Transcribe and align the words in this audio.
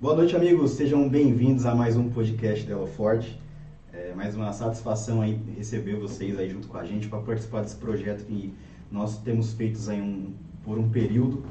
Boa 0.00 0.14
noite, 0.14 0.36
amigos. 0.36 0.70
Sejam 0.74 1.08
bem-vindos 1.08 1.66
a 1.66 1.74
mais 1.74 1.96
um 1.96 2.08
podcast 2.08 2.64
da 2.64 2.86
Forte. 2.86 3.36
É 3.92 4.14
mais 4.14 4.36
uma 4.36 4.52
satisfação 4.52 5.20
aí 5.20 5.40
receber 5.56 5.96
vocês 5.96 6.38
aí 6.38 6.48
junto 6.48 6.68
com 6.68 6.76
a 6.76 6.84
gente 6.84 7.08
para 7.08 7.18
participar 7.18 7.62
desse 7.62 7.74
projeto 7.74 8.24
que 8.24 8.54
nós 8.92 9.18
temos 9.18 9.54
feito 9.54 9.76
aí 9.90 10.00
um, 10.00 10.34
por 10.62 10.78
um 10.78 10.88
período. 10.88 11.44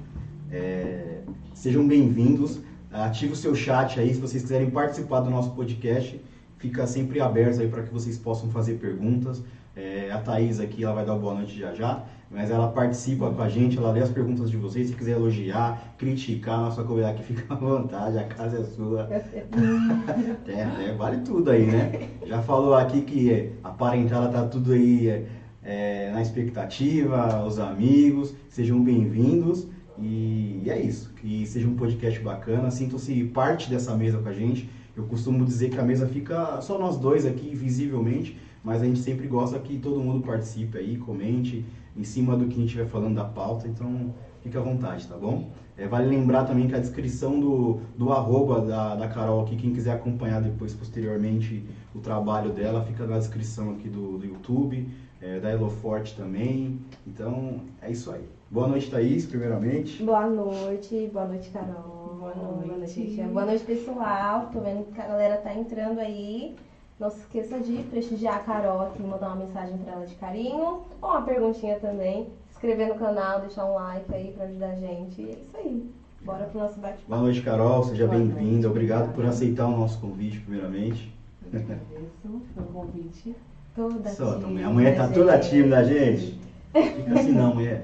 É, 0.50 1.24
sejam 1.54 1.86
bem-vindos. 1.86 2.62
Ative 2.90 3.34
o 3.34 3.36
seu 3.36 3.54
chat 3.54 4.00
aí 4.00 4.14
se 4.14 4.22
vocês 4.22 4.44
quiserem 4.44 4.70
participar 4.70 5.20
do 5.20 5.30
nosso 5.30 5.52
podcast. 5.52 6.18
Fica 6.58 6.88
sempre 6.88 7.20
aberto 7.20 7.60
aí 7.60 7.68
para 7.68 7.84
que 7.84 7.92
vocês 7.94 8.18
possam 8.18 8.50
fazer 8.50 8.76
perguntas. 8.76 9.44
É, 9.76 10.10
a 10.10 10.20
Thaís 10.20 10.62
aqui, 10.62 10.86
ela 10.86 10.96
vai 10.96 11.06
dar 11.06 11.16
boa 11.16 11.34
noite 11.34 11.60
já 11.60 11.76
já, 11.76 12.06
mas 12.30 12.52
ela 12.52 12.68
participa 12.68 13.32
com 13.32 13.42
a 13.42 13.48
gente, 13.48 13.78
ela 13.78 13.92
lê 13.92 14.02
as 14.02 14.10
perguntas 14.10 14.50
de 14.50 14.58
vocês. 14.58 14.90
Se 14.90 14.96
quiser 14.96 15.14
elogiar, 15.14 15.96
criticar, 15.98 16.60
nossa 16.60 16.84
convidada 16.84 17.14
aqui 17.14 17.24
fica 17.24 17.54
à 17.54 17.58
vontade, 17.58 18.18
a 18.18 18.26
casa 18.26 18.60
é 18.60 18.64
sua. 18.64 19.08
é, 20.48 20.90
é, 20.90 20.96
vale 20.98 21.22
tudo 21.22 21.52
aí, 21.52 21.66
né? 21.66 22.10
Já 22.26 22.42
falou 22.42 22.74
aqui 22.76 23.02
que 23.02 23.52
a 23.64 23.70
parentela 23.70 24.28
tá 24.28 24.46
tudo 24.46 24.74
aí 24.74 25.08
é, 25.08 25.26
é 25.64 26.12
na 26.12 26.22
expectativa, 26.22 27.46
os 27.46 27.60
amigos, 27.60 28.36
sejam 28.50 28.84
bem-vindos. 28.84 29.68
E, 29.98 30.62
e 30.64 30.70
é 30.70 30.80
isso, 30.80 31.14
que 31.16 31.46
seja 31.48 31.68
um 31.68 31.76
podcast 31.76 32.20
bacana, 32.20 32.70
sintam-se 32.70 33.24
parte 33.26 33.70
dessa 33.70 33.96
mesa 33.96 34.20
com 34.20 34.30
a 34.30 34.34
gente. 34.34 34.70
Eu 34.96 35.04
costumo 35.06 35.46
dizer 35.46 35.70
que 35.70 35.80
a 35.80 35.84
mesa 35.84 36.08
fica 36.08 36.60
só 36.62 36.78
nós 36.78 36.98
dois 36.98 37.26
aqui, 37.26 37.56
visivelmente, 37.56 38.38
mas 38.64 38.82
a 38.82 38.86
gente 38.86 39.00
sempre 39.00 39.28
gosta 39.28 39.58
que 39.60 39.80
todo 39.80 40.00
mundo 40.00 40.26
participe 40.26 40.78
aí, 40.78 40.98
comente 40.98 41.66
em 41.98 42.04
cima 42.04 42.36
do 42.36 42.46
que 42.46 42.54
a 42.54 42.58
gente 42.58 42.66
estiver 42.68 42.88
falando 42.88 43.16
da 43.16 43.26
pauta, 43.26 43.68
então 43.68 44.14
fique 44.42 44.58
à 44.58 44.62
vontade, 44.62 45.08
tá 45.08 45.18
bom? 45.18 45.50
É, 45.78 45.88
vale 45.88 46.08
lembrar 46.08 46.46
também 46.46 46.68
que 46.68 46.76
a 46.76 46.80
descrição 46.80 47.40
do, 47.40 47.82
do 47.96 48.12
arroba 48.12 48.62
da, 48.62 48.96
da 48.96 49.08
Carol 49.08 49.42
aqui, 49.42 49.56
quem 49.56 49.74
quiser 49.74 49.94
acompanhar 49.94 50.42
depois, 50.42 50.74
posteriormente, 50.74 51.64
o 51.94 52.00
trabalho 52.00 52.52
dela, 52.52 52.84
fica 52.84 53.06
na 53.06 53.18
descrição 53.18 53.72
aqui 53.72 53.88
do, 53.88 54.18
do 54.18 54.26
YouTube, 54.26 54.88
é, 55.22 55.40
da 55.40 55.52
Eloforte 55.52 56.16
também. 56.16 56.80
Então, 57.06 57.62
é 57.82 57.92
isso 57.92 58.12
aí. 58.12 58.24
Boa 58.50 58.68
noite, 58.68 58.90
Thaís, 58.90 59.26
primeiramente. 59.26 60.02
Boa 60.02 60.28
noite, 60.28 61.10
boa 61.14 61.26
noite, 61.26 61.50
Carol. 61.50 62.18
Boa 62.20 62.34
noite. 62.34 62.68
Boa 62.68 62.78
noite, 62.78 63.22
boa 63.32 63.46
noite 63.46 63.64
pessoal. 63.64 64.50
Tô 64.52 64.62
vendo 64.62 64.86
que 64.86 65.00
a 65.00 65.08
galera 65.08 65.38
tá 65.38 65.54
entrando 65.54 66.00
aí. 66.00 66.56
Não 67.00 67.12
se 67.12 67.20
esqueça 67.20 67.60
de 67.60 67.84
prestigiar 67.84 68.38
a 68.38 68.40
Carol 68.40 68.82
aqui, 68.82 69.04
mandar 69.04 69.28
uma 69.28 69.46
mensagem 69.46 69.78
para 69.78 69.94
ela 69.94 70.06
de 70.08 70.16
carinho, 70.16 70.82
ou 71.00 71.10
uma 71.10 71.22
perguntinha 71.22 71.78
também. 71.80 72.26
Se 72.50 72.56
inscrever 72.56 72.88
no 72.88 72.96
canal, 72.96 73.40
deixar 73.40 73.66
um 73.66 73.76
like 73.76 74.12
aí 74.12 74.34
para 74.36 74.46
ajudar 74.46 74.70
a 74.70 74.76
gente. 74.76 75.22
E 75.22 75.30
é 75.30 75.34
isso 75.34 75.58
aí. 75.58 75.92
Bora 76.22 76.46
pro 76.46 76.60
nosso 76.60 76.80
bate-papo. 76.80 77.08
Boa 77.08 77.22
noite, 77.22 77.42
Carol. 77.42 77.84
Seja 77.84 78.08
bem-vinda. 78.08 78.68
Obrigado 78.68 79.14
por 79.14 79.24
aceitar 79.28 79.68
o 79.68 79.78
nosso 79.78 80.00
convite, 80.00 80.40
primeiramente. 80.40 81.14
Eu 81.54 81.60
agradeço 81.60 82.42
pelo 82.56 82.68
convite. 82.74 83.36
Toda 83.76 84.10
Só, 84.10 84.26
tímida, 84.32 84.48
também. 84.48 84.64
A 84.64 84.70
mulher 84.72 84.98
tá 84.98 85.08
toda 85.08 85.38
tímida, 85.38 85.84
gente. 85.84 86.40
Fica 86.74 87.20
assim 87.20 87.32
não, 87.32 87.56
mulher. 87.56 87.84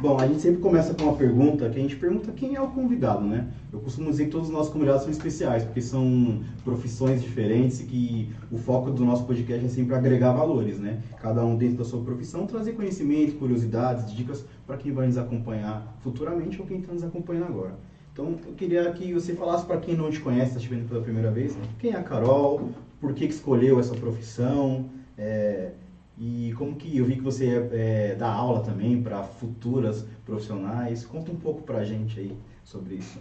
Bom, 0.00 0.18
a 0.18 0.26
gente 0.26 0.40
sempre 0.40 0.60
começa 0.60 0.94
com 0.94 1.04
uma 1.04 1.16
pergunta 1.16 1.68
que 1.68 1.78
a 1.78 1.82
gente 1.82 1.96
pergunta 1.96 2.30
quem 2.32 2.54
é 2.54 2.60
o 2.60 2.68
convidado, 2.68 3.24
né? 3.24 3.48
Eu 3.72 3.80
costumo 3.80 4.10
dizer 4.10 4.26
que 4.26 4.30
todos 4.30 4.48
os 4.48 4.54
nossos 4.54 4.72
convidados 4.72 5.02
são 5.02 5.10
especiais, 5.10 5.64
porque 5.64 5.80
são 5.80 6.40
profissões 6.64 7.20
diferentes 7.20 7.80
e 7.80 7.84
que 7.84 8.30
o 8.50 8.58
foco 8.58 8.90
do 8.90 9.04
nosso 9.04 9.24
podcast 9.24 9.64
é 9.64 9.68
sempre 9.68 9.94
agregar 9.94 10.32
valores, 10.32 10.78
né? 10.78 11.00
Cada 11.20 11.44
um 11.44 11.56
dentro 11.56 11.78
da 11.78 11.84
sua 11.84 12.00
profissão, 12.00 12.46
trazer 12.46 12.72
conhecimento, 12.72 13.36
curiosidades, 13.36 14.12
dicas 14.14 14.44
para 14.66 14.76
quem 14.76 14.92
vai 14.92 15.06
nos 15.06 15.18
acompanhar 15.18 15.96
futuramente 16.00 16.60
ou 16.60 16.66
quem 16.66 16.78
está 16.78 16.92
nos 16.92 17.02
acompanhando 17.02 17.46
agora. 17.46 17.74
Então, 18.12 18.36
eu 18.46 18.54
queria 18.54 18.90
que 18.92 19.12
você 19.12 19.34
falasse 19.34 19.64
para 19.64 19.78
quem 19.78 19.96
não 19.96 20.10
te 20.10 20.20
conhece, 20.20 20.50
está 20.50 20.60
te 20.60 20.68
vendo 20.68 20.88
pela 20.88 21.00
primeira 21.00 21.30
vez, 21.30 21.56
quem 21.78 21.92
é 21.92 21.96
a 21.96 22.02
Carol, 22.02 22.70
por 23.00 23.12
que, 23.14 23.26
que 23.26 23.32
escolheu 23.32 23.78
essa 23.78 23.94
profissão, 23.94 24.86
é, 25.16 25.70
e 26.18 26.52
como 26.58 26.74
que 26.74 26.98
eu 26.98 27.04
vi 27.04 27.14
que 27.16 27.22
você 27.22 27.68
é, 27.72 28.14
dá 28.16 28.32
aula 28.32 28.60
também 28.60 29.00
para 29.00 29.22
futuras 29.22 30.04
profissionais. 30.26 31.06
Conta 31.06 31.30
um 31.30 31.36
pouco 31.36 31.62
para 31.62 31.78
a 31.78 31.84
gente 31.84 32.18
aí 32.18 32.36
sobre 32.64 32.96
isso. 32.96 33.20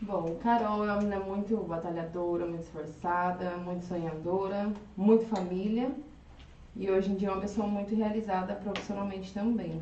Bom, 0.00 0.36
Carol 0.42 0.84
é 0.84 0.92
uma 0.92 0.98
menina 0.98 1.20
muito 1.20 1.56
batalhadora, 1.56 2.44
muito 2.44 2.64
esforçada, 2.64 3.56
muito 3.56 3.84
sonhadora, 3.86 4.70
muito 4.96 5.24
família 5.26 5.90
e 6.76 6.90
hoje 6.90 7.10
em 7.10 7.14
dia 7.14 7.28
é 7.28 7.32
uma 7.32 7.40
pessoa 7.40 7.66
muito 7.66 7.94
realizada 7.94 8.54
profissionalmente 8.54 9.32
também. 9.32 9.80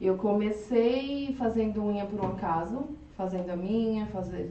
Eu 0.00 0.16
comecei 0.16 1.34
fazendo 1.38 1.84
unha 1.84 2.06
por 2.06 2.20
um 2.24 2.28
acaso, 2.28 2.84
fazendo 3.16 3.50
a 3.50 3.56
minha, 3.56 4.06
fazer... 4.06 4.50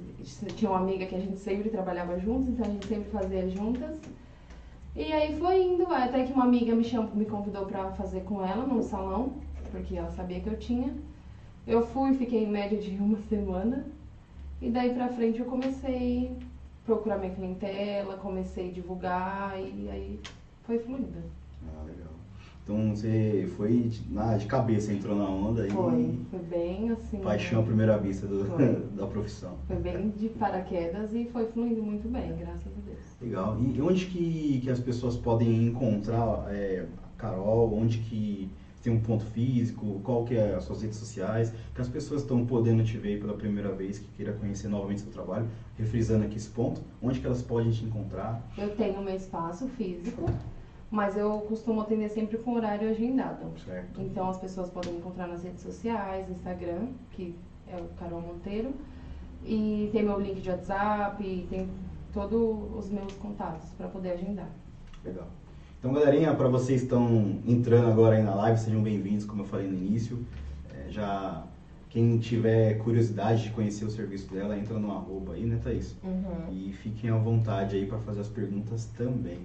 tinha 0.55 0.69
uma 0.69 0.79
amiga 0.79 1.05
que 1.05 1.15
a 1.15 1.19
gente 1.19 1.39
sempre 1.39 1.69
trabalhava 1.69 2.19
juntos, 2.19 2.47
então 2.47 2.65
a 2.65 2.69
gente 2.69 2.85
sempre 2.85 3.09
fazia 3.09 3.49
juntas. 3.49 3.99
E 4.95 5.11
aí 5.13 5.39
foi 5.39 5.63
indo, 5.63 5.89
até 5.91 6.25
que 6.25 6.33
uma 6.33 6.43
amiga 6.43 6.75
me, 6.75 6.83
chamou, 6.83 7.15
me 7.15 7.25
convidou 7.25 7.65
para 7.65 7.91
fazer 7.91 8.21
com 8.21 8.45
ela 8.45 8.65
no 8.65 8.83
salão, 8.83 9.35
porque 9.71 9.95
ela 9.95 10.11
sabia 10.11 10.41
que 10.41 10.49
eu 10.49 10.59
tinha. 10.59 10.93
Eu 11.65 11.85
fui, 11.87 12.13
fiquei 12.13 12.43
em 12.43 12.49
média 12.49 12.77
de 12.77 12.91
uma 12.97 13.17
semana. 13.29 13.85
E 14.61 14.69
daí 14.69 14.93
pra 14.93 15.07
frente 15.07 15.39
eu 15.39 15.45
comecei 15.45 16.37
a 16.37 16.85
procurar 16.85 17.17
minha 17.17 17.33
clientela, 17.33 18.17
comecei 18.17 18.69
a 18.69 18.73
divulgar 18.73 19.59
e 19.59 19.89
aí 19.89 20.19
foi 20.63 20.77
fluindo. 20.77 21.23
Ah, 21.65 21.83
legal. 21.83 22.10
Então 22.71 22.95
você 22.95 23.49
foi 23.57 23.91
na, 24.09 24.37
de 24.37 24.45
cabeça, 24.45 24.93
entrou 24.93 25.13
na 25.13 25.27
onda 25.27 25.67
e. 25.67 25.69
Foi, 25.69 26.19
foi 26.29 26.39
bem 26.39 26.89
assim. 26.89 27.17
Paixão 27.19 27.59
à 27.59 27.63
primeira 27.63 27.97
vista 27.97 28.25
do, 28.25 28.45
da 28.95 29.05
profissão. 29.07 29.57
Foi 29.67 29.75
bem 29.75 30.09
de 30.11 30.29
paraquedas 30.29 31.13
e 31.13 31.25
foi 31.25 31.45
fluindo 31.47 31.83
muito 31.83 32.07
bem, 32.07 32.33
graças 32.37 32.71
a 32.71 32.81
Deus. 32.85 32.99
Legal. 33.21 33.57
E 33.59 33.81
onde 33.81 34.05
que, 34.05 34.61
que 34.63 34.69
as 34.69 34.79
pessoas 34.79 35.17
podem 35.17 35.67
encontrar 35.67 36.47
é, 36.49 36.85
a 37.03 37.17
Carol? 37.17 37.77
Onde 37.77 37.97
que 37.97 38.49
tem 38.81 38.93
um 38.93 39.01
ponto 39.01 39.25
físico? 39.25 39.99
Qual 40.01 40.23
que 40.23 40.35
é 40.35 40.55
as 40.55 40.63
suas 40.63 40.81
redes 40.81 40.97
sociais? 40.97 41.53
Que 41.75 41.81
as 41.81 41.89
pessoas 41.89 42.21
estão 42.21 42.45
podendo 42.45 42.85
te 42.85 42.97
ver 42.97 43.19
pela 43.19 43.33
primeira 43.33 43.73
vez, 43.73 43.99
que 43.99 44.07
queira 44.15 44.31
conhecer 44.31 44.69
novamente 44.69 45.01
seu 45.01 45.11
trabalho, 45.11 45.45
refrisando 45.77 46.23
aqui 46.23 46.37
esse 46.37 46.49
ponto, 46.49 46.81
onde 47.01 47.19
que 47.19 47.25
elas 47.25 47.41
podem 47.41 47.69
te 47.69 47.83
encontrar? 47.83 48.41
Eu 48.57 48.69
tenho 48.77 49.01
meu 49.01 49.13
espaço 49.13 49.67
físico 49.67 50.25
mas 50.91 51.15
eu 51.15 51.39
costumo 51.47 51.79
atender 51.79 52.09
sempre 52.09 52.37
com 52.37 52.53
horário 52.53 52.89
agendado. 52.89 53.57
Certo. 53.65 54.01
Então 54.01 54.29
as 54.29 54.37
pessoas 54.37 54.69
podem 54.69 54.91
me 54.91 54.99
encontrar 54.99 55.27
nas 55.27 55.41
redes 55.41 55.61
sociais, 55.61 56.29
Instagram, 56.29 56.87
que 57.11 57.33
é 57.65 57.77
o 57.77 57.85
Carol 57.97 58.21
Monteiro, 58.21 58.73
e 59.45 59.89
tem 59.93 60.03
meu 60.03 60.19
link 60.19 60.41
de 60.41 60.49
WhatsApp, 60.49 61.23
e 61.23 61.47
tem 61.49 61.69
todos 62.13 62.77
os 62.77 62.91
meus 62.91 63.13
contatos 63.13 63.69
para 63.77 63.87
poder 63.87 64.11
agendar. 64.11 64.49
Legal. 65.03 65.27
Então, 65.79 65.93
galerinha, 65.93 66.35
para 66.35 66.49
vocês 66.49 66.81
que 66.81 66.85
estão 66.85 67.39
entrando 67.47 67.87
agora 67.87 68.17
aí 68.17 68.21
na 68.21 68.35
live, 68.35 68.59
sejam 68.59 68.83
bem-vindos, 68.83 69.25
como 69.25 69.43
eu 69.43 69.47
falei 69.47 69.67
no 69.67 69.73
início. 69.73 70.19
É, 70.69 70.89
já 70.89 71.43
quem 71.89 72.19
tiver 72.19 72.77
curiosidade 72.79 73.43
de 73.43 73.49
conhecer 73.51 73.85
o 73.85 73.89
serviço 73.89 74.31
dela, 74.31 74.57
entra 74.57 74.77
no 74.77 74.91
arroba 74.91 75.33
aí, 75.33 75.45
né, 75.45 75.59
Thaís? 75.63 75.95
Uhum. 76.03 76.51
E 76.51 76.71
fiquem 76.73 77.09
à 77.09 77.17
vontade 77.17 77.77
aí 77.77 77.85
para 77.85 77.97
fazer 77.99 78.19
as 78.19 78.27
perguntas 78.27 78.85
também, 78.97 79.39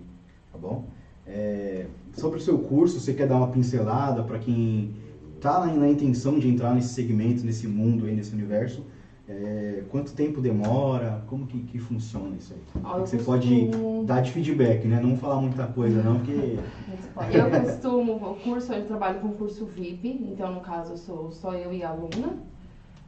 tá 0.53 0.59
bom? 0.59 0.85
É, 1.27 1.87
sobre 2.13 2.39
o 2.39 2.41
seu 2.41 2.59
curso, 2.59 3.01
você 3.01 3.13
quer 3.13 3.27
dar 3.27 3.37
uma 3.37 3.49
pincelada 3.49 4.23
para 4.23 4.39
quem 4.39 4.95
está 5.37 5.67
na 5.67 5.89
intenção 5.89 6.39
de 6.39 6.49
entrar 6.49 6.75
nesse 6.75 6.89
segmento, 6.89 7.45
nesse 7.45 7.67
mundo, 7.67 8.07
aí, 8.07 8.15
nesse 8.15 8.33
universo? 8.33 8.85
É, 9.29 9.83
quanto 9.91 10.13
tempo 10.13 10.41
demora? 10.41 11.25
Como 11.27 11.47
que, 11.47 11.59
que 11.63 11.79
funciona 11.81 12.37
isso 12.37 12.55
aí? 12.55 12.83
Ah, 12.85 12.99
você 12.99 13.17
costumo... 13.17 13.71
pode 13.71 14.07
dar 14.07 14.21
de 14.21 14.31
feedback, 14.31 14.87
né? 14.87 15.01
Não 15.01 15.17
falar 15.17 15.41
muita 15.41 15.67
coisa 15.67 16.01
não, 16.01 16.19
porque... 16.19 16.59
Eu 17.33 17.63
costumo, 17.63 18.15
o 18.15 18.35
curso, 18.37 18.73
eu 18.73 18.87
trabalho 18.87 19.21
com 19.21 19.31
curso 19.33 19.65
VIP, 19.65 20.09
então 20.31 20.53
no 20.53 20.61
caso 20.61 20.93
eu 20.93 20.97
sou 20.97 21.33
só 21.33 21.55
eu 21.55 21.73
e 21.73 21.83
a 21.83 21.89
aluna. 21.89 22.37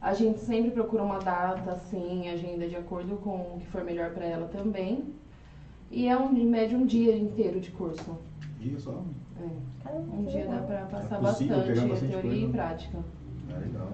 A 0.01 0.13
gente 0.13 0.39
sempre 0.39 0.71
procura 0.71 1.03
uma 1.03 1.19
data, 1.19 1.71
assim, 1.71 2.27
agenda 2.27 2.67
de 2.67 2.75
acordo 2.75 3.15
com 3.17 3.55
o 3.55 3.59
que 3.59 3.67
for 3.67 3.83
melhor 3.83 4.11
para 4.11 4.25
ela 4.25 4.47
também. 4.47 5.13
E 5.91 6.07
é 6.07 6.17
um, 6.17 6.35
em 6.35 6.45
média 6.45 6.77
um 6.77 6.85
dia 6.85 7.15
inteiro 7.15 7.59
de 7.59 7.71
curso. 7.71 8.17
Dia 8.59 8.79
só? 8.79 9.03
É. 9.39 9.69
Um 9.91 10.25
dia 10.25 10.45
dá 10.45 10.59
pra 10.59 10.85
passar 10.85 11.17
é 11.17 11.21
bastante, 11.21 11.49
bastante, 11.49 11.99
teoria 12.11 12.21
coisa. 12.21 12.35
e 12.35 12.49
prática. 12.49 12.99
É 13.49 13.59
legal. 13.59 13.87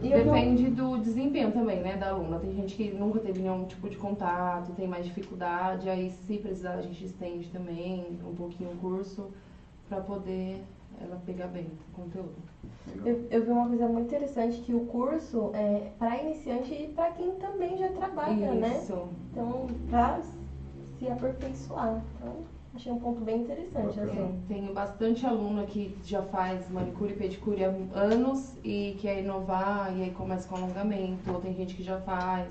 Depende 0.00 0.70
do 0.70 0.98
desempenho 0.98 1.52
também, 1.52 1.82
né, 1.82 1.96
da 1.96 2.10
aluna. 2.10 2.38
Tem 2.38 2.52
gente 2.54 2.74
que 2.74 2.90
nunca 2.90 3.18
teve 3.18 3.40
nenhum 3.40 3.64
tipo 3.66 3.90
de 3.90 3.96
contato, 3.96 4.72
tem 4.72 4.88
mais 4.88 5.04
dificuldade, 5.04 5.90
aí 5.90 6.10
se 6.10 6.38
precisar 6.38 6.74
a 6.74 6.82
gente 6.82 7.04
estende 7.04 7.48
também 7.48 8.18
um 8.26 8.34
pouquinho 8.34 8.70
o 8.70 8.76
curso 8.76 9.30
para 9.88 10.00
poder 10.00 10.64
ela 11.00 11.20
pegar 11.26 11.48
bem 11.48 11.66
o 11.92 12.02
conteúdo. 12.02 12.34
Eu, 13.04 13.26
eu, 13.30 13.44
vi 13.44 13.50
uma 13.50 13.68
coisa 13.68 13.88
muito 13.88 14.06
interessante 14.06 14.60
que 14.60 14.72
o 14.72 14.86
curso 14.86 15.50
é 15.52 15.90
para 15.98 16.22
iniciante 16.22 16.72
e 16.72 16.88
para 16.88 17.10
quem 17.10 17.32
também 17.32 17.76
já 17.76 17.88
trabalha, 17.88 18.52
né? 18.54 18.78
Isso. 18.78 18.94
né? 18.94 19.08
Então, 19.32 19.66
para 19.90 20.20
se 20.98 21.08
aperfeiçoar. 21.08 22.02
Então, 22.16 22.34
achei 22.74 22.92
um 22.92 22.98
ponto 22.98 23.20
bem 23.20 23.42
interessante. 23.42 24.00
Assim. 24.00 24.40
Tenho 24.48 24.72
bastante 24.72 25.24
aluno 25.26 25.64
que 25.66 25.96
já 26.04 26.22
faz 26.22 26.68
manicure 26.70 27.12
e 27.12 27.16
pedicure 27.16 27.64
há 27.64 27.72
anos 27.94 28.54
e 28.64 28.96
quer 29.00 29.20
inovar 29.22 29.96
e 29.96 30.02
aí 30.02 30.10
começa 30.10 30.48
com 30.48 30.56
alongamento, 30.56 31.30
ou 31.32 31.40
tem 31.40 31.54
gente 31.54 31.74
que 31.74 31.82
já 31.82 32.00
faz. 32.00 32.48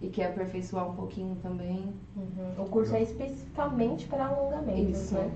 e 0.00 0.08
quer 0.08 0.26
aperfeiçoar 0.26 0.90
um 0.90 0.94
pouquinho 0.94 1.36
também. 1.36 1.94
Uhum. 2.14 2.64
O 2.64 2.66
curso 2.68 2.94
é 2.94 3.02
especificamente 3.02 4.06
para 4.06 4.26
alongamentos, 4.26 5.00
Isso, 5.00 5.14
né? 5.14 5.30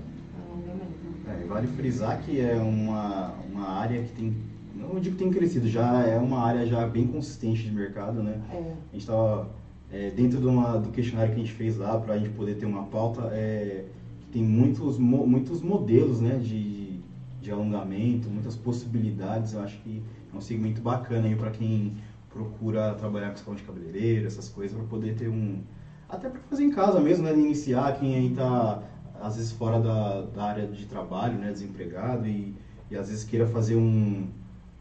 alongamento. 0.47 0.91
É, 1.27 1.45
vale 1.47 1.67
frisar 1.67 2.21
que 2.21 2.39
é 2.39 2.55
uma, 2.55 3.33
uma 3.51 3.67
área 3.69 4.03
que 4.03 4.11
tem, 4.13 4.37
não 4.75 4.99
digo 4.99 5.15
que 5.17 5.23
tem 5.23 5.31
crescido, 5.31 5.67
já 5.67 6.03
é 6.05 6.17
uma 6.17 6.39
área 6.43 6.65
já 6.65 6.85
bem 6.87 7.07
consistente 7.07 7.63
de 7.63 7.71
mercado, 7.71 8.21
né? 8.21 8.39
É. 8.51 8.57
A 8.57 8.91
gente 8.93 9.01
estava 9.01 9.49
é, 9.91 10.09
dentro 10.09 10.39
de 10.39 10.47
uma, 10.47 10.77
do 10.77 10.89
questionário 10.89 11.33
que 11.33 11.41
a 11.41 11.43
gente 11.43 11.53
fez 11.53 11.77
lá 11.77 11.99
para 11.99 12.13
a 12.13 12.17
gente 12.17 12.29
poder 12.29 12.55
ter 12.55 12.65
uma 12.65 12.83
pauta, 12.83 13.29
é, 13.33 13.85
tem 14.31 14.41
muitos, 14.41 14.97
mo, 14.97 15.27
muitos 15.27 15.61
modelos 15.61 16.21
né, 16.21 16.37
de, 16.37 17.01
de 17.41 17.51
alongamento, 17.51 18.29
muitas 18.29 18.55
possibilidades. 18.55 19.53
Eu 19.53 19.61
acho 19.61 19.77
que 19.79 20.01
é 20.33 20.37
um 20.37 20.39
segmento 20.39 20.81
bacana 20.81 21.27
aí 21.27 21.35
para 21.35 21.51
quem 21.51 21.93
procura 22.29 22.93
trabalhar 22.93 23.29
com 23.29 23.35
escola 23.35 23.57
de 23.57 23.63
cabeleireiro, 23.63 24.27
essas 24.27 24.47
coisas, 24.47 24.77
para 24.77 24.87
poder 24.87 25.15
ter 25.15 25.27
um. 25.27 25.61
Até 26.07 26.29
para 26.29 26.39
fazer 26.41 26.63
em 26.63 26.71
casa 26.71 26.99
mesmo, 26.99 27.25
né? 27.25 27.33
Iniciar 27.33 27.97
quem 27.99 28.15
aí 28.15 28.31
está, 28.31 28.81
às 29.19 29.35
vezes, 29.35 29.51
fora 29.51 29.79
da, 29.79 30.21
da 30.21 30.43
área 30.43 30.67
de 30.67 30.85
trabalho, 30.85 31.37
né? 31.37 31.51
Desempregado 31.51 32.27
e, 32.27 32.55
e 32.89 32.95
às 32.95 33.09
vezes 33.09 33.25
queira 33.25 33.45
fazer 33.47 33.75
um, 33.75 34.27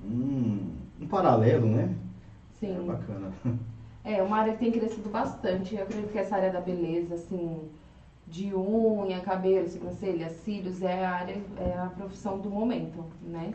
um, 0.05 0.71
um 1.01 1.07
paralelo, 1.09 1.67
né? 1.67 1.95
Sim. 2.61 2.77
É 2.77 2.83
bacana. 2.83 3.33
É, 4.05 4.23
uma 4.23 4.39
área 4.39 4.55
que 4.55 4.59
tem 4.61 4.73
crescido 4.73 5.09
bastante. 5.09 5.75
Eu 5.75 5.83
acredito 5.83 6.11
que 6.11 6.19
essa 6.19 6.37
área 6.37 6.53
da 6.53 6.61
beleza, 6.61 7.15
assim, 7.15 7.69
de 8.27 8.55
unha, 8.55 9.21
cabelo, 9.21 9.69
sobrancelha, 9.69 10.31
cílios, 10.31 10.83
é 10.83 11.05
a 11.05 11.11
área, 11.11 11.37
é 11.59 11.79
a 11.79 11.87
profissão 11.87 12.39
do 12.39 12.49
momento, 12.49 13.05
né? 13.23 13.53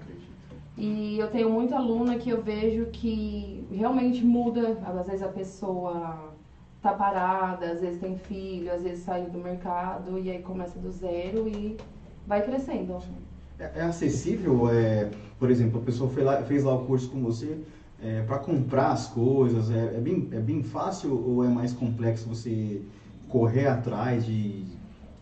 E 0.78 1.18
eu 1.18 1.30
tenho 1.32 1.50
muita 1.50 1.78
aluna 1.78 2.18
que 2.18 2.30
eu 2.30 2.42
vejo 2.42 2.88
que 2.88 3.66
realmente 3.72 4.24
muda, 4.24 4.78
às 4.86 5.08
vezes 5.08 5.24
a 5.24 5.30
pessoa 5.30 6.34
tá 6.82 6.94
parada, 6.94 7.72
às 7.72 7.80
vezes 7.80 8.00
tem 8.00 8.18
filho, 8.18 8.72
às 8.72 8.84
vezes 8.84 9.04
saiu 9.04 9.30
do 9.30 9.40
mercado 9.40 10.20
e 10.20 10.30
aí 10.30 10.40
começa 10.40 10.78
do 10.78 10.92
zero 10.92 11.48
e 11.48 11.78
vai 12.28 12.44
crescendo. 12.44 13.00
É, 13.58 13.72
é 13.76 13.82
acessível, 13.84 14.70
é, 14.70 15.10
por 15.40 15.50
exemplo, 15.50 15.80
a 15.82 15.84
pessoa 15.84 16.12
lá, 16.18 16.44
fez 16.44 16.66
lá 16.66 16.76
o 16.76 16.86
curso 16.86 17.10
com 17.10 17.22
você, 17.22 17.58
é, 18.06 18.22
para 18.22 18.38
comprar 18.38 18.90
as 18.92 19.08
coisas, 19.08 19.72
é, 19.72 19.96
é, 19.98 20.00
bem, 20.00 20.28
é 20.32 20.40
bem 20.40 20.62
fácil 20.62 21.12
ou 21.28 21.44
é 21.44 21.48
mais 21.50 21.74
complexo 21.74 22.30
você 22.30 22.82
correr 23.28 23.66
atrás 23.66 24.26
de, 24.26 24.64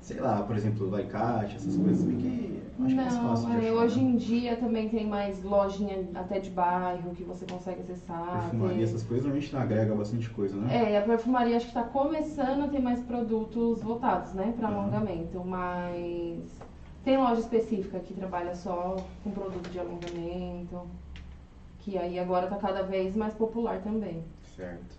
sei 0.01 0.19
lá, 0.19 0.41
por 0.43 0.55
exemplo, 0.55 0.89
vai 0.89 1.03
caixa, 1.05 1.55
essas 1.55 1.75
coisas, 1.77 2.03
bem 2.03 2.17
que 2.17 2.61
acho 2.83 2.93
que 2.95 2.99
é 2.99 3.03
mais 3.03 3.17
fácil 3.17 3.47
de 3.47 3.53
Não, 3.53 3.59
achar, 3.61 3.73
hoje 3.85 4.01
né? 4.01 4.11
em 4.11 4.15
dia 4.17 4.55
também 4.57 4.89
tem 4.89 5.07
mais 5.07 5.41
lojinha 5.43 6.05
até 6.15 6.39
de 6.39 6.49
bairro 6.49 7.13
que 7.15 7.23
você 7.23 7.45
consegue 7.45 7.81
acessar. 7.81 8.41
Perfumaria, 8.41 8.75
tem- 8.75 8.83
essas 8.83 9.03
coisas, 9.03 9.23
normalmente 9.25 9.55
agrega 9.55 9.95
bastante 9.95 10.29
coisa, 10.29 10.57
né? 10.57 10.75
É, 10.75 10.91
e 10.91 10.97
a 10.97 11.01
perfumaria 11.01 11.55
acho 11.55 11.67
que 11.67 11.71
está 11.71 11.83
começando 11.83 12.63
a 12.63 12.67
ter 12.67 12.79
mais 12.79 12.99
produtos 13.01 13.81
voltados, 13.81 14.33
né, 14.33 14.53
para 14.57 14.67
Uhum. 14.69 14.81
alongamento, 14.81 15.41
mas 15.45 16.59
tem 17.05 17.17
loja 17.17 17.39
específica 17.39 17.99
que 17.99 18.13
trabalha 18.13 18.53
só 18.55 18.97
com 19.23 19.31
produto 19.31 19.69
de 19.69 19.79
alongamento, 19.79 20.81
que 21.83 21.97
aí 21.97 22.17
agora 22.17 22.45
está 22.45 22.57
cada 22.57 22.81
vez 22.83 23.15
mais 23.15 23.33
popular 23.33 23.81
também. 23.81 24.23
Certo. 24.55 24.95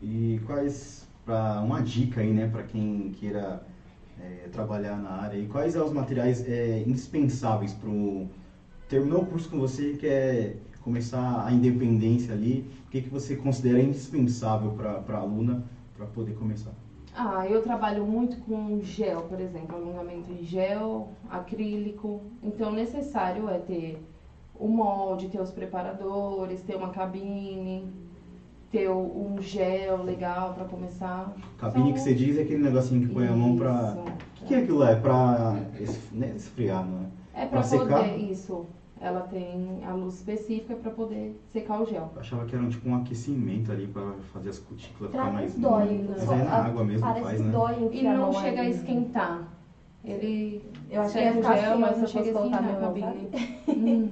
E 0.00 0.40
quais, 0.46 1.08
para 1.24 1.60
uma 1.60 1.82
dica 1.82 2.20
aí, 2.20 2.32
né, 2.32 2.48
para 2.48 2.62
quem 2.62 3.10
queira 3.10 3.62
é, 4.18 4.48
trabalhar 4.48 4.96
na 4.96 5.10
área, 5.10 5.36
e 5.36 5.46
quais 5.46 5.72
são 5.72 5.84
os 5.84 5.92
materiais 5.92 6.48
é, 6.48 6.82
indispensáveis 6.86 7.72
para 7.72 7.90
terminou 8.88 9.22
o 9.22 9.26
curso 9.26 9.48
com 9.48 9.58
você, 9.58 9.94
quer 9.94 10.56
começar 10.82 11.44
a 11.44 11.52
independência 11.52 12.32
ali, 12.32 12.70
o 12.86 12.90
que, 12.90 13.02
que 13.02 13.08
você 13.08 13.36
considera 13.36 13.80
indispensável 13.80 14.72
para 14.72 15.16
a 15.16 15.20
aluna 15.20 15.64
para 15.96 16.06
poder 16.06 16.34
começar? 16.34 16.72
Ah, 17.14 17.46
eu 17.46 17.62
trabalho 17.62 18.04
muito 18.06 18.36
com 18.38 18.80
gel, 18.82 19.22
por 19.22 19.40
exemplo, 19.40 19.76
alongamento 19.76 20.30
em 20.32 20.44
gel, 20.44 21.12
acrílico. 21.28 22.22
Então, 22.42 22.72
necessário 22.72 23.48
é 23.48 23.58
ter 23.58 24.02
o 24.60 24.68
molde, 24.68 25.28
ter 25.28 25.40
os 25.40 25.50
preparadores, 25.50 26.60
ter 26.62 26.76
uma 26.76 26.90
cabine, 26.90 27.84
ter 28.70 28.88
um 28.90 29.36
gel 29.40 30.04
legal 30.04 30.52
para 30.54 30.64
começar. 30.64 31.34
Cabine 31.58 31.92
que 31.94 32.00
você 32.00 32.14
diz 32.14 32.38
é 32.38 32.42
aquele 32.42 32.62
negocinho 32.62 33.08
que 33.08 33.12
põe 33.14 33.26
a 33.26 33.32
mão 33.32 33.56
para... 33.56 33.96
O 33.96 34.04
que, 34.34 34.44
que 34.46 34.54
é 34.54 34.58
aquilo 34.58 34.78
lá? 34.78 34.90
É 34.90 34.96
para 34.96 35.56
né, 36.12 36.32
esfriar, 36.36 36.84
não 36.86 36.98
é? 36.98 37.42
É 37.42 37.46
para 37.46 37.60
Pra 37.60 37.62
secar? 37.62 38.04
poder, 38.04 38.16
isso. 38.18 38.66
Ela 39.02 39.20
tem 39.22 39.80
a 39.82 39.92
luz 39.92 40.16
específica 40.16 40.74
para 40.74 40.90
poder 40.90 41.34
secar 41.50 41.80
o 41.80 41.86
gel. 41.86 42.10
Eu 42.14 42.20
achava 42.20 42.44
que 42.44 42.54
era 42.54 42.62
um, 42.62 42.68
tipo 42.68 42.86
um 42.86 42.96
aquecimento 42.96 43.72
ali 43.72 43.86
para 43.86 44.12
fazer 44.30 44.50
as 44.50 44.58
cutículas 44.58 45.10
ficar 45.10 45.32
mais... 45.32 45.54
dói. 45.54 46.02
Não. 46.06 46.10
Mas 46.10 46.22
só- 46.24 46.34
é 46.34 46.42
na 46.44 46.50
a- 46.50 46.66
água 46.66 46.84
mesmo 46.84 47.00
Parece 47.00 47.24
faz, 47.24 47.40
né? 47.40 47.50
dói 47.50 47.88
E 47.92 48.06
a 48.06 48.12
não 48.14 48.30
mão 48.30 48.42
chega 48.42 48.60
a 48.60 48.68
esquentar. 48.68 49.48
Ele 50.04 50.62
Eu 50.90 51.00
acho 51.02 51.12
que 51.12 51.18
ia 51.18 51.32
ficar 51.32 51.56
gel, 51.56 51.70
assim, 51.72 51.80
mas 51.80 51.90
se 51.92 51.96
não 51.96 52.02
eu 52.04 52.08
chega 52.08 52.24
a 52.24 52.32
esquentar 52.46 52.58
a 52.58 52.72
mão, 52.72 52.80
cabine. 52.80 53.28
Hum, 53.68 54.08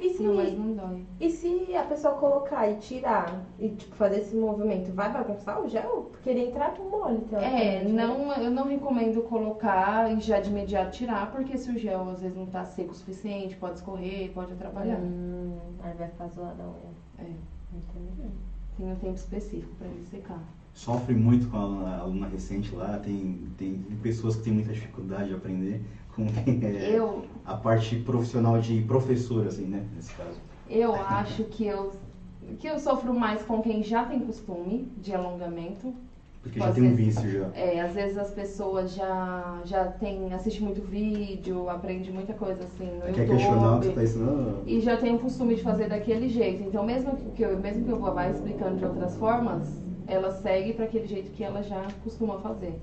E 0.00 0.10
se, 0.14 0.22
não, 0.22 0.34
mas 0.36 0.56
não 0.56 0.74
dói. 0.74 1.04
e 1.20 1.28
se 1.30 1.74
a 1.74 1.82
pessoa 1.84 2.14
colocar 2.14 2.68
e 2.70 2.76
tirar 2.76 3.44
e 3.58 3.68
tipo, 3.70 3.94
fazer 3.96 4.20
esse 4.20 4.36
movimento, 4.36 4.92
vai 4.92 5.12
bagunçar 5.12 5.60
o 5.60 5.68
gel? 5.68 6.08
Porque 6.12 6.30
ele 6.30 6.46
entrar 6.48 6.72
pro 6.72 6.88
mole, 6.88 7.24
É, 7.32 7.80
teoricamente, 7.80 7.92
né? 7.92 8.06
não, 8.06 8.32
eu 8.34 8.50
não 8.50 8.64
recomendo 8.64 9.22
colocar 9.22 10.10
e 10.12 10.20
já 10.20 10.38
de 10.40 10.50
imediato 10.50 10.92
tirar, 10.92 11.30
porque 11.32 11.56
se 11.58 11.70
o 11.70 11.78
gel 11.78 12.08
às 12.10 12.20
vezes 12.22 12.36
não 12.36 12.46
tá 12.46 12.64
seco 12.64 12.92
o 12.92 12.94
suficiente, 12.94 13.56
pode 13.56 13.76
escorrer, 13.76 14.30
pode 14.32 14.52
atrapalhar. 14.52 14.98
Hum, 15.00 15.58
aí 15.82 15.94
vai 15.94 16.08
ficar 16.08 16.28
zoada 16.28 16.62
a 16.62 16.66
unha. 16.66 16.94
É, 17.18 17.32
Entendi. 17.76 18.30
tem 18.76 18.92
um 18.92 18.96
tempo 18.96 19.14
específico 19.16 19.74
para 19.76 19.88
ele 19.88 20.04
secar. 20.06 20.40
sofre 20.72 21.14
muito 21.14 21.48
com 21.48 21.56
a 21.56 21.60
aluna, 21.60 21.88
a 21.88 21.98
aluna 22.00 22.28
recente 22.28 22.74
lá, 22.74 22.98
tem, 22.98 23.48
tem 23.58 23.74
pessoas 24.02 24.36
que 24.36 24.44
têm 24.44 24.52
muita 24.52 24.72
dificuldade 24.72 25.28
de 25.30 25.34
aprender, 25.34 25.82
tem 26.26 26.60
é, 26.64 26.90
Eu, 26.96 27.24
a 27.44 27.54
parte 27.54 27.96
profissional 27.96 28.58
de 28.60 28.82
professor, 28.82 29.46
assim, 29.46 29.64
né, 29.64 29.84
nesse 29.94 30.12
caso. 30.14 30.38
eu 30.68 30.94
acho 30.94 31.44
que 31.44 31.66
eu, 31.66 31.92
que 32.58 32.66
eu 32.66 32.78
sofro 32.78 33.14
mais 33.14 33.42
com 33.42 33.62
quem 33.62 33.82
já 33.82 34.04
tem 34.04 34.20
costume 34.20 34.90
de 34.98 35.14
alongamento. 35.14 35.94
Porque 36.42 36.60
já 36.60 36.72
tem 36.72 36.84
um 36.84 36.90
ser. 36.90 36.94
vício 36.94 37.30
já. 37.30 37.50
É, 37.54 37.80
às 37.80 37.92
vezes 37.92 38.16
as 38.16 38.30
pessoas 38.30 38.94
já, 38.94 39.60
já 39.64 39.86
tem, 39.86 40.32
assiste 40.32 40.62
muito 40.62 40.80
vídeo, 40.80 41.68
aprende 41.68 42.12
muita 42.12 42.32
coisa 42.32 42.62
assim 42.62 42.86
no 42.86 43.00
Quer 43.02 43.22
YouTube. 43.22 43.28
questionar 43.28 43.76
o 43.76 43.80
que 43.80 43.86
você 43.86 43.92
tá 43.92 44.02
ensinando? 44.04 44.62
E 44.64 44.80
já 44.80 44.96
tem 44.96 45.14
o 45.14 45.18
costume 45.18 45.56
de 45.56 45.62
fazer 45.62 45.88
daquele 45.88 46.28
jeito. 46.28 46.62
Então, 46.62 46.86
mesmo 46.86 47.16
que 47.34 47.42
eu, 47.42 47.58
mesmo 47.58 47.84
que 47.84 47.90
eu 47.90 47.98
vá 47.98 48.28
explicando 48.30 48.76
de 48.76 48.84
outras 48.84 49.16
formas, 49.16 49.68
ela 50.06 50.30
segue 50.30 50.72
para 50.72 50.84
aquele 50.84 51.06
jeito 51.06 51.30
que 51.32 51.42
ela 51.42 51.62
já 51.62 51.86
costuma 52.04 52.38
fazer. 52.38 52.78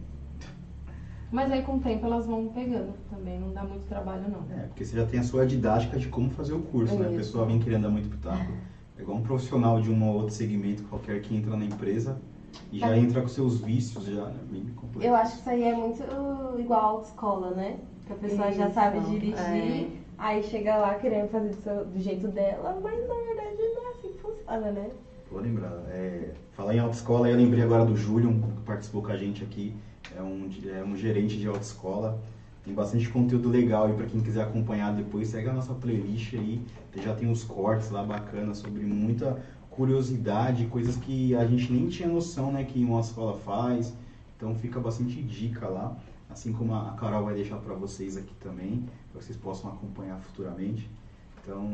Mas 1.36 1.51
aí, 1.51 1.63
com 1.63 1.75
o 1.75 1.80
tempo, 1.82 2.06
elas 2.06 2.25
vão 2.25 2.48
pegando 2.48 2.94
também. 3.10 3.38
Não 3.38 3.51
dá 3.51 3.62
muito 3.63 3.84
trabalho, 3.89 4.24
não. 4.30 4.58
É, 4.58 4.68
porque 4.68 4.86
você 4.86 4.96
já 4.96 5.06
tem 5.06 5.20
a 5.20 5.24
sua 5.24 5.46
didática 5.46 5.98
de 6.00 6.08
como 6.08 6.30
fazer 6.30 6.54
o 6.54 6.60
curso, 6.62 6.96
né? 6.96 7.08
A 7.08 7.10
Isso. 7.10 7.18
pessoa 7.18 7.46
vem 7.46 7.60
querendo 7.60 7.82
dar 7.82 7.89
muito 7.89 8.08
pitaco. 8.08 8.54
É 8.98 9.01
igual 9.01 9.18
um 9.18 9.22
profissional 9.22 9.82
de 9.82 9.92
um 9.92 10.01
ou 10.08 10.15
outro 10.15 10.34
segmento 10.34 10.84
qualquer 10.84 11.20
que 11.22 11.36
entra 11.36 11.54
na 11.58 11.65
empresa 11.65 12.18
e 12.72 12.80
já 12.80 12.96
É. 12.96 12.98
entra 12.98 13.20
com 13.20 13.27
seus 13.27 13.60
vícios 13.60 14.06
já, 14.06 14.27
né? 14.27 14.39
Bem. 14.50 14.65
Eu 15.01 15.13
acho 15.13 15.34
que 15.34 15.39
isso 15.42 15.50
aí 15.50 15.63
é 15.63 15.75
muito 15.75 16.01
igual 16.58 16.80
a 16.80 16.84
autoescola, 16.86 17.51
né? 17.51 17.80
Que 18.06 18.13
a 18.13 18.15
pessoa 18.15 18.50
já 18.54 18.65
Isso, 18.68 18.74
sabe 18.74 19.00
dirigir, 19.01 19.38
é. 19.38 19.88
aí 20.18 20.42
chega 20.42 20.77
lá 20.77 20.96
querendo 20.96 21.27
fazer 21.27 21.50
do, 21.50 21.56
seu- 21.58 21.84
do 21.84 22.00
jeito 22.00 22.30
dela, 22.30 22.80
mas 22.82 22.98
na 22.98 23.13
verdade 23.13 23.58
não 23.75 23.88
é 23.88 23.92
assim 23.92 24.08
que 24.13 24.20
funciona, 24.20 24.72
né? 24.72 24.89
Vou 25.30 25.42
lembrar. 25.42 25.84
É, 25.89 26.32
falar 26.54 26.74
em 26.75 26.80
autoescola, 26.80 27.27
eu 27.30 27.36
lembrei 27.36 27.62
agora 27.62 27.84
do 27.84 27.94
Júlio, 27.98 28.32
que 28.56 28.62
participou 28.63 29.01
com 29.01 29.12
a 29.12 29.18
gente 29.18 29.44
aqui. 29.44 29.75
É 30.17 30.22
um, 30.22 30.50
é 30.65 30.84
um 30.84 30.95
gerente 30.95 31.38
de 31.38 31.48
autoescola. 31.48 32.22
Tem 32.63 32.74
bastante 32.74 33.07
conteúdo 33.10 33.50
legal 33.50 33.86
aí 33.86 33.93
para 33.93 34.05
quem 34.05 34.22
quiser 34.22 34.43
acompanhar 34.43 34.93
depois. 34.93 35.27
Segue 35.27 35.50
a 35.50 35.53
nossa 35.53 35.74
playlist 35.74 36.34
aí. 36.34 36.62
Já 36.95 37.13
tem 37.13 37.27
uns 37.27 37.43
cortes 37.43 37.89
lá 37.91 38.03
bacanas 38.03 38.57
sobre 38.57 38.84
muita 38.84 39.43
curiosidade, 39.69 40.65
coisas 40.67 40.95
que 40.95 41.36
a 41.36 41.45
gente 41.45 41.72
nem 41.72 41.88
tinha 41.89 42.07
noção 42.07 42.51
né, 42.51 42.63
que 42.63 42.84
uma 42.84 43.01
escola 43.01 43.38
faz. 43.38 43.93
Então 44.36 44.55
fica 44.55 44.79
bastante 44.79 45.22
dica 45.22 45.67
lá. 45.67 45.98
Assim 46.29 46.51
como 46.51 46.74
a 46.74 46.91
Carol 47.00 47.25
vai 47.25 47.36
deixar 47.36 47.57
para 47.57 47.74
vocês 47.75 48.17
aqui 48.17 48.34
também, 48.39 48.84
para 49.12 49.22
vocês 49.22 49.38
possam 49.38 49.69
acompanhar 49.69 50.19
futuramente. 50.19 50.89
Então 51.46 51.70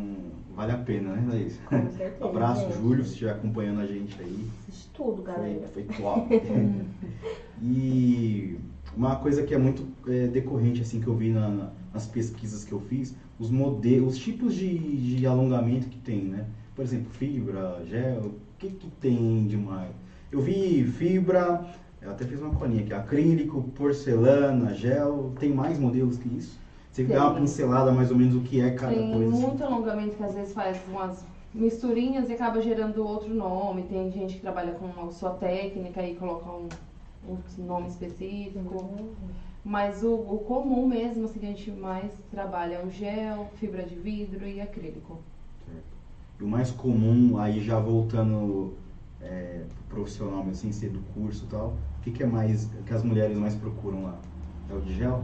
vale 0.53 0.73
a 0.73 0.77
pena, 0.77 1.13
né, 1.15 1.25
Laís? 1.31 1.57
Com 1.65 1.89
certeza. 1.89 2.25
Abraço, 2.27 2.61
gente. 2.65 2.73
Júlio, 2.81 3.05
se 3.05 3.11
estiver 3.11 3.31
acompanhando 3.31 3.79
a 3.79 3.85
gente 3.85 4.21
aí. 4.21 4.45
Assiste 4.59 4.89
tudo, 4.93 5.23
Foi, 5.23 5.33
galera. 5.33 5.67
foi 5.67 5.83
top. 5.83 6.27
e 7.63 8.57
uma 8.95 9.15
coisa 9.15 9.43
que 9.43 9.53
é 9.53 9.57
muito 9.57 9.87
é, 10.07 10.27
decorrente, 10.27 10.81
assim, 10.81 10.99
que 10.99 11.07
eu 11.07 11.15
vi 11.15 11.29
na- 11.29 11.71
nas 11.93 12.05
pesquisas 12.05 12.65
que 12.65 12.73
eu 12.73 12.79
fiz, 12.81 13.15
os 13.39 13.49
modelos, 13.49 14.13
os 14.15 14.19
tipos 14.19 14.53
de, 14.55 14.77
de 15.17 15.25
alongamento 15.25 15.87
que 15.87 15.97
tem, 15.97 16.21
né? 16.21 16.45
Por 16.75 16.83
exemplo, 16.83 17.09
fibra, 17.11 17.81
gel, 17.85 18.19
o 18.25 18.33
que 18.57 18.69
que 18.71 18.87
tem 18.99 19.47
demais? 19.47 19.91
Eu 20.31 20.41
vi 20.41 20.83
fibra, 20.85 21.65
eu 22.01 22.11
até 22.11 22.25
fiz 22.25 22.41
uma 22.41 22.51
colinha 22.51 22.81
aqui, 22.83 22.93
acrílico, 22.93 23.61
porcelana, 23.75 24.73
gel, 24.73 25.31
tem 25.39 25.53
mais 25.53 25.79
modelos 25.79 26.17
que 26.17 26.27
isso? 26.29 26.59
Você 26.91 27.05
dá 27.05 27.23
uma 27.23 27.33
Tem. 27.33 27.41
pincelada 27.41 27.91
mais 27.91 28.11
ou 28.11 28.17
menos 28.17 28.35
o 28.35 28.41
que 28.41 28.59
é 28.59 28.71
cada 28.71 28.93
Tem 28.93 29.11
coisa? 29.11 29.29
assim? 29.29 29.41
muito 29.41 29.63
alongamento 29.63 30.17
que 30.17 30.23
às 30.23 30.33
vezes 30.33 30.53
faz 30.53 30.77
umas 30.89 31.25
misturinhas 31.53 32.29
e 32.29 32.33
acaba 32.33 32.61
gerando 32.61 33.05
outro 33.05 33.33
nome. 33.33 33.83
Tem 33.83 34.11
gente 34.11 34.35
que 34.35 34.41
trabalha 34.41 34.73
com 34.73 35.07
a 35.07 35.11
sua 35.11 35.31
técnica 35.31 36.05
e 36.05 36.15
coloca 36.15 36.49
um, 36.49 36.67
um 37.29 37.63
nome 37.65 37.87
específico. 37.87 38.75
Uhum. 38.75 39.09
Mas 39.63 40.03
o, 40.03 40.13
o 40.13 40.39
comum 40.39 40.87
mesmo, 40.87 41.25
assim, 41.25 41.39
que 41.39 41.45
a 41.45 41.49
gente 41.49 41.71
mais 41.71 42.11
trabalha 42.29 42.75
é 42.75 42.85
o 42.85 42.89
gel, 42.89 43.47
fibra 43.55 43.83
de 43.83 43.95
vidro 43.95 44.45
e 44.45 44.59
acrílico. 44.59 45.19
E 46.39 46.43
o 46.43 46.47
mais 46.47 46.71
comum, 46.71 47.37
aí 47.37 47.61
já 47.61 47.79
voltando 47.79 48.73
é, 49.21 49.61
pro 49.87 49.97
profissional, 49.97 50.39
mesmo, 50.39 50.55
sem 50.55 50.71
ser 50.71 50.89
do 50.89 50.99
curso 51.13 51.45
e 51.45 51.47
tal, 51.47 51.67
o 51.99 52.01
que, 52.01 52.11
que 52.11 52.23
é 52.23 52.25
mais, 52.25 52.67
que 52.85 52.93
as 52.93 53.03
mulheres 53.03 53.37
mais 53.37 53.55
procuram 53.55 54.03
lá? 54.03 54.17
É 54.69 54.73
o 54.73 54.81
de 54.81 54.95
gel? 54.95 55.23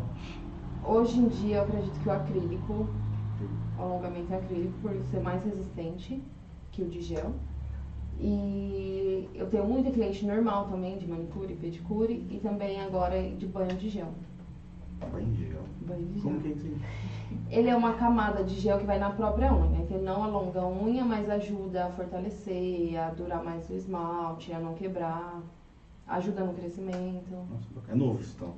Hoje 0.88 1.20
em 1.20 1.28
dia 1.28 1.58
eu 1.58 1.64
acredito 1.64 2.00
que 2.00 2.08
o 2.08 2.12
acrílico, 2.14 2.88
o 3.78 3.82
alongamento 3.82 4.34
é 4.34 4.38
acrílico, 4.38 4.74
por 4.82 4.96
ser 5.12 5.20
mais 5.20 5.44
resistente 5.44 6.24
que 6.72 6.82
o 6.82 6.88
de 6.88 7.02
gel. 7.02 7.34
E 8.18 9.30
eu 9.36 9.50
tenho 9.50 9.66
muita 9.66 9.92
cliente 9.92 10.26
normal 10.26 10.70
também, 10.70 10.98
de 10.98 11.06
manicure, 11.06 11.56
pedicure, 11.56 12.26
e 12.32 12.40
também 12.40 12.80
agora 12.82 13.22
de 13.22 13.46
banho 13.46 13.76
de 13.76 13.90
gel. 13.90 14.14
Banho 15.12 15.30
de 15.34 15.50
gel. 15.50 15.62
Banho 15.82 16.06
de 16.06 16.22
Como 16.22 16.40
gel. 16.40 16.42
que 16.42 16.48
é 16.48 16.52
isso? 16.70 16.82
Ele 17.52 17.70
é 17.70 17.76
uma 17.76 17.94
camada 17.96 18.42
de 18.42 18.56
gel 18.56 18.80
que 18.80 18.86
vai 18.86 18.98
na 18.98 19.10
própria 19.10 19.54
unha, 19.54 19.86
que 19.86 19.94
ele 19.94 20.06
não 20.06 20.24
alonga 20.24 20.62
a 20.62 20.68
unha, 20.68 21.04
mas 21.04 21.30
ajuda 21.30 21.88
a 21.88 21.90
fortalecer, 21.90 22.98
a 22.98 23.10
durar 23.10 23.44
mais 23.44 23.70
o 23.70 23.74
esmalte, 23.74 24.54
a 24.54 24.60
não 24.60 24.74
quebrar, 24.74 25.42
ajuda 26.08 26.46
no 26.46 26.54
crescimento. 26.54 27.30
Nossa, 27.32 27.92
é 27.92 27.96
novo 27.96 28.22
isso 28.22 28.34
então. 28.38 28.54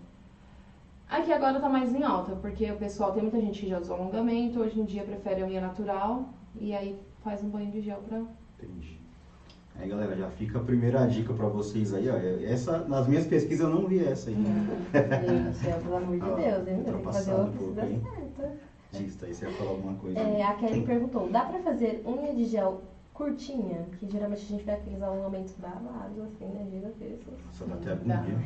Aqui 1.09 1.33
agora 1.33 1.59
tá 1.59 1.67
mais 1.67 1.93
em 1.93 2.03
alta, 2.03 2.35
porque 2.35 2.71
o 2.71 2.77
pessoal, 2.77 3.11
tem 3.11 3.23
muita 3.23 3.41
gente 3.41 3.61
que 3.61 3.67
já 3.67 3.79
usa 3.79 3.95
alongamento, 3.95 4.59
hoje 4.59 4.79
em 4.79 4.85
dia 4.85 5.03
prefere 5.03 5.41
a 5.41 5.45
unha 5.45 5.59
natural, 5.59 6.29
e 6.55 6.71
aí 6.73 6.99
faz 7.23 7.43
um 7.43 7.49
banho 7.49 7.71
de 7.71 7.81
gel 7.81 7.97
pra... 8.07 8.21
Entendi. 8.59 8.99
Aí 9.79 9.89
galera, 9.89 10.15
já 10.15 10.29
fica 10.29 10.59
a 10.59 10.63
primeira 10.63 11.07
dica 11.07 11.33
pra 11.33 11.47
vocês 11.47 11.93
aí, 11.95 12.09
ó. 12.09 12.15
Essa, 12.45 12.79
nas 12.79 13.07
minhas 13.07 13.25
pesquisas 13.25 13.67
eu 13.67 13.73
não 13.73 13.87
vi 13.87 14.05
essa 14.05 14.29
aí. 14.29 14.35
Gente, 15.63 15.83
pelo 15.83 15.95
amor 15.95 16.19
de 16.19 16.43
Deus, 16.43 16.67
hein? 16.67 16.83
Tem 16.83 16.97
que 16.97 17.03
fazer 17.03 17.33
uma 17.33 17.43
um 17.43 17.51
pesquisa 17.51 17.81
certa. 17.81 18.57
É 18.93 18.99
isso 18.99 19.25
aí, 19.25 19.33
você 19.33 19.45
ia 19.45 19.51
falar 19.53 19.69
alguma 19.71 19.93
coisa. 19.95 20.19
É, 20.19 20.43
a 20.43 20.53
Kelly 20.55 20.85
perguntou, 20.85 21.29
dá 21.29 21.45
pra 21.45 21.59
fazer 21.59 22.03
unha 22.05 22.35
de 22.35 22.45
gel 22.45 22.81
curtinha? 23.19 23.85
Que 23.99 24.09
geralmente 24.09 24.45
a 24.45 24.47
gente 24.47 24.63
vê 24.63 24.71
aqueles 24.71 25.01
alongamentos 25.01 25.53
babados, 25.57 26.17
assim, 26.23 26.45
né? 26.45 26.65
Gigantescos. 26.71 27.33
Só 27.51 27.65
dá 27.65 27.73
até 27.75 27.91
agonia. 27.91 28.39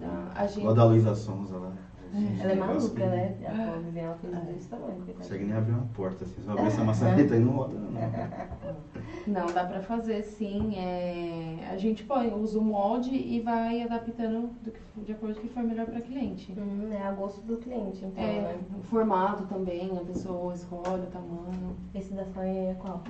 Dá. 0.00 0.32
A 0.34 0.46
gente- 0.46 0.58
Igual 0.58 0.72
a 0.72 0.76
da 0.76 0.84
Luísa 0.86 1.14
Sonza 1.14 1.56
lá. 1.56 1.72
Gente, 2.12 2.42
Ela 2.42 2.50
é 2.52 2.54
maluca, 2.56 3.06
né? 3.06 3.36
A 3.46 3.70
pobre 3.72 3.90
vem 3.92 4.02
ela 4.02 4.16
fez 4.16 4.34
desse 4.46 4.68
tamanho, 4.68 4.98
Não 5.06 5.14
consegue 5.14 5.44
nem 5.44 5.56
abrir 5.56 5.70
uma 5.74 5.86
porta, 5.94 6.24
assim. 6.24 6.42
Só 6.42 6.50
abrir 6.50 6.66
essa 6.66 6.82
maçaneta 6.82 7.36
e 7.36 7.38
não 7.38 7.52
roda, 7.52 7.74
não. 7.78 7.90
Não, 9.26 9.46
dá 9.52 9.64
pra 9.64 9.80
fazer 9.80 10.22
sim. 10.22 10.74
É... 10.76 11.68
A 11.70 11.76
gente 11.76 12.02
põe, 12.04 12.32
usa 12.32 12.58
o 12.58 12.62
molde 12.62 13.10
e 13.14 13.40
vai 13.40 13.82
adaptando 13.82 14.48
do 14.62 14.70
que- 14.72 14.80
de 15.04 15.12
acordo 15.12 15.34
com 15.34 15.40
o 15.40 15.42
que 15.42 15.48
for 15.54 15.62
melhor 15.62 15.86
pra 15.86 16.00
cliente. 16.00 16.52
Hum, 16.58 16.88
é 16.90 17.02
a 17.02 17.12
gosto 17.12 17.40
do 17.42 17.56
cliente, 17.58 18.04
então, 18.04 18.22
É, 18.24 18.40
né? 18.40 18.58
o 18.78 18.82
formato 18.84 19.44
também, 19.44 19.96
a 19.96 20.00
pessoa 20.00 20.52
escolhe 20.54 21.02
o 21.02 21.06
tamanho. 21.12 21.76
Esse 21.94 22.12
da 22.14 22.24
sua 22.24 22.44
é 22.44 22.74
qual? 22.80 23.02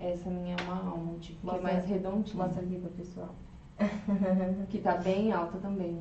Essa 0.00 0.30
minha 0.30 0.54
é 0.54 0.62
uma 0.62 0.90
almond, 0.90 1.38
que 1.40 1.50
é 1.50 1.60
mais 1.60 1.84
redondinha. 1.84 2.44
Mostra 2.44 2.62
aqui 2.62 2.78
pro 2.78 2.90
pessoal. 2.90 3.34
Que 4.68 4.78
tá 4.78 4.96
bem 4.96 5.32
alta 5.32 5.58
também. 5.58 5.98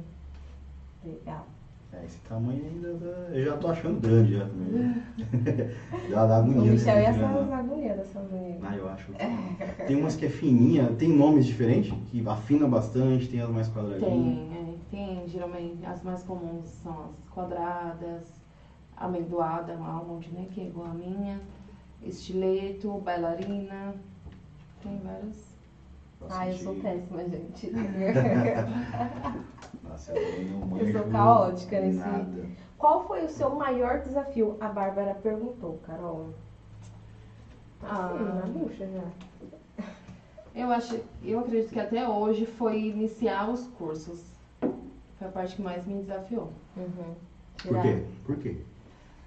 Legal. 1.03 1.45
É, 1.93 2.03
esse 2.03 2.17
tamanho 2.19 2.63
ainda 2.65 2.93
dá... 2.95 3.35
Eu 3.35 3.45
já 3.45 3.57
tô 3.57 3.67
achando 3.69 4.01
grande 4.01 4.33
já 4.33 4.45
também. 4.45 5.03
já 6.09 6.25
dá 6.25 6.37
agonia. 6.37 6.61
O 6.61 6.65
né, 6.65 6.71
Michel 6.71 6.97
ia 6.97 7.11
grande, 7.11 7.19
só 7.19 7.27
né? 7.27 7.41
as 7.41 7.51
agulhas 7.59 7.97
dessa 7.97 8.19
unha. 8.19 8.59
Ah, 8.61 8.75
eu 8.75 8.89
acho. 8.89 9.11
Tem 9.87 9.95
umas 9.95 10.15
que 10.15 10.25
é 10.25 10.29
fininha, 10.29 10.87
tem 10.97 11.09
nomes 11.09 11.45
diferentes, 11.45 11.93
que 12.11 12.27
afina 12.27 12.67
bastante, 12.67 13.29
tem 13.29 13.39
as 13.39 13.49
mais 13.49 13.69
quadradinhas. 13.69 14.01
Tem, 14.11 14.51
é, 14.51 14.75
tem 14.91 15.27
geralmente 15.27 15.85
as 15.85 16.03
mais 16.03 16.23
comuns 16.23 16.69
são 16.83 17.05
as 17.05 17.29
quadradas, 17.29 18.23
amendoada, 18.97 19.73
uma 19.73 19.93
almond, 19.93 20.27
né, 20.33 20.47
que 20.51 20.59
é 20.59 20.65
igual 20.65 20.87
a 20.87 20.93
minha, 20.93 21.39
estileto, 22.09 22.97
bailarina, 22.99 23.95
tem 24.81 24.97
várias. 24.99 25.47
Ah, 26.29 26.49
eu 26.49 26.57
sou 26.57 26.75
péssima, 26.75 27.23
gente. 27.29 27.71
Nossa, 29.83 30.13
eu 30.13 30.67
não 30.69 30.77
Eu 30.77 30.91
sou 30.91 31.03
caótica 31.11 31.79
nesse- 31.79 31.99
Nada. 31.99 32.45
Qual 32.77 33.07
foi 33.07 33.25
o 33.25 33.29
seu 33.29 33.55
maior 33.55 33.99
desafio? 34.01 34.57
A 34.59 34.67
Bárbara 34.67 35.15
perguntou, 35.15 35.79
Carol. 35.85 36.29
Ah. 37.83 38.07
Assim, 38.07 38.23
na 38.23 38.41
bucha 38.59 38.87
já. 38.87 39.85
Eu 40.55 40.71
acho, 40.71 40.99
eu 41.23 41.39
acredito 41.39 41.69
que 41.71 41.79
até 41.79 42.07
hoje 42.07 42.45
foi 42.45 42.81
iniciar 42.87 43.49
os 43.49 43.67
cursos. 43.67 44.23
Foi 44.59 45.27
a 45.27 45.31
parte 45.31 45.55
que 45.55 45.61
mais 45.61 45.85
me 45.85 46.01
desafiou. 46.01 46.51
Uhum. 46.75 47.13
Por 47.63 47.81
quê? 47.81 48.03
Por 48.25 48.37
quê? 48.37 48.57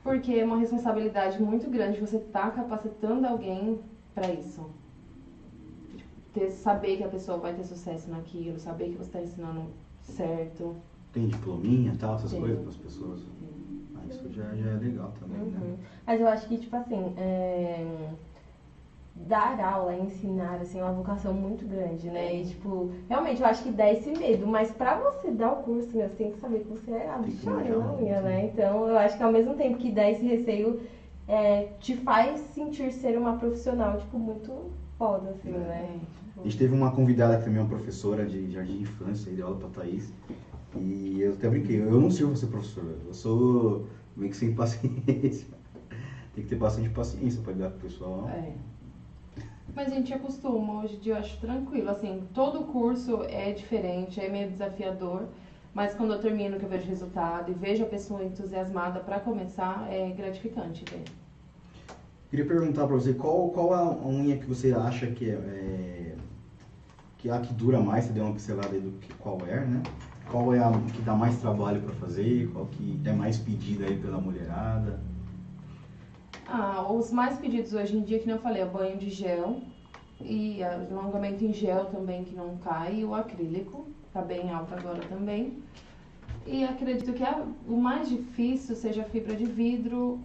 Porque 0.03 0.33
é 0.33 0.45
uma 0.45 0.57
responsabilidade 0.57 1.41
muito 1.43 1.69
grande 1.71 2.01
você 2.01 2.17
estar 2.17 2.51
capacitando 2.55 3.27
alguém 3.27 3.79
para 4.15 4.31
isso. 4.31 4.71
Ter, 6.33 6.51
saber 6.51 6.97
que 6.97 7.05
a 7.05 7.09
pessoa 7.09 7.39
vai 7.39 7.53
ter 7.55 7.65
sucesso 7.65 8.11
naquilo, 8.11 8.59
saber 8.59 8.91
que 8.91 8.97
você 8.97 9.09
está 9.09 9.21
ensinando 9.21 9.63
certo. 10.01 10.75
Tem 11.13 11.27
diplominha 11.27 11.93
e 11.93 11.97
tal, 11.97 12.15
essas 12.15 12.31
Tem. 12.31 12.41
coisas 12.41 12.61
para 12.61 12.69
as 12.71 12.77
pessoas? 12.77 13.21
Ah, 13.97 14.01
isso 14.09 14.29
já, 14.31 14.55
já 14.55 14.71
é 14.71 14.77
legal 14.77 15.13
também, 15.19 15.41
Uhum. 15.41 15.51
né? 15.51 15.77
Mas 16.07 16.21
eu 16.21 16.29
acho 16.29 16.47
que, 16.47 16.57
tipo 16.57 16.75
assim, 16.77 17.13
é, 17.17 18.11
dar 19.27 19.61
aula, 19.61 19.95
ensinar, 19.95 20.61
assim, 20.61 20.81
é 20.81 20.83
uma 20.83 20.93
vocação 20.93 21.33
muito 21.33 21.67
grande, 21.67 22.09
né? 22.09 22.41
E, 22.41 22.47
tipo, 22.47 22.91
realmente 23.09 23.41
eu 23.41 23.47
acho 23.47 23.63
que 23.63 23.71
dá 23.71 23.91
esse 23.93 24.11
medo, 24.11 24.47
mas 24.47 24.71
pra 24.71 24.99
você 24.99 25.31
dar 25.31 25.53
o 25.53 25.57
curso, 25.57 25.97
meu, 25.97 26.09
você 26.09 26.15
tem 26.15 26.33
que 26.33 26.39
saber 26.39 26.61
que 26.61 26.69
você 26.69 26.91
é 26.91 27.09
a 27.09 27.15
Tem 27.15 27.25
que 27.25 27.31
bicharada 27.37 27.63
manjar 27.63 27.79
na 27.79 27.85
muito, 27.87 28.03
unha, 28.03 28.21
né? 28.23 28.29
né? 28.37 28.51
Então, 28.53 28.89
eu 28.89 28.99
acho 28.99 29.17
que 29.17 29.23
ao 29.23 29.33
mesmo 29.33 29.55
tempo 29.55 29.79
que 29.79 29.91
dá 29.91 30.11
esse 30.11 30.25
receio, 30.25 30.81
é, 31.29 31.69
te 31.79 31.95
faz 31.97 32.41
sentir 32.41 32.93
ser 32.93 33.17
uma 33.19 33.35
profissional, 33.35 33.99
tipo, 33.99 34.19
muito 34.19 34.71
foda, 34.99 35.31
assim, 35.31 35.51
né? 35.51 36.01
A 36.37 36.43
gente 36.43 36.57
teve 36.57 36.75
uma 36.75 36.91
convidada 36.91 37.37
que 37.37 37.45
também 37.45 37.59
é 37.59 37.63
uma 37.63 37.69
professora 37.69 38.25
de 38.25 38.51
jardim 38.51 38.77
de 38.77 38.83
infância, 38.83 39.31
e 39.31 39.35
deu 39.35 39.47
aula 39.47 39.59
pra 39.59 39.69
Thaís. 39.69 40.13
E 40.77 41.21
eu 41.21 41.33
até 41.33 41.49
brinquei, 41.49 41.81
eu 41.81 42.01
não 42.01 42.11
sirvo 42.11 42.31
pra 42.31 42.41
ser 42.41 42.47
professor, 42.47 42.85
eu 43.07 43.13
sou 43.13 43.87
meio 44.17 44.31
que 44.31 44.37
sem 44.37 44.53
paciência. 44.55 45.47
Tem 46.35 46.45
que 46.45 46.51
ter 46.51 46.57
bastante 46.57 46.89
paciência 46.89 47.43
pra 47.43 47.53
lidar 47.53 47.71
com 47.71 47.77
o 47.77 47.81
pessoal. 47.81 48.29
É. 48.29 48.53
Mas 49.75 49.93
a 49.93 49.95
gente 49.95 50.13
acostuma, 50.13 50.83
hoje 50.83 50.97
em 50.97 50.99
dia 50.99 51.15
eu 51.15 51.19
acho 51.19 51.39
tranquilo. 51.39 51.91
Assim, 51.91 52.25
todo 52.35 52.65
curso 52.65 53.23
é 53.29 53.53
diferente, 53.53 54.21
é 54.21 54.29
meio 54.29 54.51
desafiador. 54.51 55.29
Mas 55.73 55.95
quando 55.95 56.13
eu 56.13 56.19
termino, 56.21 56.59
que 56.59 56.65
eu 56.65 56.69
vejo 56.69 56.89
resultado 56.89 57.51
e 57.51 57.55
vejo 57.55 57.85
a 57.85 57.87
pessoa 57.87 58.25
entusiasmada 58.25 58.99
para 59.01 59.21
começar, 59.21 59.87
é 59.89 60.11
gratificante 60.11 60.85
ver. 60.91 61.05
Queria 62.29 62.45
perguntar 62.45 62.87
pra 62.87 62.97
você, 62.97 63.13
qual, 63.13 63.51
qual 63.51 63.73
a 63.73 64.07
unha 64.07 64.37
que 64.37 64.47
você 64.47 64.73
acha 64.73 65.07
que 65.07 65.31
é, 65.31 65.35
é 65.35 66.17
que 67.19 67.29
é 67.29 67.33
a 67.33 67.39
que 67.39 67.53
dura 67.53 67.79
mais, 67.81 68.05
você 68.05 68.13
deu 68.13 68.25
uma 68.25 68.33
pincelada 68.33 68.75
aí 68.75 68.81
do 68.81 68.93
que 68.99 69.13
qual 69.15 69.39
é, 69.47 69.61
né? 69.61 69.83
Qual 70.31 70.55
é 70.55 70.59
a 70.59 70.71
que 70.93 71.03
dá 71.03 71.15
mais 71.15 71.39
trabalho 71.39 71.83
pra 71.83 71.93
fazer, 71.95 72.49
qual 72.53 72.67
que 72.67 73.01
é 73.05 73.13
mais 73.13 73.37
pedida 73.37 73.85
aí 73.85 73.97
pela 73.99 74.19
mulherada? 74.19 74.99
Ah, 76.53 76.85
os 76.91 77.13
mais 77.13 77.39
pedidos 77.39 77.73
hoje 77.75 77.97
em 77.97 78.03
dia, 78.03 78.19
que 78.19 78.29
eu 78.29 78.39
falei, 78.39 78.63
é 78.63 78.67
banho 78.67 78.97
de 78.99 79.09
gel 79.09 79.61
e 80.21 80.63
alongamento 80.65 81.45
em 81.45 81.53
gel 81.53 81.85
também, 81.87 82.25
que 82.25 82.35
não 82.35 82.57
cai, 82.57 82.97
e 83.01 83.05
o 83.05 83.15
acrílico, 83.15 83.87
tá 84.13 84.21
bem 84.21 84.51
alto 84.51 84.75
agora 84.75 85.01
também. 85.09 85.63
E 86.45 86.65
acredito 86.65 87.13
que 87.13 87.23
a- 87.23 87.47
o 87.69 87.77
mais 87.77 88.09
difícil 88.09 88.75
seja 88.75 89.03
a 89.03 89.05
fibra 89.05 89.37
de 89.37 89.45
vidro 89.45 90.19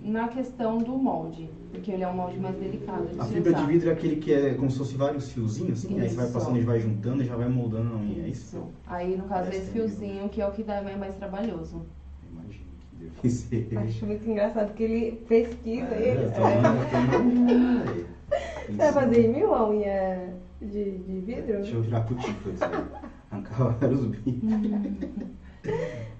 na 0.00 0.28
questão 0.28 0.78
do 0.78 0.92
molde, 0.96 1.50
porque 1.70 1.90
ele 1.90 2.02
é 2.02 2.08
um 2.08 2.14
molde 2.14 2.38
mais 2.38 2.56
delicado 2.56 3.06
de 3.06 3.20
A 3.20 3.24
fibra 3.24 3.52
de 3.52 3.58
usar. 3.58 3.66
vidro 3.66 3.90
é 3.90 3.92
aquele 3.92 4.16
que 4.16 4.32
é 4.32 4.54
como 4.54 4.70
se 4.70 4.78
fosse 4.78 4.96
vários 4.96 5.30
fiozinhos, 5.32 5.84
assim, 5.84 6.00
aí 6.00 6.08
você 6.08 6.14
vai 6.16 6.24
Isso. 6.24 6.34
passando 6.34 6.56
e 6.56 6.60
vai 6.62 6.80
juntando 6.80 7.22
e 7.22 7.26
já 7.26 7.36
vai 7.36 7.48
moldando 7.48 7.92
a 7.94 7.96
unha, 7.98 8.22
é 8.24 8.28
isso? 8.28 8.56
Isso. 8.56 8.66
Aí, 8.86 9.16
no 9.16 9.24
caso, 9.24 9.42
Parece 9.50 9.58
esse 9.58 9.70
fiozinho 9.72 10.28
que 10.30 10.40
é 10.40 10.46
o 10.46 10.52
que 10.52 10.62
dá 10.62 10.76
é 10.76 10.96
mais 10.96 11.14
trabalhoso. 11.16 11.84
Imagino 12.32 12.64
que 12.80 12.96
deve 12.96 12.97
ser. 12.97 12.97
Acho 13.86 14.06
muito 14.06 14.28
engraçado 14.30 14.72
que 14.74 14.82
ele 14.82 15.12
pesquisa 15.28 15.94
É, 15.94 16.08
ele. 16.10 16.28
Você 18.68 18.76
vai 18.76 18.92
fazer 18.92 19.26
em 19.26 19.32
mil 19.34 19.54
a 19.54 19.68
unha 19.70 20.34
de, 20.60 20.98
de 20.98 21.20
vidro? 21.20 21.56
Deixa 21.58 21.74
eu 21.76 21.82
tirar 21.82 21.98
a 21.98 22.00
cutícula 22.02 22.52
disso 22.52 22.64
aí. 22.64 22.84
Arrancar 23.30 23.68
vários 23.80 24.04
bifes. 24.06 24.34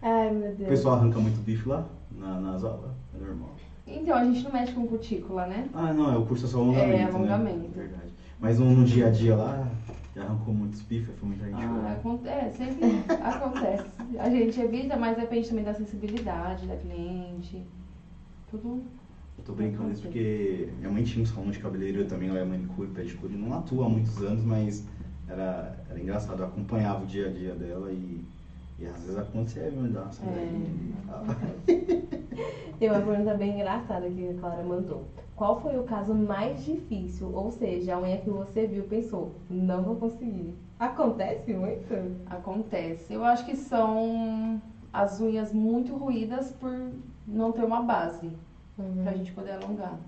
Ai, 0.02 0.30
meu 0.32 0.50
O 0.52 0.54
Deus. 0.56 0.68
pessoal 0.70 0.96
arranca 0.96 1.18
muito 1.18 1.40
bife 1.44 1.68
lá, 1.68 1.86
na, 2.12 2.40
nas 2.40 2.64
aulas, 2.64 2.90
é 3.14 3.24
normal. 3.24 3.50
Então, 3.86 4.16
a 4.16 4.24
gente 4.24 4.42
não 4.44 4.52
mexe 4.52 4.72
com 4.72 4.86
cutícula, 4.86 5.46
né? 5.46 5.68
Ah, 5.72 5.92
não, 5.94 6.12
é 6.12 6.18
o 6.18 6.26
curso 6.26 6.44
é 6.44 6.48
só 6.48 6.58
alongamento, 6.58 6.92
É, 6.98 7.04
alongamento. 7.04 7.58
né? 7.58 7.68
Verdade. 7.74 8.12
Mas 8.38 8.58
no, 8.58 8.66
no 8.70 8.84
dia 8.84 9.06
a 9.06 9.10
dia 9.10 9.34
lá, 9.34 9.66
já 10.14 10.22
arrancou 10.24 10.52
muitos 10.54 10.82
bifes, 10.82 11.14
foi 11.18 11.28
muita 11.28 11.44
gente 11.46 11.56
Ah. 11.62 11.66
Acontece, 11.98 12.56
sempre 12.56 13.04
acontece. 13.22 13.84
A 14.18 14.30
gente 14.30 14.60
evita, 14.60 14.96
mas 14.96 15.16
depende 15.16 15.48
também 15.48 15.64
da 15.64 15.74
sensibilidade 15.74 16.66
da 16.66 16.76
cliente. 16.76 17.64
Tudo 18.50 18.82
Eu 19.36 19.44
tô 19.44 19.52
brincando 19.52 19.92
isso 19.92 20.02
porque 20.02 20.68
minha 20.78 20.90
mãe 20.90 21.04
tinha 21.04 21.22
um 21.22 21.26
salão 21.26 21.50
de 21.50 21.58
cabeleireiro 21.58 22.08
também, 22.08 22.28
ela 22.28 22.38
é 22.38 22.44
manicure, 22.44 22.88
pedicure, 22.88 23.36
não 23.36 23.56
atua 23.56 23.86
há 23.86 23.88
muitos 23.88 24.16
anos, 24.22 24.44
mas 24.44 24.86
era, 25.28 25.78
era 25.90 26.00
engraçado, 26.00 26.42
eu 26.42 26.46
acompanhava 26.46 27.04
o 27.04 27.06
dia 27.06 27.28
a 27.28 27.30
dia 27.30 27.54
dela 27.54 27.92
e, 27.92 28.24
e 28.78 28.86
às 28.86 29.02
vezes 29.02 29.18
acontecia 29.18 29.70
me 29.70 29.88
dar 29.90 30.08
essa 30.08 30.24
é, 30.24 30.38
Tem 32.78 32.90
uma 32.90 33.00
pergunta 33.00 33.34
bem 33.34 33.54
engraçada 33.54 34.08
que 34.08 34.28
a 34.28 34.34
Clara 34.34 34.62
mandou. 34.62 35.04
Qual 35.34 35.60
foi 35.60 35.78
o 35.78 35.82
caso 35.82 36.14
mais 36.14 36.64
difícil? 36.64 37.32
Ou 37.34 37.50
seja, 37.50 37.94
a 37.94 38.00
unha 38.00 38.18
que 38.18 38.30
você 38.30 38.66
viu 38.66 38.84
pensou, 38.84 39.34
não 39.50 39.82
vou 39.82 39.96
conseguir. 39.96 40.54
Acontece 40.78 41.52
muito? 41.52 41.94
Acontece. 42.26 43.12
Eu 43.12 43.24
acho 43.24 43.44
que 43.44 43.56
são 43.56 44.60
as 44.92 45.20
unhas 45.20 45.52
muito 45.52 45.94
ruídas 45.96 46.52
por 46.52 46.72
não 47.26 47.52
ter 47.52 47.64
uma 47.64 47.82
base 47.82 48.30
uhum. 48.78 49.02
pra 49.02 49.12
gente 49.12 49.32
poder 49.32 49.52
alongar. 49.52 49.98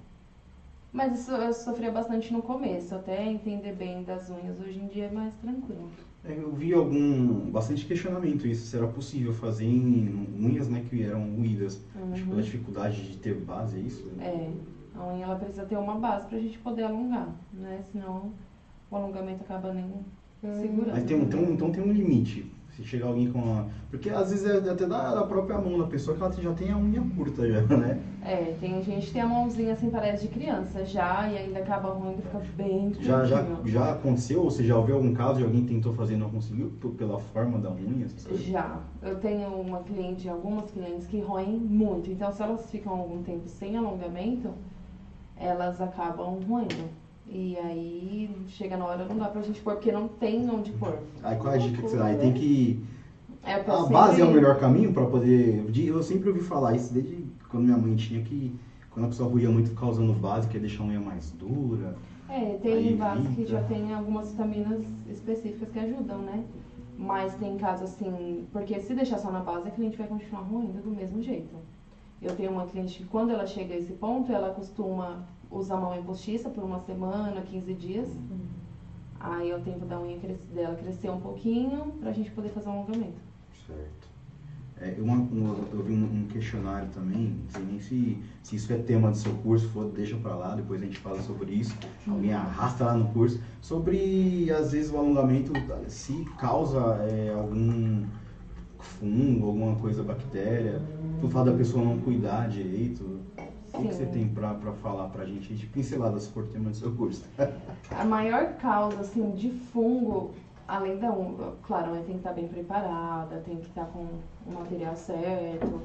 Mas 0.93 1.21
isso 1.21 1.31
eu 1.33 1.53
sofria 1.53 1.91
bastante 1.91 2.33
no 2.33 2.43
começo, 2.43 2.95
até 2.95 3.25
entender 3.25 3.73
bem 3.73 4.03
das 4.03 4.29
unhas. 4.29 4.59
Hoje 4.61 4.79
em 4.79 4.89
dia 4.89 5.05
é 5.05 5.11
mais 5.11 5.33
tranquilo. 5.35 5.89
É, 6.25 6.33
eu 6.33 6.53
vi 6.53 6.75
algum 6.75 7.51
bastante 7.51 7.87
questionamento 7.87 8.47
isso, 8.47 8.67
será 8.67 8.87
possível 8.87 9.33
fazer 9.33 9.65
em 9.65 10.29
unhas 10.39 10.69
né, 10.69 10.85
que 10.89 11.03
eram 11.03 11.31
ruídas. 11.37 11.81
Uhum. 11.95 12.13
Acho 12.13 12.23
que 12.23 12.29
pela 12.29 12.43
dificuldade 12.43 13.11
de 13.11 13.17
ter 13.19 13.35
base, 13.35 13.79
é 13.79 13.81
isso? 13.81 14.11
É, 14.21 14.51
a 14.95 15.07
unha 15.07 15.25
ela 15.25 15.37
precisa 15.37 15.65
ter 15.65 15.77
uma 15.77 15.95
base 15.95 16.27
pra 16.27 16.39
gente 16.39 16.59
poder 16.59 16.83
alongar, 16.83 17.29
né? 17.53 17.83
Senão 17.91 18.33
o 18.91 18.97
alongamento 18.97 19.43
acaba 19.43 19.73
nem. 19.73 19.89
Segurando. 20.41 20.93
Mas 20.93 21.05
tem 21.05 21.17
um, 21.17 21.23
então, 21.23 21.43
então 21.43 21.73
tem 21.73 21.83
um 21.83 21.93
limite 21.93 22.51
se 22.81 22.89
chegar 22.89 23.07
alguém 23.09 23.31
com 23.31 23.41
a. 23.41 23.67
Porque 23.91 24.09
às 24.09 24.31
vezes 24.31 24.47
é 24.47 24.71
até 24.71 24.87
da, 24.87 25.15
da 25.15 25.25
própria 25.25 25.59
mão 25.59 25.79
da 25.79 25.87
pessoa 25.87 26.17
que 26.17 26.23
ela 26.23 26.33
já 26.33 26.53
tem 26.53 26.71
a 26.71 26.77
unha 26.77 27.03
curta 27.17 27.47
já, 27.49 27.61
né? 27.77 28.01
É, 28.23 28.55
tem 28.61 28.83
gente 28.83 29.07
que 29.09 29.13
tem 29.13 29.23
a 29.23 29.27
mãozinha 29.27 29.73
assim, 29.73 29.91
parece 29.91 30.29
de 30.29 30.33
criança 30.33 30.85
já, 30.85 31.29
e 31.29 31.37
ainda 31.37 31.59
acaba 31.59 31.91
ruim 31.91 32.17
e 32.19 32.23
fica 32.23 32.41
bem 32.57 32.93
já, 33.01 33.25
já, 33.25 33.45
já 33.65 33.93
aconteceu? 33.93 34.43
Ou 34.43 34.51
você 34.51 34.65
já 34.65 34.77
ouviu 34.77 34.97
algum 34.97 35.13
caso 35.13 35.39
de 35.39 35.45
alguém 35.45 35.65
tentou 35.65 35.93
fazer 35.93 36.15
e 36.15 36.17
não 36.17 36.31
conseguiu 36.31 36.73
pela 36.97 37.19
forma 37.19 37.59
da 37.59 37.71
unha? 37.71 38.07
Já. 38.33 38.81
Eu 39.03 39.19
tenho 39.19 39.49
uma 39.49 39.81
cliente, 39.81 40.29
algumas 40.29 40.71
clientes 40.71 41.07
que 41.07 41.21
roem 41.21 41.59
muito. 41.59 42.11
Então 42.11 42.33
se 42.33 42.43
elas 42.43 42.71
ficam 42.71 42.93
algum 42.93 43.23
tempo 43.23 43.49
sem 43.49 43.77
alongamento, 43.77 44.51
elas 45.37 45.81
acabam 45.81 46.39
roendo. 46.49 47.00
E 47.33 47.57
aí 47.59 48.29
chega 48.49 48.77
na 48.77 48.85
hora 48.85 49.05
não 49.05 49.17
dá 49.17 49.29
pra 49.29 49.41
gente 49.41 49.61
pôr, 49.61 49.75
porque 49.75 49.93
não 49.93 50.09
tem 50.09 50.51
onde 50.51 50.73
pôr. 50.73 50.99
Aí 51.23 51.37
qual 51.37 51.55
é 51.55 51.57
a 51.57 51.61
dica 51.61 51.77
que 51.77 51.89
você 51.89 51.97
dá? 51.97 52.07
Aí 52.07 52.19
tem 52.19 52.35
que. 52.35 52.83
É, 53.45 53.55
a 53.55 53.65
sempre... 53.65 53.93
base 53.93 54.21
é 54.21 54.25
o 54.25 54.33
melhor 54.33 54.59
caminho 54.59 54.93
para 54.93 55.07
poder. 55.07 55.65
Eu 55.77 56.03
sempre 56.03 56.29
ouvi 56.29 56.41
falar 56.41 56.75
isso 56.75 56.93
desde 56.93 57.25
quando 57.49 57.65
minha 57.65 57.79
mãe 57.79 57.95
tinha 57.95 58.21
que. 58.23 58.59
Quando 58.91 59.07
a 59.07 59.09
pessoa 59.09 59.31
ruía 59.31 59.49
muito 59.49 59.71
ficar 59.71 59.87
usando 59.87 60.13
base, 60.13 60.49
que 60.49 60.57
é 60.57 60.61
deixar 60.61 60.83
a 60.83 60.87
unha 60.87 60.99
mais 60.99 61.31
dura. 61.31 61.95
É, 62.29 62.59
tem 62.61 62.97
base 62.97 63.29
que 63.29 63.47
já 63.47 63.63
tem 63.63 63.95
algumas 63.95 64.33
vitaminas 64.33 64.85
específicas 65.09 65.69
que 65.71 65.79
ajudam, 65.79 66.19
né? 66.19 66.45
Mas 66.99 67.35
tem 67.37 67.57
casos 67.57 67.91
assim, 67.91 68.45
porque 68.53 68.79
se 68.81 68.93
deixar 68.93 69.19
só 69.19 69.31
na 69.31 69.41
base, 69.41 69.69
a 69.69 69.71
cliente 69.71 69.97
vai 69.97 70.09
continuar 70.09 70.43
ruindo 70.43 70.83
do 70.83 70.91
mesmo 70.91 71.23
jeito. 71.23 71.55
Eu 72.21 72.35
tenho 72.35 72.51
uma 72.51 72.67
cliente 72.67 72.99
que 72.99 73.05
quando 73.05 73.31
ela 73.31 73.47
chega 73.47 73.73
a 73.75 73.79
esse 73.79 73.93
ponto, 73.93 74.33
ela 74.33 74.51
costuma 74.51 75.25
usar 75.51 75.77
uma 75.77 75.91
unha 75.91 76.03
postiça 76.03 76.49
por 76.49 76.65
uma 76.65 76.81
semana, 76.81 77.41
15 77.41 77.75
dias. 77.75 78.09
Uhum. 78.09 78.39
Aí 79.19 79.51
eu 79.51 79.61
tempo 79.61 79.85
da 79.85 80.01
unha 80.01 80.19
dela 80.55 80.77
crescer 80.77 81.11
um 81.11 81.21
pouquinho 81.21 81.93
pra 82.01 82.13
gente 82.13 82.31
poder 82.31 82.49
fazer 82.51 82.69
um 82.69 82.73
alongamento. 82.73 83.21
Certo. 83.67 84.11
É, 84.81 84.97
uma, 84.99 85.15
uma, 85.15 85.57
eu 85.75 85.83
vi 85.83 85.93
um, 85.93 86.05
um, 86.05 86.27
questionário 86.27 86.89
também, 86.89 87.37
não 87.43 87.51
sei 87.51 87.63
nem 87.65 87.81
se, 87.81 88.19
se 88.43 88.57
isso 88.57 88.73
é 88.73 88.79
tema 88.79 89.11
do 89.11 89.17
seu 89.17 89.35
curso, 89.35 89.69
for, 89.69 89.91
deixa 89.91 90.17
pra 90.17 90.35
lá, 90.35 90.55
depois 90.55 90.81
a 90.81 90.87
gente 90.87 90.97
fala 90.99 91.21
sobre 91.21 91.53
isso. 91.53 91.77
Uhum. 92.07 92.15
Alguém 92.15 92.33
arrasta 92.33 92.85
lá 92.87 92.97
no 92.97 93.09
curso. 93.09 93.39
Sobre, 93.61 94.51
às 94.51 94.73
vezes, 94.73 94.91
o 94.91 94.97
alongamento, 94.97 95.53
se 95.89 96.25
causa 96.39 96.79
é, 97.11 97.31
algum 97.35 98.07
fungo, 98.79 99.49
alguma 99.49 99.77
coisa, 99.77 100.03
bactéria, 100.03 100.81
por 101.21 101.31
fato 101.31 101.51
da 101.51 101.57
pessoa 101.57 101.85
não 101.85 101.99
cuidar 101.99 102.49
direito. 102.49 103.21
O 103.73 103.83
que 103.83 103.95
você 103.95 104.07
tem 104.07 104.29
para 104.29 104.55
falar 104.83 105.09
para 105.09 105.23
a 105.23 105.27
gente 105.27 105.55
de 105.55 105.67
pinceladas 105.67 106.27
por 106.27 106.47
tema 106.49 106.71
do 106.71 106.77
seu 106.77 106.93
curso? 106.93 107.25
a 107.91 108.05
maior 108.05 108.55
causa 108.55 109.01
assim, 109.01 109.31
de 109.31 109.51
fungo, 109.51 110.33
além 110.67 110.99
da 110.99 111.13
unha, 111.13 111.53
claro, 111.63 111.93
tem 111.93 112.05
que 112.05 112.17
estar 112.17 112.33
bem 112.33 112.49
preparada, 112.49 113.41
tem 113.45 113.57
que 113.57 113.67
estar 113.67 113.87
com 113.87 114.07
o 114.47 114.53
material 114.53 114.97
certo, 114.97 115.81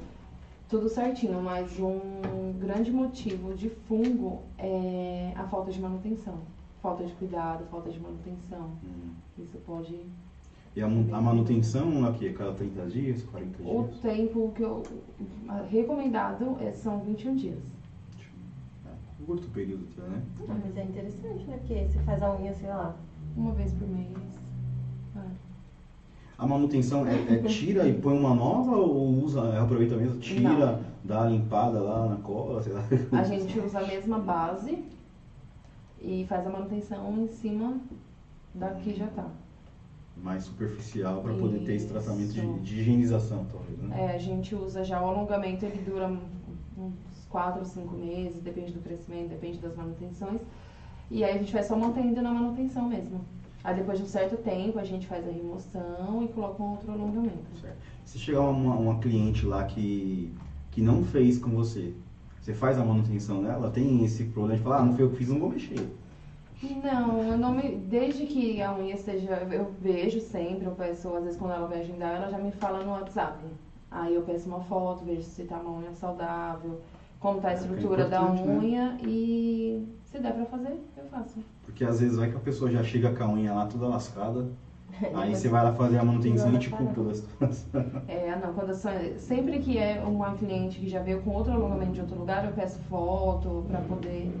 tudo 0.68 0.88
certinho, 0.88 1.40
mas 1.40 1.78
um 1.78 2.52
grande 2.58 2.90
motivo 2.90 3.54
de 3.54 3.70
fungo 3.70 4.42
é 4.58 5.32
a 5.36 5.44
falta 5.44 5.70
de 5.70 5.80
manutenção. 5.80 6.38
Falta 6.82 7.04
de 7.04 7.12
cuidado, 7.14 7.64
falta 7.70 7.90
de 7.90 8.00
manutenção. 8.00 8.70
Hum. 8.84 9.12
Isso 9.38 9.58
pode 9.64 9.96
e 10.74 10.82
a, 10.82 10.86
a 10.86 11.20
manutenção 11.22 12.04
aqui, 12.04 12.30
cada 12.34 12.52
30 12.52 12.86
dias, 12.88 13.22
40 13.22 13.62
dias? 13.62 13.74
O 13.74 13.84
tempo 14.02 14.52
que 14.54 14.62
eu 14.62 14.82
recomendado 15.70 16.58
é, 16.60 16.70
são 16.72 17.00
21 17.00 17.34
dias 17.34 17.75
curto 19.26 19.48
período 19.48 19.86
até, 19.92 20.08
né? 20.08 20.22
Ah, 20.48 20.56
mas 20.64 20.76
é 20.76 20.84
interessante, 20.84 21.44
né? 21.44 21.56
Porque 21.58 21.84
você 21.84 21.98
faz 22.00 22.22
a 22.22 22.34
unha, 22.34 22.54
sei 22.54 22.68
lá, 22.68 22.96
uma 23.36 23.52
vez 23.52 23.72
por 23.72 23.88
mês. 23.88 24.16
É. 25.16 25.20
A 26.38 26.46
manutenção 26.46 27.06
é, 27.06 27.14
é, 27.34 27.38
tira 27.42 27.88
e 27.88 27.98
põe 27.98 28.16
uma 28.16 28.34
nova 28.34 28.76
ou 28.76 29.24
usa, 29.24 29.60
aproveita 29.60 29.96
mesmo, 29.96 30.18
tira, 30.20 30.72
Não. 30.72 30.80
dá 31.04 31.22
a 31.22 31.26
limpada 31.26 31.80
lá 31.80 32.06
na 32.06 32.16
cola, 32.16 32.62
sei 32.62 32.72
lá. 32.72 32.84
A 33.12 33.24
gente 33.24 33.58
usa 33.58 33.80
a 33.80 33.86
mesma 33.86 34.18
base 34.18 34.84
e 36.00 36.24
faz 36.28 36.46
a 36.46 36.50
manutenção 36.50 37.18
em 37.18 37.28
cima 37.28 37.80
da 38.54 38.70
que 38.70 38.94
já 38.94 39.06
tá. 39.08 39.28
Mais 40.16 40.44
superficial 40.44 41.20
para 41.20 41.34
poder 41.34 41.58
ter 41.64 41.74
esse 41.74 41.88
tratamento 41.88 42.32
de, 42.32 42.60
de, 42.60 42.80
higienização, 42.80 43.44
talvez, 43.52 43.78
né? 43.82 44.04
É, 44.04 44.14
a 44.14 44.18
gente 44.18 44.54
usa 44.54 44.82
já 44.82 45.02
o 45.02 45.08
alongamento, 45.08 45.66
ele 45.66 45.82
dura 45.82 46.08
uns 46.78 47.05
quatro 47.36 47.60
ou 47.60 47.66
cinco 47.66 47.94
meses, 47.94 48.40
depende 48.40 48.72
do 48.72 48.80
crescimento, 48.80 49.28
depende 49.28 49.58
das 49.58 49.76
manutenções. 49.76 50.40
E 51.10 51.22
aí 51.22 51.34
a 51.34 51.38
gente 51.38 51.52
vai 51.52 51.62
só 51.62 51.76
mantendo 51.76 52.22
na 52.22 52.32
manutenção 52.32 52.88
mesmo. 52.88 53.20
Aí 53.62 53.76
depois 53.76 53.98
de 53.98 54.04
um 54.04 54.08
certo 54.08 54.38
tempo 54.38 54.78
a 54.78 54.84
gente 54.84 55.06
faz 55.06 55.28
a 55.28 55.30
remoção 55.30 56.22
e 56.24 56.28
coloca 56.28 56.62
um 56.62 56.70
outro 56.70 56.90
alongamento. 56.90 57.60
Certo. 57.60 57.76
Se 58.06 58.18
chegar 58.18 58.40
uma, 58.40 58.74
uma 58.74 58.98
cliente 59.00 59.44
lá 59.44 59.64
que, 59.64 60.32
que 60.70 60.80
não 60.80 61.04
fez 61.04 61.36
com 61.38 61.50
você, 61.50 61.92
você 62.40 62.54
faz 62.54 62.78
a 62.78 62.84
manutenção 62.84 63.42
dela, 63.42 63.70
tem 63.70 64.02
esse 64.02 64.24
problema 64.24 64.56
de 64.56 64.62
falar, 64.62 64.78
ah, 64.78 64.84
não 64.86 64.96
foi 64.96 65.04
eu 65.04 65.10
que 65.10 65.16
fiz, 65.16 65.28
não 65.28 65.38
vou 65.38 65.50
mexer. 65.50 65.86
Não, 66.82 67.22
eu 67.22 67.36
não 67.36 67.52
me, 67.52 67.76
desde 67.76 68.24
que 68.24 68.62
a 68.62 68.74
unha 68.74 68.94
esteja, 68.94 69.46
eu 69.52 69.74
vejo 69.78 70.22
sempre, 70.22 70.64
eu 70.64 70.72
peço, 70.72 71.14
às 71.14 71.24
vezes 71.24 71.38
quando 71.38 71.52
ela 71.52 71.66
vai 71.66 71.80
agendar, 71.80 72.16
ela 72.16 72.30
já 72.30 72.38
me 72.38 72.50
fala 72.52 72.82
no 72.82 72.92
WhatsApp. 72.92 73.44
Aí 73.90 74.14
eu 74.14 74.22
peço 74.22 74.48
uma 74.48 74.60
foto, 74.60 75.04
vejo 75.04 75.22
se 75.22 75.44
tá 75.44 75.58
uma 75.58 75.78
unha 75.80 75.92
saudável, 75.92 76.80
como 77.18 77.40
tá 77.40 77.48
a 77.48 77.50
é, 77.52 77.54
é 77.54 77.58
estrutura 77.58 78.02
é 78.02 78.08
da 78.08 78.22
né? 78.22 78.58
unha 78.58 78.92
né? 78.92 78.98
e 79.04 79.86
se 80.04 80.18
der 80.18 80.32
pra 80.32 80.46
fazer, 80.46 80.78
eu 80.96 81.04
faço. 81.10 81.38
Porque 81.64 81.84
às 81.84 82.00
vezes 82.00 82.16
vai 82.16 82.30
que 82.30 82.36
a 82.36 82.40
pessoa 82.40 82.70
já 82.70 82.82
chega 82.82 83.14
com 83.14 83.24
a 83.24 83.28
unha 83.28 83.52
lá 83.52 83.66
toda 83.66 83.88
lascada, 83.88 84.46
aí 85.14 85.34
você 85.34 85.48
vai 85.48 85.64
lá 85.64 85.72
fazer 85.74 85.98
a 85.98 86.04
manutenção 86.04 86.52
e 86.54 86.58
te 86.58 86.70
culpa 86.70 87.02
da 87.02 87.14
situação. 87.14 87.84
É, 88.08 88.36
não, 88.36 88.52
quando 88.52 88.74
sou, 88.74 88.90
sempre 89.18 89.58
que 89.58 89.78
é 89.78 90.02
uma 90.06 90.34
cliente 90.34 90.78
que 90.78 90.88
já 90.88 91.00
veio 91.00 91.20
com 91.20 91.30
outro 91.30 91.52
alongamento 91.52 91.92
de 91.92 92.00
outro 92.00 92.18
lugar, 92.18 92.44
eu 92.44 92.52
peço 92.52 92.78
foto 92.88 93.64
pra 93.68 93.80
poder 93.80 94.32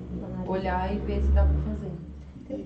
olhar 0.46 0.94
e 0.94 0.98
ver 0.98 1.20
se 1.20 1.28
dá 1.28 1.44
pra 1.44 1.72
fazer. 1.72 1.92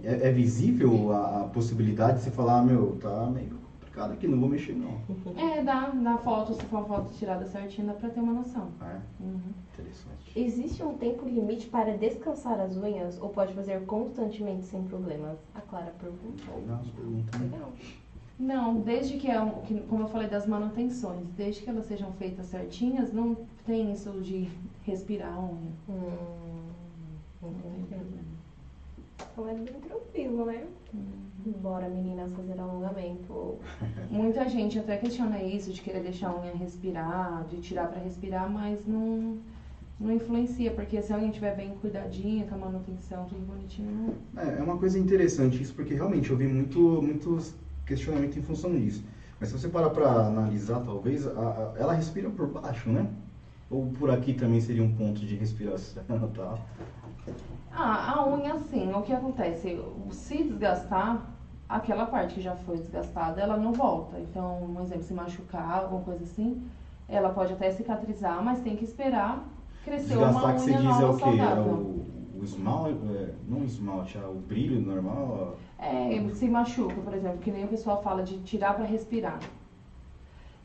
É, 0.05 0.29
é 0.29 0.33
visível 0.33 1.12
a, 1.12 1.40
a, 1.40 1.44
possibilidade 1.44 2.18
de 2.18 2.25
você 2.25 2.31
falar, 2.31 2.59
ah, 2.59 2.62
meu, 2.62 2.99
tá 3.01 3.27
meio 3.27 3.60
complicado 4.00 4.12
aqui, 4.12 4.26
não 4.26 4.40
vou 4.40 4.48
mexer 4.48 4.74
não. 4.74 5.00
É, 5.36 5.62
dá, 5.62 5.92
na 5.92 6.16
foto, 6.18 6.54
se 6.54 6.62
for 6.64 6.78
uma 6.78 6.86
foto 6.86 7.12
tirada 7.14 7.46
certinha, 7.46 7.88
dá 7.88 7.92
pra 7.94 8.08
ter 8.08 8.20
uma 8.20 8.32
noção. 8.32 8.70
É? 8.80 9.00
Uhum. 9.20 9.40
Interessante. 9.74 10.32
Existe 10.38 10.82
um 10.82 10.96
tempo 10.96 11.28
limite 11.28 11.66
para 11.66 11.96
descansar 11.96 12.58
as 12.60 12.76
unhas 12.76 13.20
ou 13.20 13.28
pode 13.28 13.52
fazer 13.54 13.84
constantemente 13.84 14.64
sem 14.64 14.82
problemas? 14.84 15.38
A 15.54 15.60
Clara 15.60 15.94
perguntou. 16.00 16.56
Legal, 16.56 16.80
pergunta. 16.96 17.38
Legal. 17.38 17.72
Não, 18.38 18.80
desde 18.80 19.18
que, 19.18 19.30
é, 19.30 19.38
que, 19.66 19.80
como 19.82 20.04
eu 20.04 20.08
falei 20.08 20.28
das 20.28 20.46
manutenções, 20.46 21.26
desde 21.36 21.62
que 21.62 21.68
elas 21.68 21.84
sejam 21.84 22.10
feitas 22.12 22.46
certinhas, 22.46 23.12
não 23.12 23.36
tem 23.66 23.92
isso 23.92 24.10
de 24.22 24.50
respirar 24.84 25.34
a 25.34 25.40
unha. 25.40 25.72
Hum, 25.88 26.70
não 27.42 27.52
tem 27.52 27.84
problema. 27.84 28.30
Então 29.32 29.48
é 29.48 29.54
bem 29.54 29.80
tranquilo, 29.80 30.46
né? 30.46 30.66
Uhum. 30.94 31.19
Bora 31.46 31.88
meninas 31.88 32.33
fazer 32.33 32.59
alongamento. 32.59 33.59
Muita 34.11 34.48
gente 34.48 34.79
até 34.79 34.96
questiona 34.96 35.42
isso, 35.42 35.72
de 35.72 35.81
querer 35.81 36.03
deixar 36.03 36.29
a 36.29 36.40
unha 36.40 36.53
respirar, 36.53 37.44
de 37.48 37.59
tirar 37.59 37.88
para 37.88 38.00
respirar, 38.00 38.50
mas 38.50 38.87
não, 38.87 39.38
não 39.98 40.12
influencia, 40.12 40.70
porque 40.72 41.00
se 41.00 41.12
a 41.12 41.16
unha 41.16 41.29
estiver 41.29 41.57
bem 41.57 41.70
cuidadinha, 41.81 42.46
com 42.46 42.55
a 42.57 42.59
manutenção, 42.59 43.24
tudo 43.26 43.46
bonitinho. 43.46 43.90
Não... 44.35 44.42
É, 44.42 44.59
é 44.59 44.62
uma 44.62 44.76
coisa 44.76 44.98
interessante 44.98 45.62
isso, 45.62 45.74
porque 45.74 45.94
realmente 45.94 46.31
eu 46.31 46.37
vi 46.37 46.46
muito, 46.46 46.79
muitos 47.03 47.55
questionamentos 47.87 48.37
em 48.37 48.42
função 48.42 48.74
disso. 48.79 49.05
Mas 49.38 49.48
se 49.48 49.59
você 49.59 49.68
parar 49.68 49.90
para 49.90 50.26
analisar, 50.26 50.81
talvez, 50.81 51.26
a, 51.26 51.31
a, 51.31 51.74
ela 51.79 51.94
respira 51.94 52.29
por 52.29 52.46
baixo, 52.48 52.90
né? 52.90 53.09
Ou 53.70 53.87
por 53.87 54.11
aqui 54.11 54.35
também 54.35 54.61
seria 54.61 54.83
um 54.83 54.92
ponto 54.94 55.20
de 55.20 55.35
respiração 55.37 56.03
tal? 56.35 56.59
Ah, 57.72 58.14
a 58.14 58.26
unha 58.26 58.59
sim, 58.59 58.92
o 58.92 59.02
que 59.02 59.12
acontece? 59.12 59.80
Se 60.11 60.42
desgastar, 60.42 61.26
aquela 61.68 62.06
parte 62.06 62.35
que 62.35 62.40
já 62.40 62.56
foi 62.56 62.78
desgastada, 62.78 63.40
ela 63.40 63.56
não 63.56 63.72
volta. 63.72 64.18
Então, 64.18 64.64
um 64.64 64.83
exemplo, 64.83 65.04
se 65.04 65.14
machucar, 65.14 65.85
alguma 65.85 66.02
coisa 66.02 66.24
assim, 66.24 66.62
ela 67.09 67.30
pode 67.30 67.52
até 67.52 67.70
cicatrizar, 67.70 68.42
mas 68.42 68.61
tem 68.61 68.76
que 68.76 68.85
esperar 68.85 69.44
crescer 69.85 70.09
Desgastar 70.09 70.44
uma 70.44 70.54
que 70.54 70.61
você 70.61 70.70
unha 70.70 70.80
diz 70.80 70.87
é 70.87 71.00
nova 71.00 71.12
o 71.12 71.16
quê? 71.16 71.22
É 71.22 71.37
saudável. 71.37 71.72
o, 71.72 72.06
o 72.40 72.44
esmalte, 72.44 73.00
é, 73.09 73.35
não 73.48 73.59
o 73.61 73.64
esmalte, 73.64 74.18
é 74.18 74.26
o 74.26 74.35
brilho 74.35 74.80
normal? 74.80 75.56
É, 75.78 76.28
se 76.35 76.48
machuca, 76.48 77.00
por 77.00 77.14
exemplo, 77.14 77.38
que 77.38 77.50
nem 77.50 77.64
o 77.64 77.68
pessoal 77.68 78.02
fala 78.02 78.22
de 78.22 78.38
tirar 78.40 78.74
pra 78.74 78.85
respirar. 78.85 79.38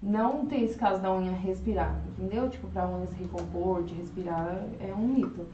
Não 0.01 0.45
tem 0.45 0.63
esse 0.63 0.77
caso 0.77 1.01
da 1.01 1.11
unha 1.13 1.31
respirar, 1.31 1.99
entendeu? 2.09 2.49
Tipo, 2.49 2.67
pra 2.67 2.87
unha 2.87 3.07
se 3.07 3.15
recompor, 3.15 3.83
de 3.83 3.95
respirar, 3.95 4.63
é 4.79 4.93
um 4.93 5.07
mito. 5.07 5.45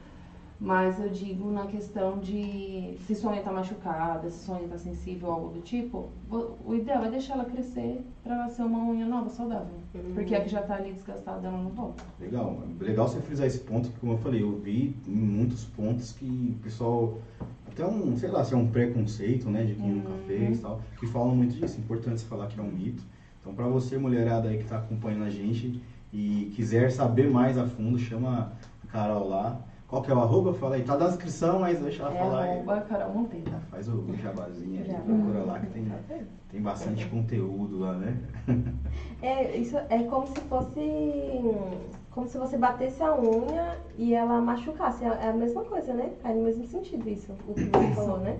Mas 0.62 1.00
eu 1.00 1.08
digo 1.08 1.50
na 1.50 1.66
questão 1.66 2.20
de 2.20 2.96
se 3.04 3.16
sua 3.16 3.32
unha 3.32 3.42
tá 3.42 3.50
machucada, 3.50 4.30
se 4.30 4.44
sua 4.44 4.58
unha 4.58 4.68
tá 4.68 4.78
sensível 4.78 5.26
ou 5.28 5.34
algo 5.34 5.48
do 5.48 5.60
tipo, 5.60 6.08
o 6.64 6.72
ideal 6.72 7.04
é 7.04 7.10
deixar 7.10 7.34
ela 7.34 7.44
crescer 7.46 8.00
pra 8.22 8.34
ela 8.36 8.48
ser 8.48 8.62
uma 8.62 8.78
unha 8.78 9.04
nova, 9.04 9.28
saudável. 9.28 9.74
Porque 10.14 10.32
a 10.36 10.40
que 10.40 10.48
já 10.48 10.62
tá 10.62 10.76
ali 10.76 10.92
desgastada, 10.92 11.48
ela 11.48 11.56
não 11.60 11.70
volta. 11.70 12.04
Legal, 12.20 12.62
legal 12.78 13.08
você 13.08 13.18
frisar 13.18 13.48
esse 13.48 13.58
ponto, 13.58 13.88
porque 13.88 13.98
como 13.98 14.12
eu 14.12 14.18
falei, 14.18 14.40
eu 14.42 14.52
vi 14.56 14.96
em 15.04 15.10
muitos 15.10 15.64
pontos 15.64 16.12
que 16.12 16.54
o 16.56 16.62
pessoal, 16.62 17.18
até 17.66 17.84
um, 17.84 18.16
sei 18.16 18.30
lá, 18.30 18.44
se 18.44 18.54
é 18.54 18.56
um 18.56 18.68
preconceito, 18.68 19.50
né, 19.50 19.64
de 19.64 19.74
quem 19.74 19.90
nunca 19.90 20.10
Uhum. 20.12 20.18
fez 20.28 20.58
e 20.58 20.62
tal, 20.62 20.80
que 20.96 21.06
falam 21.08 21.34
muito 21.34 21.56
disso. 21.56 21.80
Importante 21.80 22.20
você 22.20 22.26
falar 22.26 22.46
que 22.46 22.60
é 22.60 22.62
um 22.62 22.70
mito. 22.70 23.02
Então, 23.40 23.52
pra 23.52 23.66
você, 23.66 23.98
mulherada 23.98 24.48
aí 24.48 24.58
que 24.58 24.64
tá 24.64 24.76
acompanhando 24.76 25.24
a 25.24 25.30
gente 25.30 25.82
e 26.12 26.52
quiser 26.54 26.92
saber 26.92 27.28
mais 27.28 27.58
a 27.58 27.66
fundo, 27.66 27.98
chama 27.98 28.52
a 28.84 28.86
Carol 28.86 29.26
lá. 29.26 29.60
Qual 29.92 30.00
que 30.00 30.10
é 30.10 30.14
o 30.14 30.20
arroba? 30.22 30.54
Fala 30.54 30.76
aí, 30.76 30.82
tá 30.84 30.96
na 30.96 31.06
descrição, 31.08 31.58
mas 31.58 31.78
deixa 31.78 32.02
ela 32.02 32.14
É 32.14 32.18
falar 32.18 32.42
aí. 32.44 32.50
arroba 32.56 32.80
Carol 32.80 33.12
Monteiro. 33.12 33.52
Faz 33.70 33.86
o 33.88 34.02
jabazinho 34.22 34.80
aí, 34.80 34.88
procura 35.04 35.40
lá 35.44 35.58
que 35.58 35.66
tem, 35.66 35.86
tem 36.50 36.62
bastante 36.62 37.06
conteúdo 37.08 37.80
lá, 37.80 37.92
né? 37.92 38.16
É, 39.20 39.54
isso 39.54 39.76
é 39.90 40.02
como 40.04 40.26
se 40.26 40.40
fosse. 40.48 40.80
Como 42.10 42.26
se 42.26 42.38
você 42.38 42.56
batesse 42.56 43.02
a 43.02 43.14
unha 43.14 43.76
e 43.98 44.14
ela 44.14 44.40
machucasse. 44.40 45.04
É 45.04 45.28
a 45.28 45.32
mesma 45.34 45.62
coisa, 45.62 45.92
né? 45.92 46.10
É 46.24 46.32
no 46.32 46.42
mesmo 46.42 46.66
sentido 46.66 47.06
isso, 47.10 47.30
o 47.46 47.52
que 47.52 47.64
você 47.64 47.94
falou, 47.94 48.18
né? 48.18 48.38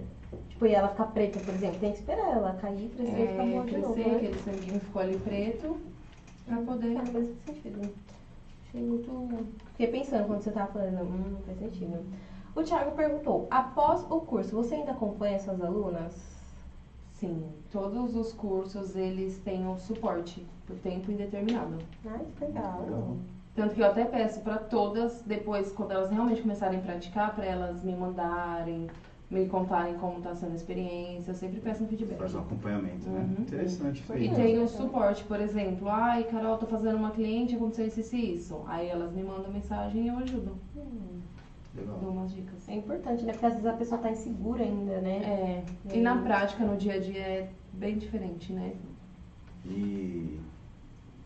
Tipo, 0.48 0.64
e 0.66 0.72
ela 0.74 0.88
ficar 0.88 1.04
preta, 1.08 1.38
por 1.38 1.52
exemplo, 1.52 1.78
tem 1.80 1.92
que 1.92 1.98
esperar 1.98 2.30
ela 2.32 2.54
cair, 2.62 2.88
crescer 2.96 3.12
e 3.12 3.26
ficar 3.28 3.42
É, 3.44 3.50
boa 3.52 3.64
de 3.66 3.76
novo. 3.76 3.92
crescer, 3.92 4.08
Né? 4.10 4.16
aquele 4.16 4.38
sanguinho 4.40 4.80
ficou 4.80 5.02
ali 5.02 5.16
preto, 5.18 5.76
pra 6.46 6.56
poder... 6.56 6.86
É 6.96 7.02
no 7.02 7.12
mesmo 7.12 7.34
sentido. 7.44 7.90
Achei 8.72 8.82
muito. 8.82 9.46
Fiquei 9.72 9.88
pensando 9.88 10.26
quando 10.26 10.40
você 10.40 10.50
tava 10.50 10.72
falando, 10.72 11.02
hum, 11.02 11.42
faz 11.44 11.58
sentido. 11.58 12.02
O 12.56 12.62
Thiago 12.62 12.92
perguntou: 12.92 13.46
após 13.50 14.02
o 14.10 14.20
curso, 14.22 14.56
você 14.56 14.76
ainda 14.76 14.92
acompanha 14.92 15.38
suas 15.38 15.60
alunas? 15.60 16.14
Sim, 17.12 17.52
todos 17.70 18.16
os 18.16 18.32
cursos 18.32 18.96
eles 18.96 19.38
têm 19.40 19.66
um 19.66 19.78
suporte 19.78 20.44
por 20.66 20.76
tempo 20.76 21.12
indeterminado. 21.12 21.78
Ai, 22.06 22.24
que 22.36 22.44
legal. 22.46 22.80
Legal. 22.80 23.16
Tanto 23.54 23.74
que 23.74 23.82
eu 23.82 23.86
até 23.86 24.06
peço 24.06 24.40
para 24.40 24.56
todas, 24.56 25.20
depois, 25.26 25.70
quando 25.70 25.90
elas 25.90 26.10
realmente 26.10 26.40
começarem 26.40 26.78
a 26.78 26.82
praticar, 26.82 27.34
para 27.34 27.44
elas 27.44 27.84
me 27.84 27.94
mandarem, 27.94 28.88
me 29.32 29.46
contarem 29.46 29.94
como 29.94 30.18
está 30.18 30.34
sendo 30.34 30.52
a 30.52 30.56
experiência. 30.56 31.30
Eu 31.30 31.34
sempre 31.34 31.58
peço 31.60 31.82
um 31.84 31.88
feedback. 31.88 32.18
Faz 32.18 32.34
um 32.34 32.40
acompanhamento, 32.40 33.08
né? 33.08 33.20
Uhum. 33.20 33.42
Interessante 33.42 34.02
isso 34.02 34.12
E 34.12 34.28
aí. 34.28 34.34
tem 34.34 34.58
o 34.62 34.68
suporte, 34.68 35.24
por 35.24 35.40
exemplo, 35.40 35.88
ai 35.88 36.24
Carol, 36.24 36.58
tô 36.58 36.66
fazendo 36.66 36.96
uma 36.96 37.10
cliente, 37.10 37.54
aconteceu 37.54 37.86
isso, 37.86 38.00
isso 38.00 38.14
e 38.16 38.34
isso. 38.34 38.62
Aí 38.66 38.88
elas 38.88 39.12
me 39.12 39.22
mandam 39.22 39.50
mensagem 39.50 40.04
e 40.04 40.08
eu 40.08 40.18
ajudo, 40.18 40.52
Hum, 40.76 41.20
Legal. 41.74 41.98
dou 41.98 42.10
umas 42.10 42.30
dicas. 42.32 42.68
É 42.68 42.74
importante, 42.74 43.24
né? 43.24 43.32
Porque 43.32 43.46
às 43.46 43.52
vezes 43.54 43.66
a 43.66 43.72
pessoa 43.72 44.00
tá 44.00 44.10
insegura 44.10 44.62
ainda, 44.62 45.00
né? 45.00 45.16
É, 45.24 45.64
e 45.94 45.98
na 46.00 46.18
prática, 46.18 46.64
no 46.64 46.76
dia 46.76 46.94
a 46.94 46.98
dia, 46.98 47.18
é 47.20 47.48
bem 47.72 47.96
diferente, 47.96 48.52
né? 48.52 48.74
E 49.64 50.38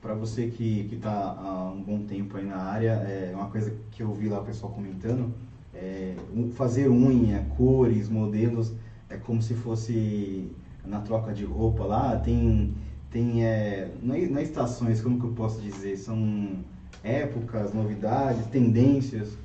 para 0.01 0.15
você 0.15 0.49
que 0.49 0.85
que 0.85 0.95
está 0.95 1.37
há 1.39 1.73
um 1.73 1.83
bom 1.83 2.01
tempo 2.07 2.37
aí 2.37 2.45
na 2.45 2.59
área, 2.59 2.91
é 2.93 3.33
uma 3.35 3.49
coisa 3.49 3.75
que 3.91 4.03
eu 4.03 4.13
vi 4.13 4.29
lá 4.29 4.41
o 4.41 4.45
pessoal 4.45 4.73
comentando, 4.73 5.35
é, 5.81 6.15
fazer 6.55 6.89
unha, 6.89 7.47
cores, 7.57 8.09
modelos, 8.09 8.75
é 9.09 9.17
como 9.17 9.41
se 9.43 9.55
fosse 9.55 10.51
na 10.85 11.01
troca 11.01 11.33
de 11.33 11.45
roupa 11.45 11.85
lá, 11.85 12.17
tem 12.17 12.75
tem 13.11 13.45
é, 13.45 13.91
não, 14.03 14.15
é, 14.15 14.21
é 14.21 14.43
estações, 14.43 15.01
como 15.01 15.19
que 15.19 15.25
eu 15.25 15.33
posso 15.33 15.61
dizer, 15.61 15.97
são 15.97 16.57
épocas, 17.03 17.73
novidades, 17.73 18.47
tendências. 18.47 19.37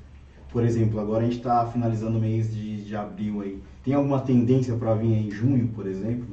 Por 0.50 0.65
exemplo, 0.65 1.00
agora 1.00 1.22
a 1.22 1.26
gente 1.26 1.38
está 1.38 1.65
finalizando 1.67 2.17
o 2.17 2.22
mês 2.22 2.54
de, 2.54 2.84
de 2.84 2.96
abril 2.96 3.41
aí. 3.41 3.62
Tem 3.84 3.94
alguma 3.94 4.20
tendência 4.20 4.76
para 4.76 4.94
vir 4.96 5.13
em 5.13 5.32
junho, 5.32 5.70
por 5.70 5.88
exemplo? 5.88 6.28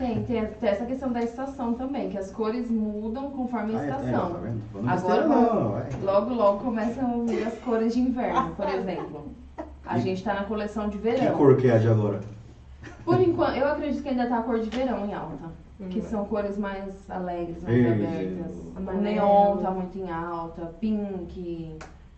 Tem, 0.00 0.22
tem 0.24 0.38
essa 0.70 0.86
questão 0.86 1.12
da 1.12 1.20
estação 1.22 1.74
também, 1.74 2.08
que 2.08 2.16
as 2.16 2.30
cores 2.30 2.70
mudam 2.70 3.30
conforme 3.32 3.74
a 3.74 3.78
Ah, 3.78 3.82
é, 3.84 3.88
estação. 3.90 4.30
tá 4.30 4.92
Agora, 4.92 4.92
besteira 4.94 5.26
não, 5.26 5.78
é. 5.78 5.88
Logo, 6.02 6.32
logo 6.34 6.58
começam 6.64 7.20
a 7.20 7.24
vir 7.30 7.46
as 7.46 7.58
cores 7.58 7.92
de 7.92 8.00
inverno, 8.00 8.54
por 8.56 8.64
exemplo. 8.72 9.26
A 9.84 9.98
E- 9.98 10.00
gente 10.00 10.24
tá 10.24 10.32
na 10.32 10.44
coleção 10.44 10.88
de 10.88 10.96
Que 10.96 11.02
verão. 11.02 11.36
cor 11.36 11.54
que 11.58 11.68
é 11.68 11.74
a 11.74 11.78
de 11.78 11.88
agora? 11.88 12.20
Por 13.04 13.20
enquanto, 13.20 13.56
eu 13.58 13.66
acredito 13.68 14.02
que 14.02 14.08
ainda 14.08 14.26
tá 14.26 14.38
a 14.38 14.42
cor 14.42 14.58
de 14.60 14.70
verão 14.70 15.04
em 15.04 15.12
alta. 15.12 15.50
Que 15.90 15.98
Uhum. 15.98 16.04
são 16.06 16.24
cores 16.24 16.56
mais 16.56 16.94
alegres, 17.10 17.62
mais 17.62 17.74
Verde, 17.82 18.04
abertas. 18.04 18.52
o- 18.76 19.00
neon 19.02 19.56
tá 19.58 19.70
muito 19.70 19.98
em 19.98 20.10
alta, 20.10 20.72
pink, 20.80 21.74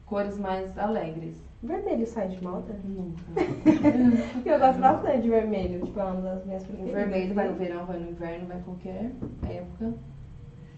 cores 0.06 0.38
mais 0.38 0.78
alegres. 0.78 1.34
Vermelho 1.62 2.06
sai 2.06 2.28
de 2.28 2.42
moda? 2.42 2.74
Nunca. 2.84 3.22
Eu 4.44 4.58
gosto 4.58 4.80
bastante 4.80 5.22
de 5.22 5.28
vermelho, 5.28 5.80
tipo, 5.84 6.00
é 6.00 6.04
uma 6.04 6.20
das 6.20 6.44
minhas 6.44 6.62
O 6.64 6.66
preferidas. 6.66 6.94
vermelho 6.94 7.34
vai 7.34 7.48
no 7.48 7.54
verão, 7.54 7.86
vai 7.86 8.00
no 8.00 8.10
inverno, 8.10 8.46
vai 8.48 8.58
em 8.58 8.62
qualquer 8.62 9.12
época. 9.48 9.94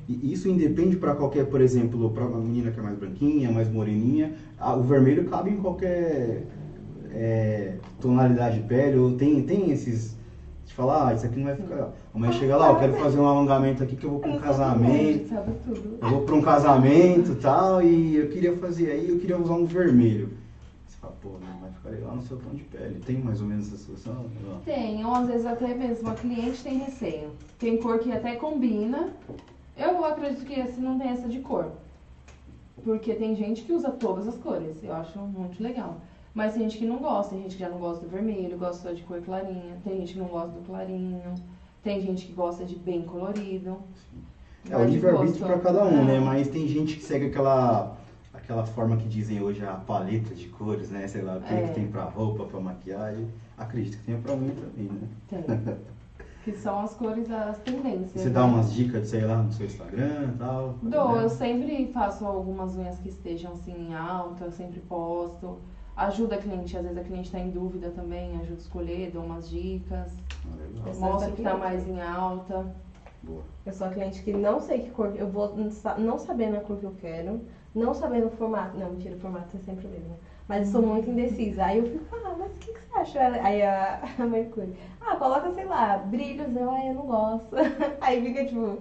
E 0.07 0.33
isso 0.33 0.47
independe 0.51 0.99
para 0.99 1.15
qualquer, 1.15 1.47
por 1.47 1.63
exemplo, 1.63 2.11
para 2.11 2.27
uma 2.27 2.39
menina 2.39 2.71
que 2.71 2.79
é 2.79 2.83
mais 2.83 2.99
branquinha, 2.99 3.51
mais 3.51 3.71
moreninha, 3.73 4.35
ah, 4.59 4.77
o 4.77 4.83
vermelho 4.83 5.25
cabe 5.25 5.49
em 5.49 5.57
qualquer 5.57 6.45
é, 7.11 7.77
tonalidade 7.99 8.61
de 8.61 8.69
pele, 8.69 8.99
ou 8.99 9.17
tem, 9.17 9.43
tem 9.43 9.71
esses. 9.71 10.15
De 10.67 10.75
falar, 10.75 11.09
ah, 11.09 11.15
isso 11.15 11.25
aqui 11.25 11.37
não 11.39 11.45
vai 11.47 11.57
ficar. 11.57 11.93
A 12.15 12.19
mãe 12.19 12.33
chega 12.33 12.57
lá, 12.57 12.71
eu 12.71 12.77
quero 12.77 12.93
fazer 12.95 13.19
um 13.19 13.27
alongamento 13.27 13.83
aqui 13.83 13.97
que 13.97 14.05
eu 14.05 14.11
vou 14.11 14.21
para 14.21 14.31
um 14.31 14.37
A 14.37 14.41
casamento, 14.41 15.35
eu 16.03 16.09
vou 16.11 16.23
para 16.23 16.35
um 16.35 16.43
casamento 16.43 17.33
e 17.33 17.37
tal, 17.37 17.83
e 17.83 18.17
eu 18.17 18.29
queria 18.29 18.55
fazer 18.57 18.91
aí, 18.91 19.09
eu 19.09 19.19
queria 19.19 19.39
usar 19.39 19.55
um 19.55 19.65
vermelho. 19.65 20.44
Pô, 21.21 21.31
não 21.41 21.61
vai 21.61 21.71
ficar 21.71 21.91
legal 21.91 22.17
no 22.17 22.23
seu 22.23 22.37
tom 22.39 22.51
de 22.51 22.65
pele. 22.65 23.01
Tem 23.01 23.19
mais 23.19 23.41
ou 23.41 23.47
menos 23.47 23.73
essa? 23.73 24.11
Não. 24.11 24.61
Tem, 24.65 25.05
ou 25.05 25.15
às 25.15 25.27
vezes 25.27 25.47
até 25.47 25.75
mesmo 25.75 26.09
a 26.09 26.15
cliente 26.15 26.63
tem 26.63 26.79
receio. 26.79 27.31
Tem 27.59 27.77
cor 27.77 27.99
que 27.99 28.13
até 28.13 28.37
combina. 28.37 29.11
Eu 29.77 30.05
acredito 30.05 30.45
que 30.45 30.59
esse 30.59 30.81
não 30.81 30.99
tem 30.99 31.09
essa 31.09 31.29
de 31.29 31.41
cor. 31.41 31.73
Porque 32.83 33.15
tem 33.15 33.35
gente 33.35 33.63
que 33.63 33.73
usa 33.73 33.91
todas 33.91 34.29
as 34.29 34.37
cores. 34.37 34.83
Eu 34.83 34.93
acho 34.95 35.19
muito 35.19 35.63
legal. 35.63 36.01
Mas 36.35 36.55
tem 36.55 36.65
gente 36.65 36.79
que 36.79 36.87
não 36.87 36.99
gosta. 36.99 37.35
Tem 37.35 37.43
gente 37.43 37.55
que 37.55 37.61
já 37.61 37.69
não 37.69 37.79
gosta 37.79 38.05
do 38.05 38.11
vermelho, 38.11 38.59
gosta 38.59 38.95
de 38.95 39.03
cor 39.03 39.21
clarinha. 39.23 39.77
Tem 39.85 39.99
gente 39.99 40.15
que 40.15 40.19
não 40.19 40.27
gosta 40.27 40.51
do 40.51 40.67
clarinho. 40.67 41.35
Tem 41.83 42.01
gente 42.01 42.27
que 42.27 42.33
gosta 42.33 42.65
de 42.65 42.77
bem 42.77 43.03
colorido. 43.03 43.79
É 44.71 44.77
o 44.77 44.85
livre-arbítrio 44.85 45.47
para 45.47 45.59
cada 45.59 45.85
um, 45.85 46.05
né? 46.05 46.17
É. 46.17 46.21
Mas 46.21 46.49
tem 46.49 46.67
gente 46.67 46.97
que 46.97 47.03
segue 47.03 47.27
aquela 47.27 47.97
aquela 48.45 48.65
forma 48.67 48.97
que 48.97 49.09
dizem 49.09 49.43
hoje 49.43 49.65
a 49.65 49.73
paleta 49.73 50.35
de 50.35 50.49
cores, 50.49 50.91
né? 50.91 51.09
Sei 51.09 51.23
lá, 51.23 51.37
o 51.39 51.41
que, 51.41 51.53
É. 51.53 51.69
que 51.69 51.75
tem 51.75 51.87
pra 51.89 52.05
roupa, 52.05 52.45
pra 52.45 52.61
maquiagem. 52.61 53.27
Acredito 53.57 53.97
que 53.99 54.05
tenha 54.05 54.19
pra 54.19 54.35
unha 54.35 54.53
também, 54.55 54.85
né? 54.85 55.09
Tem. 55.29 55.43
que 56.45 56.53
são 56.53 56.81
as 56.81 56.93
cores, 56.95 57.31
as 57.31 57.57
tendências. 57.59 58.13
Você 58.23 58.29
dá 58.29 58.47
né? 58.47 58.53
umas 58.53 58.73
dicas, 58.75 59.09
sei 59.09 59.23
lá, 59.25 59.39
no 59.39 59.51
seu 59.51 59.65
Instagram 59.67 60.33
e 60.35 60.39
tal. 60.39 60.75
Dou, 60.83 61.17
né? 61.17 61.25
eu 61.25 61.29
sempre 61.31 61.91
faço 61.93 62.27
algumas 62.27 62.77
unhas 62.77 62.99
que 62.99 63.09
estejam 63.09 63.53
assim 63.53 63.89
em 63.89 63.95
alta, 63.95 64.45
eu 64.45 64.53
sempre 64.53 64.81
posto. 64.81 65.59
Ajuda 65.97 66.35
a 66.35 66.39
cliente, 66.39 66.77
às 66.77 66.83
vezes 66.83 66.99
a 66.99 67.05
cliente 67.05 67.27
está 67.29 67.39
em 67.39 67.51
dúvida 67.51 67.89
também, 67.91 68.33
ajuda 68.37 68.55
a 68.55 68.59
escolher, 68.59 69.11
dou 69.13 69.25
umas 69.25 69.49
dicas. 69.49 70.13
Ah, 70.45 70.93
Mostro 70.99 71.31
o 71.31 71.33
que 71.35 71.43
tá 71.43 71.51
cliente. 71.55 71.59
mais 71.59 71.89
em 71.89 72.03
alta. 72.03 72.67
Boa. 73.23 73.43
Eu 73.65 73.73
sou 73.73 73.87
a 73.87 73.91
cliente 73.91 74.23
que 74.23 74.33
não 74.35 74.61
sei 74.61 74.81
que 74.81 74.91
cor, 74.91 75.15
eu 75.17 75.29
vou 75.31 75.57
não 75.97 76.19
sabendo 76.19 76.57
a 76.57 76.61
cor 76.61 76.77
que 76.77 76.85
eu 76.85 76.95
quero, 77.01 77.41
não 77.75 77.93
sabendo 77.95 78.27
o 78.27 78.31
formato. 78.31 78.77
Não, 78.79 78.91
mentira, 78.91 79.17
o 79.17 79.21
formato 79.21 79.57
é 79.57 79.61
sempre 79.61 79.87
o 79.87 79.91
mesmo. 79.91 80.17
Mas 80.47 80.67
eu 80.67 80.73
sou 80.73 80.83
muito 80.89 81.11
indecisa. 81.11 81.65
Aí 81.65 81.79
eu 81.79 81.85
fico, 81.85 82.17
ah, 82.25 82.35
mas 82.39 82.51
o 82.53 82.59
que, 82.59 82.73
que 82.73 82.81
você 82.81 82.99
acha? 82.99 83.21
Aí 83.43 83.63
a, 83.63 84.01
a 84.19 84.25
Mercúrio, 84.27 84.77
ah, 85.01 85.17
coloca, 85.17 85.53
sei 85.53 85.65
lá, 85.65 85.97
brilhos. 85.97 86.55
Eu, 86.55 86.71
ai, 86.71 86.91
eu 86.91 86.95
não 86.95 87.07
gosto. 87.07 87.57
Aí 88.01 88.23
fica 88.23 88.45
tipo, 88.45 88.79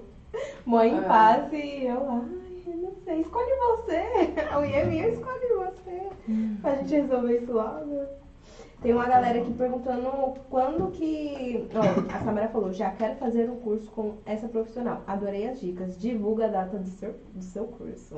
mãe 0.65 0.93
em 0.93 0.97
É. 0.99 1.01
paz 1.01 1.51
e 1.53 1.85
eu, 1.85 2.09
ai, 2.09 2.63
eu 2.67 2.77
não 2.77 2.93
sei, 3.03 3.21
escolhe 3.21 3.51
você. 3.55 4.03
A 4.51 4.67
é 4.67 4.85
minha, 4.85 5.07
escolhe 5.07 5.47
você. 5.55 6.09
Pra 6.61 6.75
gente 6.75 6.93
resolver 6.95 7.37
isso 7.39 7.53
logo. 7.53 8.05
Tem 8.81 8.93
uma 8.93 9.07
galera 9.07 9.39
aqui 9.39 9.53
perguntando 9.53 10.09
quando 10.49 10.91
que. 10.91 11.69
Ó, 11.73 12.13
a 12.13 12.19
Samara 12.19 12.49
falou, 12.49 12.73
já 12.73 12.91
quero 12.91 13.15
fazer 13.15 13.49
um 13.49 13.55
curso 13.55 13.89
com 13.91 14.15
essa 14.25 14.49
profissional. 14.49 15.01
Adorei 15.07 15.47
as 15.47 15.61
dicas. 15.61 15.97
Divulga 15.97 16.45
a 16.45 16.49
data 16.49 16.77
do 16.77 16.89
seu, 16.89 17.15
do 17.33 17.41
seu 17.41 17.63
curso. 17.65 18.17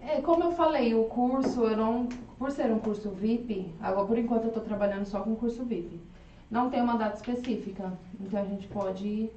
É, 0.00 0.20
como 0.20 0.44
eu 0.44 0.52
falei, 0.52 0.94
o 0.94 1.04
curso, 1.04 1.62
eu 1.64 1.76
não, 1.76 2.08
por 2.38 2.50
ser 2.50 2.70
um 2.70 2.78
curso 2.78 3.10
VIP, 3.10 3.72
agora 3.80 4.06
por 4.06 4.18
enquanto 4.18 4.44
eu 4.44 4.48
estou 4.48 4.62
trabalhando 4.62 5.04
só 5.04 5.20
com 5.20 5.34
curso 5.36 5.64
VIP. 5.64 6.00
Não 6.50 6.70
tem 6.70 6.80
uma 6.80 6.96
data 6.96 7.16
específica, 7.16 7.92
então 8.20 8.40
a 8.40 8.44
gente 8.44 8.66
pode 8.68 9.28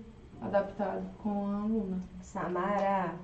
adaptar 0.42 1.02
com 1.24 1.48
a 1.48 1.62
aluna. 1.62 2.00
Samara, 2.22 3.16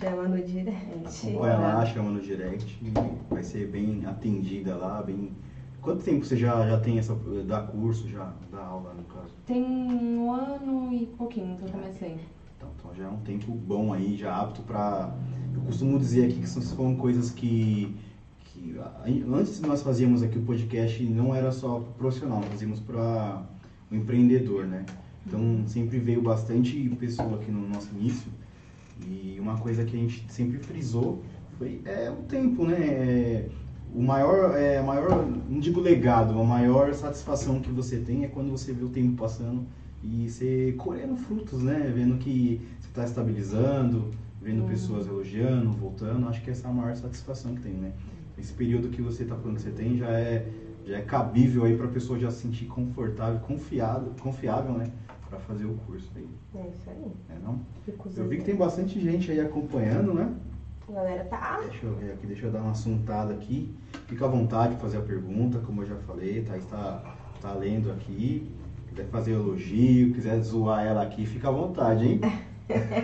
chama 0.00 0.28
no 0.28 0.42
direct. 0.42 1.26
Acompanha 1.28 1.58
lá, 1.58 1.86
chama 1.86 2.10
no 2.10 2.20
direct, 2.20 2.78
vai 3.30 3.42
ser 3.42 3.66
bem 3.66 4.04
atendida 4.06 4.74
lá, 4.76 5.02
bem. 5.02 5.32
Quanto 5.82 6.02
tempo 6.02 6.24
você 6.24 6.36
já, 6.36 6.66
já 6.66 6.80
tem 6.80 6.98
essa. 6.98 7.14
dá 7.46 7.60
curso, 7.60 8.08
já 8.08 8.32
dá 8.50 8.64
aula 8.64 8.94
no 8.94 9.04
caso? 9.04 9.34
Tem 9.44 9.62
um 9.62 10.32
ano 10.32 10.90
e 10.90 11.04
pouquinho 11.06 11.58
que 11.58 11.64
eu 11.64 11.68
comecei. 11.68 12.18
Então, 12.76 12.90
então 12.90 12.94
já 12.94 13.04
é 13.04 13.08
um 13.08 13.18
tempo 13.18 13.52
bom 13.52 13.92
aí, 13.92 14.16
já 14.16 14.36
apto 14.36 14.62
para. 14.62 15.14
Eu 15.54 15.60
costumo 15.62 15.98
dizer 15.98 16.26
aqui 16.26 16.40
que 16.40 16.48
são, 16.48 16.62
são 16.62 16.96
coisas 16.96 17.30
que, 17.30 17.94
que. 18.44 18.76
Antes 19.32 19.60
nós 19.60 19.82
fazíamos 19.82 20.22
aqui 20.22 20.38
o 20.38 20.42
podcast 20.42 21.02
não 21.04 21.34
era 21.34 21.50
só 21.52 21.80
pro 21.80 21.92
profissional, 21.94 22.40
nós 22.40 22.50
fazíamos 22.50 22.80
para 22.80 23.42
o 23.90 23.94
empreendedor, 23.94 24.66
né? 24.66 24.84
Então 25.26 25.64
sempre 25.66 25.98
veio 25.98 26.22
bastante 26.22 26.88
pessoa 27.00 27.36
aqui 27.36 27.50
no 27.50 27.68
nosso 27.68 27.90
início. 27.94 28.30
E 29.06 29.38
uma 29.40 29.58
coisa 29.58 29.84
que 29.84 29.96
a 29.96 29.98
gente 29.98 30.24
sempre 30.28 30.58
frisou 30.58 31.22
foi 31.58 31.80
é, 31.84 32.10
o 32.10 32.22
tempo, 32.24 32.64
né? 32.64 32.76
É, 32.78 33.48
o 33.94 34.02
maior, 34.02 34.56
é, 34.56 34.82
maior, 34.82 35.24
não 35.48 35.60
digo 35.60 35.80
legado, 35.80 36.38
a 36.38 36.44
maior 36.44 36.92
satisfação 36.94 37.60
que 37.60 37.70
você 37.70 37.98
tem 37.98 38.24
é 38.24 38.28
quando 38.28 38.50
você 38.50 38.72
vê 38.72 38.84
o 38.84 38.88
tempo 38.88 39.16
passando 39.16 39.64
e 40.04 40.28
você 40.28 40.74
colhendo 40.76 41.16
frutos, 41.16 41.62
né? 41.62 41.90
Vendo 41.94 42.18
que 42.18 42.60
você 42.78 42.88
está 42.88 43.04
estabilizando, 43.04 44.10
vendo 44.40 44.62
uhum. 44.62 44.68
pessoas 44.68 45.06
elogiando, 45.06 45.70
voltando. 45.70 46.28
Acho 46.28 46.42
que 46.42 46.50
essa 46.50 46.68
é 46.68 46.70
a 46.70 46.74
maior 46.74 46.94
satisfação 46.94 47.54
que 47.54 47.62
tem, 47.62 47.72
né? 47.72 47.92
Esse 48.36 48.52
período 48.52 48.90
que 48.90 49.00
você 49.00 49.22
está 49.22 49.34
falando 49.34 49.56
que 49.56 49.62
você 49.62 49.70
tem 49.70 49.96
já 49.96 50.10
é, 50.10 50.46
já 50.84 50.98
é 50.98 51.02
cabível 51.02 51.64
aí 51.64 51.76
para 51.76 51.86
a 51.86 51.90
pessoa 51.90 52.18
já 52.18 52.30
se 52.30 52.42
sentir 52.42 52.66
confortável, 52.66 53.40
confiado, 53.40 54.10
confiável, 54.20 54.72
né? 54.74 54.90
Para 55.30 55.38
fazer 55.38 55.64
o 55.64 55.74
curso 55.86 56.10
aí. 56.14 56.28
É 56.54 56.68
isso 56.68 56.90
aí. 56.90 57.12
É, 57.30 57.38
não? 57.42 57.58
Eu 58.16 58.28
vi 58.28 58.38
que 58.38 58.44
tem 58.44 58.56
bastante 58.56 59.00
gente 59.00 59.30
aí 59.30 59.40
acompanhando, 59.40 60.12
né? 60.12 60.34
A 60.86 60.92
galera 60.92 61.24
tá. 61.24 61.60
Deixa 61.62 61.86
eu 61.86 61.94
ver 61.94 62.12
aqui, 62.12 62.26
deixa 62.26 62.46
eu 62.46 62.52
dar 62.52 62.60
uma 62.60 62.72
assuntada 62.72 63.32
aqui. 63.32 63.74
Fica 64.06 64.26
à 64.26 64.28
vontade 64.28 64.74
de 64.74 64.80
fazer 64.82 64.98
a 64.98 65.00
pergunta, 65.02 65.58
como 65.60 65.82
eu 65.82 65.86
já 65.86 65.96
falei, 65.96 66.42
Thaís 66.42 66.64
está 66.64 67.16
tá 67.40 67.54
lendo 67.54 67.90
aqui 67.90 68.52
quiser 68.94 69.08
fazer 69.10 69.32
elogio, 69.32 70.14
quiser 70.14 70.40
zoar 70.40 70.86
ela 70.86 71.02
aqui, 71.02 71.26
fica 71.26 71.48
à 71.48 71.50
vontade, 71.50 72.06
hein? 72.06 72.20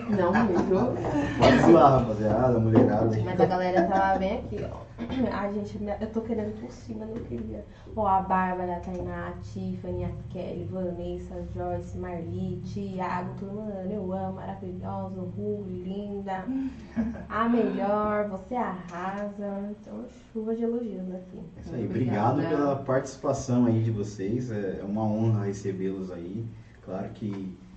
Não 0.08 0.32
muito. 0.32 0.96
Pode 1.38 1.58
zoar, 1.70 1.98
rapaziada, 1.98 2.58
mulherada. 2.58 3.18
Mas 3.24 3.40
a 3.40 3.46
galera 3.46 3.82
tava 3.82 4.18
bem 4.18 4.38
aqui, 4.38 4.64
ó. 4.64 4.89
A 5.32 5.52
gente, 5.52 5.78
eu 6.00 6.12
tô 6.12 6.20
querendo 6.20 6.58
por 6.60 6.70
cima, 6.70 7.06
não 7.06 7.14
queria. 7.24 7.64
Ó, 7.96 8.06
a 8.06 8.20
Bárbara, 8.20 8.76
a 8.76 8.80
Tainá, 8.80 9.28
a 9.28 9.32
Tiffany, 9.40 10.04
a 10.04 10.10
Kelly, 10.30 10.64
Vanessa, 10.64 11.42
Joyce, 11.54 11.98
Marli, 11.98 12.62
Thiago, 12.64 13.34
todo 13.38 13.52
mundo, 13.52 13.72
eu 13.90 14.12
amo, 14.12 14.34
maravilhosa, 14.34 15.20
Ru, 15.20 15.64
linda, 15.68 16.44
a 17.28 17.48
melhor, 17.48 18.28
você 18.28 18.54
arrasa. 18.54 19.74
Então, 19.80 20.04
chuva 20.32 20.54
de 20.54 20.62
elogios 20.62 21.14
aqui. 21.14 21.40
É 21.56 21.60
isso 21.60 21.74
aí, 21.74 21.86
obrigado 21.86 22.40
pela 22.48 22.76
participação 22.76 23.66
aí 23.66 23.82
de 23.82 23.90
vocês. 23.90 24.50
É 24.50 24.82
uma 24.84 25.02
honra 25.02 25.44
recebê-los 25.44 26.10
aí. 26.10 26.46
Claro 26.84 27.08
que 27.10 27.30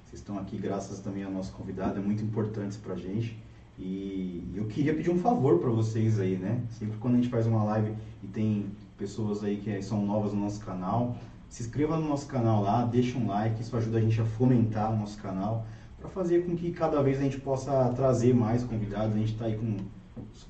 vocês 0.06 0.22
estão 0.22 0.38
aqui 0.38 0.58
graças 0.58 1.00
também 1.00 1.24
ao 1.24 1.32
nosso 1.32 1.52
convidado, 1.54 2.00
é 2.00 2.02
muito 2.02 2.24
importante 2.24 2.78
pra 2.78 2.96
gente. 2.96 3.43
E 3.78 4.52
eu 4.56 4.66
queria 4.66 4.94
pedir 4.94 5.10
um 5.10 5.18
favor 5.18 5.60
para 5.60 5.70
vocês 5.70 6.20
aí, 6.20 6.38
né? 6.38 6.62
Sempre 6.70 6.98
quando 6.98 7.16
a 7.16 7.18
gente 7.18 7.30
faz 7.30 7.48
uma 7.48 7.64
live 7.64 7.94
e 8.22 8.28
tem 8.28 8.68
pessoas 8.98 9.44
aí 9.44 9.58
que 9.58 9.82
são 9.82 10.06
novas 10.06 10.34
no 10.34 10.42
nosso 10.42 10.64
canal, 10.64 11.18
se 11.50 11.64
inscreva 11.64 11.98
no 11.98 12.08
nosso 12.08 12.28
canal 12.28 12.62
lá, 12.62 12.86
deixa 12.86 13.18
um 13.18 13.28
like, 13.28 13.62
isso 13.62 13.76
ajuda 13.76 13.98
a 13.98 14.02
gente 14.02 14.20
a 14.22 14.26
fomentar 14.26 14.92
o 14.94 14.98
nosso 14.98 15.20
canal, 15.22 15.66
para 16.00 16.10
fazer 16.10 16.46
com 16.46 16.56
que 16.56 16.72
cada 16.72 17.02
vez 17.02 17.18
a 17.20 17.22
gente 17.22 17.40
possa 17.40 17.92
trazer 17.96 18.34
mais 18.34 18.64
convidados. 18.64 19.16
A 19.16 19.20
gente 19.20 19.34
está 19.34 19.46
aí 19.46 19.58
com 19.58 19.78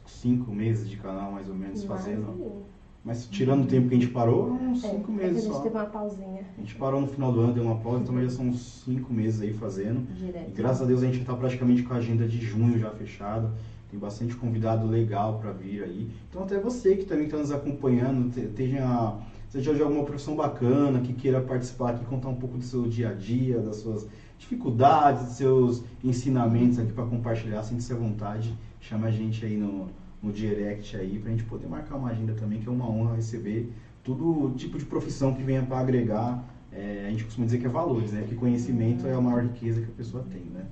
cinco 0.06 0.52
meses 0.52 0.90
de 0.90 0.98
canal 0.98 1.32
mais 1.32 1.48
ou 1.48 1.56
menos 1.56 1.84
fazendo. 1.84 2.64
Mas 3.04 3.26
tirando 3.26 3.66
o 3.66 3.68
tempo 3.68 3.90
que 3.90 3.96
a 3.96 4.00
gente 4.00 4.12
parou, 4.12 4.54
uns 4.54 4.82
5 4.82 5.12
é, 5.12 5.16
meses 5.16 5.36
é 5.36 5.40
a 5.40 5.42
gente 5.42 5.54
só. 5.54 5.60
teve 5.60 5.76
uma 5.76 5.86
pausinha. 5.86 6.42
A 6.58 6.62
gente 6.62 6.76
parou 6.76 7.02
no 7.02 7.08
final 7.08 7.34
do 7.34 7.42
ano, 7.42 7.54
deu 7.54 7.64
uma 7.64 7.76
pausa, 7.76 8.00
então 8.00 8.22
já 8.22 8.30
são 8.30 8.48
uns 8.48 8.84
5 8.86 9.12
meses 9.12 9.42
aí 9.42 9.54
fazendo. 9.54 10.08
Direto. 10.16 10.50
E 10.50 10.54
graças 10.54 10.82
a 10.82 10.86
Deus 10.86 11.04
a 11.04 11.06
gente 11.06 11.20
está 11.20 11.36
praticamente 11.36 11.84
com 11.84 11.94
a 11.94 11.98
agenda 11.98 12.26
de 12.26 12.40
junho 12.40 12.80
já 12.80 12.90
fechada. 12.92 13.52
Tem 13.92 14.00
bastante 14.00 14.36
convidado 14.36 14.88
legal 14.88 15.38
para 15.40 15.52
vir 15.52 15.84
aí. 15.84 16.10
Então 16.30 16.44
até 16.44 16.58
você 16.58 16.96
que 16.96 17.04
também 17.04 17.26
está 17.26 17.38
nos 17.38 17.52
acompanhando, 17.52 18.34
tenha, 18.56 19.18
seja 19.50 19.74
de 19.74 19.82
alguma 19.82 20.06
profissão 20.06 20.36
bacana, 20.36 21.02
que 21.02 21.12
queira 21.12 21.42
participar 21.42 21.92
aqui, 21.92 22.06
contar 22.06 22.30
um 22.30 22.36
pouco 22.36 22.58
do 22.58 22.64
seu 22.64 22.88
dia 22.88 23.10
a 23.10 23.14
dia, 23.14 23.60
das 23.60 23.78
suas 23.78 24.08
dificuldades, 24.40 25.26
dos 25.26 25.36
seus 25.36 25.84
ensinamentos 26.02 26.80
aqui 26.80 26.94
para 26.94 27.06
compartilhar, 27.06 27.64
sinta-se 27.64 27.92
à 27.92 27.96
vontade. 27.98 28.58
Chama 28.80 29.08
a 29.08 29.12
gente 29.12 29.46
aí 29.46 29.58
no, 29.58 29.88
no 30.24 30.32
direct 30.32 30.96
aí 30.96 31.20
pra 31.20 31.30
gente 31.30 31.44
poder 31.44 31.68
marcar 31.68 31.98
uma 31.98 32.10
agenda 32.10 32.34
também, 32.34 32.62
que 32.62 32.70
é 32.70 32.72
uma 32.72 32.90
honra 32.90 33.16
receber 33.16 33.72
todo 34.04 34.54
tipo 34.56 34.78
de 34.78 34.86
profissão 34.86 35.34
que 35.34 35.44
venha 35.44 35.62
para 35.62 35.80
agregar. 35.80 36.44
É, 36.72 37.06
a 37.06 37.10
gente 37.12 37.26
costuma 37.26 37.46
dizer 37.46 37.60
que 37.60 37.68
é 37.68 37.70
valores, 37.70 38.12
né? 38.14 38.22
Porque 38.22 38.36
conhecimento 38.36 39.06
é 39.06 39.14
a 39.14 39.22
maior 39.22 39.44
riqueza 39.44 39.82
que 39.82 39.92
a 39.92 39.96
pessoa 39.96 40.24
tem, 40.32 40.42
né? 40.42 40.66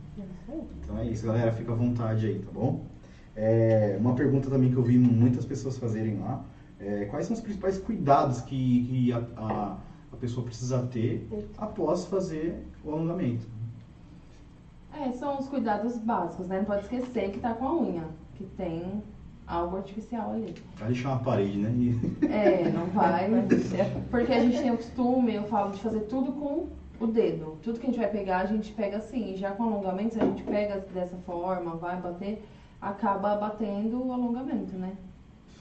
Então 0.79 0.97
é 0.97 1.05
isso, 1.05 1.27
galera. 1.27 1.51
Fica 1.51 1.73
à 1.73 1.75
vontade 1.75 2.25
aí, 2.25 2.39
tá 2.39 2.49
bom? 2.51 2.85
É, 3.35 3.97
uma 3.99 4.15
pergunta 4.15 4.49
também 4.49 4.71
que 4.71 4.77
eu 4.77 4.83
vi 4.83 4.97
muitas 4.97 5.45
pessoas 5.45 5.77
fazerem 5.77 6.17
lá. 6.17 6.43
É, 6.79 7.05
quais 7.05 7.27
são 7.27 7.35
os 7.35 7.41
principais 7.41 7.77
cuidados 7.77 8.41
que, 8.41 8.85
que 8.87 9.13
a, 9.13 9.23
a, 9.37 9.77
a, 10.11 10.17
pessoa 10.17 10.43
precisa 10.43 10.81
ter 10.87 11.27
após 11.57 12.05
fazer 12.05 12.65
o 12.83 12.91
alongamento? 12.91 13.45
É, 14.99 15.11
são 15.11 15.37
os 15.37 15.47
cuidados 15.47 15.97
básicos, 15.99 16.47
né? 16.47 16.57
Não 16.57 16.65
pode 16.65 16.81
esquecer 16.81 17.31
que 17.31 17.39
tá 17.39 17.53
com 17.53 17.67
a 17.67 17.79
unha, 17.79 18.03
que 18.33 18.43
tem 18.57 19.03
algo 19.51 19.77
artificial 19.77 20.31
ali. 20.31 20.55
Vai 20.77 20.87
deixar 20.87 21.09
uma 21.09 21.19
parede, 21.19 21.57
né? 21.57 21.71
É, 22.27 22.69
não 22.69 22.85
vai. 22.87 23.29
porque 24.09 24.31
a 24.31 24.39
gente 24.39 24.57
tem 24.57 24.71
o 24.71 24.77
costume, 24.77 25.35
eu 25.35 25.43
falo, 25.43 25.71
de 25.71 25.79
fazer 25.79 26.01
tudo 26.01 26.31
com 26.31 26.67
o 26.99 27.07
dedo. 27.07 27.57
Tudo 27.61 27.79
que 27.79 27.87
a 27.87 27.89
gente 27.89 27.99
vai 27.99 28.09
pegar, 28.09 28.39
a 28.39 28.45
gente 28.45 28.71
pega 28.71 28.97
assim. 28.97 29.33
E 29.33 29.37
já 29.37 29.51
com 29.51 29.63
alongamento, 29.63 30.13
se 30.13 30.21
a 30.21 30.25
gente 30.25 30.43
pega 30.43 30.79
dessa 30.93 31.17
forma, 31.17 31.75
vai 31.75 31.99
bater, 31.99 32.43
acaba 32.79 33.35
batendo 33.35 34.07
o 34.07 34.13
alongamento, 34.13 34.75
né? 34.77 34.95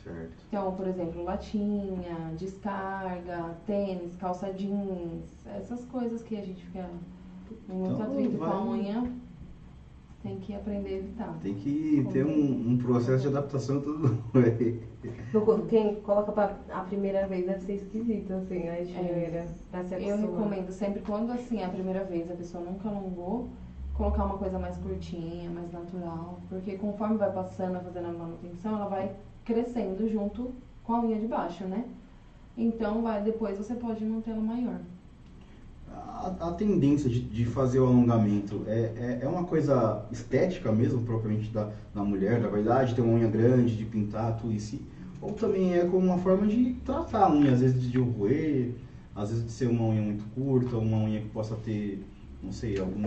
Certo. 0.04 0.32
Então, 0.48 0.72
por 0.72 0.86
exemplo, 0.86 1.24
latinha, 1.24 2.32
descarga, 2.38 3.56
tênis, 3.66 4.14
calça 4.16 4.52
jeans, 4.52 5.46
essas 5.56 5.84
coisas 5.86 6.22
que 6.22 6.36
a 6.36 6.42
gente 6.42 6.64
fica 6.64 6.88
muito 7.68 7.94
então, 7.94 8.12
atrito 8.12 8.38
vai... 8.38 8.50
com 8.50 8.56
a 8.56 8.64
unha 8.64 9.12
tem 10.22 10.38
que 10.38 10.54
aprender 10.54 10.88
a 10.88 10.98
evitar. 10.98 11.38
Tem 11.42 11.54
que 11.54 12.06
ter 12.12 12.24
um, 12.26 12.72
um 12.72 12.78
processo 12.78 13.22
de 13.22 13.28
adaptação 13.28 13.80
todo 13.80 14.18
Quem 15.68 15.94
coloca 15.96 16.30
pra 16.32 16.56
a 16.70 16.80
primeira 16.80 17.26
vez 17.26 17.46
deve 17.46 17.60
ser 17.60 17.74
esquisito, 17.74 18.32
assim, 18.34 18.68
a 18.68 18.74
primeira, 18.74 19.38
é. 19.38 19.48
pra 19.70 19.84
se 19.84 19.94
Eu 19.94 20.18
recomendo 20.18 20.70
sempre 20.70 21.00
quando, 21.00 21.32
assim, 21.32 21.62
a 21.62 21.68
primeira 21.68 22.04
vez 22.04 22.30
a 22.30 22.34
pessoa 22.34 22.62
nunca 22.62 22.88
alongou, 22.88 23.48
colocar 23.94 24.24
uma 24.24 24.36
coisa 24.36 24.58
mais 24.58 24.76
curtinha, 24.76 25.48
mais 25.50 25.72
natural. 25.72 26.40
Porque 26.50 26.76
conforme 26.76 27.16
vai 27.16 27.32
passando, 27.32 27.80
fazendo 27.80 28.08
a 28.08 28.12
manutenção, 28.12 28.76
ela 28.76 28.88
vai 28.88 29.12
crescendo 29.44 30.06
junto 30.08 30.52
com 30.84 30.94
a 30.94 31.00
unha 31.00 31.18
de 31.18 31.26
baixo, 31.26 31.64
né? 31.64 31.84
Então, 32.58 33.00
vai, 33.00 33.22
depois 33.22 33.56
você 33.56 33.74
pode 33.74 34.04
manter 34.04 34.32
ela 34.32 34.40
maior 34.40 34.80
a, 36.28 36.52
tendência 36.52 37.08
de, 37.08 37.20
de, 37.20 37.44
fazer 37.46 37.80
o 37.80 37.86
alongamento 37.86 38.64
é, 38.66 38.92
é, 38.96 39.18
é, 39.22 39.28
uma 39.28 39.44
coisa 39.44 40.04
estética 40.10 40.70
mesmo, 40.70 41.02
propriamente 41.02 41.50
da, 41.50 41.70
da 41.94 42.02
mulher, 42.02 42.40
da 42.40 42.48
verdade, 42.48 42.94
ter 42.94 43.00
uma 43.00 43.14
unha 43.14 43.28
grande, 43.28 43.76
de 43.76 43.84
pintar, 43.84 44.36
tudo 44.36 44.52
isso? 44.52 44.78
Ou 45.20 45.32
também 45.32 45.74
é 45.74 45.84
como 45.84 46.06
uma 46.06 46.18
forma 46.18 46.46
de 46.46 46.74
tratar 46.84 47.24
a 47.24 47.32
unha, 47.32 47.52
às 47.52 47.60
vezes 47.60 47.82
de 47.82 47.98
roer, 47.98 48.72
às 49.14 49.30
vezes 49.30 49.44
de 49.44 49.52
ser 49.52 49.66
uma 49.68 49.84
unha 49.84 50.02
muito 50.02 50.24
curta, 50.34 50.76
uma 50.76 50.98
unha 50.98 51.20
que 51.20 51.28
possa 51.28 51.56
ter, 51.56 52.04
não 52.42 52.52
sei, 52.52 52.78
algum, 52.78 53.02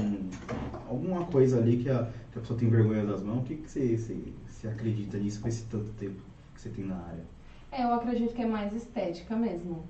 alguma 0.88 1.26
coisa 1.26 1.58
ali 1.58 1.78
que 1.78 1.90
a, 1.90 2.10
que 2.32 2.38
a 2.38 2.42
pessoa 2.42 2.58
tem 2.58 2.70
vergonha 2.70 3.06
das 3.06 3.22
mãos. 3.24 3.40
O 3.40 3.44
que, 3.44 3.56
que 3.56 3.70
você, 3.70 3.98
você, 3.98 4.18
você 4.48 4.68
acredita 4.68 5.18
nisso 5.18 5.42
com 5.42 5.48
esse 5.48 5.64
tanto 5.66 5.92
tempo 5.94 6.22
que 6.54 6.62
você 6.62 6.70
tem 6.70 6.86
na 6.86 6.98
área? 6.98 7.24
É, 7.72 7.84
eu 7.84 7.94
acredito 7.94 8.34
que 8.34 8.42
é 8.42 8.46
mais 8.46 8.74
estética 8.74 9.36
mesmo. 9.36 9.84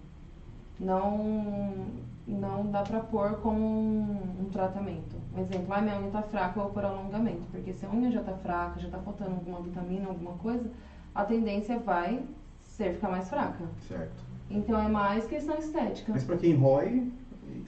Não 0.80 1.86
não 2.28 2.70
dá 2.72 2.84
pra 2.84 3.00
pôr 3.02 3.38
com 3.42 3.54
um, 3.54 4.42
um 4.42 4.50
tratamento. 4.50 5.16
Um 5.36 5.42
exemplo, 5.42 5.74
ah, 5.74 5.82
minha 5.82 6.00
unha 6.00 6.12
tá 6.12 6.22
fraca, 6.22 6.60
eu 6.60 6.64
vou 6.64 6.74
pôr 6.74 6.86
alongamento. 6.86 7.44
Porque 7.52 7.74
se 7.74 7.86
a 7.86 7.90
unha 7.90 8.12
já 8.12 8.24
tá 8.24 8.34
fraca, 8.34 8.80
já 8.80 8.90
tá 8.90 9.00
faltando 9.00 9.32
alguma 9.32 9.62
vitamina, 9.62 10.08
alguma 10.08 10.34
coisa, 10.34 10.70
a 11.14 11.26
tendência 11.26 11.78
vai 11.80 12.24
ser 12.62 12.94
ficar 12.94 13.10
mais 13.10 13.30
fraca. 13.30 13.66
Certo. 13.88 14.24
Então 14.50 14.80
é 14.80 14.88
mais 14.88 15.26
questão 15.28 15.58
estética. 15.58 16.12
Mas 16.14 16.24
pra 16.24 16.38
quem 16.38 16.56
rói... 16.56 17.12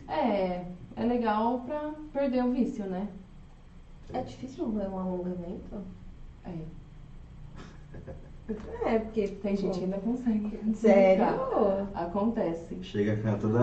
É, 0.07 0.65
é 0.95 1.03
legal 1.03 1.59
pra 1.59 1.93
perder 2.13 2.43
o 2.43 2.51
vício, 2.51 2.85
né? 2.85 3.09
É 4.13 4.21
difícil 4.21 4.69
ver 4.71 4.87
um 4.87 4.97
alongamento? 4.97 5.81
É. 6.45 6.57
É, 8.85 8.99
porque 8.99 9.27
Tem 9.27 9.55
gente 9.55 9.79
que 9.79 9.85
ainda 9.85 9.97
consegue. 9.97 10.59
Sério? 10.75 11.25
Acontece. 11.95 12.77
Chega 12.83 13.13
a 13.13 13.17
ficar 13.17 13.37
toda 13.37 13.59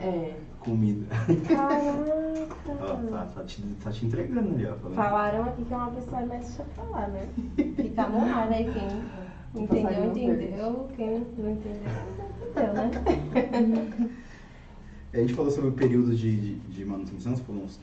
É. 0.00 0.34
comida. 0.60 1.04
Ó, 1.50 1.54
Caraca. 1.54 3.10
tá, 3.10 3.26
tá, 3.34 3.44
te, 3.44 3.62
tá 3.82 3.90
te 3.90 4.06
entregando 4.06 4.54
ali, 4.54 4.66
ó. 4.66 4.74
falando. 4.76 4.94
Falaram 4.96 5.44
aqui 5.44 5.64
que 5.64 5.74
é 5.74 5.76
uma 5.76 5.90
pessoa 5.90 6.24
mais 6.26 6.46
deixa 6.46 6.64
lá, 6.90 7.08
né? 7.08 7.28
Fica 7.76 8.08
no 8.08 8.18
ar, 8.24 8.48
né? 8.48 8.64
Quem 9.52 9.62
entendeu, 9.62 10.04
entendeu. 10.06 10.88
Quem 10.96 11.26
não 11.36 11.50
entendeu, 11.50 11.92
entendeu, 12.50 12.72
né? 12.74 14.10
A 15.12 15.16
gente 15.18 15.34
falou 15.34 15.50
sobre 15.50 15.68
o 15.68 15.72
período 15.72 16.16
de, 16.16 16.34
de, 16.40 16.54
de 16.54 16.84
manutenção, 16.86 17.36
você 17.36 17.42
falou 17.42 17.64
uns 17.64 17.78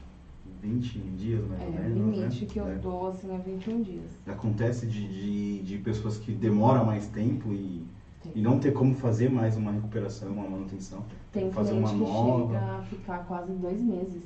20 0.61 0.99
dias 1.17 1.47
mais 1.47 1.61
É, 1.61 1.65
ou 1.65 1.69
o 1.69 1.73
menos. 1.73 2.15
limite 2.17 2.41
né? 2.45 2.47
que 2.51 2.59
eu 2.59 2.67
É. 2.67 2.75
dou 2.75 3.07
assim 3.07 3.33
é 3.33 3.37
21 3.37 3.81
dias. 3.81 4.11
Acontece 4.27 4.85
de, 4.87 5.07
de, 5.07 5.61
de 5.63 5.77
pessoas 5.79 6.17
que 6.17 6.31
demoram 6.33 6.85
mais 6.85 7.07
tempo 7.07 7.53
e, 7.53 7.85
Tem. 8.21 8.31
e 8.35 8.41
não 8.41 8.59
ter 8.59 8.71
como 8.73 8.93
fazer 8.95 9.29
mais 9.31 9.55
uma 9.57 9.71
recuperação, 9.71 10.29
uma 10.31 10.47
manutenção. 10.49 11.03
Tem 11.31 11.49
fazer 11.51 11.71
cliente 11.71 11.93
uma 11.95 12.05
que 12.05 12.11
nova. 12.11 12.53
chega 12.53 12.65
a 12.77 12.81
ficar 12.83 13.17
quase 13.25 13.51
dois 13.53 13.81
meses 13.81 14.21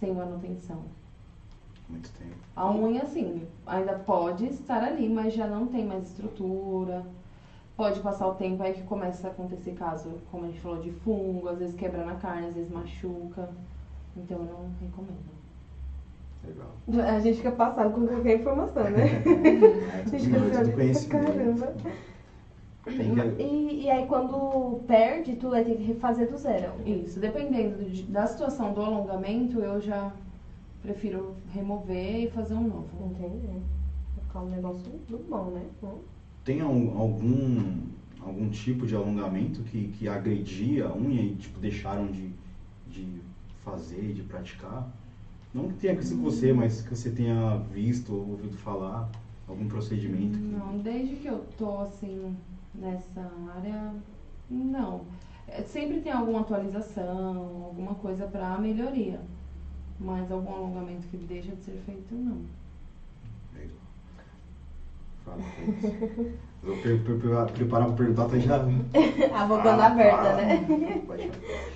sem 0.00 0.12
manutenção. 0.14 0.82
Muito 1.88 2.10
tempo. 2.18 2.34
A 2.56 2.68
unha, 2.74 3.02
assim, 3.02 3.42
ainda 3.64 3.92
pode 4.00 4.46
estar 4.46 4.82
ali, 4.82 5.08
mas 5.08 5.32
já 5.32 5.46
não 5.46 5.68
tem 5.68 5.86
mais 5.86 6.08
estrutura. 6.08 7.06
Pode 7.76 8.00
passar 8.00 8.26
o 8.26 8.34
tempo 8.34 8.60
aí 8.62 8.72
que 8.72 8.82
começa 8.82 9.28
a 9.28 9.30
acontecer 9.30 9.72
caso, 9.74 10.10
como 10.30 10.44
a 10.44 10.48
gente 10.48 10.58
falou, 10.60 10.82
de 10.82 10.90
fungo, 10.90 11.48
às 11.48 11.58
vezes 11.58 11.76
quebra 11.76 12.04
na 12.04 12.16
carne, 12.16 12.48
às 12.48 12.54
vezes 12.54 12.72
machuca. 12.72 13.48
Então 14.16 14.38
eu 14.38 14.44
não 14.44 14.70
recomendo. 14.80 15.35
Legal. 16.46 17.06
A 17.08 17.20
gente 17.20 17.38
fica 17.38 17.50
passado 17.50 17.92
com 17.92 18.06
qualquer 18.06 18.40
informação, 18.40 18.84
né? 18.84 19.22
É, 19.24 20.00
A 20.06 20.08
gente 20.08 20.24
fica 20.26 20.38
noite 20.38 20.52
do 20.54 20.60
assim, 20.60 20.72
conhecimento. 20.72 21.26
caramba. 21.26 21.72
Que- 22.84 23.42
E, 23.42 23.84
e 23.84 23.90
aí 23.90 24.06
quando 24.06 24.80
perde, 24.86 25.34
tu 25.34 25.50
vai 25.50 25.64
ter 25.64 25.76
que 25.76 25.82
refazer 25.82 26.30
do 26.30 26.36
zero. 26.36 26.72
Isso, 26.86 27.18
dependendo 27.18 27.84
de- 27.84 28.04
da 28.04 28.26
situação 28.28 28.72
do 28.72 28.80
alongamento, 28.80 29.58
eu 29.58 29.80
já 29.80 30.12
prefiro 30.82 31.34
remover 31.52 32.22
e 32.24 32.28
fazer 32.30 32.54
um 32.54 32.62
novo. 32.68 33.10
Entendi. 33.10 33.46
Vai 34.14 34.24
ficar 34.24 34.40
um 34.42 34.50
negócio 34.50 34.88
do 35.08 35.18
bom, 35.28 35.46
né? 35.50 35.62
Tem 36.44 36.60
al- 36.60 36.70
algum, 36.96 37.78
algum 38.20 38.48
tipo 38.50 38.86
de 38.86 38.94
alongamento 38.94 39.62
que, 39.64 39.88
que 39.88 40.06
agredia 40.06 40.86
a 40.86 40.94
unha 40.94 41.20
e 41.22 41.34
tipo, 41.34 41.58
deixaram 41.58 42.06
de, 42.06 42.30
de 42.86 43.20
fazer, 43.64 44.12
de 44.12 44.22
praticar? 44.22 44.88
Não 45.56 45.68
que 45.68 45.74
tenha 45.76 45.94
acontecido 45.94 46.18
com 46.18 46.24
você, 46.24 46.52
mas 46.52 46.82
que 46.82 46.90
você 46.94 47.10
tenha 47.10 47.56
visto 47.72 48.12
ou 48.12 48.32
ouvido 48.32 48.58
falar, 48.58 49.08
algum 49.48 49.66
procedimento. 49.66 50.38
que- 50.38 50.44
Não, 50.44 50.78
desde 50.80 51.16
que 51.16 51.26
eu 51.26 51.46
tô 51.56 51.80
assim 51.80 52.36
nessa 52.74 53.22
área, 53.56 53.90
não. 54.50 55.00
É, 55.48 55.62
Sempre 55.62 56.00
tem 56.00 56.12
alguma 56.12 56.40
atualização, 56.40 57.62
alguma 57.64 57.94
coisa 57.94 58.26
pra 58.26 58.58
melhoria. 58.58 59.18
Mas 59.98 60.30
algum 60.30 60.52
alongamento 60.54 61.06
que 61.06 61.16
deixa 61.16 61.52
de 61.54 61.62
ser 61.64 61.78
feito, 61.86 62.14
não. 62.14 62.36
Legal. 63.54 63.70
Fala, 65.24 65.38
Thaís. 65.56 65.84
Eu 66.62 66.72
vou 66.74 66.76
pre- 66.82 66.98
pre- 66.98 67.14
pre- 67.14 67.52
preparar 67.52 67.86
para 67.86 67.96
perguntar, 67.96 68.26
tá 68.28 68.38
já. 68.38 68.56
A 69.32 69.44
bocona 69.46 69.84
Ah, 69.84 69.86
aberta, 69.86 70.16
fala. 70.22 70.36
né? 70.42 71.02
Falar. 71.06 71.18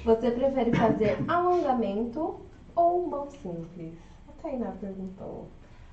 Você 0.05 0.31
prefere 0.33 0.71
fazer 0.77 1.17
alongamento 1.27 2.35
ou 2.75 3.09
mão 3.09 3.31
simples? 3.31 3.95
A 4.29 4.43
Tainá 4.43 4.73
perguntou. 4.81 5.47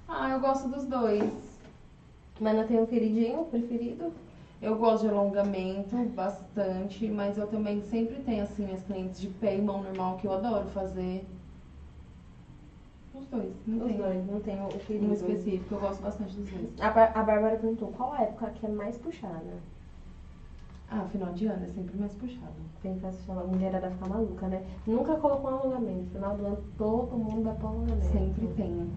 Ah, 0.08 0.30
eu 0.30 0.40
gosto 0.40 0.68
dos 0.70 0.86
dois. 0.86 1.58
Mas 2.40 2.56
não 2.56 2.68
tem 2.68 2.80
um 2.80 2.86
queridinho 2.86 3.46
preferido? 3.46 4.12
Eu 4.62 4.76
gosto 4.78 5.04
de 5.04 5.10
alongamento 5.10 5.96
bastante, 6.16 7.08
mas 7.10 7.38
eu 7.38 7.48
também 7.48 7.82
sempre 7.82 8.20
tenho 8.22 8.44
assim 8.44 8.66
minhas 8.66 8.84
clientes 8.84 9.20
de 9.20 9.28
pé 9.28 9.56
e 9.56 9.62
mão 9.62 9.82
normal 9.82 10.18
que 10.18 10.26
eu 10.26 10.34
adoro 10.34 10.68
fazer. 10.68 11.26
Os 13.13 13.26
dois, 13.28 13.52
não 13.66 13.78
Os 13.80 13.86
tem 13.88 13.98
dois, 13.98 14.26
não 14.28 14.40
tem 14.42 14.62
o 14.63 14.68
querido. 14.80 15.06
um 15.06 15.13
específico, 15.13 15.74
eu 15.76 15.80
gosto 15.80 16.02
bastante 16.02 16.36
dos 16.36 16.50
dois. 16.50 16.70
A, 16.82 16.90
Bar- 16.92 17.12
a 17.16 17.24
Bárbara 17.24 17.58
perguntou 17.58 17.90
qual 17.90 18.13
a 18.13 18.22
época 18.22 18.50
que 18.52 18.66
é 18.66 18.70
mais 18.70 18.98
puxada? 18.98 19.54
Ah, 20.89 21.04
final 21.12 21.34
de 21.34 21.45
ano 21.45 21.65
é 21.65 21.67
sempre 21.67 21.97
mais 21.97 22.13
puxado. 22.13 22.54
Tem 22.82 22.95
que 22.95 23.06
assistir 23.06 23.30
a 23.32 23.43
mulherada 23.43 23.89
ficar 23.89 24.08
maluca, 24.08 24.47
né? 24.47 24.62
Nunca 24.86 25.15
colocou 25.17 25.52
um 25.52 25.56
alongamento. 25.56 26.06
Final 26.13 26.36
do 26.38 26.45
ano 26.45 26.58
todo 26.78 27.17
mundo 27.17 27.43
vai 27.43 27.54
pro 27.56 27.67
alongamento. 27.67 28.06
Sempre 28.06 28.47
tem. 28.56 28.88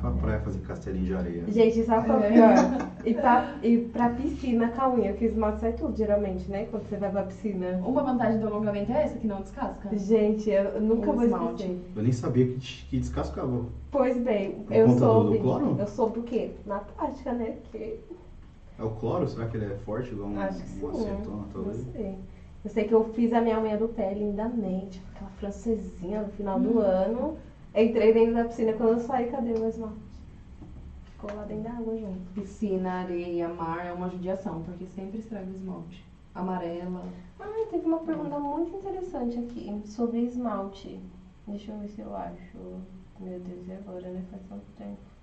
Pra 0.00 0.10
praia 0.10 0.38
fazer 0.40 0.60
castelinho 0.60 1.04
de 1.04 1.14
areia. 1.14 1.44
Gente, 1.48 1.82
sabe 1.84 2.06
qual 2.06 2.18
é 2.18 2.22
o 2.22 2.24
É. 2.24 2.32
pior? 2.32 2.88
E 3.04 3.14
pra, 3.14 3.54
e 3.62 3.78
pra 3.78 4.08
piscina 4.10 4.68
com 4.68 4.80
a 4.80 4.88
unha, 4.90 5.12
que 5.12 5.24
o 5.24 5.28
esmalte 5.28 5.60
sai 5.60 5.72
tudo, 5.72 5.94
geralmente, 5.96 6.50
né? 6.50 6.66
Quando 6.70 6.84
você 6.88 6.96
vai 6.96 7.10
pra 7.10 7.22
piscina. 7.24 7.78
Uma 7.84 8.02
vantagem 8.02 8.38
do 8.40 8.46
alongamento 8.46 8.90
é 8.92 9.02
essa, 9.02 9.18
que 9.18 9.26
não 9.26 9.40
descasca. 9.42 9.94
Gente, 9.96 10.48
eu 10.48 10.80
nunca 10.80 11.10
O 11.10 11.14
vou 11.14 11.24
esmalte. 11.24 11.62
esquecer. 11.64 11.80
Eu 11.96 12.02
nem 12.02 12.12
sabia 12.12 12.46
que, 12.46 12.58
que 12.86 12.98
descascava. 12.98 13.66
Pois 13.90 14.16
bem, 14.18 14.52
Por 14.62 14.72
eu 14.74 14.86
conta 14.86 14.98
do- 15.00 15.06
soube. 15.06 15.36
do 15.36 15.42
cloro? 15.42 15.76
Eu 15.78 15.86
soube 15.86 16.18
o 16.20 16.22
quê? 16.22 16.50
Na 16.66 16.78
prática, 16.80 17.32
né? 17.32 17.56
Porque 17.62 17.98
É 18.78 18.82
o 18.82 18.90
cloro? 18.90 19.28
Será 19.28 19.46
que 19.48 19.56
ele 19.56 19.66
é 19.72 19.76
forte 19.78 20.10
igual 20.10 20.30
um, 20.30 20.40
acho 20.40 20.62
que 20.62 20.84
uma 20.84 20.94
sim. 20.94 21.00
acetona, 21.10 21.36
Não 21.36 21.48
talvez? 21.52 21.76
sei. 21.92 22.18
Eu 22.64 22.70
sei 22.70 22.84
que 22.88 22.94
eu 22.94 23.04
fiz 23.12 23.32
a 23.32 23.40
minha 23.40 23.60
unha 23.60 23.76
do 23.76 23.88
pé 23.88 24.14
lindamente, 24.14 25.00
aquela 25.14 25.30
francesinha 25.32 26.22
no 26.22 26.28
final 26.30 26.58
do 26.58 26.78
ano. 26.78 27.36
Entrei 27.74 28.12
dentro 28.12 28.34
da 28.34 28.44
piscina 28.44 28.72
quando 28.72 28.92
eu 28.92 29.00
saí, 29.00 29.30
cadê 29.30 29.52
o 29.52 29.68
esmalte? 29.68 29.98
Ficou 31.04 31.34
lá 31.36 31.44
dentro 31.44 31.64
da 31.64 31.70
água 31.72 31.96
junto. 31.96 32.32
Piscina, 32.34 32.90
areia, 33.00 33.48
mar 33.48 33.86
é 33.86 33.92
uma 33.92 34.08
judiação, 34.08 34.62
porque 34.62 34.86
sempre 34.86 35.18
estraga 35.18 35.46
o 35.46 35.54
esmalte. 35.54 36.04
Amarela. 36.34 37.04
Ah, 37.38 37.66
teve 37.70 37.86
uma 37.86 37.98
pergunta 37.98 38.38
muito 38.38 38.76
interessante 38.76 39.38
aqui 39.38 39.82
sobre 39.84 40.20
esmalte. 40.20 41.00
Deixa 41.46 41.70
eu 41.70 41.78
ver 41.78 41.88
se 41.88 42.00
eu 42.00 42.14
acho. 42.16 42.56
Meu 43.20 43.38
Deus, 43.40 43.68
e 43.68 43.72
agora, 43.72 44.08
né? 44.08 44.24
Faz 44.30 44.42
tanto 44.48 44.64
tempo. 44.76 45.13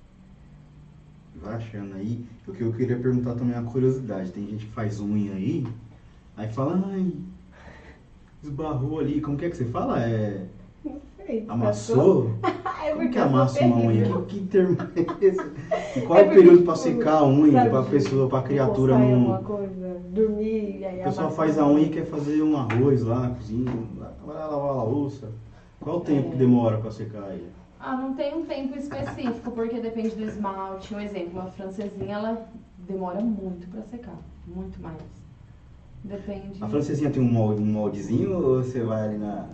Vai 1.35 1.55
achando 1.55 1.95
aí. 1.95 2.25
O 2.47 2.51
que 2.51 2.61
eu 2.61 2.73
queria 2.73 2.97
perguntar 2.97 3.35
também 3.35 3.55
é 3.55 3.59
uma 3.59 3.71
curiosidade. 3.71 4.31
Tem 4.31 4.45
gente 4.47 4.65
que 4.65 4.71
faz 4.71 4.99
unha 4.99 5.33
aí, 5.33 5.65
aí 6.37 6.47
fala, 6.51 6.83
ai, 6.91 7.13
esbarrou 8.43 8.99
ali. 8.99 9.21
Como 9.21 9.37
que 9.37 9.45
é 9.45 9.49
que 9.49 9.57
você 9.57 9.65
fala? 9.65 9.99
É. 10.01 10.45
Não 10.83 10.99
sei. 11.17 11.45
Amassou? 11.47 12.31
É 12.83 12.93
Como 12.95 13.11
que 13.11 13.17
amassa 13.19 13.63
uma 13.63 13.77
unha? 13.77 14.05
Que, 14.23 14.39
que 14.39 14.47
termo 14.47 14.75
é 14.95 15.25
esse? 15.25 15.99
E 15.99 16.01
qual 16.01 16.17
É 16.19 16.23
é 16.23 16.25
o 16.25 16.29
período 16.33 16.63
pra 16.63 16.73
tipo, 16.73 16.83
secar 16.83 17.17
a 17.19 17.27
unha, 17.27 17.69
pra 17.69 17.83
pessoa, 17.83 18.27
pra 18.27 18.41
criatura 18.41 18.97
não. 18.97 19.43
coisa, 19.43 20.01
dormir 20.09 20.83
aí 20.83 21.01
A 21.01 21.03
pessoa 21.05 21.29
faz 21.29 21.59
a 21.59 21.67
unha 21.67 21.85
e 21.85 21.89
quer 21.89 22.05
fazer 22.07 22.41
um 22.41 22.57
arroz 22.57 23.03
lá 23.03 23.19
na 23.19 23.29
cozinha, 23.35 23.71
vai 24.25 24.35
lá 24.35 24.47
lavar 24.47 24.69
a 24.77 24.83
louça. 24.83 25.29
Qual 25.79 25.97
o 25.97 26.01
tempo 26.01 26.29
É. 26.29 26.31
que 26.31 26.37
demora 26.37 26.79
pra 26.79 26.89
secar 26.89 27.23
aí? 27.23 27.45
Ah, 27.83 27.95
não 27.97 28.13
tem 28.13 28.35
um 28.35 28.45
tempo 28.45 28.77
específico, 28.77 29.51
porque 29.51 29.79
depende 29.79 30.09
do 30.15 30.23
esmalte. 30.23 30.93
Um 30.93 30.99
exemplo, 30.99 31.41
a 31.41 31.45
francesinha, 31.47 32.13
ela 32.15 32.47
demora 32.77 33.19
muito 33.21 33.67
pra 33.69 33.81
secar. 33.81 34.17
Muito 34.47 34.79
mais. 34.81 34.97
Depende. 36.03 36.63
A 36.63 36.67
francesinha 36.67 37.09
tem 37.09 37.21
um 37.21 37.31
molde- 37.31 37.61
um 37.61 37.65
moldezinho 37.65 38.33
ou 38.35 38.63
você 38.63 38.81
vai 38.81 39.07
ali 39.07 39.17
na, 39.17 39.47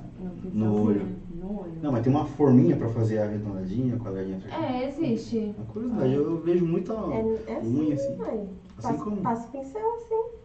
No, 0.53 0.65
no 0.69 0.85
olho? 0.87 1.07
No 1.39 1.61
olho. 1.61 1.71
Não, 1.81 1.91
mas 1.91 2.03
tem 2.03 2.11
uma 2.13 2.25
forminha 2.25 2.75
pra 2.75 2.89
fazer 2.89 3.19
a 3.19 3.25
arredondadinha, 3.25 3.95
a 3.95 3.99
quadradinha. 3.99 4.39
É, 4.51 4.87
existe. 4.87 5.53
Uma 5.57 5.65
curiosidade, 5.67 6.13
eu 6.13 6.37
vejo 6.41 6.65
muita 6.65 6.93
É, 6.93 7.51
é 7.51 7.55
assim, 7.57 7.79
unha 7.79 7.93
assim. 7.93 8.15
mãe. 8.15 8.49
Assim 8.77 8.87
Passa, 8.87 9.03
como? 9.03 9.17
passa 9.17 9.47
o 9.47 9.51
pincel 9.51 9.93
assim. 9.95 10.37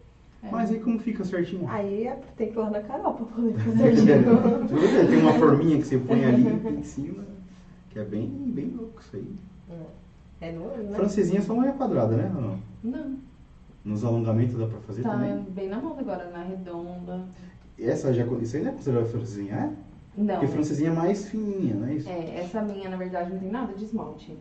É. 0.43 0.51
Mas 0.51 0.71
aí 0.71 0.79
como 0.79 0.99
fica 0.99 1.23
certinho? 1.23 1.67
Aí 1.69 2.05
é- 2.05 2.19
tem 2.35 2.49
que 2.51 2.57
ir 2.57 2.59
lá 2.61 2.69
na 2.69 2.81
Carol 2.81 3.13
pra 3.13 3.25
poder 3.33 3.53
ficar 3.57 3.77
certinho. 3.77 5.09
Tem 5.09 5.19
uma 5.21 5.33
forminha 5.33 5.77
que 5.77 5.83
você 5.87 5.97
põe 5.97 6.25
ali 6.25 6.47
em 6.77 6.83
cima, 6.83 7.23
que 7.93 7.99
é 7.99 8.03
bem, 8.03 8.27
bem 8.27 8.69
louco 8.75 8.99
isso 8.99 9.15
aí. 9.15 9.35
é 10.41 10.51
no 10.51 10.65
olho, 10.65 10.83
né? 10.83 10.95
Francesinha 10.97 11.39
é 11.39 11.43
só 11.43 11.53
unha 11.53 11.71
quadrada, 11.73 12.15
né? 12.17 12.31
não? 12.33 12.59
Não. 12.83 13.17
Nos 13.85 14.03
alongamentos 14.03 14.55
dá 14.57 14.65
pra 14.65 14.79
fazer 14.79 15.03
Tá 15.03 15.11
também? 15.11 15.43
bem 15.51 15.69
na 15.69 15.79
moda 15.79 16.01
agora, 16.01 16.29
na 16.31 16.41
redonda. 16.43 17.23
Essa 17.79 18.13
já, 18.13 18.25
isso 18.25 18.55
aí 18.57 18.63
não 18.63 18.71
é 18.71 18.73
considerado 18.73 19.05
francesinha, 19.07 19.53
é? 19.55 19.73
Não. 20.17 20.33
Porque 20.35 20.47
francesinha 20.47 20.89
é 20.89 20.93
mais 20.93 21.27
fininha, 21.29 21.75
não 21.75 21.87
é 21.87 21.93
isso? 21.95 22.09
É, 22.09 22.39
essa 22.39 22.61
minha, 22.61 22.89
na 22.89 22.97
verdade, 22.97 23.31
não 23.31 23.39
tem 23.39 23.51
nada 23.51 23.73
de 23.73 23.83
esmalte. 23.83 24.37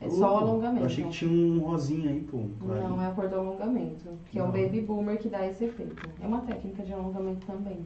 É 0.00 0.10
só 0.10 0.34
o 0.34 0.36
alongamento. 0.38 0.80
Eu 0.82 0.86
achei 0.86 1.04
que 1.04 1.10
tinha 1.10 1.30
um 1.30 1.60
rosinha 1.60 2.10
aí, 2.10 2.20
pô. 2.20 2.44
clarinho. 2.60 2.88
Não, 2.90 3.02
é 3.02 3.06
a 3.06 3.10
cor 3.12 3.28
do 3.28 3.36
alongamento. 3.36 4.08
Que 4.30 4.38
é 4.38 4.42
o 4.42 4.46
Não. 4.46 4.52
baby 4.52 4.80
boomer 4.80 5.16
que 5.18 5.28
dá 5.28 5.46
esse 5.46 5.64
efeito. 5.64 6.08
É 6.20 6.26
uma 6.26 6.40
técnica 6.40 6.82
de 6.82 6.92
alongamento 6.92 7.46
também. 7.46 7.78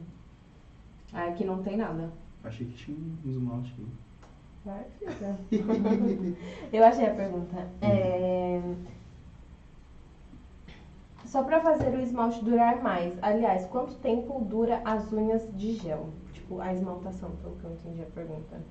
Aí 1.13 1.29
aqui 1.31 1.45
não 1.45 1.61
tem 1.61 1.77
nada. 1.77 2.11
Achei 2.43 2.65
que 2.65 2.73
tinha 2.73 2.97
um 2.97 3.29
esmalte 3.29 3.73
aí. 3.77 3.85
Eu 6.73 6.83
achei 6.83 7.05
a 7.05 7.13
pergunta. 7.13 7.67
É... 7.81 8.61
Só 11.25 11.43
pra 11.43 11.59
fazer 11.59 11.89
o 11.89 12.01
esmalte 12.01 12.43
durar 12.43 12.81
mais. 12.81 13.13
Aliás, 13.21 13.65
quanto 13.65 13.95
tempo 13.95 14.39
dura 14.45 14.81
as 14.85 15.11
unhas 15.11 15.47
de 15.55 15.73
gel? 15.73 16.09
Tipo, 16.33 16.61
a 16.61 16.73
esmaltação, 16.73 17.31
pelo 17.41 17.55
que 17.55 17.63
eu 17.65 17.71
entendi 17.71 18.01
a 18.01 18.05
pergunta. 18.05 18.61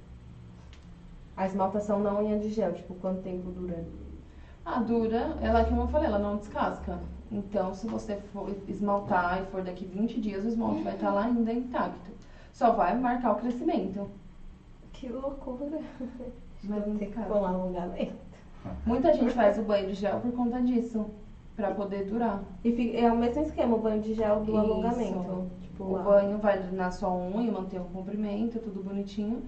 A 1.37 1.45
esmaltação 1.45 2.01
na 2.01 2.19
unha 2.19 2.39
de 2.39 2.49
gel, 2.49 2.73
tipo, 2.73 2.95
quanto 2.95 3.21
tempo 3.21 3.51
dura? 3.51 3.85
A 4.65 4.81
dura, 4.81 5.37
ela, 5.43 5.65
como 5.65 5.83
eu 5.83 5.89
falei, 5.89 6.09
ela 6.09 6.19
não 6.19 6.39
descasca. 6.39 6.99
Então, 7.31 7.75
se 7.75 7.87
você 7.87 8.17
for 8.33 8.51
esmaltar 8.67 9.43
e 9.43 9.47
for 9.47 9.63
daqui 9.63 9.85
20 9.85 10.21
dias, 10.21 10.45
o 10.45 10.49
esmalte 10.49 10.83
vai 10.83 10.95
estar 10.95 11.13
lá 11.13 11.25
ainda 11.25 11.53
intacto. 11.53 12.11
Só 12.53 12.73
vai 12.73 12.99
marcar 12.99 13.33
o 13.33 13.37
crescimento. 13.37 14.09
Que 14.99 15.09
loucura. 15.09 15.79
Mas 16.65 16.87
não 16.87 16.97
Tem 16.97 17.11
que 17.11 17.19
alongamento. 17.19 18.15
Muita 18.85 19.13
gente 19.13 19.31
faz 19.33 19.59
o 19.59 19.63
banho 19.63 19.89
de 19.89 19.95
gel 19.95 20.21
por 20.21 20.33
conta 20.33 20.61
disso. 20.61 21.07
Pra 21.55 21.71
poder 21.71 22.05
durar. 22.05 22.43
E 22.63 22.73
fica- 22.73 22.99
é 22.99 23.11
o 23.11 23.17
mesmo 23.17 23.43
esquema, 23.43 23.77
o 23.77 23.81
banho 23.81 24.03
de 24.03 24.13
gel 24.13 24.41
do 24.41 24.51
Isso. 24.53 24.59
alongamento. 24.59 25.47
Tipo, 25.63 25.85
O 25.85 25.93
lá. 25.93 26.03
banho 26.03 26.39
vai 26.39 26.63
na 26.73 26.91
sua 26.91 27.11
unha, 27.15 27.51
manter 27.51 27.81
o 27.81 27.85
comprimento, 27.85 28.59
tudo 28.59 28.83
bonitinho. 28.83 29.43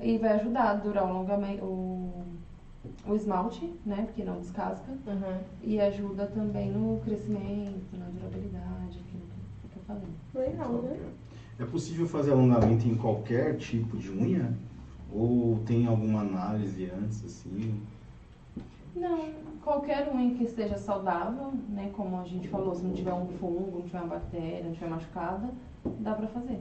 E 0.00 0.18
vai 0.18 0.32
ajudar 0.32 0.70
a 0.70 0.74
durar 0.74 1.04
o 1.04 1.08
alongamento, 1.08 1.64
o, 1.64 2.12
o 3.06 3.14
esmalte, 3.14 3.72
né? 3.86 4.02
Porque 4.06 4.24
não 4.24 4.38
descasca. 4.40 4.90
Uhum. 5.06 5.38
E 5.62 5.80
ajuda 5.80 6.26
também 6.26 6.72
no 6.72 6.98
crescimento, 7.04 7.96
na 7.96 8.06
durabilidade, 8.06 8.98
aquilo 9.06 9.22
que, 9.62 9.68
que 9.68 9.76
eu 9.76 9.82
falei. 9.86 10.02
Legal, 10.34 10.72
né? 10.82 10.96
É 11.60 11.64
possível 11.64 12.08
fazer 12.08 12.32
alongamento 12.32 12.88
em 12.88 12.96
qualquer 12.96 13.56
tipo 13.58 13.96
de 13.96 14.10
unha? 14.10 14.52
Ou 15.14 15.60
tem 15.64 15.86
alguma 15.86 16.20
análise 16.20 16.90
antes, 16.90 17.24
assim? 17.24 17.80
Não, 18.96 19.20
qualquer 19.62 20.08
unha 20.12 20.34
que 20.34 20.42
esteja 20.42 20.76
saudável, 20.76 21.52
né? 21.68 21.90
Como 21.96 22.18
a 22.18 22.24
gente 22.24 22.48
falou, 22.48 22.74
se 22.74 22.82
não 22.84 22.92
tiver 22.92 23.12
um 23.12 23.28
fungo, 23.38 23.78
não 23.78 23.84
tiver 23.86 24.00
uma 24.00 24.08
bactéria, 24.08 24.64
não 24.66 24.72
tiver 24.72 24.88
machucada, 24.88 25.52
dá 26.00 26.14
pra 26.14 26.26
fazer. 26.26 26.58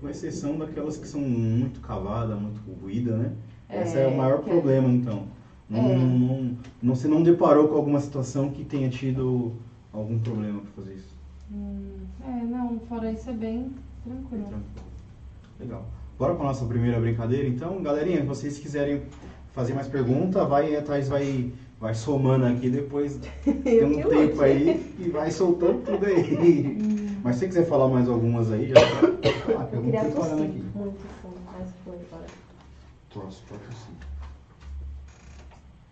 Com 0.00 0.08
exceção 0.08 0.58
daquelas 0.58 0.98
que 0.98 1.08
são 1.08 1.20
muito 1.22 1.80
cavadas, 1.80 2.38
muito 2.38 2.60
ruída, 2.78 3.16
né? 3.16 3.32
É, 3.70 3.82
Esse 3.82 3.96
é 3.98 4.06
o 4.06 4.14
maior 4.14 4.42
que 4.42 4.50
é- 4.50 4.52
problema, 4.52 4.90
então. 4.90 5.24
Não, 5.68 5.80
É. 5.80 5.94
não, 5.94 6.54
não, 6.82 6.94
você 6.94 7.08
não 7.08 7.22
deparou 7.22 7.66
com 7.68 7.74
alguma 7.74 7.98
situação 7.98 8.50
que 8.50 8.62
tenha 8.62 8.88
tido 8.90 9.52
algum 9.92 10.18
problema 10.18 10.60
para 10.60 10.70
fazer 10.72 10.94
isso? 10.94 11.16
Hum, 11.50 11.96
é, 12.22 12.44
não, 12.44 12.78
fora 12.80 13.10
isso 13.10 13.30
é 13.30 13.32
bem 13.32 13.72
tranquilo. 14.04 14.44
Tranquilo. 14.44 14.86
Legal. 15.58 15.86
Bora 16.18 16.34
para 16.34 16.46
nossa 16.46 16.64
primeira 16.64 16.98
brincadeira, 16.98 17.46
então. 17.46 17.82
Galerinha, 17.82 18.20
se 18.22 18.26
vocês 18.26 18.58
quiserem 18.58 19.02
fazer 19.52 19.74
mais 19.74 19.86
pergunta, 19.86 20.46
vai 20.46 20.74
atrás, 20.74 21.08
vai, 21.08 21.52
vai 21.78 21.94
somando 21.94 22.46
aqui 22.46 22.70
depois. 22.70 23.20
Tem 23.44 23.84
um 23.84 23.96
tempo 23.96 24.36
lute. 24.36 24.42
aí 24.42 24.94
e 24.98 25.10
vai 25.10 25.30
soltando 25.30 25.84
tudo 25.84 26.06
aí. 26.06 26.78
Mas 27.22 27.36
se 27.36 27.40
você 27.40 27.48
quiser 27.48 27.66
falar 27.66 27.88
mais 27.88 28.08
algumas 28.08 28.50
aí, 28.50 28.68
já 28.68 28.76
ah, 28.80 29.68
Eu 29.72 29.82
queria 29.82 30.00
pergunta 30.00 30.04
tossir 30.04 30.20
parando 30.20 30.42
aqui. 30.44 30.64
muito 30.74 30.98
fundo, 31.20 31.34
mas 31.44 31.68
foi 31.84 31.94
agora. 31.94 32.26
Posso 33.12 33.42
sim. 33.84 33.92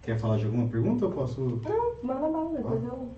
Quer 0.02 0.18
falar 0.18 0.36
de 0.36 0.44
alguma 0.44 0.68
pergunta 0.68 1.06
ou 1.06 1.10
posso? 1.10 1.40
Não, 1.40 1.94
manda 2.04 2.28
bala, 2.28 2.56
depois 2.56 2.84
eu. 2.84 3.08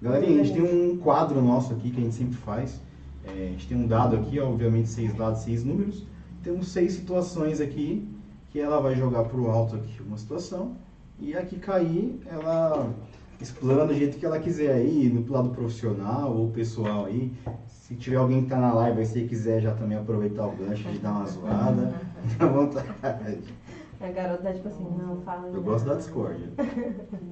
Galerinha, 0.00 0.40
a 0.40 0.44
gente 0.44 0.58
tem 0.58 0.62
um 0.62 0.96
quadro 0.96 1.42
nosso 1.42 1.74
aqui 1.74 1.90
que 1.90 2.00
a 2.00 2.04
gente 2.04 2.14
sempre 2.14 2.36
faz. 2.36 2.80
É, 3.24 3.30
a 3.30 3.50
gente 3.50 3.68
tem 3.68 3.76
um 3.76 3.86
dado 3.86 4.16
aqui, 4.16 4.40
obviamente 4.40 4.88
seis 4.88 5.12
dados, 5.12 5.40
seis 5.40 5.62
números. 5.62 6.06
Temos 6.42 6.68
seis 6.68 6.92
situações 6.92 7.60
aqui 7.60 8.08
que 8.50 8.60
ela 8.60 8.80
vai 8.80 8.94
jogar 8.94 9.24
pro 9.24 9.50
alto 9.50 9.76
aqui 9.76 10.02
uma 10.02 10.16
situação 10.16 10.76
e 11.18 11.36
a 11.36 11.44
que 11.44 11.58
cair 11.58 12.20
ela 12.26 12.94
explana 13.40 13.86
do 13.86 13.94
jeito 13.94 14.18
que 14.18 14.26
ela 14.26 14.38
quiser 14.38 14.72
aí, 14.72 15.08
no 15.08 15.30
lado 15.32 15.50
profissional 15.50 16.36
ou 16.36 16.50
pessoal 16.50 17.06
aí. 17.06 17.32
Se 17.66 17.94
tiver 17.94 18.16
alguém 18.16 18.42
que 18.42 18.48
tá 18.48 18.58
na 18.58 18.72
live 18.72 19.00
aí, 19.00 19.06
se 19.06 19.24
quiser 19.24 19.60
já 19.60 19.74
também 19.74 19.96
aproveitar 19.96 20.46
o 20.46 20.56
gancho 20.56 20.88
de 20.90 20.98
dar 20.98 21.12
uma 21.12 21.26
zoada, 21.26 21.94
fica 22.26 22.44
à 22.44 22.48
vontade. 22.48 23.54
A 24.00 24.08
garota 24.08 24.42
tá 24.42 24.52
tipo 24.52 24.68
assim, 24.68 24.84
não, 24.96 25.20
fala. 25.22 25.48
Eu 25.48 25.62
gosto 25.62 25.86
da 25.86 25.94
discórdia. 25.94 26.48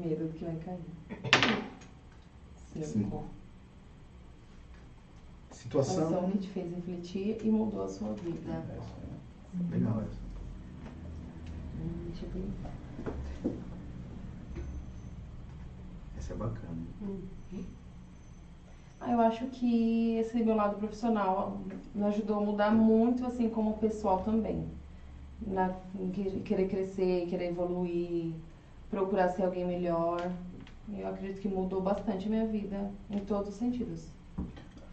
Medo 0.05 0.27
do 0.27 0.33
que 0.33 0.45
vai 0.45 0.57
cair. 0.57 0.81
Cinco. 2.73 2.87
Cinco. 2.87 3.25
Situação. 5.67 6.07
Ação 6.07 6.31
que 6.31 6.39
te 6.39 6.49
fez 6.49 6.73
refletir 6.73 7.39
e 7.45 7.51
mudou 7.51 7.83
a 7.83 7.89
sua 7.89 8.12
vida. 8.14 8.64
Essa, 8.71 8.97
Legal 9.69 10.01
essa. 10.01 10.21
Hum, 11.81 12.07
deixa 12.07 12.27
eu 12.27 12.31
ver. 12.31 13.53
Essa 16.17 16.33
é 16.33 16.37
bacana. 16.37 16.77
Ah, 19.01 19.12
eu 19.12 19.21
acho 19.21 19.47
que 19.47 20.17
esse 20.19 20.43
meu 20.43 20.55
lado 20.55 20.79
profissional 20.79 21.61
me 21.95 22.05
ajudou 22.05 22.37
a 22.37 22.41
mudar 22.41 22.71
muito, 22.71 23.27
assim, 23.27 23.49
como 23.49 23.79
pessoal 23.79 24.23
também. 24.23 24.69
Na, 25.45 25.75
querer 26.45 26.69
crescer, 26.69 27.27
querer 27.27 27.51
evoluir, 27.51 28.33
procurar 28.89 29.29
ser 29.31 29.43
alguém 29.43 29.67
melhor. 29.67 30.31
Eu 30.97 31.09
acredito 31.09 31.41
que 31.41 31.49
mudou 31.49 31.81
bastante 31.81 32.27
a 32.27 32.31
minha 32.31 32.47
vida, 32.47 32.89
em 33.11 33.19
todos 33.19 33.49
os 33.51 33.57
sentidos. 33.57 34.16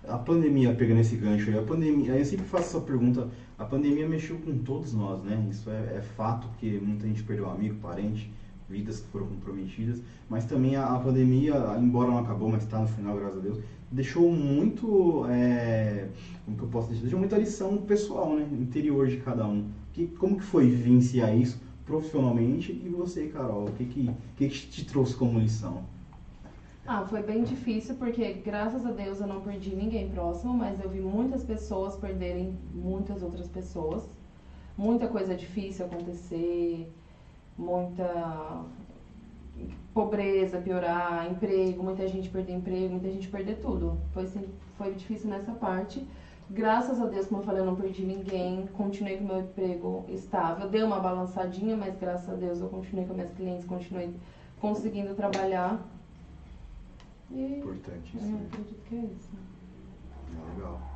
A 0.07 0.17
pandemia, 0.17 0.73
pegando 0.73 0.99
esse 0.99 1.15
gancho 1.15 1.49
aí, 1.49 1.57
a 1.57 1.61
pandemia, 1.61 2.13
eu 2.13 2.25
sempre 2.25 2.45
faço 2.45 2.77
essa 2.77 2.81
pergunta, 2.81 3.29
a 3.57 3.63
pandemia 3.63 4.07
mexeu 4.07 4.37
com 4.37 4.57
todos 4.57 4.93
nós, 4.93 5.23
né? 5.23 5.47
Isso 5.49 5.69
é, 5.69 5.97
é 5.97 6.01
fato, 6.01 6.47
porque 6.49 6.77
muita 6.81 7.07
gente 7.07 7.23
perdeu 7.23 7.49
amigo, 7.49 7.75
parente, 7.75 8.29
vidas 8.69 8.99
que 8.99 9.07
foram 9.07 9.27
comprometidas, 9.27 10.01
mas 10.29 10.45
também 10.45 10.75
a, 10.75 10.87
a 10.87 10.99
pandemia, 10.99 11.53
embora 11.79 12.09
não 12.09 12.17
acabou, 12.17 12.49
mas 12.49 12.63
está 12.63 12.79
no 12.79 12.87
final, 12.87 13.15
graças 13.15 13.37
a 13.37 13.41
Deus, 13.41 13.59
deixou 13.89 14.29
muito, 14.29 15.25
é, 15.29 16.09
como 16.43 16.57
que 16.57 16.63
eu 16.63 16.69
posso 16.69 16.89
dizer, 16.89 17.01
deixou 17.01 17.19
muita 17.19 17.37
lição 17.37 17.77
pessoal, 17.77 18.35
né? 18.35 18.45
Interior 18.51 19.07
de 19.07 19.17
cada 19.17 19.47
um. 19.47 19.69
Que, 19.93 20.07
como 20.07 20.37
que 20.37 20.43
foi 20.43 20.67
vivenciar 20.67 21.37
isso 21.37 21.61
profissionalmente 21.85 22.71
e 22.71 22.89
você, 22.89 23.27
Carol, 23.27 23.65
o 23.65 23.71
que 23.73 23.85
que, 23.85 24.11
que, 24.35 24.47
que 24.47 24.67
te 24.67 24.85
trouxe 24.85 25.15
como 25.15 25.39
lição? 25.39 25.83
Ah, 26.85 27.05
foi 27.05 27.23
bem 27.23 27.43
difícil 27.43 27.95
porque 27.95 28.33
graças 28.33 28.85
a 28.85 28.91
Deus 28.91 29.21
eu 29.21 29.27
não 29.27 29.39
perdi 29.39 29.73
ninguém 29.73 30.09
próximo, 30.09 30.53
mas 30.53 30.83
eu 30.83 30.89
vi 30.89 30.99
muitas 30.99 31.41
pessoas 31.41 31.95
perderem 31.95 32.57
muitas 32.73 33.23
outras 33.23 33.47
pessoas. 33.47 34.03
Muita 34.77 35.07
coisa 35.07 35.33
difícil 35.33 35.85
acontecer, 35.85 36.91
muita 37.57 38.65
pobreza 39.93 40.57
piorar, 40.57 41.31
emprego, 41.31 41.83
muita 41.83 42.05
gente 42.07 42.27
perder 42.29 42.53
emprego, 42.53 42.89
muita 42.95 43.09
gente 43.09 43.29
perder 43.29 43.61
tudo. 43.61 43.97
Foi, 44.13 44.25
sim, 44.27 44.49
foi 44.77 44.93
difícil 44.93 45.29
nessa 45.29 45.53
parte. 45.53 46.05
Graças 46.49 46.99
a 46.99 47.05
Deus, 47.05 47.27
como 47.27 47.41
eu 47.41 47.45
falei, 47.45 47.61
eu 47.61 47.65
não 47.65 47.75
perdi 47.75 48.03
ninguém, 48.03 48.67
continuei 48.73 49.17
com 49.17 49.23
meu 49.23 49.39
emprego 49.39 50.03
estável. 50.09 50.67
Deu 50.67 50.85
uma 50.85 50.99
balançadinha, 50.99 51.77
mas 51.77 51.97
graças 51.97 52.29
a 52.29 52.33
Deus 52.33 52.59
eu 52.59 52.67
continuei 52.67 53.05
com 53.05 53.13
minhas 53.13 53.31
clientes, 53.31 53.65
continuei 53.65 54.13
conseguindo 54.59 55.15
trabalhar. 55.15 55.79
Importante 57.33 58.15
é, 58.15 58.19
isso. 58.19 58.31
né? 58.31 58.45
acredito 58.47 58.83
que 58.83 58.95
é 58.95 58.99
isso. 58.99 59.29
Ah, 60.35 60.53
Legal. 60.53 60.93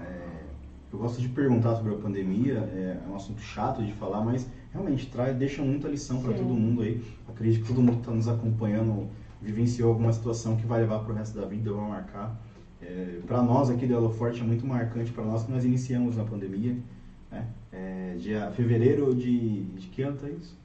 É, 0.00 0.42
eu 0.92 0.98
gosto 0.98 1.20
de 1.20 1.28
perguntar 1.28 1.76
sobre 1.76 1.94
a 1.94 1.98
pandemia, 1.98 2.54
é, 2.72 3.00
é 3.04 3.10
um 3.10 3.14
assunto 3.14 3.40
chato 3.40 3.84
de 3.84 3.92
falar, 3.92 4.24
mas 4.24 4.48
realmente 4.72 5.10
traz, 5.10 5.36
deixa 5.36 5.62
muita 5.62 5.88
lição 5.88 6.22
para 6.22 6.32
todo 6.32 6.48
mundo 6.48 6.82
aí. 6.82 7.02
Acredito 7.28 7.62
que 7.62 7.68
todo 7.68 7.82
mundo 7.82 7.96
que 7.96 8.00
está 8.00 8.12
nos 8.12 8.28
acompanhando 8.28 9.08
vivenciou 9.40 9.90
alguma 9.90 10.12
situação 10.12 10.56
que 10.56 10.66
vai 10.66 10.80
levar 10.80 11.00
para 11.00 11.12
o 11.12 11.16
resto 11.16 11.38
da 11.38 11.46
vida, 11.46 11.72
vai 11.72 11.88
marcar. 11.88 12.40
É, 12.80 13.20
para 13.26 13.42
nós 13.42 13.70
aqui 13.70 13.86
do 13.86 13.94
Elo 13.94 14.10
Forte 14.10 14.40
é 14.40 14.44
muito 14.44 14.66
marcante 14.66 15.10
para 15.12 15.24
nós 15.24 15.44
que 15.44 15.52
nós 15.52 15.64
iniciamos 15.64 16.16
na 16.16 16.24
pandemia. 16.24 16.76
Né? 17.30 17.46
É, 17.72 18.16
dia 18.18 18.50
fevereiro 18.52 19.14
de, 19.14 19.64
de 19.64 19.86
que 19.88 20.02
ano 20.02 20.16
tá 20.16 20.28
isso? 20.28 20.56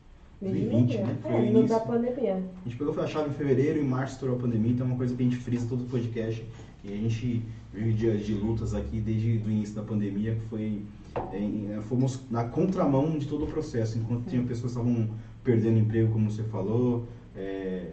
2020, 0.43 0.97
né? 0.97 1.17
Foi 1.21 1.31
o 1.31 1.35
É, 1.35 1.39
no 1.41 1.45
início. 1.59 1.67
da 1.67 1.79
pandemia. 1.79 2.43
A 2.65 2.69
gente 2.69 2.77
pegou 2.77 2.99
a 3.01 3.07
chave 3.07 3.29
em 3.29 3.33
fevereiro 3.33 3.79
e 3.79 3.81
em 3.81 3.87
março 3.87 4.13
estourou 4.15 4.37
a 4.37 4.39
pandemia, 4.39 4.71
então 4.71 4.85
é 4.85 4.89
uma 4.89 4.97
coisa 4.97 5.15
que 5.15 5.21
a 5.21 5.25
gente 5.25 5.37
frisa 5.37 5.67
todo 5.67 5.81
o 5.81 5.85
podcast. 5.85 6.43
E 6.83 6.91
a 6.93 6.95
gente 6.97 7.41
vive 7.73 7.93
dias 7.93 8.25
de 8.25 8.33
lutas 8.33 8.73
aqui 8.73 8.99
desde 8.99 9.37
o 9.45 9.49
início 9.49 9.73
da 9.75 9.81
pandemia, 9.83 10.35
que 10.35 10.45
foi. 10.47 10.81
é, 11.15 11.79
fomos 11.83 12.19
na 12.29 12.43
contramão 12.43 13.17
de 13.17 13.27
todo 13.27 13.45
o 13.45 13.47
processo, 13.47 13.97
enquanto 13.97 14.29
tinha 14.29 14.41
pessoas 14.43 14.73
que 14.73 14.79
estavam 14.79 15.07
perdendo 15.43 15.79
emprego, 15.79 16.11
como 16.11 16.29
você 16.29 16.43
falou, 16.43 17.05
é, 17.35 17.91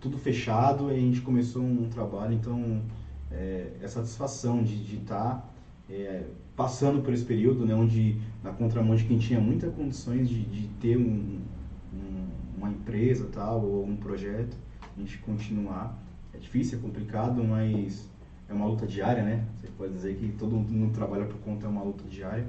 tudo 0.00 0.18
fechado, 0.18 0.90
e 0.90 0.94
a 0.94 0.96
gente 0.98 1.20
começou 1.20 1.62
um 1.62 1.88
trabalho, 1.88 2.34
então 2.34 2.82
é, 3.30 3.68
é 3.82 3.88
satisfação 3.88 4.62
de 4.62 4.96
estar 4.96 5.48
passando 6.56 7.02
por 7.02 7.12
esse 7.12 7.24
período, 7.24 7.64
né, 7.66 7.74
onde 7.74 8.16
na 8.44 8.50
contramão 8.52 8.94
de 8.94 9.04
quem 9.04 9.18
tinha 9.18 9.40
muitas 9.40 9.72
condições 9.74 10.28
de, 10.28 10.42
de 10.42 10.66
ter 10.80 10.96
um- 10.96 11.38
uma 12.60 12.68
empresa 12.68 13.26
tal 13.32 13.64
ou 13.64 13.84
um 13.84 13.96
projeto, 13.96 14.56
a 14.96 15.00
gente 15.00 15.18
continuar. 15.18 15.98
É 16.34 16.38
difícil, 16.38 16.78
é 16.78 16.82
complicado, 16.82 17.42
mas 17.42 18.08
é 18.48 18.52
uma 18.52 18.66
luta 18.66 18.86
diária, 18.86 19.22
né? 19.22 19.44
Você 19.56 19.68
pode 19.78 19.92
dizer 19.92 20.14
que 20.16 20.28
todo 20.38 20.54
mundo 20.54 20.92
trabalha 20.92 21.24
por 21.24 21.38
conta 21.38 21.66
é 21.66 21.68
uma 21.68 21.82
luta 21.82 22.04
diária, 22.08 22.46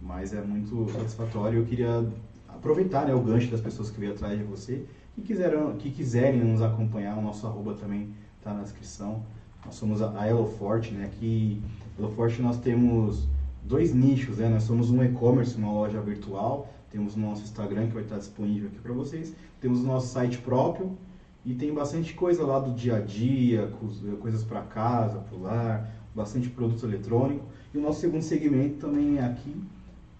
mas 0.00 0.32
é 0.32 0.40
muito 0.40 0.88
satisfatório. 0.90 1.60
Eu 1.60 1.66
queria 1.66 2.06
aproveitar 2.48 3.06
né, 3.06 3.14
o 3.14 3.20
gancho 3.20 3.50
das 3.50 3.60
pessoas 3.60 3.90
que 3.90 4.00
veio 4.00 4.12
atrás 4.12 4.38
de 4.38 4.44
você, 4.44 4.84
que, 5.14 5.22
quiseram, 5.22 5.76
que 5.76 5.90
quiserem 5.90 6.42
nos 6.42 6.62
acompanhar, 6.62 7.16
o 7.18 7.22
nosso 7.22 7.46
arroba 7.46 7.74
também 7.74 8.08
está 8.38 8.54
na 8.54 8.62
descrição. 8.62 9.22
Nós 9.64 9.74
somos 9.74 10.02
a 10.02 10.18
a 10.18 10.26
Elo 10.26 10.46
Forte, 10.46 10.92
né? 10.92 11.04
Aqui, 11.04 11.62
Elo 11.98 12.10
Forte 12.12 12.40
nós 12.40 12.58
temos 12.58 13.28
dois 13.62 13.94
nichos, 13.94 14.38
né? 14.38 14.48
Nós 14.48 14.64
somos 14.64 14.90
um 14.90 15.02
e-commerce, 15.04 15.56
uma 15.56 15.72
loja 15.72 16.00
virtual, 16.00 16.68
temos 16.94 17.16
nosso 17.16 17.42
Instagram 17.42 17.88
que 17.88 17.92
vai 17.92 18.04
estar 18.04 18.18
disponível 18.18 18.68
aqui 18.68 18.78
para 18.78 18.92
vocês, 18.92 19.34
temos 19.60 19.82
nosso 19.82 20.12
site 20.12 20.38
próprio, 20.38 20.96
E 21.44 21.54
tem 21.54 21.74
bastante 21.74 22.14
coisa 22.14 22.46
lá 22.46 22.58
do 22.58 22.72
dia 22.72 22.96
a 22.96 23.00
dia, 23.00 23.70
coisas 24.20 24.42
para 24.42 24.62
casa, 24.62 25.18
para 25.18 25.36
o 25.36 25.42
lar, 25.42 25.90
bastante 26.14 26.48
produto 26.48 26.86
eletrônico. 26.86 27.44
E 27.74 27.76
o 27.76 27.82
nosso 27.82 28.00
segundo 28.00 28.22
segmento 28.22 28.86
também 28.86 29.18
é 29.18 29.24
aqui. 29.24 29.54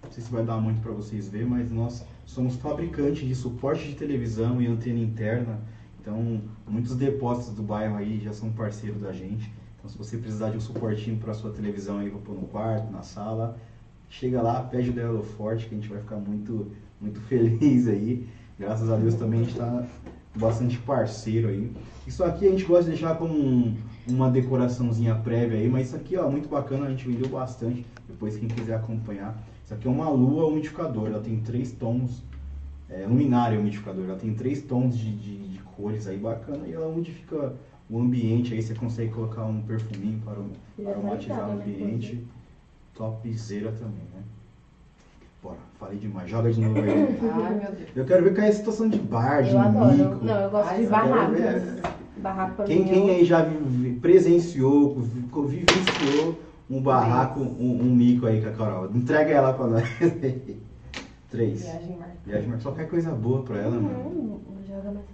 Não 0.02 0.12
sei 0.12 0.22
se 0.22 0.30
vai 0.30 0.44
dar 0.44 0.58
muito 0.58 0.82
para 0.82 0.92
vocês 0.92 1.28
verem, 1.28 1.46
mas 1.46 1.70
nós 1.70 2.04
somos 2.26 2.56
fabricantes 2.56 3.26
de 3.26 3.34
suporte 3.34 3.88
de 3.88 3.94
televisão 3.94 4.60
e 4.60 4.66
antena 4.66 4.98
interna. 4.98 5.60
Então, 5.98 6.42
muitos 6.68 6.94
depósitos 6.94 7.54
do 7.54 7.62
bairro 7.62 7.96
aí 7.96 8.20
já 8.20 8.34
são 8.34 8.52
parceiros 8.52 9.00
da 9.00 9.12
gente. 9.12 9.50
Então, 9.78 9.88
se 9.88 9.96
você 9.96 10.18
precisar 10.18 10.50
de 10.50 10.58
um 10.58 10.60
suportinho 10.60 11.16
para 11.16 11.32
sua 11.32 11.50
televisão 11.52 12.00
aí, 12.00 12.10
para 12.10 12.20
pôr 12.20 12.34
no 12.34 12.46
quarto, 12.48 12.92
na 12.92 13.00
sala, 13.00 13.58
chega 14.08 14.40
lá, 14.42 14.62
pede 14.62 14.90
o 14.90 14.92
Delo 14.92 15.22
Forte, 15.22 15.66
que 15.66 15.74
a 15.74 15.78
gente 15.78 15.88
vai 15.88 16.00
ficar 16.00 16.16
muito, 16.16 16.70
muito 17.00 17.20
feliz 17.22 17.88
aí. 17.88 18.26
Graças 18.58 18.90
a 18.90 18.96
Deus 18.96 19.14
também 19.14 19.40
a 19.40 19.42
gente 19.42 19.52
está 19.52 19.84
bastante 20.36 20.78
parceiro 20.78 21.48
aí. 21.48 21.70
Isso 22.06 22.22
aqui 22.22 22.46
a 22.46 22.50
gente 22.50 22.64
gosta 22.64 22.84
de 22.84 22.90
deixar 22.90 23.16
como 23.16 23.34
um, 23.34 23.76
uma 24.08 24.30
decoraçãozinha 24.30 25.14
prévia 25.14 25.58
aí, 25.58 25.68
mas 25.68 25.88
isso 25.88 25.96
aqui, 25.96 26.16
ó, 26.16 26.28
muito 26.28 26.48
bacana, 26.48 26.86
a 26.86 26.90
gente 26.90 27.06
vendeu 27.06 27.28
bastante. 27.28 27.84
Depois 28.08 28.36
quem 28.36 28.48
quiser 28.48 28.76
acompanhar. 28.76 29.36
Isso 29.64 29.72
aqui 29.72 29.88
é 29.88 29.90
uma 29.90 30.10
lua 30.10 30.46
umidificadora, 30.46 31.14
ela 31.14 31.22
tem 31.22 31.40
três 31.40 31.72
tons, 31.72 32.22
é, 32.90 33.06
luminária 33.06 33.58
umidificadora, 33.58 34.08
ela 34.08 34.18
tem 34.18 34.34
três 34.34 34.60
tons 34.62 34.96
de, 34.96 35.10
de, 35.16 35.48
de, 35.48 35.58
cores 35.74 36.06
aí 36.06 36.18
bacana 36.18 36.66
e 36.68 36.72
ela 36.72 36.86
umidifica 36.86 37.54
o 37.90 37.98
ambiente, 37.98 38.54
aí 38.54 38.62
você 38.62 38.74
consegue 38.74 39.10
colocar 39.10 39.44
um 39.44 39.62
perfuminho 39.62 40.20
para, 40.24 40.36
para 40.76 40.90
aromatizar 40.92 41.50
o 41.50 41.54
né, 41.54 41.64
ambiente. 41.64 42.24
Topzera 42.94 43.72
também, 43.72 44.04
né? 44.14 44.22
Bora, 45.42 45.56
falei 45.78 45.98
demais. 45.98 46.30
Joga 46.30 46.52
de 46.52 46.60
novo 46.60 46.78
aí. 46.80 46.88
Ai, 47.22 47.54
meu 47.54 47.72
Deus. 47.72 47.88
Eu 47.96 48.04
quero 48.04 48.24
ver 48.24 48.34
qual 48.34 48.46
é 48.46 48.50
a 48.50 48.52
situação 48.52 48.88
de 48.88 48.98
bar, 48.98 49.42
de 49.42 49.50
eu 49.50 49.58
adoro. 49.58 49.92
mico. 49.94 50.24
Não, 50.24 50.40
eu 50.40 50.50
gosto 50.50 50.68
Ai, 50.70 50.80
de 50.80 50.86
Barraco 52.20 52.54
pra 52.54 52.64
Quem, 52.64 52.78
mim, 52.84 52.88
quem 52.88 53.10
aí 53.10 53.24
já 53.24 53.42
vi- 53.42 53.94
presenciou, 54.00 54.94
vi- 55.00 55.20
vivenciou 55.48 56.38
um 56.70 56.80
barraco, 56.80 57.40
um, 57.40 57.80
um 57.82 57.94
mico 57.94 58.26
aí 58.26 58.40
com 58.40 58.48
a 58.48 58.52
Carol? 58.52 58.86
Entrega 58.94 59.30
ela 59.32 59.52
pra 59.52 59.66
nós. 59.66 59.84
Três. 61.30 61.62
Viagem 61.62 61.96
marcante. 61.98 62.18
Viagem, 62.24 62.48
mas 62.48 62.62
só 62.62 62.70
quer 62.72 62.88
coisa 62.88 63.10
boa 63.10 63.42
pra 63.42 63.58
ela, 63.58 63.72
mano. 63.72 63.98
Hum, 63.98 64.40
joga 64.66 64.92
mais. 64.92 65.04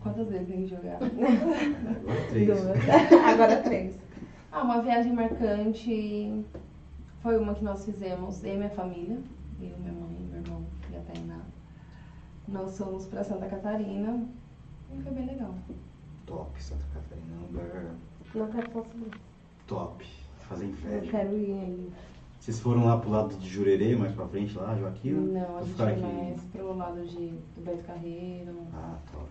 Quantas 0.00 0.28
vezes 0.28 0.46
tem 0.48 0.62
que 0.62 0.66
jogar? 0.68 0.98
Agora 1.02 2.20
três. 2.30 2.46
Duas. 2.46 3.24
Agora 3.26 3.56
três. 3.56 3.94
Ah, 4.52 4.62
uma 4.62 4.82
viagem 4.82 5.12
marcante 5.14 6.44
foi 7.22 7.38
uma 7.38 7.54
que 7.54 7.64
nós 7.64 7.84
fizemos, 7.84 8.42
eu 8.44 8.54
e 8.54 8.56
minha 8.56 8.70
família, 8.70 9.18
eu, 9.60 9.78
minha 9.78 9.92
mãe, 9.92 10.16
meu 10.30 10.40
irmão 10.40 10.64
e 10.90 10.96
a 10.96 11.00
Tainá. 11.00 11.40
Nós 12.48 12.76
fomos 12.78 13.06
pra 13.06 13.22
Santa 13.22 13.46
Catarina 13.46 14.26
e 14.92 15.02
foi 15.02 15.12
bem 15.12 15.26
legal. 15.26 15.54
Top, 16.26 16.62
Santa 16.62 16.84
Catarina. 16.94 17.34
é 17.34 17.38
um 17.38 17.46
lugar 17.46 17.94
Não 18.34 18.50
quero 18.50 18.70
falar 18.70 18.84
sobre 18.86 18.98
isso. 19.08 19.20
top. 19.66 20.06
Fazer 20.48 20.64
Eu 20.64 20.70
inveja. 20.70 21.10
quero 21.10 21.36
ir 21.36 21.52
aí. 21.52 21.92
Vocês 22.40 22.58
foram 22.58 22.86
lá 22.86 22.96
pro 22.98 23.10
lado 23.10 23.36
de 23.36 23.48
Jurerê, 23.48 23.94
mais 23.94 24.12
pra 24.14 24.26
frente 24.26 24.56
lá, 24.56 24.74
Joaquim? 24.76 25.10
Não, 25.12 25.58
a 25.58 25.62
gente 25.62 25.74
foi 25.74 25.92
aqui? 25.92 26.00
mais 26.00 26.40
pro 26.44 26.76
lado 26.76 27.04
de, 27.06 27.28
do 27.28 27.64
Beto 27.64 27.84
Carreiro. 27.84 28.56
Ah, 28.72 28.96
top. 29.12 29.28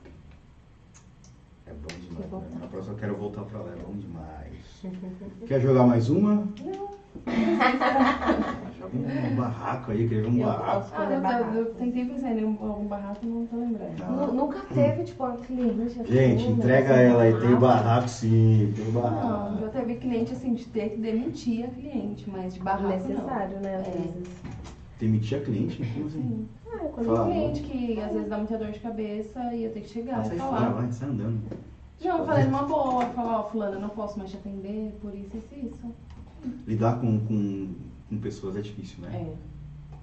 É 1.70 1.74
bom 1.74 2.00
demais. 2.00 2.30
Vou. 2.32 2.40
Né? 2.42 2.48
Na 2.60 2.68
próxima 2.68 2.96
eu 2.96 3.00
quero 3.00 3.16
voltar 3.16 3.44
pra 3.44 3.60
lá, 3.60 3.72
é 3.72 3.76
bom 3.76 3.94
demais. 3.96 4.84
Quer 5.48 5.62
jogar 5.62 5.84
mais 5.86 6.10
uma? 6.10 6.36
Não. 6.36 6.90
Joga 8.80 8.98
um 8.98 9.36
barraco 9.36 9.92
aí, 9.92 10.08
quer 10.08 10.22
ver 10.22 10.28
um 10.30 10.38
Eu 10.38 10.46
barraco. 10.46 10.80
posso. 10.80 10.94
Ah, 10.96 11.04
eu, 11.06 11.12
eu, 11.12 11.22
barraco. 11.22 11.56
eu 11.58 11.66
tentei 11.76 12.06
pensar 12.06 12.32
em 12.32 12.44
algum 12.44 12.88
barraco, 12.88 13.26
não 13.26 13.46
tô 13.46 13.58
lembrando. 13.58 14.02
Ah. 14.02 14.08
Nu- 14.12 14.34
Nunca 14.34 14.60
teve, 14.74 15.04
tipo, 15.04 15.24
uma 15.24 15.36
cliente 15.38 16.00
assim. 16.00 16.06
Gente, 16.12 16.44
né, 16.48 16.52
entrega 16.54 16.94
assim, 16.94 17.04
ela 17.04 17.24
aí, 17.24 17.32
tem 17.32 17.40
barraco. 17.42 17.60
barraco 17.60 18.10
sim, 18.10 18.74
tem 18.76 18.86
Não, 18.86 19.02
barraco. 19.02 19.60
já 19.60 19.70
teve 19.70 19.96
cliente 19.96 20.34
assim 20.34 20.54
de 20.54 20.66
ter 20.68 20.90
que 20.90 20.98
demitir 20.98 21.66
a 21.66 21.68
cliente, 21.68 22.30
mas 22.30 22.54
de 22.54 22.60
barraco 22.62 22.88
Necessário, 22.88 23.60
né? 23.60 23.76
Às 23.76 23.88
É. 23.88 23.92
vezes. 23.92 24.28
Demitir 25.00 25.38
a 25.38 25.42
cliente? 25.42 25.78
Como 25.78 26.00
não. 26.00 26.08
assim? 26.08 26.20
Sim. 26.22 26.48
Ah, 26.90 26.92
quando 26.96 27.08
Fala. 27.08 27.26
Cliente 27.32 27.62
que 27.62 28.00
às 28.02 28.12
vezes 28.12 28.30
dá 28.30 28.38
muita 28.38 28.58
dor 28.58 28.72
de 28.72 28.80
cabeça 28.80 29.54
e 29.54 29.64
eu 29.64 29.72
tenho 29.74 29.86
que 29.86 29.92
chegar 29.92 30.26
e 30.26 30.28
sai 30.30 30.38
falar. 30.38 30.58
fora, 30.60 30.70
vai, 30.82 30.92
sai 30.92 31.10
andando. 31.10 31.40
Não, 32.04 32.26
falei 32.26 32.46
numa 32.46 32.64
boa, 32.64 33.06
falar, 33.08 33.40
ó, 33.40 33.44
fulano, 33.50 33.76
eu 33.76 33.82
não 33.82 33.90
posso 33.90 34.18
mais 34.18 34.32
te 34.32 34.38
atender 34.38 34.94
por 35.02 35.14
isso, 35.14 35.36
isso 35.38 35.48
e 35.54 35.66
isso. 35.68 35.94
Lidar 36.66 37.00
com, 37.00 37.20
com, 37.26 37.74
com 38.10 38.18
pessoas 38.20 38.56
é 38.56 38.62
difícil, 38.62 39.00
né? 39.02 39.10
É. 39.14 39.50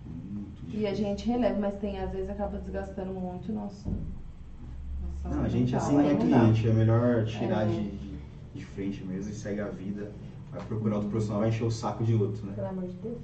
Muito 0.06 0.76
E 0.76 0.86
a 0.86 0.94
gente 0.94 1.26
releva, 1.26 1.58
mas 1.58 1.74
tem, 1.80 1.98
às 1.98 2.10
vezes 2.12 2.28
acaba 2.28 2.58
desgastando 2.58 3.12
muito 3.12 3.50
o 3.50 3.54
nosso. 3.54 3.88
nossa 3.88 5.34
Não, 5.36 5.42
a 5.44 5.48
gente 5.48 5.74
assim 5.74 5.94
não 5.94 6.00
é 6.02 6.08
aí 6.10 6.14
dá. 6.16 6.20
cliente, 6.20 6.68
é 6.68 6.72
melhor 6.72 7.24
tirar 7.24 7.62
É. 7.62 7.66
de, 7.70 7.88
de, 7.90 8.18
de 8.54 8.64
frente 8.66 9.02
mesmo 9.04 9.30
e 9.30 9.34
segue 9.34 9.60
a 9.60 9.68
vida. 9.68 10.10
Vai 10.52 10.62
procurar 10.66 10.96
outro 10.96 11.08
profissional, 11.10 11.40
vai 11.40 11.48
encher 11.48 11.64
o 11.64 11.70
saco 11.70 12.04
de 12.04 12.14
outro, 12.14 12.46
né? 12.46 12.52
Pelo 12.54 12.68
amor 12.68 12.84
de 12.84 12.94
Deus. 12.96 13.18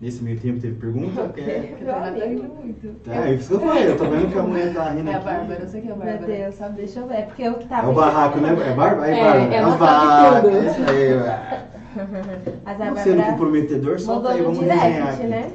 Nesse 0.00 0.22
meio 0.22 0.38
tempo 0.38 0.60
teve 0.60 0.74
pergunta? 0.78 1.28
Quer? 1.34 1.76
Porque 1.78 1.84
tá. 3.04 3.14
É, 3.28 3.32
isso 3.32 3.48
que 3.48 3.54
eu 3.54 3.60
falei, 3.60 3.88
eu 3.88 3.96
tô 3.96 4.04
vendo 4.04 4.30
que 4.30 4.38
a 4.38 4.42
mulher 4.42 4.74
tá 4.74 4.90
rindo 4.90 5.10
É 5.10 5.14
a. 5.14 5.18
Bárbara, 5.20 5.60
eu 5.62 5.68
sei 5.68 5.80
que 5.80 5.88
é 5.88 5.92
a 5.92 5.94
Bárbara. 5.94 6.18
Meu 6.18 6.28
Deus, 6.28 6.54
sabe? 6.54 6.76
Deixa 6.76 7.00
eu 7.00 7.06
ver. 7.08 7.14
É 7.14 7.22
porque 7.22 7.42
eu 7.42 7.54
que 7.54 7.64
É 7.64 7.68
tava. 7.68 7.90
o 7.90 7.94
barraco, 7.94 8.38
né? 8.40 8.50
É 8.52 8.74
barba? 8.74 9.06
É, 9.06 9.24
Bárbara. 9.24 9.54
ela 9.54 9.68
o 9.68 9.70
sabe 9.70 9.80
barraco. 9.80 10.48
tudo. 10.48 10.66
Isso 10.66 10.80
aí. 10.90 11.16
Mas 12.64 12.80
a 12.80 12.84
Não 12.84 12.96
sendo 12.96 13.16
Bárbara 13.16 13.32
comprometedor, 13.32 13.98
solta 14.00 14.28
mandou 14.28 14.30
aí, 14.32 14.38
no 14.38 14.44
vamos 14.44 14.60
resenhar 14.60 15.16
direct, 15.16 15.22
aqui. 15.22 15.26
né? 15.28 15.52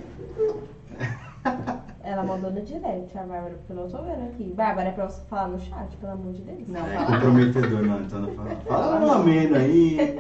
Ela 2.04 2.24
mandou 2.24 2.52
no 2.52 2.62
direct, 2.62 3.16
a 3.18 3.22
Bárbara, 3.22 3.54
porque 3.60 3.72
eu 3.72 3.76
não 3.76 3.88
tô 3.90 3.98
vendo 4.02 4.24
aqui. 4.34 4.54
Bárbara, 4.58 4.90
é 4.90 4.92
pra 4.92 5.06
você 5.06 5.22
falar 5.30 5.48
no 5.50 5.60
chat, 5.60 5.96
pelo 5.98 6.14
amor 6.14 6.34
de 6.34 6.42
Deus. 6.42 6.68
Não, 6.68 6.82
É 6.88 6.96
fala. 6.96 7.06
comprometedor, 7.06 7.84
não, 7.84 8.02
então 8.02 8.20
não 8.22 8.32
fala. 8.34 8.50
Fala 8.68 9.00
no 9.00 9.12
ameno 9.12 9.56
aí. 9.56 10.20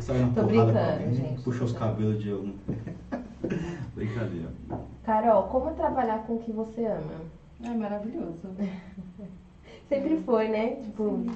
Sai 0.00 0.18
uma 0.18 0.34
Tô 0.34 0.42
porrada 0.42 0.72
brincando, 0.72 0.78
alguém, 0.78 1.14
gente. 1.14 1.42
Puxa 1.42 1.64
os 1.64 1.72
cabelos 1.72 2.22
de 2.22 2.30
algum. 2.30 2.52
Brincadeira. 3.94 4.48
Carol, 5.02 5.44
como 5.44 5.70
é 5.70 5.72
trabalhar 5.72 6.26
com 6.26 6.34
o 6.34 6.38
que 6.38 6.52
você 6.52 6.84
ama? 6.84 7.20
É 7.64 7.70
maravilhoso. 7.70 8.48
Sempre 9.88 10.16
foi, 10.18 10.48
né? 10.48 10.76
Tipo, 10.76 11.26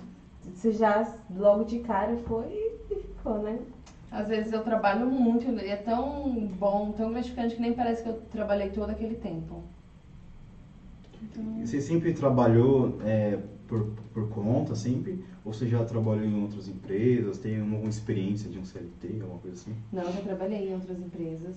você 0.45 0.73
já 0.73 1.15
logo 1.31 1.65
de 1.65 1.79
cara 1.81 2.17
foi 2.27 2.47
e 2.91 2.95
ficou, 2.95 3.39
né? 3.39 3.59
Às 4.11 4.29
vezes 4.29 4.53
eu 4.53 4.63
trabalho 4.65 5.07
muito 5.07 5.47
e 5.49 5.69
é 5.69 5.77
tão 5.77 6.49
bom, 6.59 6.93
tão 6.93 7.11
gratificante 7.11 7.55
que 7.55 7.61
nem 7.61 7.75
parece 7.75 8.03
que 8.03 8.09
eu 8.09 8.19
trabalhei 8.31 8.71
todo 8.71 8.91
aquele 8.91 9.15
tempo. 9.15 9.63
Então, 11.23 11.43
Você 11.65 11.81
sempre 11.81 12.13
trabalhou 12.13 12.97
é, 13.03 13.39
por, 13.69 13.85
por 14.13 14.29
conta, 14.31 14.75
sempre? 14.75 15.23
Ou 15.45 15.53
você 15.53 15.67
já 15.69 15.85
trabalhou 15.85 16.25
em 16.25 16.41
outras 16.43 16.69
empresas? 16.69 17.39
Tem 17.39 17.61
alguma 17.61 17.89
experiência 17.89 18.49
de 18.51 18.59
um 18.59 18.65
CLT, 18.65 19.19
alguma 19.21 19.39
coisa 19.39 19.57
assim? 19.57 19.77
não, 19.93 20.03
eu 20.03 20.13
já 20.13 20.21
trabalhei 20.23 20.71
em 20.71 20.75
outras 20.75 20.99
empresas. 20.99 21.55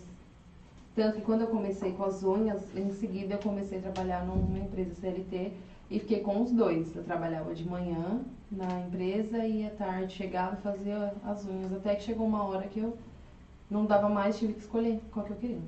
Tanto 0.93 1.15
que 1.15 1.21
quando 1.21 1.41
eu 1.41 1.47
comecei 1.47 1.93
com 1.93 2.03
as 2.03 2.21
unhas, 2.21 2.61
em 2.75 2.91
seguida 2.91 3.35
eu 3.35 3.39
comecei 3.39 3.77
a 3.79 3.81
trabalhar 3.81 4.25
numa 4.25 4.59
empresa 4.59 4.93
CLT 4.95 5.53
e 5.89 5.99
fiquei 5.99 6.19
com 6.19 6.41
os 6.43 6.51
dois. 6.51 6.93
Eu 6.95 7.03
trabalhava 7.03 7.53
de 7.53 7.65
manhã 7.65 8.19
na 8.51 8.67
empresa 8.81 9.45
e 9.45 9.65
à 9.65 9.69
tarde 9.69 10.13
chegava 10.13 10.57
e 10.59 10.61
fazia 10.61 11.13
as 11.23 11.45
unhas. 11.45 11.71
Até 11.73 11.95
que 11.95 12.03
chegou 12.03 12.27
uma 12.27 12.43
hora 12.43 12.67
que 12.67 12.79
eu 12.79 12.97
não 13.69 13.85
dava 13.85 14.09
mais, 14.09 14.37
tive 14.37 14.53
que 14.53 14.59
escolher 14.59 14.99
qual 15.13 15.25
que 15.25 15.31
eu 15.31 15.37
queria. 15.37 15.59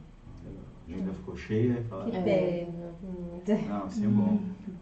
A 0.45 0.93
agenda 0.93 1.13
ficou 1.13 1.37
cheia 1.37 1.79
e 1.79 1.83
fala. 1.85 2.11
Que 2.11 2.17
É. 2.17 2.21
pena. 2.21 3.69
Não, 3.69 3.87
isso 3.87 4.03
é 4.03 4.07
bom. 4.07 4.37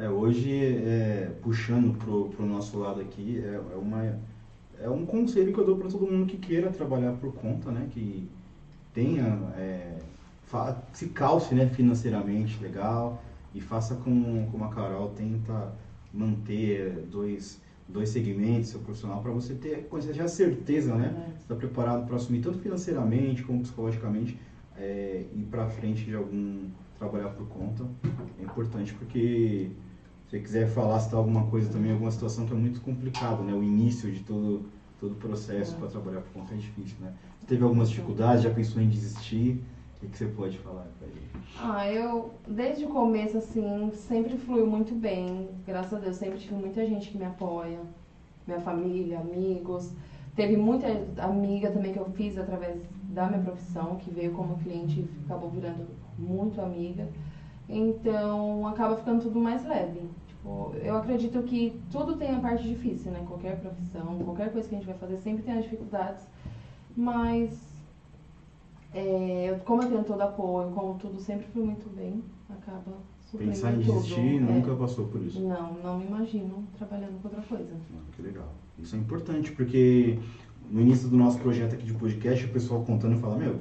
É, 0.00 0.08
hoje, 0.08 0.50
é, 0.50 1.30
puxando 1.42 1.94
pro, 1.98 2.30
pro 2.30 2.46
nosso 2.46 2.78
lado 2.78 3.02
aqui, 3.02 3.38
é, 3.44 3.54
é, 3.54 3.76
uma, 3.76 4.18
é 4.80 4.88
um 4.88 5.04
conselho 5.04 5.52
que 5.52 5.60
eu 5.60 5.66
dou 5.66 5.76
para 5.76 5.90
todo 5.90 6.10
mundo 6.10 6.24
que 6.24 6.38
queira 6.38 6.70
trabalhar 6.70 7.12
por 7.12 7.34
conta, 7.34 7.70
né? 7.70 7.86
Que 7.90 8.26
tenha, 8.94 9.26
é, 9.58 9.98
se 10.94 11.08
calce 11.10 11.54
né, 11.54 11.66
financeiramente 11.66 12.58
legal 12.62 13.22
e 13.54 13.60
faça 13.60 13.94
como, 13.96 14.50
como 14.50 14.64
a 14.64 14.68
Carol 14.70 15.10
tenta 15.10 15.74
manter 16.14 17.06
dois, 17.10 17.60
dois 17.86 18.08
segmentos, 18.08 18.70
seu 18.70 18.80
profissional, 18.80 19.20
para 19.20 19.32
você 19.32 19.52
ter, 19.52 19.86
com 19.86 19.98
essa 19.98 20.14
já 20.14 20.26
certeza, 20.26 20.94
né? 20.94 21.34
Você 21.36 21.42
está 21.42 21.54
preparado 21.54 22.06
para 22.06 22.16
assumir 22.16 22.40
tanto 22.40 22.58
financeiramente 22.58 23.42
como 23.42 23.60
psicologicamente 23.60 24.40
é, 24.78 25.26
ir 25.34 25.44
para 25.50 25.68
frente 25.68 26.06
de 26.06 26.14
algum 26.14 26.70
trabalhar 26.98 27.30
por 27.30 27.46
conta 27.48 27.84
é 28.38 28.42
importante 28.42 28.92
porque 28.94 29.70
você 30.30 30.38
quiser 30.38 30.68
falar 30.68 31.00
tá 31.00 31.16
alguma 31.16 31.46
coisa 31.46 31.70
também 31.72 31.90
alguma 31.90 32.10
situação 32.10 32.46
que 32.46 32.52
é 32.52 32.56
muito 32.56 32.80
complicado 32.80 33.42
né 33.42 33.52
o 33.52 33.62
início 33.62 34.10
de 34.12 34.20
todo 34.20 34.70
todo 35.00 35.12
o 35.12 35.16
processo 35.16 35.74
para 35.76 35.88
trabalhar 35.88 36.20
por 36.20 36.32
conta 36.32 36.54
é 36.54 36.56
difícil 36.56 36.96
né 37.00 37.12
você 37.40 37.46
teve 37.46 37.64
algumas 37.64 37.90
dificuldades 37.90 38.44
já 38.44 38.50
pensou 38.50 38.80
em 38.80 38.88
desistir 38.88 39.60
o 40.02 40.08
que, 40.08 40.16
você 40.16 40.26
pode 40.28 40.56
falar 40.56 40.86
pra 40.98 41.06
gente? 41.08 41.58
Ah, 41.60 41.86
eu, 41.86 42.32
desde 42.48 42.86
o 42.86 42.88
começo, 42.88 43.36
assim, 43.36 43.90
sempre 43.92 44.38
fluiu 44.38 44.66
muito 44.66 44.94
bem. 44.94 45.50
Graças 45.66 45.92
a 45.92 45.98
Deus, 45.98 46.16
sempre 46.16 46.38
tive 46.38 46.54
muita 46.54 46.86
gente 46.86 47.10
que 47.10 47.18
me 47.18 47.26
apoia. 47.26 47.80
Minha 48.46 48.60
família, 48.60 49.18
amigos. 49.18 49.92
Teve 50.34 50.56
muita 50.56 50.86
amiga 51.18 51.70
também 51.70 51.92
que 51.92 51.98
eu 51.98 52.08
fiz 52.12 52.38
através 52.38 52.80
da 53.10 53.26
minha 53.26 53.42
profissão, 53.42 53.96
que 53.96 54.10
veio 54.10 54.32
como 54.32 54.56
cliente 54.60 55.00
e 55.00 55.24
acabou 55.26 55.50
virando 55.50 55.86
muito 56.18 56.62
amiga. 56.62 57.06
Então, 57.68 58.66
acaba 58.66 58.96
ficando 58.96 59.20
tudo 59.20 59.38
mais 59.38 59.62
leve. 59.64 60.00
Eu 60.82 60.96
acredito 60.96 61.42
que 61.42 61.78
tudo 61.92 62.16
tem 62.16 62.34
a 62.34 62.40
parte 62.40 62.66
difícil, 62.66 63.12
né? 63.12 63.22
Qualquer 63.26 63.60
profissão, 63.60 64.18
qualquer 64.24 64.50
coisa 64.52 64.68
que 64.68 64.74
a 64.74 64.78
gente 64.78 64.86
vai 64.86 64.96
fazer 64.98 65.18
sempre 65.18 65.42
tem 65.42 65.54
as 65.58 65.64
dificuldades. 65.64 66.26
Mas 66.96 67.58
é, 68.94 69.60
como 69.64 69.82
eu 69.82 69.88
tenho 69.88 70.04
todo 70.04 70.20
apoio, 70.22 70.70
como 70.70 70.94
tudo 70.94 71.20
sempre 71.20 71.46
foi 71.52 71.62
muito 71.62 71.88
bem, 71.94 72.22
acaba 72.48 72.96
suprindo 73.30 73.52
Pensar 73.52 73.72
em 73.72 73.80
tudo. 73.82 73.92
desistir 74.00 74.36
É. 74.36 74.40
nunca 74.40 74.74
passou 74.74 75.06
por 75.06 75.22
isso. 75.22 75.40
Não, 75.40 75.74
não 75.74 75.98
me 75.98 76.06
imagino 76.06 76.64
trabalhando 76.76 77.20
com 77.20 77.28
outra 77.28 77.42
coisa. 77.42 77.70
Ah, 77.94 78.00
Que 78.16 78.22
legal. 78.22 78.48
Isso 78.78 78.96
é 78.96 78.98
importante, 78.98 79.52
porque 79.52 80.18
no 80.70 80.80
início 80.80 81.08
do 81.08 81.16
nosso 81.16 81.38
projeto 81.38 81.74
aqui 81.74 81.84
de 81.84 81.92
podcast, 81.94 82.44
o 82.46 82.48
pessoal 82.48 82.82
contando 82.82 83.18
fala, 83.20 83.36
meu, 83.36 83.60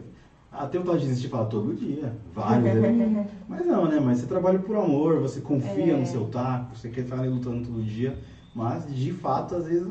tem 0.71 0.81
vontade 0.81 1.01
de 1.01 1.07
desistir, 1.07 1.29
fala 1.29 1.45
todo 1.45 1.73
dia, 1.75 2.13
vários, 2.33 2.73
né? 2.81 3.27
Mas 3.47 3.65
não, 3.65 3.87
né? 3.87 3.99
Mas 3.99 4.19
você 4.19 4.27
trabalha 4.27 4.59
por 4.59 4.75
amor, 4.75 5.19
você 5.19 5.41
confia 5.41 5.93
É. 5.93 5.97
no 5.97 6.05
seu 6.05 6.25
taco, 6.25 6.75
você 6.75 6.89
quer 6.89 7.01
estar 7.01 7.19
ali 7.19 7.29
lutando 7.29 7.67
todo 7.67 7.83
dia, 7.83 8.17
mas 8.53 8.93
de 8.93 9.11
fato, 9.11 9.55
às 9.55 9.65
vezes, 9.67 9.87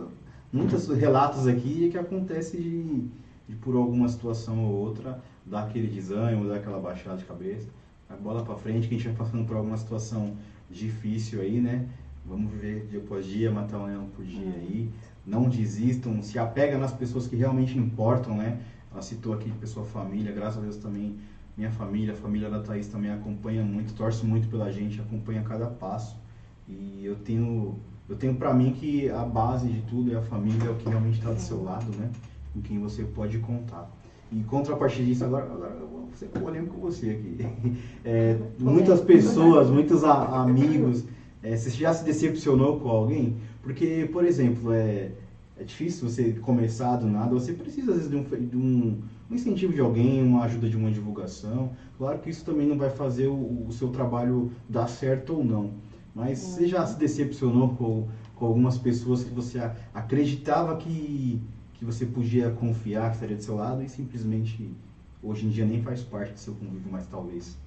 muitos 0.53 0.89
relatos 0.89 1.47
aqui 1.47 1.87
é 1.87 1.91
que 1.91 1.99
acontece 1.99 2.57
de, 2.57 3.03
de 3.49 3.55
por 3.61 3.77
alguma 3.77 4.09
situação 4.09 4.65
ou 4.65 4.75
outra, 4.75 5.21
dar 5.47 5.65
aquele 5.65 5.87
desânimo, 5.87 6.49
dar 6.49 6.57
aquela 6.57 6.79
baixada 6.79 7.17
de 7.17 7.25
cabeça, 7.25 7.69
a 8.11 8.17
bola 8.17 8.43
pra 8.43 8.57
frente, 8.57 8.89
que 8.89 8.95
a 8.95 8.99
gente 8.99 9.09
vai 9.09 9.17
passando 9.17 9.47
por 9.47 9.57
alguma 9.57 9.77
situação 9.77 10.35
difícil 10.71 11.41
aí, 11.41 11.61
né? 11.61 11.87
Vamos 12.27 12.51
viver 12.53 12.87
dia 12.91 13.01
após 13.01 13.25
dia, 13.25 13.51
matar 13.51 13.79
um 13.79 13.87
leão 13.87 14.07
por 14.15 14.25
dia 14.25 14.53
aí. 14.55 14.91
Não 15.27 15.49
desistam, 15.49 16.23
se 16.23 16.39
apega 16.39 16.77
nas 16.79 16.93
pessoas 16.93 17.27
que 17.27 17.37
realmente 17.37 17.77
importam, 17.79 18.37
né? 18.37 18.59
Ela 18.99 19.03
citou 19.05 19.33
aqui 19.33 19.49
de 19.49 19.57
pessoa 19.57 19.87
família, 19.87 20.33
graças 20.33 20.59
a 20.59 20.61
Deus 20.61 20.77
também 20.77 21.15
minha 21.57 21.71
família, 21.71 22.15
a 22.15 22.17
família 22.17 22.51
da 22.51 22.61
Thaís 22.61 22.89
também 22.89 23.13
acompanha 23.13 23.63
muito, 23.63 23.95
torce 23.95 24.25
muito 24.27 24.49
pela 24.49 24.73
gente, 24.73 25.01
acompanha 25.01 25.41
cada 25.43 25.69
passo. 25.69 26.17
E 26.69 27.05
eu 27.05 27.15
tenho, 27.15 27.77
eu 28.09 28.17
tenho 28.17 28.35
para 28.35 28.53
mim 28.53 28.73
que 28.73 29.09
a 29.09 29.23
base 29.25 29.69
de 29.69 29.83
tudo 29.83 30.13
é 30.13 30.17
a 30.17 30.21
família, 30.21 30.67
é 30.67 30.71
o 30.71 30.75
que 30.75 30.89
realmente 30.89 31.19
está 31.19 31.31
do 31.31 31.39
seu 31.41 31.63
lado, 31.63 31.97
né? 31.97 32.09
Com 32.53 32.61
quem 32.61 32.81
você 32.81 33.05
pode 33.05 33.39
contar. 33.39 33.89
E 34.33 34.43
contrapartida 34.43 35.05
disso, 35.05 35.23
agora, 35.25 35.45
agora 35.45 35.75
eu 35.79 35.87
vou 35.87 36.09
ser 36.15 36.27
polêmico 36.27 36.75
com 36.75 36.81
você 36.81 37.11
aqui. 37.11 37.37
É, 38.05 38.37
muitas 38.59 39.01
pessoas, 39.01 39.71
muitos 39.71 40.03
a- 40.03 40.41
amigos, 40.41 41.05
é, 41.41 41.55
você 41.55 41.71
já 41.71 41.93
se 41.93 42.03
decepcionou 42.03 42.79
com 42.79 42.89
alguém? 42.89 43.37
Porque, 43.63 44.09
por 44.13 44.25
exemplo, 44.25 44.73
é, 44.73 45.11
é 45.59 45.65
difícil 45.65 46.09
você 46.09 46.33
começar 46.35 46.97
do 46.97 47.07
nada, 47.07 47.35
você 47.35 47.53
precisa 47.53 47.91
às 47.91 47.99
vezes 47.99 48.11
de 48.11 48.17
um, 48.17 48.23
de 48.23 48.57
um, 48.57 49.03
um 49.29 49.35
incentivo 49.35 49.75
de 49.75 49.81
alguém, 49.81 50.23
uma 50.23 50.45
ajuda 50.45 50.69
de 50.69 50.77
uma 50.77 50.91
divulgação. 50.91 51.73
Claro 51.97 52.19
que 52.21 52.31
isso 52.31 52.45
também 52.45 52.67
não 52.67 52.79
vai 52.79 52.91
fazer 52.91 53.27
o, 53.27 53.67
o 53.67 53.73
seu 53.73 53.89
trabalho 53.89 54.53
dar 54.69 54.87
certo 54.87 55.35
ou 55.35 55.45
não. 55.45 55.73
Mas 56.15 56.39
você 56.39 56.67
já 56.67 56.87
se 56.87 56.97
decepcionou 56.97 57.71
com, 57.71 58.07
com 58.35 58.47
algumas 58.47 58.79
pessoas 58.79 59.25
que 59.25 59.33
você 59.33 59.59
acreditava 59.93 60.77
que, 60.77 61.41
que 61.75 61.85
você 61.85 62.07
podia 62.07 62.51
confiar, 62.51 63.11
que 63.11 63.17
estaria 63.17 63.37
do 63.37 63.43
seu 63.43 63.57
lado 63.57 63.83
e 63.83 63.89
simplesmente 63.89 64.71
hoje 65.23 65.45
em 65.47 65.49
dia 65.49 65.65
nem 65.65 65.83
faz 65.83 66.03
parte 66.03 66.33
do 66.33 66.39
seu 66.39 66.55
convívio 66.55 66.91
mais 66.91 67.07
talvez. 67.07 67.59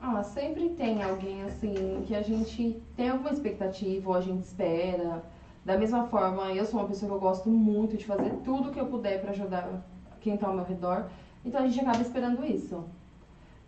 Ah, 0.00 0.22
sempre 0.22 0.70
tem 0.70 1.02
alguém 1.02 1.42
assim 1.42 2.02
que 2.06 2.14
a 2.14 2.22
gente 2.22 2.80
tem 2.96 3.08
alguma 3.08 3.30
expectativa 3.30 4.08
ou 4.08 4.14
a 4.14 4.20
gente 4.20 4.42
espera. 4.42 5.22
Da 5.68 5.76
mesma 5.76 6.06
forma, 6.06 6.50
eu 6.54 6.64
sou 6.64 6.80
uma 6.80 6.88
pessoa 6.88 7.10
que 7.10 7.14
eu 7.14 7.20
gosto 7.20 7.50
muito 7.50 7.94
de 7.94 8.06
fazer 8.06 8.30
tudo 8.42 8.70
que 8.70 8.80
eu 8.80 8.86
puder 8.86 9.20
para 9.20 9.32
ajudar 9.32 9.84
quem 10.18 10.32
está 10.32 10.46
ao 10.46 10.54
meu 10.54 10.64
redor. 10.64 11.04
Então 11.44 11.62
a 11.62 11.68
gente 11.68 11.78
acaba 11.80 12.00
esperando 12.00 12.42
isso. 12.42 12.82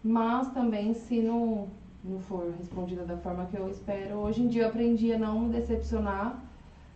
Mas 0.03 0.51
também 0.55 0.95
se 0.95 1.21
não, 1.21 1.69
não 2.03 2.19
for 2.21 2.55
respondida 2.59 3.05
da 3.05 3.19
forma 3.19 3.45
que 3.51 3.59
eu 3.59 3.69
espero, 3.69 4.15
hoje 4.15 4.41
em 4.41 4.49
dia 4.49 4.63
eu 4.63 4.69
aprendi 4.69 5.13
a 5.13 5.19
não 5.19 5.41
me 5.41 5.53
decepcionar 5.53 6.43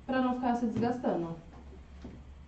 para 0.07 0.23
não 0.23 0.37
ficar 0.37 0.55
se 0.55 0.65
desgastando. 0.65 1.37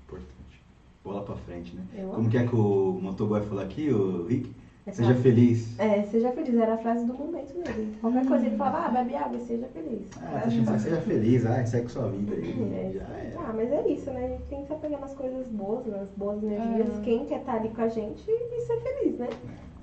Importante. 0.06 0.62
Bola 1.04 1.22
pra 1.24 1.36
frente, 1.36 1.76
né? 1.76 1.84
Eu 1.94 2.08
Como 2.08 2.30
que 2.30 2.38
é 2.38 2.46
que 2.46 2.56
o 2.56 2.98
motoboy 3.02 3.42
falou 3.42 3.62
aqui, 3.62 3.90
o 3.90 4.24
Rick? 4.24 4.50
É 4.86 4.92
Seja 4.92 5.14
feliz. 5.16 5.78
É, 5.80 6.02
seja 6.04 6.30
feliz, 6.30 6.54
era 6.54 6.74
a 6.74 6.78
frase 6.78 7.04
do 7.04 7.12
momento 7.12 7.52
dele. 7.54 7.96
Qualquer 8.00 8.24
coisa 8.24 8.46
ele 8.46 8.56
falava, 8.56 8.86
ah, 8.86 8.88
bebe 8.90 9.16
água 9.16 9.36
e 9.36 9.40
seja 9.40 9.66
feliz. 9.74 10.06
Ah, 10.16 10.40
tá 10.44 10.48
chamando, 10.50 10.78
seja 10.78 11.00
feliz, 11.00 11.44
ah, 11.44 11.66
segue 11.66 11.88
sua 11.90 12.08
vida 12.08 12.34
aí. 12.36 12.72
É, 12.72 12.92
Já 12.92 13.02
é. 13.02 13.34
Ah, 13.36 13.52
mas 13.52 13.72
é 13.72 13.88
isso, 13.88 14.10
né? 14.12 14.24
A 14.24 14.28
gente 14.28 14.44
tem 14.44 14.60
que 14.60 14.68
se 14.68 14.72
apegar 14.72 15.00
nas 15.00 15.12
coisas 15.14 15.48
boas, 15.48 15.84
nas 15.86 16.08
boas 16.16 16.40
energias. 16.40 16.98
É. 16.98 17.00
Quem 17.02 17.26
quer 17.26 17.40
estar 17.40 17.54
ali 17.54 17.68
com 17.70 17.82
a 17.82 17.88
gente 17.88 18.24
e 18.30 18.60
ser 18.60 18.80
feliz, 18.80 19.18
né? 19.18 19.28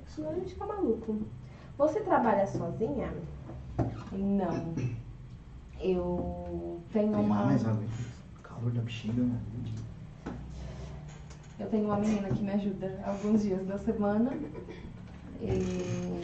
Senão 0.07 0.29
a 0.29 0.35
gente 0.35 0.53
fica 0.53 0.65
maluco. 0.65 1.17
Você 1.77 1.99
trabalha 1.99 2.47
sozinha? 2.47 3.13
Não. 4.13 4.73
Eu 5.81 6.79
tenho 6.93 7.11
Tem 7.11 7.25
uma. 7.25 7.45
mais 7.45 7.65
água. 7.67 7.83
Calor 8.41 8.71
da 8.71 8.81
bexiga, 8.81 9.21
né? 9.21 9.37
Eu 11.59 11.67
tenho 11.69 11.85
uma 11.85 11.97
menina 11.97 12.29
que 12.29 12.41
me 12.41 12.51
ajuda 12.51 12.99
alguns 13.05 13.43
dias 13.43 13.65
da 13.67 13.77
semana. 13.77 14.31
E 15.43 16.23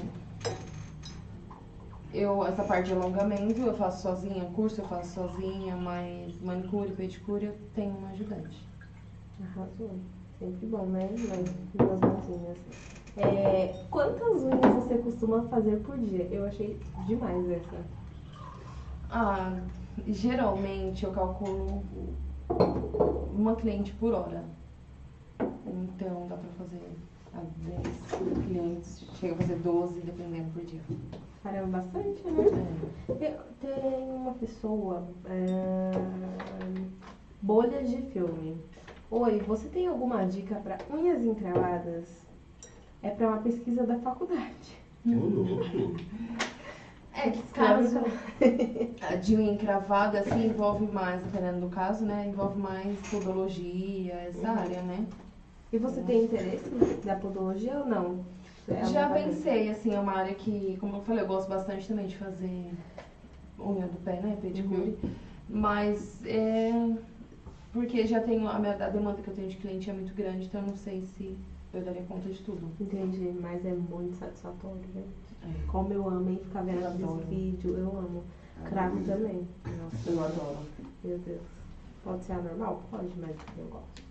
eu, 2.14 2.46
essa 2.46 2.64
parte 2.64 2.88
de 2.88 2.94
alongamento 2.94 3.60
eu 3.62 3.74
faço 3.76 4.02
sozinha, 4.02 4.46
curso 4.56 4.82
eu 4.82 4.88
faço 4.88 5.14
sozinha, 5.14 5.76
mas 5.76 6.40
manicure, 6.42 6.92
pedicure 6.92 7.46
eu 7.46 7.56
tenho 7.76 7.96
uma 7.98 8.10
ajudante. 8.10 8.66
Arrasou. 9.42 9.92
Sempre 10.40 10.68
bom, 10.68 10.86
né? 10.86 11.10
Mas 11.28 11.50
duas 11.76 12.00
mãozinhas. 12.00 12.58
É, 13.18 13.76
quantas 13.90 14.42
unhas 14.42 14.74
você 14.76 14.98
costuma 15.00 15.44
fazer 15.50 15.78
por 15.82 15.98
dia? 15.98 16.28
Eu 16.32 16.46
achei 16.46 16.80
demais 17.06 17.50
essa. 17.50 17.86
Ah, 19.12 19.60
geralmente 20.08 21.04
eu 21.04 21.12
calculo 21.12 21.84
uma 23.34 23.56
cliente 23.56 23.92
por 23.94 24.14
hora. 24.14 24.46
Então 25.66 26.28
dá 26.28 26.38
pra 26.38 26.50
fazer 26.58 26.82
a 27.40 28.20
10 28.22 28.46
clientes, 28.46 29.06
chega 29.16 29.34
a 29.34 29.38
fazer 29.38 29.56
12 29.56 30.02
dependendo 30.02 30.52
por 30.52 30.64
dia. 30.66 30.82
Caramba, 31.44 31.80
bastante, 31.80 32.22
né? 32.28 32.46
É. 33.22 33.38
Tem- 33.62 34.10
uma 34.12 34.34
pessoa. 34.34 35.08
é, 35.26 35.92
bolhas 37.42 37.90
de 37.90 38.02
filme. 38.12 38.58
Oi, 39.10 39.40
você 39.40 39.68
tem 39.70 39.88
alguma 39.88 40.26
dica 40.26 40.56
para 40.56 40.78
unhas 40.94 41.24
encravadas? 41.24 42.28
É 43.02 43.10
para 43.10 43.30
uma 43.30 43.38
pesquisa 43.38 43.86
da 43.86 43.98
faculdade. 44.00 44.78
Ô, 45.06 45.12
louco. 45.12 45.64
É 47.14 47.32
que 47.32 47.42
caso 47.54 48.00
a 49.02 49.16
de 49.16 49.36
unha 49.36 49.54
encravada 49.54 50.20
assim 50.20 50.46
envolve 50.46 50.86
mais, 50.92 51.22
dependendo 51.22 51.62
do 51.62 51.70
caso, 51.70 52.06
né? 52.06 52.28
Envolve 52.28 52.60
mais 52.60 52.98
podologia, 53.10 54.14
essa 54.14 54.50
área, 54.50 54.82
né? 54.84 55.06
E 55.72 55.78
você 55.78 56.02
tem 56.02 56.24
interesse 56.24 56.70
da 57.06 57.16
podologia 57.16 57.78
ou 57.80 57.86
não? 57.86 58.26
É 58.68 58.86
Já 58.86 59.10
pensei, 59.10 59.70
assim, 59.70 59.94
é 59.94 60.00
uma 60.00 60.14
área 60.14 60.34
que, 60.34 60.78
como 60.80 60.98
eu 60.98 61.02
falei, 61.02 61.24
eu 61.24 61.28
gosto 61.28 61.48
bastante 61.50 61.88
também 61.88 62.08
de 62.08 62.18
fazer 62.18 62.72
unha 63.60 63.88
do 63.88 63.98
pé, 64.04 64.20
né? 64.22 64.38
Pedicure. 64.42 64.98
Mas 65.48 66.24
é. 66.26 66.72
Porque 67.72 68.06
já 68.08 68.20
tenho. 68.22 68.48
A, 68.48 68.58
minha, 68.60 68.74
a 68.74 68.90
demanda 68.90 69.22
que 69.22 69.28
eu 69.30 69.34
tenho 69.36 69.50
de 69.50 69.58
cliente 69.58 69.90
é 69.90 69.94
muito 69.94 70.14
grande, 70.14 70.46
então 70.46 70.62
eu 70.62 70.68
não 70.68 70.76
sei 70.76 71.02
se 71.02 71.36
eu 71.74 71.82
daria 71.82 72.02
conta 72.04 72.30
de 72.30 72.40
tudo. 72.42 72.68
Entendi, 72.80 73.32
mas 73.40 73.64
é 73.66 73.74
muito 73.74 74.16
satisfatório, 74.18 74.82
né? 74.94 75.04
É. 75.44 75.68
Como 75.68 75.94
eu 75.94 76.08
amo, 76.08 76.30
hein? 76.30 76.40
Ficar 76.44 76.62
vendo 76.62 76.82
Eu 76.82 76.90
esse 76.92 77.04
adoro. 77.04 77.26
vídeo, 77.28 77.78
eu 77.78 77.98
amo. 77.98 78.24
Cravo 78.66 79.02
também. 79.04 79.48
Nossa, 79.66 80.10
eu 80.10 80.24
adoro. 80.24 80.58
Meu 81.04 81.18
Deus. 81.20 81.42
Pode 82.04 82.24
ser 82.24 82.34
anormal? 82.34 82.84
Pode, 82.92 83.10
mas 83.18 83.36
eu 83.58 83.66
gosto. 83.66 84.09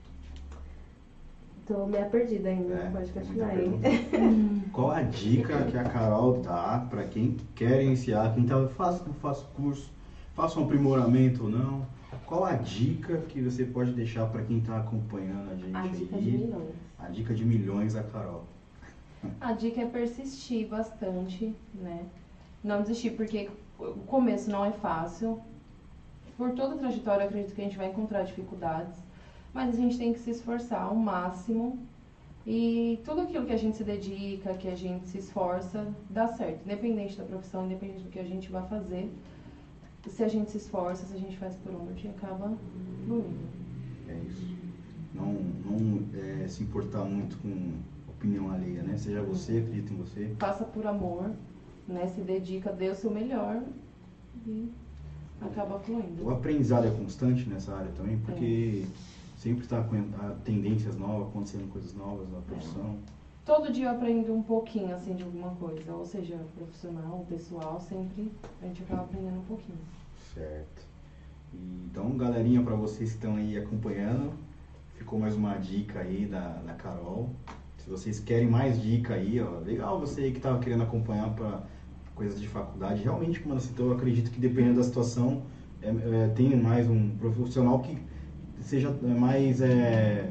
Tô 1.69 1.85
meio 1.87 2.09
perdida 2.09 2.49
ainda, 2.49 2.75
É, 2.75 2.91
pode 2.91 3.13
continuar 3.13 3.49
aí. 3.51 3.59
pergunta. 3.59 4.71
Qual 4.73 4.91
a 4.91 5.03
dica 5.03 5.65
que 5.67 5.77
a 5.77 5.85
Carol 5.85 6.41
dá 6.41 6.87
para 6.89 7.05
quem 7.05 7.37
quer 7.55 7.83
iniciar, 7.85 8.35
quem 8.35 8.47
tá, 8.47 8.67
faça, 8.69 9.05
faça 9.21 9.45
curso, 9.55 9.93
faça 10.35 10.59
um 10.59 10.65
aprimoramento 10.65 11.45
ou 11.45 11.51
não? 11.51 11.87
Qual 12.25 12.45
a 12.45 12.55
dica 12.55 13.19
que 13.29 13.43
você 13.43 13.65
pode 13.65 13.93
deixar 13.93 14.27
para 14.27 14.43
quem 14.43 14.59
está 14.59 14.79
acompanhando 14.79 15.51
a 15.51 15.57
gente 15.57 15.77
A 15.77 15.87
dica 15.87 16.17
aí? 16.17 16.23
de 16.25 16.31
milhões. 16.39 16.75
A 16.99 17.09
dica 17.09 17.35
de 17.35 17.45
milhões 17.45 17.93
da 17.93 18.03
Carol. 18.03 18.45
A 19.41 19.53
dica 19.53 19.83
é 19.83 19.87
persistir 19.87 20.69
bastante, 20.69 21.55
né? 21.75 22.07
Não 22.65 22.81
desistir, 22.81 23.11
porque 23.11 23.51
o 23.79 23.93
começo 24.07 24.51
não 24.51 24.65
é 24.65 24.73
fácil. 24.73 25.39
Por 26.39 26.53
toda 26.53 26.77
a 26.77 26.79
trajetória, 26.79 27.25
eu 27.25 27.29
acredito 27.29 27.55
que 27.55 27.61
a 27.61 27.65
gente 27.65 27.77
vai 27.77 27.89
encontrar 27.89 28.23
dificuldades, 28.23 28.97
mas 29.59 29.75
a 29.75 29.77
gente 29.77 29.99
tem 29.99 30.13
que 30.13 30.21
se 30.21 30.31
esforçar 30.31 30.83
ao 30.83 30.95
máximo. 30.95 31.81
E 32.47 33.01
tudo 33.05 33.23
aquilo 33.23 33.45
que 33.45 33.53
a 33.53 33.57
gente 33.57 33.77
se 33.77 33.83
dedica, 33.83 34.55
que 34.55 34.69
a 34.69 34.77
gente 34.77 35.09
se 35.09 35.19
esforça, 35.19 35.93
dá 36.09 36.29
certo. 36.29 36.65
Independente 36.65 37.19
da 37.19 37.25
profissão, 37.25 37.67
independente 37.67 38.05
do 38.05 38.09
que 38.09 38.21
a 38.21 38.25
gente 38.25 38.49
vai 38.53 38.65
fazer. 38.69 39.13
Se 40.07 40.23
a 40.23 40.29
gente 40.29 40.53
se 40.53 40.59
esforça, 40.59 41.05
se 41.07 41.15
a 41.15 41.19
gente 41.19 41.37
faz 41.37 41.57
por 41.57 41.75
onde, 41.75 42.07
acaba 42.07 42.57
fluindo. 43.05 43.49
É 44.09 44.17
isso. 44.29 44.47
Não, 45.13 45.33
não 45.33 46.05
é, 46.17 46.47
se 46.47 46.63
importar 46.63 47.05
muito 47.05 47.37
com 47.39 47.73
opinião 48.09 48.53
alheia, 48.53 48.85
né? 48.85 48.97
Seja 48.97 49.23
você, 49.23 49.59
acredita 49.59 49.93
em 49.93 49.97
você. 49.97 50.37
Faça 50.39 50.65
por 50.65 50.87
amor, 50.87 51.33
né? 51.89 52.07
Se 52.07 52.21
dedica, 52.21 52.71
dê 52.71 52.91
o 52.91 52.95
seu 52.95 53.11
melhor 53.11 53.61
e 54.47 54.71
acaba 55.41 55.81
fluindo. 55.81 56.25
O 56.25 56.31
aprendizado 56.31 56.87
é 56.87 56.91
constante 56.93 57.49
nessa 57.49 57.75
área 57.75 57.91
também, 57.97 58.19
porque 58.19 58.87
sempre 59.39 59.65
está 59.65 59.83
com 59.83 59.97
tendências 60.45 60.97
novas, 60.97 61.29
acontecendo 61.29 61.71
coisas 61.71 61.95
novas 61.95 62.29
na 62.31 62.41
profissão. 62.41 62.99
Todo 63.45 63.73
dia 63.73 63.87
eu 63.87 63.93
aprendo 63.93 64.35
um 64.35 64.43
pouquinho, 64.43 64.95
assim, 64.95 65.15
de 65.15 65.23
alguma 65.23 65.51
coisa. 65.53 65.95
Ou 65.95 66.05
seja, 66.05 66.37
profissional, 66.57 67.25
pessoal, 67.29 67.81
sempre 67.81 68.31
a 68.61 68.67
gente 68.67 68.83
acaba 68.83 69.03
aprendendo 69.03 69.39
um 69.39 69.45
pouquinho. 69.45 69.79
Certo. 70.35 70.87
E, 71.55 71.87
então, 71.87 72.11
galerinha, 72.17 72.63
para 72.63 72.75
vocês 72.75 73.11
que 73.11 73.17
estão 73.17 73.37
aí 73.37 73.57
acompanhando, 73.57 74.33
ficou 74.97 75.19
mais 75.19 75.35
uma 75.35 75.57
dica 75.57 76.01
aí 76.01 76.27
da, 76.27 76.59
da 76.67 76.75
Carol. 76.75 77.31
Se 77.79 77.89
vocês 77.89 78.21
querem 78.21 78.49
mais 78.49 78.83
dica 78.83 79.15
aí, 79.15 79.41
ó, 79.41 79.61
legal 79.61 79.99
você 79.99 80.23
aí 80.23 80.31
que 80.33 80.39
estava 80.39 80.59
querendo 80.59 80.83
acompanhar 80.83 81.31
para 81.31 81.63
coisas 82.15 82.41
de 82.41 82.49
faculdade. 82.49 83.03
Realmente, 83.03 83.41
como 83.41 83.55
ela 83.55 83.61
citou, 83.61 83.87
eu 83.87 83.93
acredito 83.95 84.31
que 84.31 84.41
dependendo 84.41 84.77
da 84.77 84.83
situação, 84.83 85.45
é, 85.81 85.89
é, 85.89 86.29
tem 86.35 86.55
mais 86.57 86.91
um 86.91 87.17
profissional 87.17 87.79
que 87.79 87.97
seja 88.69 88.95
mais 89.03 89.63
é, 89.63 90.31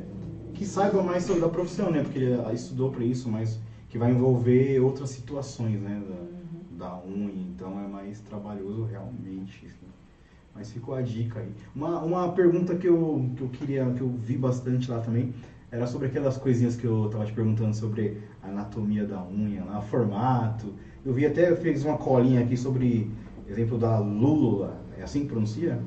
que 0.54 0.64
saiba 0.64 1.02
mais 1.02 1.24
sobre 1.24 1.44
a 1.44 1.50
profissão, 1.50 1.90
né? 1.90 2.04
Porque 2.04 2.20
ele 2.20 2.54
estudou 2.54 2.92
para 2.92 3.04
isso, 3.04 3.28
mas 3.30 3.60
que 3.90 3.98
vai 3.98 4.12
envolver 4.12 4.80
outras 4.80 5.10
situações, 5.10 5.82
né? 5.82 6.02
Da, 6.08 6.88
da 6.88 7.02
unha, 7.04 7.48
então 7.50 7.80
é 7.84 7.88
mais 7.88 8.20
trabalhoso 8.22 8.84
realmente. 8.84 9.66
assim. 9.66 9.88
Mas 10.54 10.72
ficou 10.72 10.94
a 10.94 11.02
dica 11.02 11.40
aí. 11.40 11.50
Uma, 11.76 12.04
uma 12.04 12.32
pergunta 12.34 12.76
que 12.76 12.88
eu, 12.88 13.28
que 13.36 13.42
eu 13.42 13.50
queria, 13.50 13.86
que 13.86 14.02
eu 14.02 14.10
vi 14.10 14.38
bastante 14.38 14.90
lá 14.92 15.00
também, 15.00 15.34
era 15.72 15.88
sobre 15.88 16.08
aquelas 16.08 16.38
coisinhas 16.38 16.76
que 16.76 16.86
eu 16.86 17.10
tava 17.10 17.26
te 17.26 17.34
perguntando 17.34 17.76
sobre 17.76 18.22
a 18.44 18.50
anatomia 18.50 19.06
da 19.06 19.24
unha, 19.24 19.64
lá, 19.64 19.82
formato. 19.82 20.74
Eu 21.04 21.12
vi 21.12 21.26
até, 21.26 21.50
eu 21.50 21.58
fiz 21.58 21.84
uma 21.84 21.98
colinha 21.98 22.42
aqui 22.42 22.56
sobre 22.56 23.12
exemplo 23.48 23.80
da 23.80 23.98
lula, 23.98 24.80
é 24.98 25.04
assim 25.04 25.22
que 25.22 25.28
pronuncia? 25.28 25.80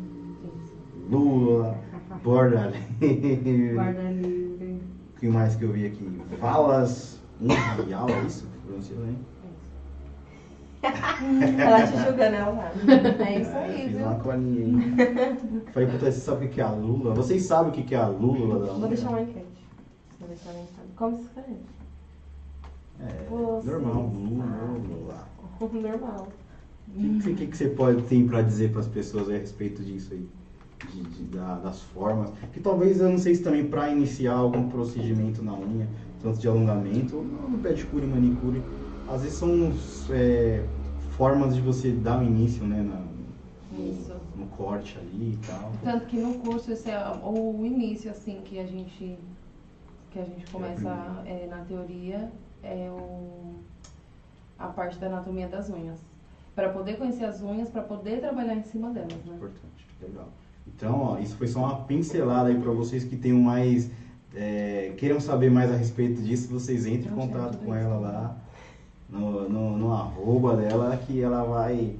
Lula, 1.08 1.78
borda 2.22 2.72
livre. 3.00 3.74
Guarda 3.74 4.02
livre. 4.10 4.82
O 5.16 5.20
que 5.20 5.28
mais 5.28 5.56
que 5.56 5.64
eu 5.64 5.72
vi 5.72 5.86
aqui? 5.86 6.20
Falas 6.38 7.20
unreal, 7.40 8.08
é 8.08 8.26
isso 8.26 8.46
que 8.46 8.58
pronuncia, 8.66 8.96
né? 8.96 9.14
Ela 11.60 11.86
te 11.86 11.96
julgando, 11.98 12.36
ela 12.36 12.52
vai. 12.52 13.34
É 13.34 13.40
isso 13.40 13.50
aí, 13.50 13.82
Fiz 13.82 13.96
viu? 13.98 14.06
uma 14.06 14.14
colinha 14.14 14.64
aí. 14.64 15.62
Falei, 15.72 15.88
puta, 15.90 16.10
você 16.10 16.20
sabe 16.20 16.46
o 16.46 16.48
que 16.48 16.58
é 16.58 16.64
a 16.64 16.70
lula? 16.70 17.14
Vocês 17.14 17.42
sabem 17.42 17.70
o 17.70 17.84
que 17.84 17.94
é 17.94 17.98
a 17.98 18.08
lula 18.08 18.66
da 18.66 18.72
Vou 18.72 18.88
deixar 18.88 19.10
uma 19.10 19.20
enquete. 19.20 19.68
Vou 20.18 20.28
deixar 20.28 20.50
uma 20.52 20.62
enquete. 20.62 20.88
Como 20.96 21.16
se 21.16 21.22
escreve? 21.24 21.56
É, 23.00 23.26
Vocês 23.28 23.64
normal, 23.66 24.02
lula, 24.06 24.44
lula. 24.88 25.28
Normal. 25.90 26.28
O 26.88 27.20
que, 27.20 27.34
que, 27.34 27.46
que, 27.46 27.56
você 27.56 27.68
pode 27.68 28.02
ter 28.02 28.26
pra 28.26 28.40
dizer 28.40 28.72
pras 28.72 28.88
pessoas 28.88 29.28
a 29.28 29.32
respeito 29.32 29.82
disso 29.82 30.14
aí? 30.14 30.26
De, 30.88 31.02
de- 31.02 31.24
da- 31.24 31.56
das 31.56 31.82
formas. 31.82 32.30
Que 32.52 32.60
talvez, 32.60 33.00
eu 33.00 33.08
não 33.10 33.18
sei 33.18 33.34
se 33.34 33.42
também 33.42 33.66
pra 33.68 33.90
iniciar 33.90 34.34
algum 34.34 34.68
procedimento 34.70 35.42
na 35.42 35.52
unha, 35.54 35.86
tanto 36.22 36.38
de 36.38 36.48
alongamento 36.48 37.16
ou 37.18 37.22
no 37.24 37.58
pedicure, 37.58 38.06
manicure, 38.06 38.62
às 39.08 39.22
vezes 39.22 39.36
são 39.38 39.72
é, 40.10 40.64
formas 41.16 41.54
de 41.54 41.60
você 41.60 41.90
dar 41.92 42.20
o 42.20 42.24
início, 42.24 42.64
né? 42.64 42.82
na- 42.82 43.10
no, 43.70 43.92
no 44.36 44.46
corte 44.56 44.98
ali 44.98 45.34
e 45.34 45.46
tal. 45.46 45.70
Tanto 45.84 46.06
que 46.06 46.18
no 46.18 46.34
curso 46.38 46.72
esse 46.72 46.90
é 46.90 46.98
o 47.22 47.64
início 47.64 48.10
assim 48.10 48.40
que 48.44 48.58
a 48.58 48.66
gente 48.66 49.16
que 50.10 50.18
a 50.18 50.24
gente 50.24 50.44
começa 50.50 51.22
é, 51.24 51.46
na 51.48 51.58
teoria 51.58 52.32
é 52.64 52.90
o, 52.90 53.54
a 54.58 54.66
parte 54.66 54.98
da 54.98 55.06
anatomia 55.06 55.46
das 55.46 55.70
unhas. 55.70 56.00
Para 56.52 56.68
poder 56.70 56.96
conhecer 56.98 57.24
as 57.24 57.40
unhas, 57.40 57.68
para 57.70 57.82
poder 57.82 58.18
trabalhar 58.20 58.56
em 58.56 58.62
cima 58.64 58.90
delas, 58.90 59.24
né? 59.24 59.36
Importante, 59.36 59.86
legal. 60.02 60.28
Então, 60.76 61.00
ó, 61.00 61.18
isso 61.18 61.36
foi 61.36 61.46
só 61.46 61.60
uma 61.60 61.76
pincelada 61.84 62.48
aí 62.48 62.58
para 62.58 62.72
vocês 62.72 63.04
que 63.04 63.16
tenham 63.16 63.40
mais. 63.40 63.90
é, 64.34 64.92
queiram 64.96 65.20
saber 65.20 65.50
mais 65.50 65.70
a 65.70 65.76
respeito 65.76 66.22
disso, 66.22 66.48
vocês 66.48 66.86
entrem 66.86 67.12
em 67.12 67.16
contato 67.16 67.58
com 67.58 67.74
ela 67.74 67.98
lá 67.98 68.40
no, 69.10 69.48
no, 69.48 69.76
no 69.76 69.92
arroba 69.92 70.56
dela 70.56 70.96
que 70.96 71.20
ela 71.20 71.42
vai. 71.42 71.96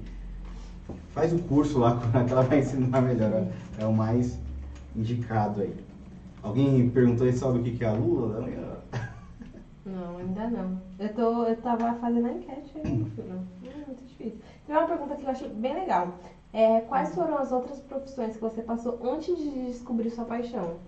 Faz 1.10 1.32
o 1.32 1.38
curso 1.40 1.78
lá 1.78 1.98
que 2.26 2.32
ela 2.32 2.42
vai 2.42 2.60
ensinar 2.60 3.00
melhor. 3.00 3.46
É 3.78 3.84
o 3.84 3.92
mais 3.92 4.38
indicado 4.94 5.62
aí. 5.62 5.74
Alguém 6.42 6.88
perguntou 6.90 7.26
aí, 7.26 7.32
sabe 7.32 7.58
o 7.58 7.62
que 7.62 7.84
é 7.84 7.88
a 7.88 7.92
Lula? 7.92 8.46
Não, 9.84 10.18
ainda 10.18 10.48
não. 10.48 10.80
Eu, 10.98 11.12
tô, 11.14 11.44
eu 11.44 11.56
tava 11.56 11.94
fazendo 11.94 12.26
a 12.26 12.32
enquete 12.32 12.72
aí, 12.76 12.90
meu 12.96 13.06
filho. 13.06 13.32
Hum, 13.32 13.44
muito 13.86 14.04
difícil. 14.06 14.38
Tem 14.66 14.76
uma 14.76 14.86
pergunta 14.86 15.16
que 15.16 15.24
eu 15.24 15.30
achei 15.30 15.48
bem 15.48 15.74
legal. 15.74 16.14
É, 16.52 16.80
quais 16.80 17.14
foram 17.14 17.38
as 17.38 17.52
outras 17.52 17.78
profissões 17.80 18.34
que 18.34 18.40
você 18.42 18.62
passou 18.62 18.98
antes 19.02 19.36
de 19.36 19.66
descobrir 19.66 20.10
sua 20.10 20.24
paixão? 20.24 20.78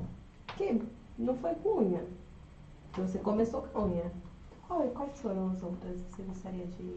Que 0.57 0.81
não 1.19 1.37
foi 1.37 1.55
com 1.57 1.79
unha. 1.85 2.05
Você 2.97 3.19
começou 3.19 3.63
com 3.63 3.85
unha. 3.85 4.11
Qual- 4.67 4.89
quais 4.89 5.21
foram 5.21 5.51
as 5.51 5.63
outras 5.63 6.01
que 6.01 6.11
você 6.17 6.23
gostaria 6.23 6.67
de. 6.67 6.97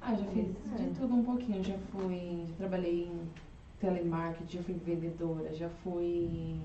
Ah, 0.00 0.14
já 0.14 0.24
fiz 0.26 0.46
É. 0.78 0.82
de 0.84 0.90
tudo 0.98 1.14
um 1.14 1.24
pouquinho. 1.24 1.64
Já 1.64 1.76
fui, 1.90 2.44
já 2.48 2.54
trabalhei 2.58 3.04
em 3.08 3.20
telemarketing, 3.80 4.56
já 4.58 4.62
fui 4.62 4.74
vendedora, 4.74 5.52
já 5.54 5.68
fui 5.82 6.60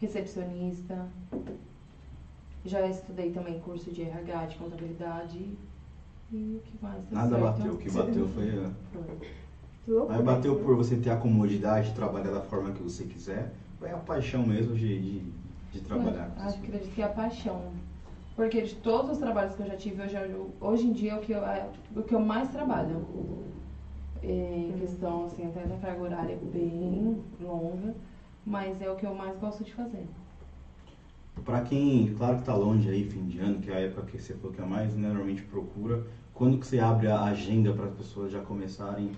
recepcionista. 0.00 1.06
Já 2.64 2.86
estudei 2.86 3.32
também 3.32 3.60
curso 3.60 3.90
de 3.90 4.02
RH, 4.02 4.46
de 4.46 4.56
contabilidade. 4.56 5.38
E 6.32 6.56
o 6.56 6.60
que 6.64 6.82
mais? 6.82 7.10
Nada 7.10 7.38
certo? 7.38 7.42
bateu. 7.58 7.72
O 7.74 7.76
que 7.78 7.90
bateu 7.90 8.28
foi. 8.28 8.48
a- 8.64 8.70
Foi. 8.92 9.28
Loucura, 9.86 10.16
Mas 10.16 10.24
bateu 10.24 10.56
por 10.56 10.76
você 10.76 10.96
ter 10.96 11.10
a 11.10 11.16
comodidade 11.16 11.88
de 11.88 11.94
trabalhar 11.94 12.30
da 12.30 12.40
forma 12.40 12.70
que 12.72 12.82
você 12.82 13.04
quiser. 13.04 13.52
Ou 13.80 13.86
é 13.86 13.92
a 13.92 13.96
paixão 13.98 14.46
mesmo 14.46 14.74
de, 14.74 15.00
de, 15.00 15.32
de 15.72 15.80
trabalhar 15.80 16.30
com 16.30 16.40
Acho 16.40 16.58
acredito 16.58 16.94
que 16.94 17.02
é 17.02 17.04
a 17.04 17.08
paixão. 17.08 17.72
Porque 18.36 18.62
de 18.62 18.74
todos 18.76 19.12
os 19.12 19.18
trabalhos 19.18 19.54
que 19.54 19.62
eu 19.62 19.66
já 19.66 19.76
tive, 19.76 20.02
hoje, 20.02 20.16
hoje 20.60 20.86
em 20.86 20.92
dia 20.92 21.12
é 21.12 21.16
o 21.16 21.20
que 21.20 21.32
eu, 21.32 21.44
é 21.44 21.68
o 21.94 22.02
que 22.02 22.14
eu 22.14 22.20
mais 22.20 22.48
trabalho. 22.50 23.04
É, 24.22 24.26
Em 24.28 24.78
questão, 24.78 25.24
assim, 25.26 25.44
até 25.46 25.66
da 25.66 25.76
carga 25.76 26.00
horária 26.00 26.32
é 26.32 26.36
bem 26.36 27.20
longa, 27.40 27.92
mas 28.46 28.80
é 28.80 28.88
o 28.88 28.94
que 28.94 29.04
eu 29.04 29.12
mais 29.12 29.36
gosto 29.36 29.64
de 29.64 29.74
fazer. 29.74 30.06
Pra 31.44 31.60
quem, 31.62 32.14
claro 32.14 32.38
que 32.38 32.44
tá 32.44 32.54
longe 32.54 32.88
aí, 32.88 33.02
fim 33.04 33.26
de 33.26 33.40
ano, 33.40 33.58
que 33.58 33.70
é 33.70 33.74
a 33.74 33.80
época 33.80 34.02
que 34.02 34.18
você 34.18 34.32
falou 34.34 34.52
que 34.52 34.60
é 34.60 34.64
mais, 34.64 34.94
né, 34.94 35.08
normalmente 35.08 35.42
procura. 35.42 36.04
Quando 36.32 36.56
que 36.56 36.66
você 36.66 36.78
abre 36.78 37.08
a 37.08 37.20
agenda 37.22 37.72
para 37.72 37.86
as 37.86 37.92
pessoas 37.92 38.30
já 38.30 38.40
começarem 38.40 39.10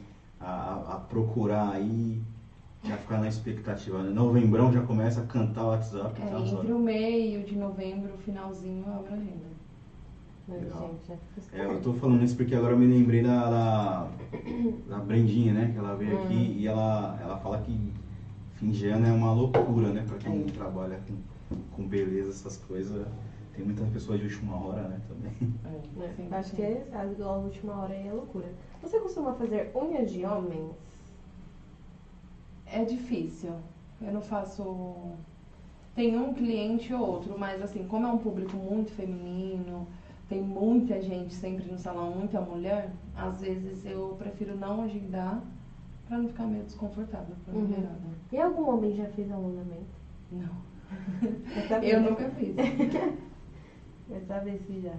a- 0.45 0.95
a 0.95 0.97
procurar 0.99 1.71
aí, 1.71 2.21
já 2.85 2.97
ficar 2.97 3.19
na 3.19 3.29
expectativa? 3.29 4.03
Né? 4.03 4.11
Novembrão 4.11 4.71
já 4.73 4.83
começa 4.83 5.21
a 5.23 5.25
cantar 5.25 5.65
o 5.65 5.69
WhatsApp. 5.69 6.21
É, 6.21 6.27
tá, 6.27 6.39
entre 6.41 6.73
o 6.73 6.79
meio 6.79 7.45
de 7.45 7.57
novembro, 7.57 8.17
finalzinho, 8.19 8.85
eu 8.87 8.93
abro 8.95 9.13
a 9.13 9.17
agenda. 9.17 9.55
Mas, 10.47 10.61
Legal. 10.61 10.91
fica 11.07 11.57
É, 11.57 11.65
eu 11.65 11.81
tô 11.81 11.95
falando 11.95 12.23
isso 12.23 12.37
porque 12.37 12.55
agora 12.55 12.75
eu 12.75 12.79
me 12.79 12.87
lembrei 12.87 13.23
da, 13.23 13.49
da, 13.49 14.07
da 14.87 15.01
Brendinha, 15.01 15.55
né? 15.55 15.71
Que 15.73 15.79
ela 15.79 15.95
veio 15.95 16.17
aqui 16.17 16.35
Uhum. 16.35 16.55
e 16.59 16.67
ela, 16.67 17.19
ela 17.23 17.37
fala 17.39 17.59
que 17.59 17.91
fim 18.57 18.71
de 18.71 18.87
ano 18.89 19.07
é 19.07 19.13
uma 19.13 19.33
loucura, 19.33 19.91
né? 19.91 20.05
Pra 20.07 20.19
quem 20.19 20.43
É. 20.43 20.45
trabalha 20.53 21.01
com, 21.09 21.57
com 21.75 21.87
beleza, 21.87 22.29
essas 22.29 22.59
coisas. 22.59 23.07
Tem 23.55 23.65
muitas 23.65 23.89
pessoas 23.91 24.19
de 24.21 24.27
última 24.27 24.57
hora, 24.57 24.89
né? 24.89 25.01
Também. 25.09 25.55
É, 25.65 26.05
É, 26.07 26.13
sempre 26.15 26.35
acho 26.35 26.51
que 26.51 26.63
tem. 26.63 26.83
a, 26.93 27.33
última 27.33 27.81
hora 27.81 27.93
aí 27.95 28.09
é 28.09 28.13
loucura. 28.13 28.49
Você 28.83 28.99
costuma 28.99 29.33
fazer 29.35 29.71
unhas 29.75 30.11
de 30.11 30.25
homens? 30.25 30.73
É 32.67 32.85
difícil. 32.85 33.53
Eu 34.03 34.13
não 34.13 34.21
faço. 34.21 34.97
Tem 35.95 36.19
um 36.19 36.35
cliente 36.35 36.93
ou 36.93 37.07
outro, 37.07 37.39
mas 37.39 37.63
assim, 37.63 37.87
como 37.87 38.05
é 38.07 38.11
um 38.11 38.19
público 38.19 38.57
muito 38.57 38.91
feminino, 38.91 39.87
tem 40.29 40.41
muita 40.43 41.01
gente 41.01 41.33
sempre 41.33 41.71
no 41.71 41.79
salão, 41.79 42.11
muita 42.11 42.41
mulher, 42.41 42.91
às 43.15 43.41
vezes 43.41 43.87
eu 43.87 44.17
prefiro 44.19 44.57
não 44.57 44.83
agendar 44.83 45.41
pra 46.09 46.19
não 46.19 46.27
ficar 46.27 46.47
meio 46.47 46.65
desconfortável 46.65 47.37
pra 47.45 47.55
Uhum. 47.55 47.61
mulherada. 47.61 48.01
E 48.33 48.41
algum 48.41 48.69
homem 48.75 48.93
já 48.97 49.07
fez 49.11 49.31
alongamento? 49.31 49.95
Não. 50.33 50.57
Saber? 51.69 51.87
Eu 51.95 52.01
nunca 52.01 52.29
fiz. 52.31 52.57
Saber 54.27 54.59
se 54.59 54.81
já. 54.81 54.95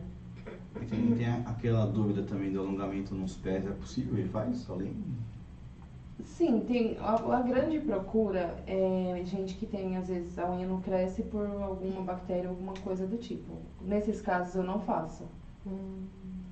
E 0.81 0.85
tem, 0.85 1.25
aquela 1.45 1.85
dúvida 1.85 2.23
também 2.23 2.51
do 2.51 2.59
alongamento 2.59 3.15
nos 3.15 3.35
pés, 3.37 3.65
é 3.65 3.71
possível? 3.71 4.17
Ele 4.17 4.27
faz 4.29 4.69
além? 4.69 4.93
Sim, 6.23 6.61
tem 6.61 6.97
a, 6.99 7.13
a 7.13 7.41
grande 7.41 7.79
procura 7.79 8.55
é 8.65 9.21
gente 9.25 9.55
que 9.55 9.65
tem, 9.65 9.97
às 9.97 10.07
vezes, 10.07 10.37
a 10.39 10.49
unha 10.49 10.65
não 10.65 10.79
cresce 10.81 11.23
por 11.23 11.45
alguma 11.45 12.01
bactéria, 12.01 12.49
alguma 12.49 12.73
coisa 12.73 13.05
do 13.05 13.17
tipo. 13.17 13.57
Nesses 13.81 14.21
casos 14.21 14.55
eu 14.55 14.63
não 14.63 14.79
faço. 14.79 15.23
Hum, 15.65 16.03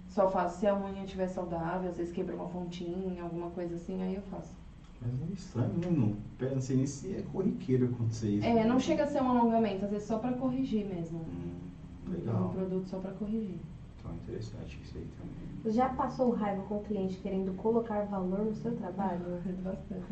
Só 0.07 0.29
faço 0.29 0.59
se 0.59 0.67
a 0.67 0.75
unha 0.75 1.03
estiver 1.03 1.27
saudável, 1.27 1.89
às 1.89 1.97
vezes 1.97 2.11
quebra 2.13 2.35
uma 2.35 2.47
pontinha, 2.47 3.23
alguma 3.23 3.49
coisa 3.49 3.75
assim, 3.75 4.01
aí 4.01 4.15
eu 4.15 4.21
faço. 4.23 4.53
Mas 5.01 5.11
é 5.29 5.33
estranho, 5.33 5.91
né? 5.91 6.15
Pé, 6.37 6.53
não 6.53 6.61
sei 6.61 6.77
nem 6.77 6.85
se 6.85 7.13
é 7.15 7.21
corriqueiro 7.31 7.85
acontecer 7.85 8.29
isso. 8.29 8.45
É, 8.45 8.65
não 8.65 8.79
chega 8.79 9.03
a 9.03 9.07
ser 9.07 9.21
um 9.21 9.29
alongamento, 9.29 9.85
às 9.85 9.91
vezes 9.91 10.07
só 10.07 10.17
pra 10.17 10.33
corrigir 10.33 10.85
mesmo. 10.85 11.19
Hum, 11.19 11.72
Um 12.07 12.11
legal. 12.11 12.49
produto 12.55 12.87
só 12.89 12.97
pra 12.97 13.11
corrigir. 13.11 13.59
Então 13.99 14.11
é 14.11 14.15
interessante 14.15 14.79
isso 14.83 14.97
aí 14.97 15.07
também. 15.17 15.73
Já 15.73 15.89
passou 15.89 16.31
raiva 16.31 16.61
com 16.63 16.75
o 16.75 16.83
cliente 16.83 17.17
querendo 17.17 17.53
colocar 17.55 18.01
valor 18.05 18.39
no 18.45 18.55
seu 18.55 18.71
trabalho? 18.75 19.21
Bastante. 19.63 20.03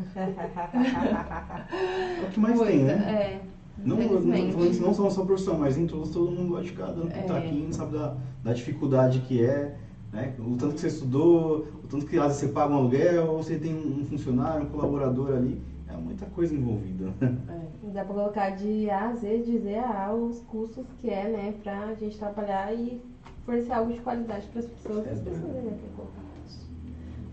É 2.21 2.25
o 2.25 2.29
que 2.29 2.39
mais 2.39 2.59
tem, 2.61 2.83
né? 2.83 2.93
É. 2.93 3.41
Não, 3.83 3.97
não, 3.97 4.19
não 4.19 4.93
só 4.93 5.03
na 5.03 5.09
sua 5.09 5.25
profissão, 5.25 5.57
mas 5.57 5.77
em 5.77 5.87
todos, 5.87 6.11
todo 6.11 6.31
mundo 6.31 6.49
gosta 6.49 6.63
de 6.63 6.69
ficar 6.69 6.87
dando 6.87 7.11
É. 7.11 7.21
pitaquinho, 7.21 7.73
sabe 7.73 7.93
da, 7.93 8.15
da 8.43 8.53
dificuldade 8.53 9.21
que 9.21 9.43
é, 9.43 9.75
né? 10.13 10.35
O 10.39 10.55
tanto 10.55 10.75
que 10.75 10.81
você 10.81 10.87
estudou, 10.87 11.65
o 11.83 11.87
tanto 11.87 12.05
que 12.05 12.17
às 12.17 12.23
vezes 12.25 12.37
você 12.41 12.47
paga 12.49 12.73
um 12.73 12.77
aluguel, 12.77 13.27
ou 13.27 13.41
você 13.41 13.57
tem 13.57 13.73
um 13.73 14.05
funcionário, 14.05 14.65
um 14.65 14.69
colaborador 14.69 15.31
ali, 15.35 15.59
é 15.93 15.97
muita 15.97 16.25
coisa 16.27 16.55
envolvida. 16.55 17.13
É. 17.21 17.91
Dá 17.91 18.05
pra 18.05 18.13
colocar 18.13 18.49
de 18.51 18.89
A 18.89 19.09
a 19.09 19.13
Z, 19.13 19.39
de 19.39 19.59
Z 19.59 19.75
a 19.75 20.07
A, 20.07 20.13
os 20.13 20.39
custos 20.41 20.85
que 20.99 21.09
é, 21.09 21.29
né, 21.29 21.53
pra 21.61 21.93
gente 21.95 22.17
trabalhar 22.17 22.73
e 22.73 23.01
fornecer 23.45 23.73
algo 23.73 23.91
de 23.91 23.99
qualidade 23.99 24.47
pras 24.47 24.65
pessoas. 24.65 25.07
As 25.07 25.19
pessoas 25.19 25.53
né, 25.53 25.61
querem 25.61 25.95
colocar 25.95 26.21
isso. 26.45 26.69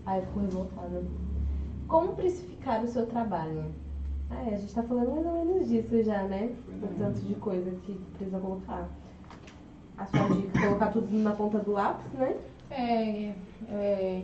Aí 0.05 0.19
eu 0.19 0.25
fico 0.25 0.39
revoltada. 0.39 1.03
Como 1.87 2.15
precificar 2.15 2.83
o 2.83 2.87
seu 2.87 3.05
trabalho? 3.07 3.65
É, 4.31 4.53
a 4.53 4.57
gente 4.57 4.73
tá 4.73 4.83
falando 4.83 5.11
mais 5.11 5.25
ou 5.25 5.45
menos 5.45 5.67
disso 5.67 6.03
já, 6.03 6.23
né? 6.23 6.53
O 6.83 6.87
tanto 6.99 7.19
de 7.19 7.33
coisa 7.35 7.71
que 7.83 7.93
precisa 8.15 8.39
colocar. 8.39 8.87
A 9.97 10.05
sua 10.05 10.29
dica, 10.29 10.61
colocar 10.61 10.87
tudo 10.91 11.17
na 11.17 11.31
ponta 11.31 11.59
do 11.59 11.71
lápis, 11.71 12.11
né? 12.13 12.35
É, 12.69 13.33
é, 13.69 14.23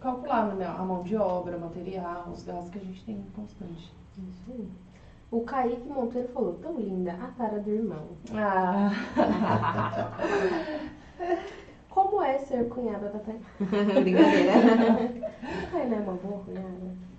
calcular 0.00 0.54
né, 0.54 0.66
a 0.66 0.82
mão 0.82 1.02
de 1.02 1.16
obra, 1.16 1.58
material, 1.58 2.28
os 2.32 2.42
gastos 2.42 2.70
que 2.70 2.78
a 2.78 2.82
gente 2.82 3.04
tem 3.04 3.22
constante. 3.34 3.92
Isso 4.18 4.42
aí. 4.50 4.66
O 5.30 5.42
Kaique 5.42 5.88
Monteiro 5.88 6.28
falou, 6.28 6.54
tão 6.54 6.76
linda, 6.76 7.12
a 7.12 7.28
cara 7.28 7.60
do 7.60 7.70
irmão. 7.70 8.02
Ah, 8.34 8.90
Como 11.88 12.22
é 12.22 12.38
ser 12.38 12.68
cunhada 12.68 13.08
da 13.10 13.18
Tainá? 13.18 13.40
Brincadeira. 14.00 14.52
Tainá 15.70 15.96
é 15.96 16.00
uma 16.00 16.14
boa 16.14 16.38
cunhada. 16.44 17.10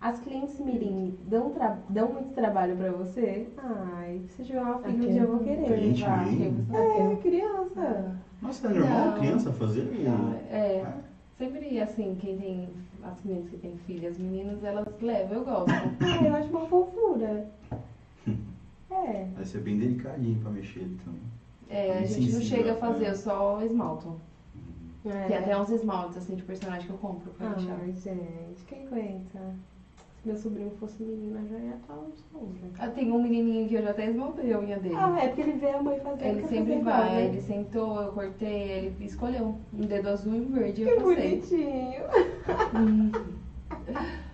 As 0.00 0.20
clientes 0.20 0.60
mirim 0.60 1.18
dão, 1.26 1.50
tra- 1.50 1.76
dão 1.88 2.12
muito 2.12 2.32
trabalho 2.32 2.76
pra 2.76 2.92
você? 2.92 3.48
Ai, 3.56 4.22
se 4.28 4.44
tiver 4.44 4.60
uma 4.60 4.78
filha, 4.78 4.94
um 4.94 5.12
dia 5.12 5.22
eu 5.22 5.28
vou 5.28 5.38
querer. 5.40 5.64
Cliente 5.66 6.02
levar. 6.02 6.24
mirim? 6.24 6.66
É, 6.72 7.16
criança. 7.16 8.16
Nossa, 8.40 8.68
é 8.68 8.70
normal 8.70 9.06
Não. 9.06 9.14
criança 9.18 9.52
fazer? 9.52 9.88
é, 10.50 10.84
sempre 11.38 11.80
assim, 11.80 12.16
quem 12.20 12.36
tem, 12.36 12.68
as 13.02 13.20
clientes 13.20 13.48
que 13.48 13.56
têm 13.58 13.76
filhas 13.86 14.18
meninas, 14.18 14.62
elas 14.64 14.86
levam, 15.00 15.38
eu 15.38 15.44
gosto. 15.44 15.70
Ai, 16.00 16.28
eu 16.28 16.34
acho 16.34 16.50
uma 16.50 16.66
fofura. 16.66 17.48
É. 18.90 19.28
Vai 19.34 19.44
ser 19.44 19.60
bem 19.60 19.78
delicadinho 19.78 20.40
pra 20.40 20.50
mexer 20.50 20.80
ele 20.80 20.98
também. 21.04 21.20
É, 21.68 21.98
a 21.98 22.06
gente 22.06 22.32
não 22.32 22.40
chega 22.40 22.72
a 22.72 22.74
é. 22.74 22.78
fazer, 22.78 23.08
eu 23.08 23.14
só 23.14 23.62
esmalto. 23.62 24.18
é. 25.04 25.26
Tem 25.26 25.36
até 25.36 25.60
uns 25.60 25.68
esmaltes 25.68 26.16
assim 26.16 26.34
de 26.34 26.42
personagem 26.42 26.86
que 26.86 26.92
eu 26.94 26.96
compro 26.96 27.30
pra 27.32 27.50
deixar. 27.50 27.78
Ai, 27.80 27.92
gente, 27.92 28.64
quem 28.66 28.86
aguenta? 28.86 29.54
Se 30.22 30.28
meu 30.28 30.36
sobrinho 30.36 30.70
fosse 30.80 31.02
menina, 31.02 31.40
já 31.48 31.56
ia 31.58 31.74
estar 31.76 31.94
um 31.94 32.10
sonho. 32.32 32.72
Ah, 32.78 32.88
tem 32.88 33.12
um 33.12 33.22
menininho 33.22 33.68
que 33.68 33.74
eu 33.74 33.82
já 33.82 33.90
até 33.90 34.06
esmaltei 34.10 34.52
a 34.52 34.58
unha 34.58 34.78
dele. 34.78 34.96
Ah, 34.96 35.16
é 35.22 35.28
porque 35.28 35.42
ele 35.42 35.52
vê 35.52 35.70
a 35.70 35.80
mãe 35.82 36.00
fazendo. 36.00 36.22
Ele 36.24 36.42
sempre 36.42 36.58
fazer 36.58 36.80
vai, 36.82 37.06
igual, 37.06 37.14
né? 37.14 37.24
ele 37.26 37.40
sentou, 37.40 38.02
eu 38.02 38.12
cortei, 38.12 38.70
ele 38.70 38.94
escolheu 39.04 39.54
um 39.72 39.80
dedo 39.86 40.08
azul 40.08 40.34
e 40.34 40.40
um 40.40 40.48
verde, 40.50 40.84
Que 40.84 40.90
eu 40.90 41.00
bonitinho. 41.00 42.02
Hum. 42.74 43.12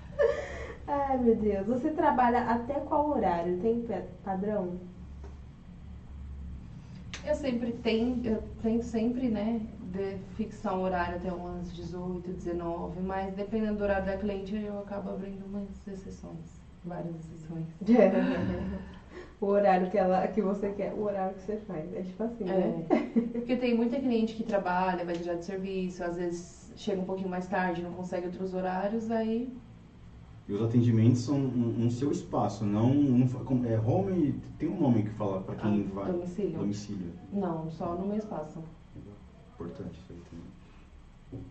Ai, 0.87 1.18
meu 1.18 1.35
Deus. 1.37 1.66
Você 1.66 1.91
trabalha 1.91 2.41
até 2.45 2.74
qual 2.74 3.11
horário? 3.11 3.59
Tem 3.61 3.80
pa- 3.82 4.03
padrão? 4.24 4.78
Eu 7.26 7.35
sempre 7.35 7.72
tenho, 7.72 8.20
eu 8.24 8.43
tento 8.62 8.82
sempre, 8.85 9.28
né, 9.28 9.61
de 9.95 10.18
fixar 10.34 10.76
um 10.76 10.82
horário 10.82 11.16
até 11.16 11.32
umas 11.32 11.72
18, 11.72 12.32
19, 12.32 13.01
mas 13.01 13.34
dependendo 13.34 13.78
do 13.78 13.84
horário 13.84 14.07
da 14.07 14.16
cliente 14.16 14.55
eu 14.57 14.78
acabo 14.80 15.11
abrindo 15.11 15.45
umas 15.47 15.68
exceções, 15.86 16.61
várias 16.84 17.14
exceções. 17.14 17.66
o 19.40 19.47
horário 19.47 19.88
que, 19.90 19.97
ela, 19.97 20.26
que 20.26 20.42
você 20.42 20.70
quer, 20.70 20.92
o 20.95 21.05
horário 21.05 21.34
que 21.34 21.42
você 21.42 21.57
faz. 21.59 21.95
É 21.95 22.03
tipo 22.03 22.22
assim, 22.22 22.45
né? 22.45 22.86
É, 22.90 23.20
porque 23.38 23.57
tem 23.57 23.76
muita 23.76 24.01
cliente 24.01 24.34
que 24.34 24.42
trabalha, 24.42 25.05
vai 25.05 25.16
direto 25.16 25.38
de 25.38 25.45
serviço, 25.45 26.03
às 26.03 26.16
vezes 26.16 26.72
chega 26.76 27.01
um 27.01 27.05
pouquinho 27.05 27.28
mais 27.28 27.47
tarde, 27.47 27.82
não 27.82 27.92
consegue 27.92 28.26
outros 28.26 28.53
horários, 28.53 29.11
aí 29.12 29.49
E 30.49 30.53
os 30.53 30.61
atendimentos 30.61 31.20
são 31.20 31.36
um, 31.36 31.84
um 31.84 31.90
seu 31.90 32.11
espaço, 32.11 32.64
não, 32.64 32.92
não 32.92 33.28
é 33.64 33.78
home, 33.78 34.40
tem 34.59 34.68
um 34.68 34.80
nome 34.80 35.05
que 35.05 35.11
fala 35.11 35.40
pra 35.42 35.55
quem 35.55 35.86
ah, 35.88 35.95
vai. 35.95 36.12
domicílio. 36.12 36.59
Domicílio. 36.59 37.12
Não, 37.32 37.70
só 37.70 37.95
no 37.95 38.07
meu 38.07 38.16
espaço. 38.16 38.61
Importante 39.55 40.00
isso 40.00 40.12
aí 40.12 40.20
também. 40.30 41.44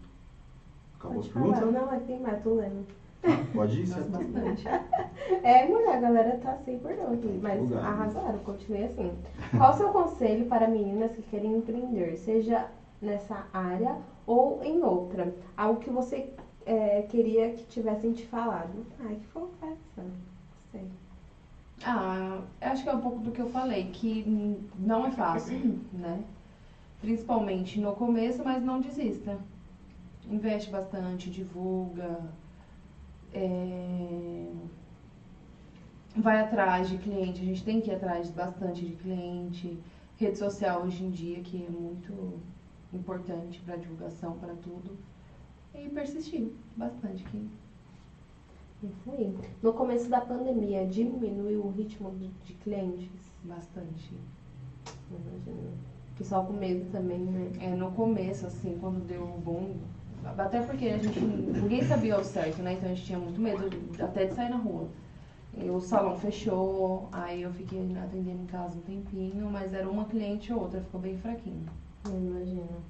Acabou 0.99 1.19
as 1.19 1.27
perguntas? 1.27 1.73
Não, 1.73 1.89
aqui 1.89 2.05
tem 2.05 2.19
mais, 2.19 2.43
tô 2.43 2.53
lendo. 2.55 2.85
Ah, 3.23 3.29
pode 3.53 3.81
ir, 3.81 3.87
certo? 3.87 4.09
bastante. 4.09 4.63
É, 5.41 5.65
mulher, 5.65 5.95
a 5.95 5.99
galera 5.99 6.37
tá 6.37 6.57
sem 6.65 6.77
perdão 6.79 7.13
aqui, 7.13 7.39
mas 7.41 7.61
Empolgado. 7.61 7.87
arrasaram, 7.87 8.39
continue 8.39 8.83
assim. 8.83 9.17
Qual 9.57 9.71
o 9.71 9.73
seu 9.73 9.89
conselho 9.89 10.45
para 10.45 10.67
meninas 10.67 11.15
que 11.15 11.21
querem 11.21 11.57
empreender, 11.57 12.17
seja 12.17 12.67
nessa 13.01 13.45
área 13.53 13.95
ou 14.25 14.61
em 14.63 14.83
outra? 14.83 15.33
Algo 15.55 15.79
que 15.79 15.89
você 15.89 16.29
é, 16.65 17.03
queria 17.03 17.51
que 17.51 17.65
tivessem 17.67 18.11
te 18.11 18.25
falado. 18.25 18.85
Ai, 18.99 19.15
que 19.15 19.27
fofa 19.27 19.65
essa. 19.65 20.05
Sei. 20.71 20.85
Ah, 21.85 22.41
eu 22.61 22.67
acho 22.69 22.83
que 22.83 22.89
é 22.89 22.93
um 22.93 23.01
pouco 23.01 23.19
do 23.19 23.31
que 23.31 23.41
eu 23.41 23.47
falei, 23.47 23.89
que 23.91 24.59
não 24.77 25.05
é 25.05 25.11
fácil, 25.11 25.79
né? 25.93 26.23
Principalmente 27.03 27.81
no 27.81 27.91
começo, 27.91 28.41
mas 28.45 28.63
não 28.63 28.79
desista. 28.79 29.37
Investe 30.25 30.71
bastante, 30.71 31.29
divulga, 31.29 32.31
é, 33.33 34.47
vai 36.15 36.39
atrás 36.39 36.87
de 36.87 36.97
cliente, 36.99 37.41
a 37.41 37.43
gente 37.43 37.61
tem 37.61 37.81
que 37.81 37.91
ir 37.91 37.95
atrás 37.95 38.31
bastante 38.31 38.85
de 38.85 38.95
cliente. 38.95 39.77
Rede 40.15 40.37
social 40.37 40.83
hoje 40.83 41.03
em 41.03 41.09
dia, 41.09 41.41
que 41.41 41.65
é 41.65 41.69
muito 41.69 42.39
importante 42.93 43.59
para 43.65 43.75
divulgação, 43.75 44.37
para 44.37 44.53
tudo. 44.53 44.97
E 45.75 45.89
persistir 45.89 46.53
bastante. 46.77 47.21
Que 47.25 47.45
Isso 48.81 49.11
aí. 49.11 49.37
No 49.61 49.73
começo 49.73 50.09
da 50.09 50.21
pandemia, 50.21 50.85
diminuiu 50.85 51.65
o 51.65 51.69
ritmo 51.69 52.11
de, 52.11 52.29
de 52.45 52.53
clientes? 52.53 53.33
bastante. 53.43 54.13
Imagina. 55.11 55.92
Pessoal 56.17 56.45
com 56.45 56.53
medo 56.53 56.91
também, 56.91 57.19
né? 57.19 57.51
É, 57.59 57.69
no 57.69 57.91
começo, 57.91 58.45
assim, 58.45 58.77
quando 58.79 59.05
deu 59.05 59.23
o 59.23 59.41
boom, 59.43 59.75
até 60.37 60.61
porque 60.61 60.85
a 60.87 60.97
gente, 60.97 61.19
ninguém 61.19 61.83
sabia 61.83 62.15
ao 62.15 62.23
certo, 62.23 62.61
né? 62.61 62.73
Então 62.73 62.89
a 62.89 62.93
gente 62.93 63.05
tinha 63.05 63.19
muito 63.19 63.41
medo 63.41 63.69
até 63.99 64.25
de 64.25 64.33
sair 64.33 64.49
na 64.49 64.57
rua. 64.57 64.87
E 65.55 65.69
o 65.69 65.79
salão 65.79 66.17
fechou, 66.17 67.09
aí 67.11 67.41
eu 67.43 67.51
fiquei 67.51 67.79
atendendo 67.97 68.43
em 68.43 68.45
casa 68.45 68.75
um 68.77 68.81
tempinho, 68.81 69.49
mas 69.51 69.73
era 69.73 69.87
uma 69.87 70.05
cliente 70.05 70.51
ou 70.51 70.61
outra, 70.61 70.81
ficou 70.81 70.99
bem 70.99 71.17
fraquinho. 71.17 71.65
Eu 72.05 72.11
imagino. 72.11 72.83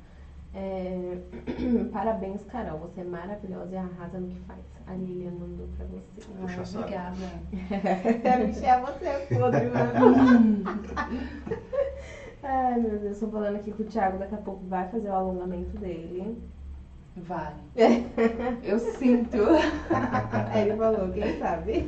É, 0.53 1.17
Parabéns, 1.91 2.43
Carol. 2.43 2.80
Você 2.80 3.01
é 3.01 3.03
maravilhosa 3.03 3.74
e 3.74 3.78
arrasa 3.78 4.19
no 4.19 4.28
que 4.28 4.39
faz. 4.41 4.59
A 4.86 4.93
Lilian 4.93 5.32
mandou 5.32 5.67
pra 5.76 5.86
você. 5.86 6.28
Puxa 6.39 6.61
Ah, 6.61 6.80
obrigada. 6.80 7.15
Encher 8.43 8.82
você 8.82 9.05
é 9.05 9.19
podre, 9.34 9.65
mano. 9.67 10.63
Ai, 12.44 12.80
meu 12.80 13.00
Deus. 13.00 13.20
Tô 13.20 13.28
falando 13.30 13.56
aqui 13.56 13.72
que 13.72 13.82
o 13.82 13.86
Thiago 13.86 14.18
daqui 14.18 14.36
a 14.36 14.39
pouco 14.39 14.66
vai 14.68 14.88
fazer 14.89 15.08
o 15.08 15.14
alongamento 15.14 15.78
dele. 15.78 16.38
Vai. 17.16 17.54
Eu 18.64 18.80
sinto. 18.80 19.38
Aí 20.52 20.68
ele 20.68 20.78
falou, 20.78 21.10
quem 21.10 21.39
sabe? 21.39 21.86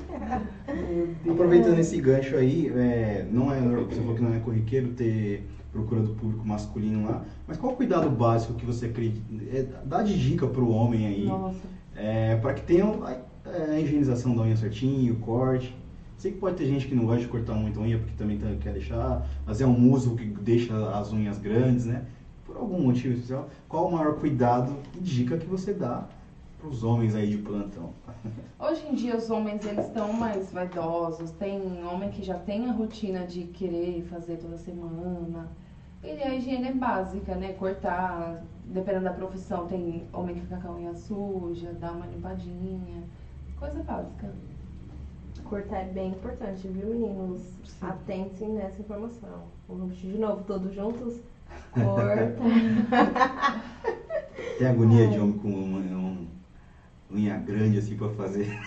Aproveitando 1.30 1.80
esse 1.80 1.99
gancho 1.99 2.38
aí, 2.38 2.72
é, 2.76 3.28
não 3.30 3.51
é, 3.51 3.60
você 3.60 3.99
falou 3.99 4.16
que 4.16 4.22
não 4.22 4.34
é 4.34 4.39
corriqueiro 4.39 4.93
ter 4.93 5.47
procura 5.72 6.01
do 6.01 6.14
público 6.14 6.47
masculino 6.47 7.06
lá, 7.06 7.26
mas 7.45 7.58
qual 7.58 7.74
o 7.74 7.76
cuidado 7.76 8.10
básico 8.10 8.53
que 8.53 8.66
você 8.66 8.86
acredita? 8.86 9.22
É, 9.53 9.66
dá 9.84 10.01
de 10.01 10.18
dica 10.18 10.47
pro 10.47 10.70
homem 10.70 11.06
aí, 11.06 11.26
Nossa. 11.26 11.60
é, 11.97 12.38
para 12.38 12.53
que 12.53 12.62
tenha 12.62 12.86
a, 12.86 13.74
a 13.74 13.80
higienização 13.80 14.34
da 14.34 14.43
unha 14.43 14.56
certinho, 14.56 15.16
o 15.16 15.18
corte. 15.18 15.76
Sei 16.18 16.32
que 16.32 16.39
pode 16.39 16.55
ter 16.55 16.66
gente 16.66 16.88
que 16.88 16.95
não 16.95 17.05
gosta 17.05 17.22
de 17.22 17.28
cortar 17.28 17.53
muito 17.53 17.80
a 17.80 17.84
unha 17.84 17.97
porque 17.97 18.13
também 18.16 18.38
tá- 18.38 18.47
quer 18.61 18.74
deixar, 18.74 19.28
mas 19.45 19.59
é 19.61 19.66
um 19.66 19.78
músculo 19.78 20.16
que 20.16 20.26
deixa 20.26 20.74
as 20.97 21.11
unhas 21.11 21.38
grandes, 21.38 21.86
né? 21.86 22.05
Por 22.45 22.55
algum 22.57 22.80
motivo 22.82 23.13
especial. 23.13 23.49
Qual 23.68 23.88
o 23.88 23.91
maior 23.91 24.16
cuidado 24.16 24.76
e 24.95 24.99
dica 24.99 25.38
que 25.38 25.45
você 25.45 25.74
dá 25.74 26.07
pros 26.59 26.84
homens 26.84 27.16
aí 27.16 27.30
de 27.30 27.38
plantão? 27.38 27.89
Hoje 28.59 28.86
em 28.89 28.95
dia 28.95 29.18
os 29.18 29.30
homens 29.30 29.66
eles 29.66 29.86
estão 29.88 30.13
mais 30.13 30.51
vaidosos, 30.51 31.32
tem 31.32 31.84
homem 31.84 32.09
que 32.09 32.24
já 32.24 32.36
tem 32.39 32.70
a 32.70 32.72
rotina 32.72 33.26
de 33.28 33.43
querer 33.43 34.03
fazer 34.09 34.38
toda 34.38 34.57
semana. 34.57 35.49
E 36.03 36.11
a 36.24 36.34
higiene 36.36 36.68
é 36.68 36.74
básica, 36.74 37.36
né? 37.36 37.53
Cortar, 37.53 38.43
dependendo 38.66 39.05
da 39.05 39.11
profissão, 39.13 39.66
tem 39.68 40.03
homem 40.13 40.36
que 40.36 40.41
fica 40.41 40.57
com 40.57 40.68
a 40.70 40.76
unha 40.76 40.93
suja, 40.93 41.74
dá 41.80 41.91
uma 41.91 42.05
limpadinha. 42.05 43.03
Coisa 43.59 43.82
básica. 43.84 44.32
Cortar 45.46 45.82
é 45.82 45.86
bem 45.86 46.10
importante, 46.12 46.68
viu, 46.68 46.88
meninos? 46.88 47.41
Sim. 47.64 47.86
Atentem 47.86 48.50
nessa 48.50 48.82
informação. 48.82 49.43
Vamos 49.68 49.89
repetir 49.89 50.12
de 50.14 50.18
novo, 50.18 50.43
todos 50.43 50.74
juntos. 50.74 51.20
Corta. 51.72 52.36
Tem 54.58 54.68
agonia 54.68 55.08
de 55.08 55.20
homem 55.20 55.38
com 55.38 55.50
uma, 55.50 55.80
uma 55.80 56.28
unha 57.12 57.38
grande 57.38 57.78
assim 57.78 57.96
pra 57.96 58.10
fazer. 58.10 58.60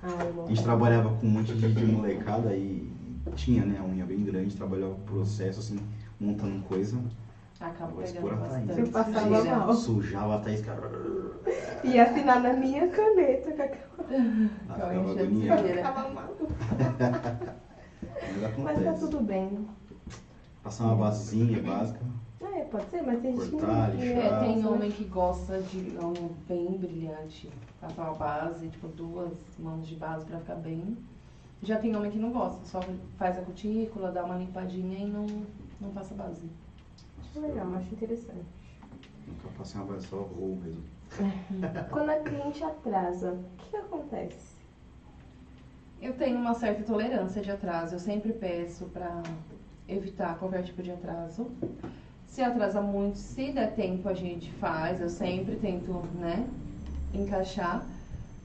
Ai, 0.00 0.32
A 0.44 0.48
gente 0.48 0.62
trabalhava 0.62 1.16
com 1.16 1.26
um 1.26 1.30
monte 1.30 1.52
de, 1.54 1.72
de 1.72 1.84
molecada 1.86 2.54
e 2.54 2.88
tinha, 3.34 3.64
né, 3.64 3.78
a 3.80 3.84
unha 3.84 4.04
bem 4.04 4.22
grande, 4.22 4.54
trabalhava 4.54 4.92
o 4.92 5.00
processo 5.00 5.58
assim, 5.58 5.78
montando 6.20 6.62
coisa. 6.64 6.98
Acaba 7.66 7.90
Vou 7.92 8.02
pegando 8.02 8.14
expor 8.14 8.32
a 8.32 8.36
Thaís. 8.36 8.64
bastante. 8.66 8.80
Eu 8.80 8.88
passava 8.92 9.36
sujeira. 9.36 9.56
mal. 9.58 9.74
Sujava 9.74 10.34
a 10.34 10.38
Thaís, 10.40 10.60
cara. 10.64 10.90
E 11.84 11.98
assinar 12.00 12.40
na 12.42 12.52
minha 12.54 12.88
caneta 12.88 13.52
com 13.52 13.62
aquela. 13.62 13.94
Ela 14.14 14.50
ficava 14.74 14.94
enchendo 14.94 15.14
de 15.14 15.50
agoniada. 15.50 15.60
sujeira. 15.62 15.76
Ficava 15.88 16.08
mal. 16.10 16.34
Mas 18.58 18.58
Mas 18.58 18.84
tá 18.84 18.92
tudo 18.94 19.20
bem. 19.20 19.66
Passar 20.62 20.84
uma 20.84 20.96
basezinha 20.96 21.62
básica. 21.62 22.00
É, 22.40 22.60
pode 22.64 22.84
ser, 22.90 23.02
mas 23.02 23.20
tem 23.20 23.32
gente 23.36 23.44
que 23.46 23.50
Cortar, 23.56 23.88
não- 23.88 23.96
lixar. 23.96 24.18
É, 24.24 24.40
tem 24.40 24.58
né? 24.62 24.68
homem 24.68 24.90
que 24.90 25.04
gosta 25.04 25.60
de 25.60 25.78
unha 25.98 26.30
bem 26.48 26.72
brilhante. 26.78 27.50
Passar 27.80 28.02
uma 28.04 28.14
base, 28.14 28.68
tipo, 28.68 28.88
duas 28.88 29.32
mãos 29.58 29.86
de 29.86 29.94
base 29.96 30.24
pra 30.24 30.38
ficar 30.38 30.54
bem. 30.56 30.96
Já 31.62 31.78
tem 31.78 31.96
homem 31.96 32.10
que 32.10 32.18
não 32.18 32.30
gosta, 32.30 32.64
só 32.66 32.80
faz 33.18 33.38
a 33.38 33.42
cutícula, 33.42 34.12
dá 34.12 34.24
uma 34.24 34.36
limpadinha 34.36 34.98
e 34.98 35.06
não, 35.06 35.26
não 35.80 35.90
passa 35.90 36.14
base. 36.14 36.42
Acho 37.34 37.44
legal, 37.44 37.74
acho 37.74 37.92
interessante. 37.92 38.46
Nunca 39.26 39.48
passei 39.58 39.80
uma 39.80 40.00
só 40.00 40.18
voo 40.18 40.56
mesmo. 40.62 40.84
Quando 41.90 42.10
a 42.10 42.20
cliente 42.20 42.62
atrasa, 42.62 43.32
o 43.32 43.44
que, 43.56 43.76
acontece? 43.76 44.54
Eu 46.00 46.12
tenho 46.12 46.38
uma 46.38 46.54
certa 46.54 46.84
tolerância 46.84 47.42
de 47.42 47.50
atraso. 47.50 47.96
Eu 47.96 47.98
sempre 47.98 48.32
peço 48.34 48.84
pra 48.86 49.20
evitar 49.88 50.38
qualquer 50.38 50.62
tipo 50.62 50.80
de 50.80 50.92
atraso. 50.92 51.50
Se 52.24 52.40
atrasa 52.40 52.80
muito, 52.80 53.18
se 53.18 53.50
der 53.50 53.74
tempo 53.74 54.08
a 54.08 54.14
gente 54.14 54.52
faz. 54.52 55.00
Eu 55.00 55.08
sempre 55.08 55.56
tento, 55.56 55.90
né, 56.14 56.48
encaixar. 57.12 57.84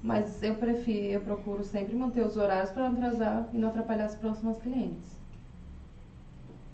Mas 0.02 0.42
eu 0.42 0.56
prefiro, 0.56 1.06
eu 1.06 1.22
procuro 1.22 1.64
sempre 1.64 1.96
manter 1.96 2.26
os 2.26 2.38
horários 2.38 2.72
para 2.72 2.90
não 2.90 2.98
atrasar 2.98 3.50
e 3.54 3.58
não 3.60 3.70
atrapalhar 3.70 4.06
as 4.06 4.16
próximas 4.16 4.58
clientes. 4.58 5.16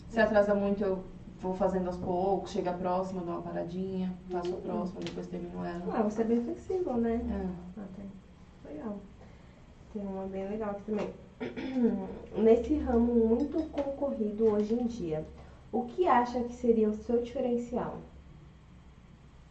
Se 0.08 0.18
atrasa 0.18 0.54
muito, 0.54 0.82
eu 0.82 1.04
vou 1.40 1.54
fazendo 1.54 1.86
aos 1.86 1.96
poucos, 1.96 2.50
chega 2.50 2.70
a 2.70 2.74
próxima, 2.74 3.22
dou 3.22 3.34
uma 3.34 3.42
paradinha, 3.42 4.12
faço 4.30 4.54
a 4.54 4.58
próxima, 4.58 5.00
depois 5.00 5.26
termino 5.26 5.64
ela. 5.64 5.84
Ah, 5.94 6.02
você 6.02 6.22
é 6.22 6.24
bem 6.24 6.42
flexível, 6.42 6.94
né? 6.94 7.14
É. 7.14 7.80
Ah, 7.80 7.84
tem. 7.96 8.72
Legal. 8.72 8.98
Tem 9.92 10.02
uma 10.02 10.26
bem 10.26 10.48
legal 10.48 10.70
aqui 10.70 10.82
também. 10.82 11.10
Nesse 12.36 12.76
ramo 12.78 13.14
muito 13.14 13.62
concorrido 13.70 14.46
hoje 14.46 14.74
em 14.74 14.86
dia, 14.86 15.26
o 15.70 15.84
que 15.84 16.08
acha 16.08 16.42
que 16.42 16.54
seria 16.54 16.88
o 16.88 16.94
seu 16.94 17.22
diferencial? 17.22 17.98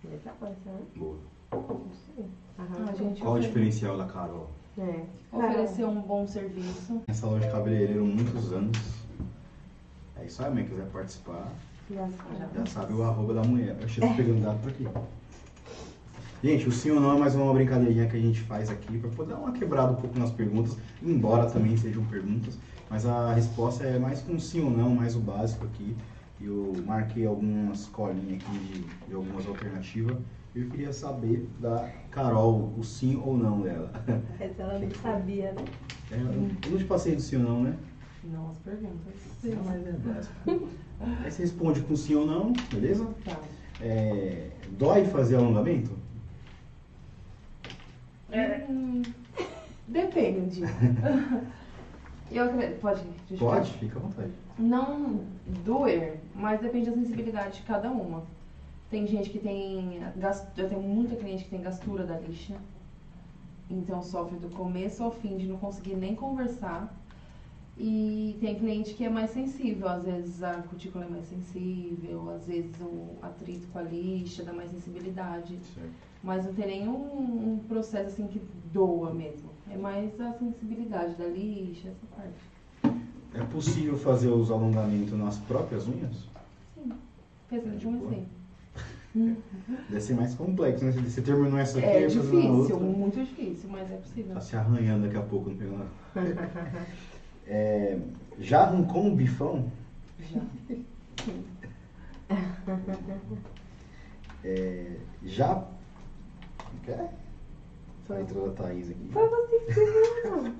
Legal 0.03 0.35
essa, 0.41 0.69
né? 0.71 0.81
Boa. 0.95 1.17
Não 1.51 1.89
sei. 2.15 2.25
A 2.57 2.93
gente 2.93 3.21
Qual 3.21 3.35
o 3.35 3.39
diferencial 3.39 3.97
da 3.97 4.05
Carol? 4.05 4.47
É. 4.77 5.05
oferecer 5.31 5.85
um 5.85 6.01
bom 6.01 6.27
serviço. 6.27 7.01
Essa 7.07 7.27
loja 7.27 7.45
de 7.45 7.51
cabeleireiro 7.51 8.05
muitos 8.05 8.51
anos. 8.51 8.77
É 10.17 10.25
isso 10.25 10.43
aí, 10.43 10.53
quem 10.53 10.65
quiser 10.65 10.87
participar, 10.87 11.51
Já 11.93 12.65
sabe. 12.65 12.93
o 12.93 13.03
arroba 13.03 13.33
da 13.33 13.43
mulher. 13.43 13.75
Eu 13.79 13.85
estou 13.85 14.13
pegando 14.15 14.41
dado 14.41 14.59
por 14.59 14.69
aqui. 14.69 14.87
Gente, 16.43 16.67
o 16.67 16.71
sim 16.71 16.91
ou 16.91 16.99
não 16.99 17.15
é 17.15 17.19
mais 17.19 17.35
uma 17.35 17.53
brincadeirinha 17.53 18.07
que 18.07 18.17
a 18.17 18.19
gente 18.19 18.41
faz 18.41 18.69
aqui 18.69 18.97
para 18.97 19.09
poder 19.09 19.33
dar 19.33 19.39
uma 19.39 19.51
quebrada 19.51 19.91
um 19.91 19.95
pouco 19.95 20.17
nas 20.17 20.31
perguntas, 20.31 20.77
embora 21.01 21.49
também 21.49 21.75
sejam 21.77 22.03
perguntas, 22.05 22.57
mas 22.89 23.05
a 23.05 23.33
resposta 23.33 23.83
é 23.83 23.97
mais 23.97 24.21
com 24.21 24.37
sim 24.37 24.61
ou 24.61 24.69
não, 24.69 24.93
mais 24.93 25.15
o 25.15 25.19
básico 25.19 25.65
aqui. 25.65 25.95
Eu 26.39 26.73
marquei 26.85 27.25
algumas 27.25 27.87
colinhas 27.87 28.41
aqui 28.41 28.59
de, 28.59 29.07
de 29.07 29.15
algumas 29.15 29.47
alternativas. 29.47 30.17
Eu 30.55 30.67
queria 30.69 30.93
saber 30.93 31.49
da 31.59 31.89
Carol 32.11 32.73
o 32.77 32.83
sim 32.83 33.21
ou 33.23 33.37
não 33.37 33.61
dela. 33.61 33.91
Essa 34.39 34.61
ela 34.61 34.79
nem 34.79 34.89
sabia, 34.91 35.51
né? 35.53 35.65
É, 36.11 36.15
eu 36.15 36.71
não 36.71 36.77
te 36.77 36.85
passei 36.85 37.15
do 37.15 37.21
sim 37.21 37.37
ou 37.37 37.43
não, 37.43 37.63
né? 37.63 37.75
Não 38.31 38.49
as 38.49 38.57
perguntas. 38.57 39.13
Não, 39.43 39.63
mas 39.63 39.87
é 39.87 39.91
básico. 39.91 40.35
Aí 41.23 41.31
você 41.31 41.41
responde 41.43 41.81
com 41.81 41.95
sim 41.95 42.15
ou 42.15 42.25
não, 42.25 42.53
beleza? 42.71 43.05
Tá. 43.23 43.37
É, 43.81 44.49
dói 44.71 45.05
fazer 45.05 45.35
alongamento? 45.35 45.91
Hum, 48.69 49.01
depende. 49.87 50.61
Eu 52.31 52.45
acredito. 52.45 52.79
Pode. 52.79 53.03
Pode, 53.37 53.71
fica 53.73 53.99
à 53.99 54.01
vontade. 54.01 54.31
Não 54.57 55.21
doer, 55.63 56.19
mas 56.33 56.59
depende 56.59 56.89
da 56.89 56.95
sensibilidade 56.95 57.57
de 57.57 57.63
cada 57.63 57.91
uma. 57.91 58.23
Tem 58.89 59.05
gente 59.05 59.29
que 59.29 59.39
tem. 59.39 60.01
Eu 60.57 60.69
tenho 60.69 60.81
muita 60.81 61.15
cliente 61.15 61.43
que 61.43 61.49
tem 61.49 61.61
gastura 61.61 62.03
da 62.05 62.17
lixa. 62.17 62.55
Então 63.69 64.01
sofre 64.01 64.37
do 64.37 64.49
começo 64.49 65.03
ao 65.03 65.11
fim 65.11 65.37
de 65.37 65.47
não 65.47 65.57
conseguir 65.57 65.95
nem 65.95 66.15
conversar. 66.15 66.95
E 67.77 68.37
tem 68.39 68.55
cliente 68.55 68.93
que 68.93 69.03
é 69.03 69.09
mais 69.09 69.31
sensível, 69.31 69.89
às 69.89 70.03
vezes 70.03 70.41
a 70.41 70.53
cutícula 70.61 71.05
é 71.05 71.09
mais 71.09 71.25
sensível, 71.25 72.29
às 72.33 72.47
vezes 72.47 72.71
o 72.79 73.17
atrito 73.21 73.67
com 73.67 73.79
a 73.79 73.81
lixa 73.81 74.43
dá 74.43 74.53
mais 74.53 74.71
sensibilidade. 74.71 75.59
Certo. 75.73 75.89
Mas 76.23 76.45
não 76.45 76.53
tem 76.53 76.67
nenhum 76.67 76.93
um 76.95 77.59
processo 77.67 78.07
assim 78.07 78.27
que 78.27 78.41
doa 78.71 79.13
mesmo. 79.13 79.49
É 79.69 79.77
mais 79.77 80.19
a 80.21 80.31
sensibilidade 80.33 81.15
da 81.15 81.25
lixa, 81.25 81.89
essa 81.89 82.05
parte. 82.15 82.95
É 83.33 83.43
possível 83.43 83.97
fazer 83.97 84.29
os 84.29 84.49
alongamentos 84.49 85.11
nas 85.11 85.37
próprias 85.39 85.85
unhas? 85.85 86.15
Sim. 86.73 86.93
Fez 87.49 87.79
de 87.79 87.87
um 87.87 88.09
sim. 88.09 88.25
Deve 89.89 90.01
ser 90.01 90.15
mais 90.15 90.33
complexo, 90.33 90.85
né? 90.85 90.91
Você 90.91 91.21
terminou 91.21 91.57
essa 91.57 91.79
aqui 91.79 91.87
É 91.87 92.07
difícil, 92.07 92.79
muito 92.79 93.19
difícil, 93.19 93.69
mas 93.69 93.91
é 93.91 93.95
possível. 93.97 94.33
Tá 94.33 94.41
se 94.41 94.55
arranhando 94.55 95.03
daqui 95.03 95.17
a 95.17 95.21
pouco, 95.21 95.49
não 95.49 95.57
pegou 95.57 95.77
nada. 95.77 95.89
É, 97.47 97.97
já 98.39 98.63
arrancou 98.63 99.05
um 99.05 99.15
bifão? 99.15 99.71
Já. 100.19 100.41
É, 104.43 104.97
já. 105.23 105.53
O 105.55 106.79
que 106.83 106.91
é? 106.91 107.09
A 108.09 108.21
entrou 108.21 108.47
a 108.47 108.53
Thaís 108.53 108.91
aqui. 108.91 109.09
Foi 109.11 109.27
você 109.27 109.59
que 109.59 109.71
escreveu. 109.71 110.53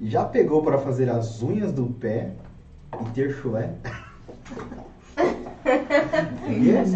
Já 0.00 0.24
pegou 0.24 0.62
pra 0.62 0.78
fazer 0.78 1.10
as 1.10 1.42
unhas 1.42 1.72
do 1.72 1.86
pé 1.86 2.34
e 3.00 3.10
ter 3.10 3.32
chulé? 3.32 3.74
Yes, 6.48 6.94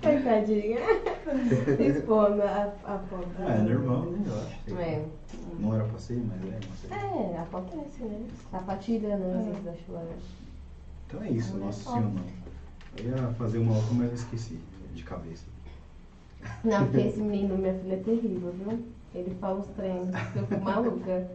Coitadinha. 0.00 0.78
Expondo 1.80 2.42
a, 2.42 2.72
a 2.84 2.98
foto. 2.98 3.28
Ah, 3.38 3.54
é 3.54 3.62
normal, 3.62 4.02
né? 4.02 4.24
Eu 4.26 4.40
acho. 4.40 4.80
É. 4.80 5.04
Não 5.58 5.74
era 5.74 5.84
pra 5.84 5.98
ser, 5.98 6.22
mas 6.26 6.40
é, 6.42 6.60
não 6.66 6.76
sei. 6.76 6.90
É, 6.90 7.38
acontece, 7.38 8.02
né? 8.02 8.26
Sapatilha, 8.50 9.16
né? 9.16 9.38
Às 9.38 9.46
vezes 9.46 9.64
da 9.64 9.72
chulé. 9.74 10.04
Então 11.06 11.22
é 11.22 11.30
isso, 11.30 11.54
Olha 11.54 11.66
nosso 11.66 12.00
não. 12.00 12.14
Eu 12.98 13.10
ia 13.10 13.28
fazer 13.34 13.58
uma 13.58 13.74
outra, 13.74 13.94
mas 13.94 14.08
eu 14.08 14.14
esqueci 14.14 14.58
de 14.94 15.02
cabeça. 15.02 15.46
Não, 16.62 16.84
porque 16.84 17.00
esse 17.08 17.20
menino, 17.20 17.56
minha 17.56 17.74
filha, 17.74 17.94
é 17.94 17.98
terrível, 17.98 18.52
viu? 18.52 18.84
Ele 19.14 19.34
fala 19.40 19.60
os 19.60 19.68
treinos, 19.68 20.08
eu 20.34 20.46
fico 20.46 20.60
maluca. 20.60 21.30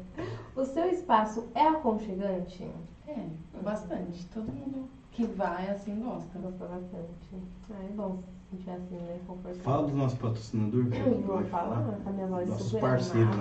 O 0.55 0.65
seu 0.65 0.89
espaço 0.89 1.47
é 1.55 1.65
aconchegante? 1.67 2.69
É, 3.07 3.25
bastante. 3.61 4.25
Todo 4.27 4.51
mundo 4.51 4.89
que 5.11 5.25
vai 5.25 5.69
assim 5.69 5.99
gosta. 6.01 6.39
Gosta 6.39 6.65
bastante. 6.65 7.35
Ah, 7.71 7.83
é 7.83 7.93
bom 7.93 8.17
se 8.17 8.57
sentir 8.57 8.69
assim, 8.71 8.95
né? 8.95 9.19
Confortável. 9.27 9.63
Fala 9.63 9.87
do 9.87 9.95
nosso 9.95 10.17
patrocinador. 10.17 10.87
Eu 10.93 11.05
eu 11.05 11.21
vou 11.21 11.43
falar, 11.45 11.99
a 12.05 12.11
minha 12.11 12.27
voz 12.27 12.49
Nossos 12.49 12.67
super 12.67 12.81
parceiros. 12.81 13.35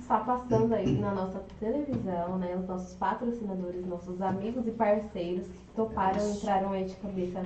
Está 0.00 0.18
passando 0.20 0.74
aí 0.74 0.98
na 0.98 1.14
nossa 1.14 1.38
televisão, 1.60 2.38
né? 2.38 2.56
Os 2.56 2.66
nossos 2.66 2.94
patrocinadores, 2.94 3.86
nossos 3.86 4.20
amigos 4.20 4.66
e 4.66 4.72
parceiros 4.72 5.46
que 5.46 5.74
toparam, 5.76 6.18
Isso. 6.18 6.38
entraram 6.38 6.72
aí 6.72 6.84
de 6.84 6.96
cabeça 6.96 7.42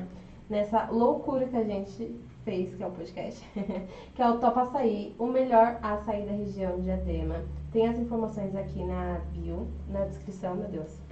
nessa 0.49 0.91
loucura 0.91 1.47
que 1.47 1.57
a 1.57 1.65
gente 1.65 2.15
fez, 2.45 2.75
que 2.75 2.83
é 2.83 2.87
o 2.87 2.91
podcast, 2.91 3.47
que 4.15 4.23
é 4.23 4.29
o 4.29 4.39
Top 4.39 4.59
Açaí, 4.59 5.15
o 5.19 5.27
melhor 5.27 5.79
açaí 5.83 6.25
da 6.27 6.33
região 6.33 6.81
de 6.81 6.91
Adema. 6.91 7.43
Tem 7.73 7.89
as 7.89 7.99
informações 7.99 8.55
aqui 8.55 8.83
na 8.85 9.21
bio, 9.33 9.67
na 9.89 10.05
descrição, 10.05 10.55
meu 10.55 10.69
Deus. 10.69 11.04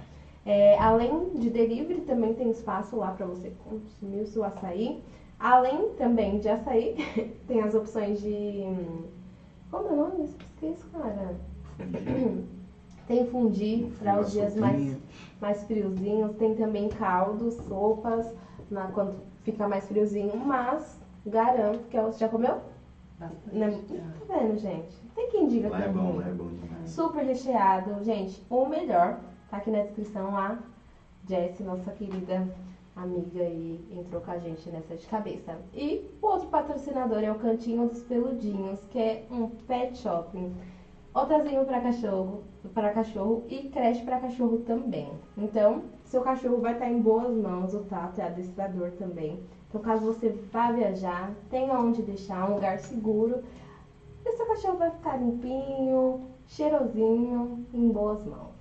É, 0.45 0.77
além 0.77 1.29
de 1.35 1.49
delivery, 1.49 2.01
também 2.01 2.33
tem 2.33 2.49
espaço 2.49 2.97
lá 2.97 3.11
para 3.11 3.25
você 3.25 3.51
consumir 3.63 4.21
o 4.21 4.27
seu 4.27 4.43
açaí. 4.43 5.01
Além 5.39 5.89
também 5.91 6.39
de 6.39 6.49
açaí, 6.49 6.95
tem 7.47 7.61
as 7.61 7.73
opções 7.73 8.19
de. 8.21 8.63
Como 9.71 9.87
é 9.87 9.91
o 9.91 9.95
nome? 9.95 10.19
Eu 10.19 10.25
esqueço, 10.25 10.85
cara. 10.91 11.35
Tem 13.07 13.25
fundi 13.25 13.89
para 13.99 14.21
os 14.21 14.31
dias 14.31 14.55
mais, 14.55 14.97
mais 15.41 15.63
friozinhos. 15.63 16.37
Tem 16.37 16.55
também 16.55 16.87
caldos, 16.87 17.55
sopas, 17.55 18.33
na, 18.71 18.87
quando 18.87 19.15
fica 19.41 19.67
mais 19.67 19.85
friozinho. 19.85 20.37
Mas 20.37 20.97
garanto 21.25 21.85
que 21.89 21.97
é 21.97 22.01
você 22.01 22.19
já 22.19 22.29
comeu? 22.29 22.61
Bastante. 23.19 23.93
Né? 23.93 24.13
Tá 24.25 24.35
vendo, 24.35 24.57
gente? 24.57 24.95
Tem 25.13 25.29
quem 25.29 25.47
diga 25.47 25.69
que 25.69 25.81
é 25.81 25.87
bom, 25.89 26.21
é 26.21 26.31
bom 26.31 26.47
demais. 26.47 26.89
Super 26.89 27.25
recheado, 27.25 28.03
gente. 28.03 28.41
O 28.49 28.65
melhor, 28.65 29.19
tá 29.53 29.57
aqui 29.57 29.69
na 29.69 29.83
descrição 29.83 30.31
lá. 30.31 30.57
Jessie, 31.29 31.63
nossa 31.63 31.91
querida 31.91 32.47
amiga 32.95 33.39
aí, 33.39 33.79
entrou 33.91 34.19
com 34.19 34.31
a 34.31 34.39
gente 34.39 34.67
nessa 34.69 34.95
de 34.95 35.05
cabeça. 35.05 35.55
E 35.75 36.09
o 36.21 36.25
outro 36.25 36.47
patrocinador 36.47 37.19
é 37.19 37.31
o 37.31 37.35
Cantinho 37.35 37.87
dos 37.87 38.01
Peludinhos, 38.01 38.79
que 38.89 38.97
é 38.97 39.25
um 39.29 39.47
pet 39.49 39.95
shopping. 39.97 40.55
Hotelzinho 41.13 41.65
para 41.65 41.81
cachorro, 41.81 42.43
para 42.73 42.93
cachorro 42.93 43.43
e 43.47 43.69
creche 43.69 44.03
para 44.03 44.19
cachorro 44.19 44.57
também. 44.65 45.11
Então, 45.37 45.83
seu 46.03 46.23
cachorro 46.23 46.57
vai 46.57 46.73
estar 46.73 46.89
em 46.89 46.99
boas 46.99 47.35
mãos, 47.37 47.75
o 47.75 47.83
Tato 47.83 48.21
é 48.21 48.25
adestrador 48.25 48.91
também. 48.93 49.39
Então, 49.69 49.81
caso 49.81 50.05
você 50.05 50.29
vá 50.51 50.71
viajar, 50.71 51.31
tenha 51.51 51.79
onde 51.79 52.01
deixar, 52.01 52.49
um 52.49 52.55
lugar 52.55 52.79
seguro. 52.79 53.43
E 54.25 54.31
seu 54.31 54.47
cachorro 54.47 54.77
vai 54.77 54.89
ficar 54.89 55.17
limpinho, 55.17 56.21
cheirosinho, 56.47 57.67
em 57.71 57.89
boas 57.89 58.25
mãos. 58.25 58.52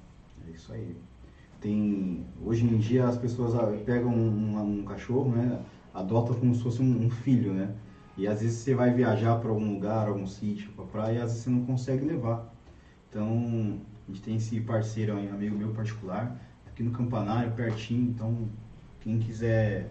Isso 0.63 0.73
aí. 0.73 0.97
Tem, 1.61 2.25
hoje 2.41 2.65
em 2.65 2.79
dia 2.79 3.07
as 3.07 3.19
pessoas 3.19 3.53
ah, 3.57 3.67
pegam 3.85 4.15
um, 4.15 4.81
um 4.81 4.85
cachorro, 4.85 5.33
né? 5.33 5.61
Adotam 5.93 6.37
como 6.37 6.55
se 6.55 6.63
fosse 6.63 6.81
um, 6.81 7.07
um, 7.07 7.11
filho, 7.11 7.53
né? 7.53 7.75
E 8.17 8.29
às 8.29 8.43
vezes 8.43 8.59
você 8.59 8.73
vai 8.73 8.93
viajar 8.93 9.41
para 9.41 9.51
algum 9.51 9.75
lugar, 9.75 10.07
algum 10.07 10.27
sítio, 10.27 10.71
para 10.73 10.85
praia, 10.85 11.15
e 11.15 11.21
às 11.21 11.31
vezes 11.31 11.43
você 11.43 11.51
não 11.51 11.65
consegue 11.65 12.05
levar. 12.05 12.55
Então, 13.09 13.81
a 14.09 14.13
gente 14.13 14.23
tem 14.23 14.37
esse 14.37 14.61
parceiro, 14.61 15.15
um 15.15 15.33
amigo 15.33 15.57
meu 15.57 15.71
particular, 15.71 16.41
aqui 16.67 16.85
no 16.85 16.93
Campanário, 16.93 17.51
pertinho. 17.53 18.11
Então, 18.11 18.49
quem 19.01 19.19
quiser 19.19 19.91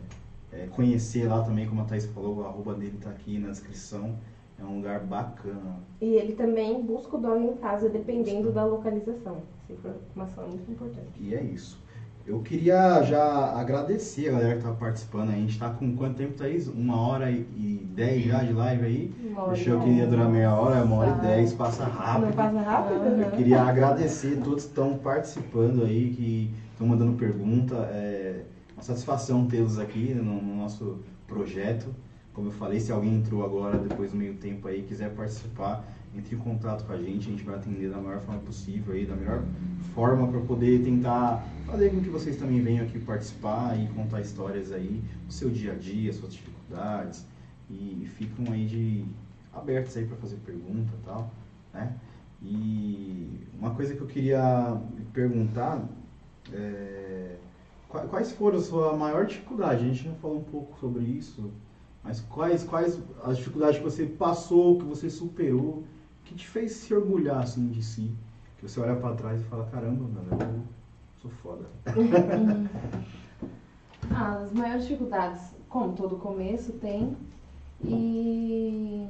é, 0.53 0.67
conhecer 0.67 1.27
lá 1.27 1.43
também, 1.43 1.67
como 1.67 1.81
a 1.81 1.85
Thaís 1.85 2.05
falou, 2.05 2.45
a 2.45 2.47
arroba 2.47 2.75
dele 2.75 2.95
está 2.95 3.09
aqui 3.09 3.37
na 3.37 3.49
descrição. 3.49 4.17
É 4.61 4.65
um 4.65 4.77
lugar 4.77 4.99
bacana. 4.99 5.79
E 5.99 6.05
ele 6.15 6.33
também 6.33 6.81
busca 6.83 7.17
o 7.17 7.19
dog 7.19 7.43
em 7.43 7.55
casa, 7.55 7.89
dependendo 7.89 8.51
da 8.51 8.63
localização. 8.63 9.37
Essa 9.69 9.89
informação 9.89 10.43
é 10.43 10.47
muito 10.47 10.71
importante. 10.71 11.09
E 11.19 11.33
é 11.33 11.41
isso. 11.41 11.81
Eu 12.25 12.39
queria 12.41 13.01
já 13.01 13.59
agradecer 13.59 14.29
a 14.29 14.33
galera 14.33 14.51
que 14.51 14.59
está 14.59 14.71
participando. 14.71 15.29
A 15.29 15.33
gente 15.33 15.53
está 15.53 15.71
com 15.71 15.95
quanto 15.95 16.17
tempo, 16.17 16.33
Thaís? 16.33 16.67
Uma 16.67 17.01
hora 17.01 17.31
e 17.31 17.89
dez 17.95 18.23
já 18.23 18.43
de 18.43 18.53
live 18.53 18.85
aí. 18.85 19.13
Achei 19.49 19.79
que 19.79 19.89
ia 19.89 20.05
durar 20.05 20.29
meia 20.29 20.53
hora, 20.53 20.83
uma 20.83 20.97
hora 20.97 21.17
e 21.17 21.21
dez, 21.25 21.53
passa 21.53 21.83
rápido. 21.83 22.27
Não 22.27 22.33
passa 22.33 22.61
rápido? 22.61 22.99
Uhum. 22.99 23.21
Eu 23.21 23.31
queria 23.31 23.61
agradecer 23.63 24.37
a 24.37 24.43
todos 24.43 24.65
que 24.65 24.69
estão 24.69 24.97
participando 24.99 25.83
aí, 25.83 26.13
que 26.15 26.53
estão 26.71 26.85
mandando 26.85 27.13
pergunta. 27.13 27.75
É 27.91 28.43
uma 28.73 28.83
satisfação 28.83 29.47
tê-los 29.47 29.79
aqui 29.79 30.13
no, 30.13 30.41
no 30.41 30.55
nosso 30.57 30.99
projeto. 31.27 31.87
Como 32.33 32.47
eu 32.47 32.51
falei, 32.51 32.79
se 32.79 32.91
alguém 32.91 33.15
entrou 33.15 33.43
agora, 33.43 33.77
depois 33.77 34.11
do 34.11 34.17
meio 34.17 34.35
tempo 34.35 34.67
aí, 34.67 34.83
quiser 34.83 35.13
participar, 35.13 35.85
entre 36.15 36.35
em 36.35 36.39
contato 36.39 36.85
com 36.85 36.93
a 36.93 36.97
gente, 36.97 37.27
a 37.27 37.31
gente 37.31 37.43
vai 37.43 37.55
atender 37.55 37.89
da 37.89 37.97
melhor 37.97 38.21
forma 38.21 38.41
possível 38.41 38.93
aí, 38.93 39.05
da 39.05 39.15
melhor 39.15 39.43
forma 39.93 40.27
para 40.27 40.39
poder 40.41 40.83
tentar 40.83 41.45
fazer 41.65 41.89
com 41.89 42.01
que 42.01 42.09
vocês 42.09 42.35
também 42.37 42.61
venham 42.61 42.85
aqui 42.85 42.99
participar 42.99 43.77
e 43.79 43.87
contar 43.89 44.21
histórias 44.21 44.71
aí 44.71 45.01
do 45.25 45.33
seu 45.33 45.49
dia 45.49 45.73
a 45.73 45.75
dia, 45.75 46.11
suas 46.13 46.33
dificuldades 46.33 47.25
e, 47.69 48.03
e 48.03 48.05
ficam 48.05 48.53
aí 48.53 48.65
de 48.65 49.05
abertos 49.53 49.95
aí 49.95 50.05
para 50.05 50.17
fazer 50.17 50.37
pergunta 50.37 50.91
e 51.01 51.05
tal, 51.05 51.31
né? 51.73 51.95
E 52.41 53.47
uma 53.57 53.75
coisa 53.75 53.93
que 53.95 54.01
eu 54.01 54.07
queria 54.07 54.81
perguntar 55.13 55.87
é, 56.51 57.35
quais 57.87 58.31
foram 58.31 58.57
a 58.57 58.61
sua 58.61 58.97
maior 58.97 59.25
dificuldade? 59.25 59.83
A 59.83 59.87
gente 59.87 60.03
já 60.03 60.13
falou 60.15 60.39
um 60.39 60.43
pouco 60.43 60.77
sobre 60.79 61.03
isso, 61.03 61.51
mas 62.03 62.19
quais, 62.21 62.63
quais 62.63 62.99
as 63.23 63.37
dificuldades 63.37 63.77
que 63.77 63.83
você 63.83 64.05
passou, 64.05 64.77
que 64.79 64.85
você 64.85 65.09
superou, 65.09 65.83
que 66.25 66.33
te 66.33 66.47
fez 66.47 66.71
se 66.73 66.93
orgulhar 66.93 67.41
assim 67.43 67.67
de 67.69 67.83
si? 67.83 68.11
Que 68.57 68.67
você 68.67 68.79
olha 68.79 68.95
para 68.95 69.15
trás 69.15 69.41
e 69.41 69.43
fala, 69.45 69.65
caramba, 69.65 70.03
mano, 70.03 70.27
eu 70.31 70.63
sou 71.21 71.31
foda. 71.31 71.65
ah, 74.09 74.41
as 74.43 74.51
maiores 74.51 74.83
dificuldades, 74.83 75.53
como 75.69 75.93
todo 75.93 76.15
começo, 76.17 76.73
tem. 76.73 77.15
E, 77.83 79.07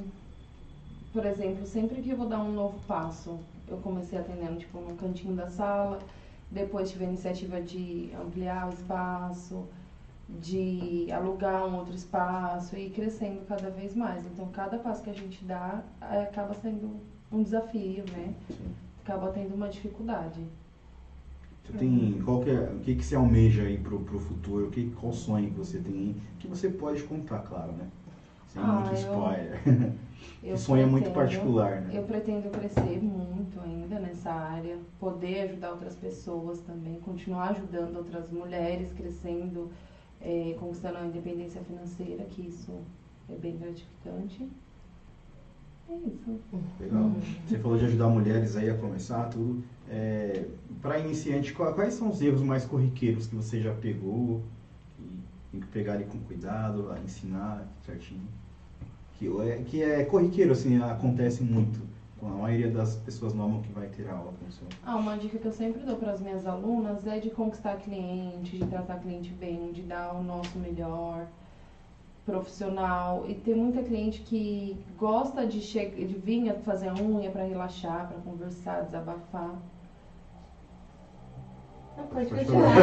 por 1.13 1.25
exemplo, 1.25 1.65
sempre 1.65 2.01
que 2.01 2.09
eu 2.09 2.17
vou 2.17 2.27
dar 2.27 2.41
um 2.41 2.51
novo 2.51 2.79
passo, 2.87 3.39
eu 3.67 3.77
comecei 3.77 4.19
atendendo 4.19 4.59
tipo 4.59 4.79
no 4.79 4.95
cantinho 4.95 5.35
da 5.35 5.49
sala, 5.49 5.99
depois 6.49 6.91
tive 6.91 7.05
a 7.05 7.07
iniciativa 7.07 7.61
de 7.61 8.11
ampliar 8.21 8.69
o 8.69 8.73
espaço, 8.73 9.65
de 10.39 11.11
alugar 11.11 11.67
um 11.67 11.77
outro 11.77 11.95
espaço 11.95 12.75
e 12.75 12.87
ir 12.87 12.89
crescendo 12.91 13.41
cada 13.47 13.69
vez 13.69 13.95
mais. 13.95 14.25
Então, 14.25 14.47
cada 14.47 14.77
passo 14.77 15.03
que 15.03 15.09
a 15.09 15.13
gente 15.13 15.43
dá 15.43 15.83
é, 16.01 16.23
acaba 16.23 16.53
sendo 16.53 16.89
um 17.31 17.43
desafio, 17.43 18.03
né? 18.11 18.33
Sim. 18.47 18.73
Acaba 19.03 19.31
tendo 19.31 19.53
uma 19.53 19.67
dificuldade. 19.67 20.39
Você 21.63 21.77
tem 21.77 22.21
qual 22.23 22.41
que 22.41 22.49
é, 22.49 22.59
o 22.59 22.79
que 22.79 22.95
que 22.95 23.03
você 23.03 23.15
almeja 23.15 23.63
aí 23.63 23.77
pro, 23.77 23.99
pro 23.99 24.19
futuro? 24.19 24.67
O 24.67 24.69
que 24.69 24.89
qual 24.91 25.13
sonho 25.13 25.51
que 25.51 25.57
você 25.57 25.79
tem? 25.79 26.15
Que 26.39 26.47
você 26.47 26.69
pode 26.69 27.03
contar, 27.03 27.39
claro, 27.39 27.71
né? 27.73 27.87
Sem 28.47 28.61
ah, 28.61 28.65
muito 28.67 28.93
spoiler. 28.95 29.61
Eu, 30.43 30.51
eu 30.51 30.57
sonho 30.57 30.83
é 30.83 30.85
muito 30.85 31.11
particular, 31.11 31.81
né? 31.81 31.91
Eu 31.93 32.03
pretendo 32.03 32.49
crescer 32.49 33.01
muito 33.01 33.59
ainda 33.59 33.99
nessa 33.99 34.31
área, 34.31 34.77
poder 34.99 35.41
ajudar 35.41 35.71
outras 35.71 35.95
pessoas 35.95 36.59
também, 36.61 36.99
continuar 36.99 37.49
ajudando 37.49 37.97
outras 37.97 38.31
mulheres 38.31 38.91
crescendo 38.91 39.69
é, 40.21 40.55
conquistando 40.59 40.97
a 40.97 41.05
independência 41.05 41.61
financeira, 41.61 42.23
que 42.25 42.47
isso 42.47 42.71
é 43.29 43.35
bem 43.35 43.57
gratificante. 43.57 44.47
É 45.89 45.93
isso. 45.95 46.39
Legal. 46.79 47.03
Uhum. 47.03 47.21
Você 47.47 47.59
falou 47.59 47.77
de 47.77 47.85
ajudar 47.85 48.07
mulheres 48.07 48.55
aí 48.55 48.69
a 48.69 48.77
começar 48.77 49.25
tudo. 49.25 49.63
É, 49.89 50.45
Para 50.81 50.99
iniciante, 50.99 51.53
quais 51.53 51.93
são 51.93 52.09
os 52.09 52.21
erros 52.21 52.41
mais 52.41 52.65
corriqueiros 52.65 53.27
que 53.27 53.35
você 53.35 53.59
já 53.59 53.73
pegou? 53.73 54.41
Que 54.97 55.51
tem 55.51 55.59
que 55.61 55.67
pegar 55.67 55.93
ali 55.93 56.05
com 56.05 56.19
cuidado, 56.19 56.91
a 56.91 56.99
ensinar 56.99 57.67
certinho? 57.85 58.21
Que 59.17 59.27
é, 59.27 59.63
que 59.63 59.83
é 59.83 60.03
corriqueiro, 60.05 60.53
assim, 60.53 60.81
acontece 60.81 61.43
muito 61.43 61.90
a 62.27 62.29
maioria 62.29 62.69
das 62.69 62.95
pessoas 62.97 63.33
novas 63.33 63.65
que 63.65 63.73
vai 63.73 63.87
ter 63.87 64.07
aula 64.09 64.31
com 64.39 64.45
você? 64.45 64.61
Ah, 64.85 64.95
uma 64.95 65.17
dica 65.17 65.39
que 65.39 65.45
eu 65.45 65.51
sempre 65.51 65.83
dou 65.83 65.95
para 65.95 66.11
as 66.11 66.21
minhas 66.21 66.45
alunas 66.45 67.05
é 67.07 67.19
de 67.19 67.29
conquistar 67.29 67.77
cliente, 67.77 68.57
de 68.57 68.65
tratar 68.65 68.99
cliente 68.99 69.31
bem, 69.31 69.71
de 69.71 69.81
dar 69.81 70.13
o 70.13 70.23
nosso 70.23 70.57
melhor 70.59 71.25
profissional 72.25 73.25
e 73.27 73.33
tem 73.33 73.55
muita 73.55 73.81
cliente 73.81 74.21
que 74.21 74.77
gosta 74.99 75.45
de, 75.45 75.59
de 75.59 76.15
vir 76.23 76.53
fazer 76.63 76.89
a 76.89 76.93
unha 76.93 77.31
para 77.31 77.43
relaxar, 77.43 78.07
para 78.07 78.17
conversar, 78.19 78.83
desabafar. 78.83 79.55
Não 81.97 82.05
pode 82.05 82.27
continuar. 82.27 82.75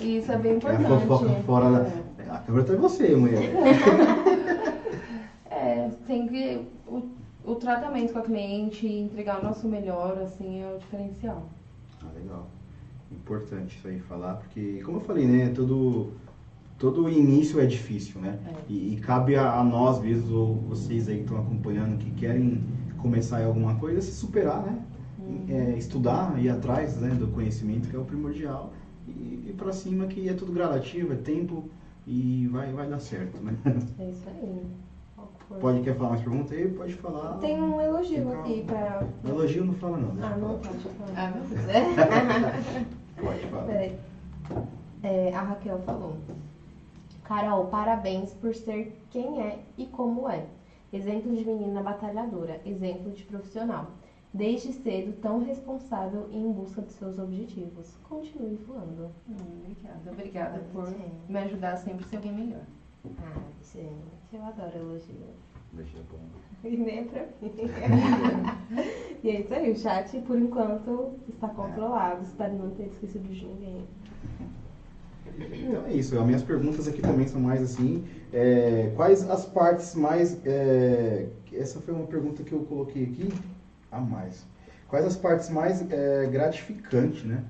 Isso 0.00 0.32
é 0.32 0.38
bem 0.38 0.56
importante. 0.56 0.84
É 0.84 0.94
a 0.94 1.00
fofoca 1.00 1.30
fora 1.42 1.70
da... 1.70 1.78
É. 2.22 2.30
A 2.30 2.38
câmera 2.38 2.66
tá 2.66 2.72
em 2.72 2.76
você, 2.76 3.14
mulher. 3.14 3.42
é, 5.50 5.90
tem 6.06 6.26
que 6.26 6.66
o 7.44 7.54
tratamento 7.56 8.12
com 8.12 8.18
a 8.18 8.22
cliente, 8.22 8.86
entregar 8.86 9.40
o 9.40 9.44
nosso 9.44 9.68
melhor, 9.68 10.18
assim, 10.18 10.62
é 10.62 10.74
o 10.74 10.78
diferencial. 10.78 11.48
Ah, 12.02 12.08
legal. 12.14 12.48
Importante 13.12 13.76
isso 13.76 13.86
aí 13.86 14.00
falar, 14.00 14.34
porque, 14.36 14.80
como 14.82 14.96
eu 14.96 15.00
falei, 15.02 15.26
né, 15.26 15.50
todo, 15.50 16.12
todo 16.78 17.08
início 17.08 17.60
é 17.60 17.66
difícil, 17.66 18.20
né? 18.20 18.38
É. 18.46 18.72
E, 18.72 18.94
e, 18.94 18.96
cabe 18.96 19.36
a, 19.36 19.58
a, 19.58 19.62
nós 19.62 20.00
mesmos, 20.00 20.32
ou 20.32 20.54
vocês 20.54 21.08
aí 21.08 21.16
que 21.16 21.22
estão 21.24 21.38
acompanhando, 21.38 21.98
que 21.98 22.10
querem 22.12 22.64
começar 22.98 23.42
em 23.42 23.44
alguma 23.44 23.74
coisa, 23.76 24.00
se 24.00 24.12
superar, 24.12 24.62
né? 24.62 24.82
Uhum. 25.18 25.44
É, 25.48 25.76
estudar, 25.76 26.38
ir 26.42 26.48
atrás 26.48 26.96
né, 26.96 27.10
do 27.10 27.28
conhecimento, 27.28 27.88
que 27.88 27.96
é 27.96 27.98
o 27.98 28.04
primordial, 28.04 28.72
e 29.06 29.44
ir 29.48 29.54
pra 29.56 29.72
cima, 29.72 30.06
que 30.06 30.28
é 30.28 30.34
tudo 30.34 30.52
gradativo, 30.52 31.12
é 31.12 31.16
tempo, 31.16 31.68
e 32.06 32.46
vai, 32.50 32.72
vai 32.72 32.88
dar 32.88 33.00
certo, 33.00 33.38
né? 33.42 33.54
É 33.98 34.10
isso 34.10 34.24
aí. 34.28 34.62
Pode, 35.60 35.82
quer 35.82 35.94
falar 35.96 36.10
mais 36.10 36.22
pergunta 36.22 36.54
aí? 36.54 36.68
Pode 36.68 36.94
falar. 36.94 37.38
Tem 37.38 37.62
um 37.62 37.80
elogio 37.80 38.32
aqui 38.32 38.64
para. 38.64 39.06
Elogio 39.24 39.64
não 39.64 39.74
fala 39.74 39.98
não. 39.98 40.24
Ah, 40.24 40.36
não 40.36 40.58
pode 40.58 40.78
falar. 40.78 41.12
Ah, 41.16 41.30
não. 41.30 43.24
pode 43.24 43.46
falar. 43.46 43.64
Peraí. 43.64 43.98
É, 45.02 45.34
a 45.34 45.42
Raquel 45.42 45.78
falou. 45.80 46.16
Carol, 47.24 47.66
parabéns 47.66 48.32
por 48.34 48.54
ser 48.54 49.00
quem 49.10 49.42
é 49.42 49.60
e 49.78 49.86
como 49.86 50.28
é. 50.28 50.46
Exemplo 50.92 51.34
de 51.34 51.44
menina 51.44 51.82
batalhadora, 51.82 52.60
exemplo 52.64 53.12
de 53.12 53.24
profissional. 53.24 53.90
Desde 54.32 54.72
cedo, 54.72 55.12
tão 55.20 55.44
responsável 55.44 56.28
e 56.30 56.36
em 56.36 56.52
busca 56.52 56.82
de 56.82 56.92
seus 56.92 57.18
objetivos. 57.18 57.96
Continue 58.08 58.56
voando. 58.56 59.10
Hum, 59.28 59.34
obrigada, 59.62 60.10
obrigada 60.10 60.58
por 60.72 60.88
me 61.28 61.38
ajudar 61.38 61.72
a 61.72 61.76
sempre 61.76 62.04
ser 62.06 62.16
alguém 62.16 62.32
melhor. 62.32 62.62
Ah, 63.06 63.40
gente, 63.62 64.32
eu 64.32 64.42
adoro 64.42 64.78
elogio. 64.78 65.14
Elogio 65.74 66.00
é 66.00 66.12
bom. 66.12 66.18
E 66.64 66.78
nem 66.78 67.00
é 67.00 67.04
pra 67.04 67.26
mim. 67.42 67.52
e 69.22 69.28
é 69.28 69.40
isso 69.40 69.52
aí, 69.52 69.70
o 69.70 69.76
chat, 69.76 70.18
por 70.22 70.38
enquanto, 70.38 71.12
está 71.28 71.46
controlado. 71.48 72.22
Espero 72.22 72.54
não 72.54 72.70
ter 72.70 72.86
esquecido 72.86 73.28
de 73.28 73.44
ninguém. 73.44 73.84
Então 75.36 75.86
é 75.86 75.92
isso. 75.92 76.18
As 76.18 76.24
minhas 76.24 76.42
perguntas 76.42 76.86
aqui 76.86 77.02
também 77.02 77.26
são 77.26 77.40
mais 77.40 77.60
assim. 77.60 78.04
É, 78.32 78.92
quais 78.94 79.28
as 79.28 79.44
partes 79.44 79.94
mais. 79.94 80.38
É, 80.44 81.26
essa 81.52 81.80
foi 81.80 81.92
uma 81.94 82.06
pergunta 82.06 82.42
que 82.42 82.52
eu 82.52 82.60
coloquei 82.64 83.04
aqui 83.04 83.32
a 83.90 84.00
mais. 84.00 84.46
Quais 84.86 85.04
as 85.04 85.16
partes 85.16 85.48
mais 85.48 85.82
é, 85.90 86.26
gratificantes, 86.26 87.24
né? 87.24 87.42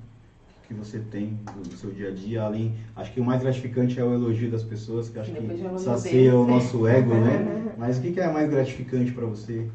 Que 0.67 0.75
você 0.75 0.99
tem 0.99 1.39
do, 1.55 1.77
seu 1.77 1.91
dia 1.91 2.09
a 2.09 2.13
dia, 2.13 2.43
além, 2.43 2.75
acho 2.97 3.13
que 3.13 3.21
o 3.21 3.25
mais 3.25 3.43
gratificante 3.43 3.99
é 4.01 4.05
o 4.05 4.15
elogio 4.15 4.51
das 4.51 4.63
pessoas, 4.63 5.09
que 5.09 5.19
acho 5.19 5.33
que 5.33 5.79
sacia 5.79 6.35
o 6.35 6.47
nosso 6.47 6.87
ego, 6.87 7.15
né? 7.15 7.75
Mas 7.77 7.99
o 7.99 8.03
que, 8.03 8.13
que 8.13 8.21
é 8.21 8.31
mais 8.31 8.49
gratificante 8.49 9.13
para 9.13 9.27
você? 9.27 9.69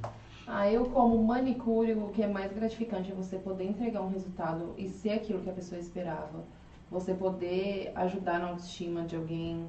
Ah, 0.47 0.69
eu 0.69 0.85
como 0.85 1.21
manicure, 1.23 1.93
o 1.93 2.07
que 2.07 2.23
é 2.23 2.27
mais 2.27 2.51
gratificante 2.51 3.11
é 3.11 3.13
você 3.13 3.37
poder 3.37 3.65
entregar 3.65 4.01
um 4.01 4.09
resultado 4.09 4.73
e 4.77 4.87
ser 4.87 5.11
aquilo 5.11 5.41
que 5.41 5.49
a 5.49 5.53
pessoa 5.53 5.79
esperava. 5.79 6.43
Você 6.89 7.13
poder 7.13 7.91
ajudar 7.93 8.39
na 8.39 8.47
autoestima 8.47 9.03
de 9.03 9.15
alguém, 9.15 9.63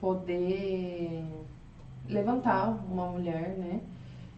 poder 0.00 1.24
levantar 2.08 2.68
uma 2.88 3.06
mulher, 3.06 3.56
né? 3.58 3.80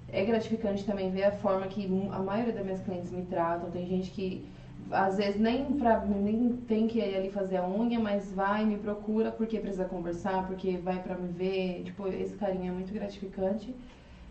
É 0.09 0.25
gratificante 0.25 0.85
também 0.85 1.11
ver 1.11 1.25
a 1.25 1.33
forma 1.33 1.67
que 1.67 1.87
a 2.11 2.19
maioria 2.19 2.53
das 2.53 2.65
minhas 2.65 2.81
clientes 2.81 3.11
me 3.11 3.23
tratam. 3.27 3.71
Tem 3.71 3.87
gente 3.87 4.11
que 4.11 4.47
às 4.91 5.17
vezes 5.17 5.41
nem, 5.41 5.65
pra, 5.73 6.05
nem 6.05 6.57
tem 6.69 6.87
que 6.87 6.99
ir 6.99 7.17
ali 7.17 7.31
fazer 7.31 7.57
a 7.57 7.69
unha, 7.69 7.99
mas 7.99 8.33
vai, 8.33 8.65
me 8.65 8.77
procura 8.77 9.31
porque 9.31 9.59
precisa 9.59 9.85
conversar, 9.85 10.47
porque 10.47 10.77
vai 10.77 11.03
para 11.03 11.17
me 11.17 11.29
ver. 11.29 11.83
Tipo, 11.85 12.09
esse 12.09 12.35
carinho 12.37 12.69
é 12.69 12.75
muito 12.75 12.93
gratificante. 12.93 13.75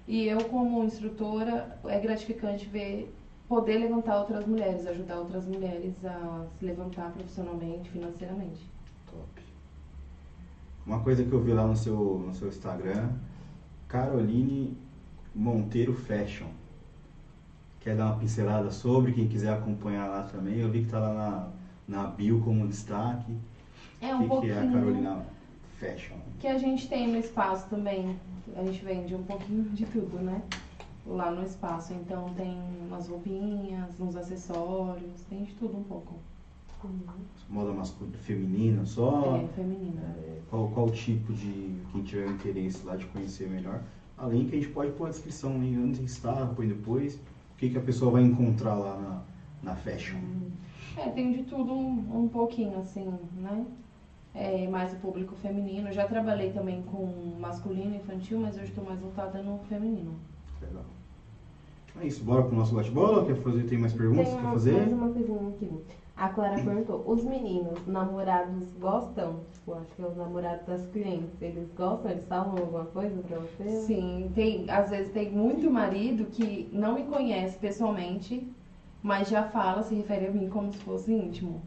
E 0.08 0.28
eu, 0.28 0.44
como 0.46 0.84
instrutora, 0.84 1.78
é 1.86 2.00
gratificante 2.00 2.68
ver 2.68 3.14
poder 3.48 3.78
levantar 3.78 4.20
outras 4.20 4.46
mulheres, 4.48 4.88
ajudar 4.88 5.20
outras 5.20 5.46
mulheres 5.46 5.94
a 6.06 6.46
se 6.58 6.66
levantar 6.66 7.12
profissionalmente, 7.12 7.90
financeiramente. 7.90 8.70
Top. 9.06 9.44
Uma 10.86 11.02
coisa 11.02 11.24
que 11.24 11.32
eu 11.32 11.42
vi 11.42 11.54
lá 11.54 11.66
no 11.66 11.76
seu, 11.76 11.96
no 12.26 12.34
seu 12.34 12.48
Instagram, 12.48 13.10
Caroline 13.88 14.76
Monteiro 15.36 15.94
Fashion. 15.94 16.48
Quer 17.84 17.98
dar 17.98 18.06
uma 18.06 18.16
pincelada 18.18 18.72
sobre, 18.72 19.12
quem 19.12 19.28
quiser 19.28 19.52
acompanhar 19.54 20.08
lá 20.08 20.24
também. 20.24 20.58
Eu 20.58 20.72
vi 20.72 20.80
que 20.80 20.86
está 20.86 21.00
lá 21.00 21.14
na, 21.14 22.04
na 22.04 22.08
bio 22.08 22.40
como 22.40 22.66
destaque. 22.66 23.36
É 24.00 24.16
um 24.16 24.26
o 24.26 24.40
que, 24.40 24.48
que 24.48 24.52
é 24.54 24.60
a 24.60 24.72
Carolina 24.72 25.26
Fashion? 25.78 26.16
Que 26.40 26.48
a 26.48 26.58
gente 26.58 26.88
tem 26.88 27.10
no 27.10 27.18
espaço 27.18 27.68
também. 27.70 28.18
A 28.56 28.64
gente 28.64 28.86
vende 28.86 29.14
um 29.14 29.24
pouquinho 29.24 29.64
de 29.72 29.86
tudo, 29.86 30.18
né? 30.18 30.42
Lá 31.06 31.30
no 31.30 31.44
espaço. 31.46 31.94
Então 31.94 32.34
tem 32.36 32.58
umas 32.88 33.10
roupinhas, 33.10 34.00
uns 34.00 34.16
acessórios, 34.16 35.22
tem 35.30 35.44
de 35.44 35.54
tudo 35.56 35.78
um 35.78 35.84
pouco. 35.84 36.16
Moda 37.50 37.72
masculina, 37.72 38.18
feminina 38.18 38.86
só? 38.86 39.38
É, 39.38 39.48
feminina. 39.56 40.02
É, 40.02 40.40
qual, 40.50 40.70
qual 40.70 40.90
tipo 40.90 41.34
de. 41.34 41.76
Quem 41.92 42.04
tiver 42.04 42.30
interesse 42.30 42.86
lá 42.86 42.96
de 42.96 43.06
conhecer 43.08 43.50
melhor. 43.50 43.82
Além 44.18 44.48
que 44.48 44.56
a 44.56 44.60
gente 44.60 44.72
pode 44.72 44.92
pôr 44.92 45.08
a 45.08 45.10
descrição 45.10 45.58
né? 45.58 45.78
antes 45.82 46.00
de 46.00 46.06
estar, 46.06 46.46
põe 46.56 46.68
depois 46.68 47.20
que, 47.64 47.70
que 47.70 47.78
a 47.78 47.82
pessoa 47.82 48.12
vai 48.12 48.24
encontrar 48.24 48.76
lá 48.76 48.98
na, 48.98 49.72
na 49.72 49.76
fashion? 49.76 50.18
É, 50.98 51.10
tem 51.10 51.32
de 51.32 51.44
tudo 51.44 51.74
um, 51.74 52.24
um 52.24 52.28
pouquinho, 52.28 52.78
assim, 52.80 53.10
né? 53.38 53.66
É, 54.36 54.68
mais 54.68 54.92
o 54.94 54.98
público 54.98 55.36
feminino. 55.36 55.88
Eu 55.88 55.94
já 55.94 56.08
trabalhei 56.08 56.52
também 56.52 56.82
com 56.84 57.38
masculino 57.40 57.94
e 57.94 57.98
infantil, 57.98 58.40
mas 58.40 58.56
hoje 58.56 58.66
estou 58.66 58.84
mais 58.84 59.00
voltada 59.00 59.42
no 59.42 59.60
feminino. 59.70 60.16
Legal. 60.62 60.84
É 62.02 62.08
isso, 62.08 62.24
bora 62.24 62.44
pro 62.44 62.56
nosso 62.56 62.74
bate-bola? 62.76 63.26
Quer 63.26 63.36
fazer? 63.36 63.64
Tem 63.64 63.78
mais 63.78 63.94
perguntas 63.94 64.34
para 64.34 64.52
fazer? 64.52 64.74
Mais 64.74 64.92
uma 64.92 65.10
pergunta 65.10 65.56
aqui. 65.56 65.72
A 66.16 66.30
Clara 66.30 66.56
perguntou, 66.56 67.04
os 67.08 67.24
meninos, 67.24 67.86
namorados, 67.88 68.68
gostam? 68.80 69.40
Tipo, 69.52 69.74
acho 69.74 69.96
que 69.96 70.02
é 70.02 70.06
os 70.06 70.16
namorados 70.16 70.66
das 70.68 70.86
clientes, 70.88 71.42
eles 71.42 71.68
gostam? 71.76 72.12
Eles 72.12 72.26
falam 72.28 72.52
alguma 72.52 72.86
coisa 72.86 73.20
pra 73.24 73.40
você? 73.40 73.70
Sim, 73.82 74.32
tem, 74.36 74.70
às 74.70 74.92
vezes 74.92 75.12
tem 75.12 75.32
muito 75.32 75.72
marido 75.72 76.26
que 76.26 76.70
não 76.72 76.94
me 76.94 77.04
conhece 77.06 77.58
pessoalmente, 77.58 78.48
mas 79.02 79.28
já 79.28 79.44
fala, 79.44 79.82
se 79.82 79.96
refere 79.96 80.28
a 80.28 80.32
mim 80.32 80.50
como 80.50 80.72
se 80.72 80.78
fosse 80.80 81.12
íntimo. 81.12 81.62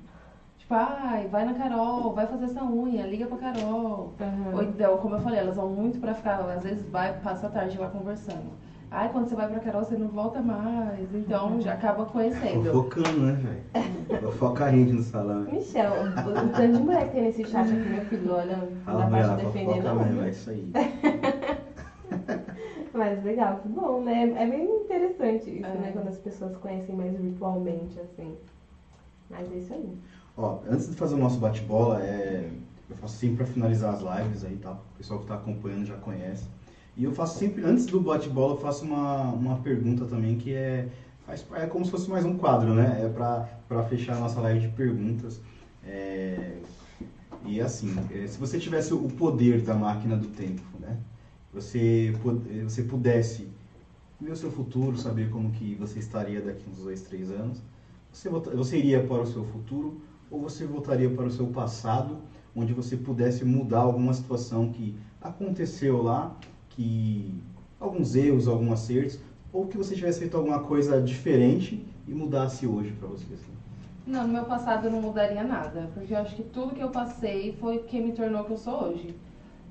Tipo, 0.59 0.74
ai, 0.74 1.27
vai 1.27 1.44
na 1.44 1.55
Carol, 1.55 2.12
vai 2.12 2.27
fazer 2.28 2.44
essa 2.44 2.64
unha, 2.64 3.05
liga 3.05 3.27
pra 3.27 3.39
Carol. 3.39 4.12
Uhum. 4.20 4.55
Ou 4.55 4.62
então, 4.62 4.97
como 4.98 5.16
eu 5.16 5.20
falei, 5.20 5.40
elas 5.40 5.56
vão 5.56 5.68
muito 5.70 5.98
pra 5.98 6.14
ficar, 6.14 6.39
às 6.48 6.62
vezes 6.62 6.89
vai, 6.89 7.18
passa 7.20 7.48
a 7.48 7.51
tarde 7.51 7.78
lá 7.78 7.89
conversando. 7.89 8.52
Ai, 8.90 9.10
quando 9.10 9.28
você 9.28 9.34
vai 9.34 9.48
pra 9.48 9.60
Carol, 9.60 9.84
você 9.84 9.96
não 9.96 10.08
volta 10.08 10.40
mais. 10.40 11.12
Então 11.12 11.60
já 11.60 11.74
acaba 11.74 12.04
conhecendo. 12.06 12.72
Fofocando, 12.72 13.20
né, 13.20 13.32
velho? 13.32 13.62
Fofoca 14.22 14.64
a 14.66 14.70
gente 14.70 14.92
no 14.92 15.02
salão. 15.02 15.42
Michel, 15.42 15.92
o 15.92 16.52
tanto 16.52 16.72
de 16.72 16.82
mulher 16.82 17.06
que 17.06 17.12
tem 17.12 17.22
nesse 17.22 17.44
chat 17.44 17.68
aqui, 17.68 17.88
meu 17.88 18.04
filho, 18.04 18.32
olha, 18.32 18.56
não 18.86 18.98
dá 18.98 19.06
pra 19.06 19.36
te 19.36 19.44
defender, 19.44 19.82
não. 19.82 19.96
Mesmo, 19.96 20.22
é 20.22 20.30
isso 20.30 20.50
aí. 20.50 20.70
Mas 22.94 23.22
legal, 23.24 23.58
que 23.58 23.68
bom, 23.68 24.02
né? 24.02 24.22
É 24.36 24.46
bem 24.46 24.64
interessante 24.64 25.50
isso, 25.50 25.66
é. 25.66 25.78
né? 25.78 25.90
Quando 25.92 26.08
as 26.08 26.18
pessoas 26.18 26.56
conhecem 26.56 26.94
mais 26.94 27.18
virtualmente, 27.18 28.00
assim. 28.00 28.36
Mas 29.28 29.52
é 29.52 29.56
isso 29.56 29.74
aí. 29.74 29.98
Ó, 30.36 30.60
antes 30.68 30.88
de 30.88 30.96
fazer 30.96 31.14
o 31.16 31.18
nosso 31.18 31.38
bate-bola, 31.38 32.02
é... 32.02 32.48
eu 32.88 32.96
faço 32.96 33.16
sempre 33.16 33.38
pra 33.38 33.46
finalizar 33.46 33.94
as 33.94 34.00
lives 34.00 34.44
aí, 34.44 34.56
tá? 34.56 34.72
O 34.72 34.96
pessoal 34.96 35.20
que 35.20 35.26
tá 35.26 35.34
acompanhando 35.34 35.84
já 35.84 35.96
conhece. 35.96 36.48
E 36.97 37.05
eu 37.05 37.12
faço 37.12 37.39
sempre, 37.39 37.62
antes 37.62 37.85
do 37.85 38.01
bate-bola, 38.01 38.55
eu 38.55 38.59
faço 38.59 38.85
uma, 38.85 39.24
uma 39.24 39.56
pergunta 39.56 40.06
também 40.06 40.39
que 40.39 40.55
é, 40.55 40.89
faz, 41.27 41.44
é 41.55 41.66
como 41.66 41.85
se 41.85 41.90
fosse 41.90 42.09
mais 42.09 42.24
um 42.24 42.39
quadro, 42.39 42.73
né? 42.73 43.02
É 43.05 43.09
para 43.09 43.82
fechar 43.85 44.16
a 44.16 44.20
nossa 44.20 44.40
live 44.40 44.60
de 44.60 44.68
perguntas. 44.68 45.39
É, 45.85 46.56
e 47.44 47.60
assim, 47.60 47.94
é, 48.10 48.27
se 48.27 48.39
você 48.39 48.59
tivesse 48.59 48.94
o 48.94 49.09
poder 49.09 49.60
da 49.60 49.74
máquina 49.74 50.16
do 50.16 50.28
tempo, 50.28 50.62
né? 50.81 50.97
Você, 51.52 52.14
você 52.64 52.82
pudesse 52.82 53.48
ver 54.18 54.32
o 54.32 54.36
seu 54.36 54.51
futuro, 54.51 54.97
saber 54.97 55.28
como 55.28 55.51
que 55.51 55.74
você 55.74 55.98
estaria 55.98 56.40
daqui 56.40 56.64
uns 56.70 56.78
dois, 56.78 57.02
três 57.02 57.31
anos, 57.31 57.62
você, 58.10 58.31
você 58.31 58.78
iria 58.78 59.02
para 59.02 59.23
o 59.23 59.27
seu 59.27 59.44
futuro 59.44 60.01
ou 60.31 60.40
você 60.40 60.64
voltaria 60.64 61.10
para 61.10 61.27
o 61.27 61.31
seu 61.31 61.47
passado, 61.48 62.18
onde 62.55 62.73
você 62.73 62.97
pudesse 62.97 63.44
mudar 63.44 63.81
alguma 63.81 64.14
situação 64.14 64.73
que 64.73 64.97
aconteceu 65.20 66.02
lá 66.02 66.35
que 66.76 67.34
alguns 67.80 68.14
erros, 68.14 68.46
alguns 68.46 68.72
acertos, 68.72 69.18
ou 69.52 69.66
que 69.66 69.76
você 69.76 69.94
tivesse 69.94 70.18
feito 70.18 70.36
alguma 70.36 70.60
coisa 70.60 71.00
diferente 71.00 71.84
e 72.06 72.12
mudasse 72.12 72.66
hoje 72.66 72.92
para 72.92 73.08
você? 73.08 73.24
Assim? 73.32 73.52
Não, 74.06 74.26
no 74.26 74.32
meu 74.32 74.44
passado 74.44 74.86
eu 74.86 74.92
não 74.92 75.00
mudaria 75.00 75.42
nada, 75.42 75.90
porque 75.94 76.12
eu 76.12 76.18
acho 76.18 76.36
que 76.36 76.42
tudo 76.44 76.74
que 76.74 76.82
eu 76.82 76.90
passei 76.90 77.56
foi 77.58 77.78
que 77.78 77.98
me 77.98 78.12
tornou 78.12 78.42
o 78.42 78.44
que 78.44 78.52
eu 78.52 78.56
sou 78.56 78.84
hoje. 78.84 79.16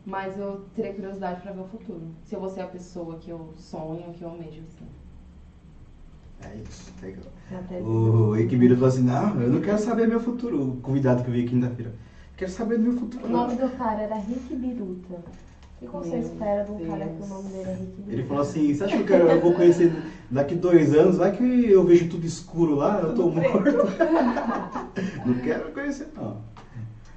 Mas 0.05 0.37
eu 0.37 0.65
teria 0.75 0.93
curiosidade 0.93 1.41
para 1.41 1.51
ver 1.51 1.61
o 1.61 1.65
futuro. 1.65 2.01
Se 2.23 2.35
eu 2.35 2.39
vou 2.39 2.49
ser 2.49 2.61
a 2.61 2.67
pessoa 2.67 3.17
que 3.17 3.29
eu 3.29 3.53
sonho, 3.57 4.13
que 4.13 4.21
eu 4.21 4.29
almejo, 4.29 4.61
assim. 4.67 4.85
É 6.43 6.57
isso, 6.57 6.93
legal. 7.01 7.23
O 7.83 8.35
Equibiro 8.35 8.75
falou 8.75 8.89
assim, 8.89 9.03
não, 9.03 9.41
eu 9.41 9.49
não 9.49 9.61
quero 9.61 9.79
saber 9.79 10.07
meu 10.07 10.19
futuro. 10.19 10.61
O 10.61 10.77
convidado 10.77 11.23
que 11.23 11.31
vi 11.31 11.47
quinta-feira. 11.47 11.91
Quero 12.37 12.51
saber 12.51 12.77
do 12.77 12.83
meu 12.83 12.93
futuro. 12.93 13.25
O 13.25 13.29
nome 13.29 13.55
do 13.55 13.67
cara 13.77 14.01
era 14.03 14.15
Rick 14.15 14.53
Biruta. 14.55 15.23
O 15.85 16.01
que 16.01 16.09
você 16.09 16.17
espera 16.17 16.63
de 16.63 16.71
um 16.71 16.85
cara 16.85 17.07
que 17.07 17.23
o 17.23 17.27
nome 17.27 17.49
dele 17.49 17.69
é 17.69 17.73
Rick 17.73 17.93
Ele 18.07 18.23
falou 18.23 18.41
assim, 18.43 18.73
você 18.73 18.83
acha 18.83 19.03
que 19.03 19.11
eu, 19.13 19.41
vou 19.41 19.53
conhecer 19.53 19.93
daqui 20.29 20.55
dois 20.55 20.93
anos? 20.93 21.17
Vai 21.17 21.31
que 21.31 21.69
eu 21.69 21.85
vejo 21.85 22.09
tudo 22.09 22.25
escuro 22.25 22.75
lá, 22.75 22.99
eu 23.01 23.13
tô 23.13 23.29
morto. 23.29 23.71
não 25.25 25.35
quero 25.35 25.71
conhecer, 25.71 26.09
não. 26.15 26.37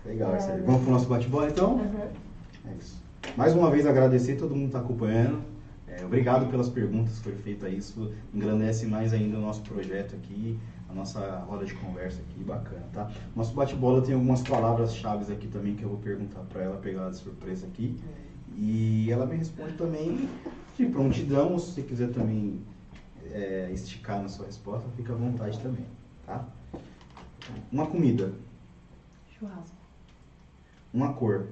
Legal, 0.04 0.34
é, 0.34 0.38
isso 0.38 0.50
aí. 0.50 0.60
Vamos 0.62 0.82
pro 0.82 0.92
nosso 0.92 1.08
bate-bola, 1.08 1.48
então? 1.48 1.74
Uhum. 1.74 2.08
É 2.66 2.74
isso. 2.78 3.02
Mais 3.36 3.54
uma 3.54 3.70
vez 3.70 3.86
agradecer 3.86 4.36
todo 4.36 4.50
mundo 4.50 4.70
que 4.70 4.76
está 4.76 4.80
acompanhando. 4.80 5.40
É, 5.86 6.04
obrigado 6.04 6.48
pelas 6.50 6.68
perguntas 6.68 7.18
que 7.18 7.24
foram 7.24 7.38
feitas. 7.38 7.72
Isso 7.72 8.12
engrandece 8.32 8.86
mais 8.86 9.12
ainda 9.12 9.36
o 9.36 9.40
nosso 9.40 9.62
projeto 9.62 10.14
aqui, 10.14 10.58
a 10.88 10.94
nossa 10.94 11.20
roda 11.48 11.64
de 11.64 11.74
conversa 11.74 12.20
aqui, 12.20 12.42
bacana, 12.44 12.86
tá? 12.92 13.10
Nosso 13.34 13.54
bate-bola 13.54 14.00
tem 14.02 14.14
algumas 14.14 14.42
palavras-chave 14.42 15.32
aqui 15.32 15.48
também 15.48 15.74
que 15.74 15.82
eu 15.82 15.88
vou 15.88 15.98
perguntar 15.98 16.40
para 16.40 16.62
ela, 16.62 16.76
pegar 16.76 17.02
ela 17.02 17.10
de 17.10 17.16
surpresa 17.16 17.66
aqui. 17.66 17.96
E 18.60 19.08
ela 19.08 19.24
me 19.24 19.36
responde 19.36 19.74
também 19.74 20.28
de 20.76 20.86
prontidão, 20.86 21.56
se 21.60 21.74
você 21.74 21.82
quiser 21.82 22.12
também 22.12 22.60
é, 23.30 23.70
esticar 23.72 24.20
na 24.20 24.28
sua 24.28 24.46
resposta, 24.46 24.88
fica 24.96 25.12
à 25.12 25.16
vontade 25.16 25.60
também, 25.60 25.86
tá? 26.26 26.44
Uma 27.70 27.86
comida. 27.86 28.34
Churrasco. 29.38 29.76
Uma 30.92 31.12
cor. 31.12 31.50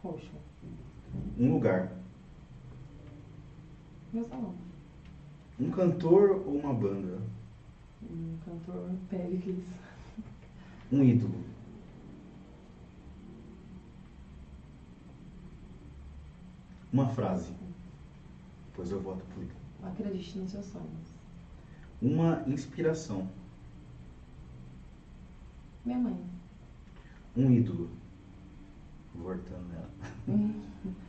Roxo. 0.00 0.30
Um 1.36 1.52
lugar. 1.54 1.90
Meu 4.12 4.24
salão. 4.24 4.54
Um 5.58 5.70
cantor 5.72 6.42
ou 6.46 6.56
uma 6.56 6.72
banda? 6.72 7.18
Um 8.00 8.36
cantor 8.44 8.90
Péricles. 9.10 9.64
Um 10.92 11.02
ídolo. 11.02 11.34
Uma 16.92 17.08
frase. 17.08 17.54
Pois 18.74 18.90
eu 18.90 19.00
voto 19.00 19.24
por 19.32 19.42
ele. 19.42 19.52
Acredite 19.82 20.38
nos 20.38 20.50
seus 20.50 20.66
sonhos. 20.66 21.14
Uma 22.00 22.42
inspiração. 22.46 23.28
Minha 25.84 25.98
mãe. 25.98 26.16
Um 27.36 27.50
ídolo. 27.50 27.90
Voltando 29.14 29.68
nela. 29.68 29.90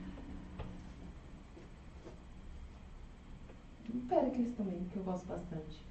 Péricles 4.10 4.56
também, 4.58 4.84
que 4.86 4.98
eu 4.98 5.04
gosto 5.04 5.28
bastante. 5.28 5.84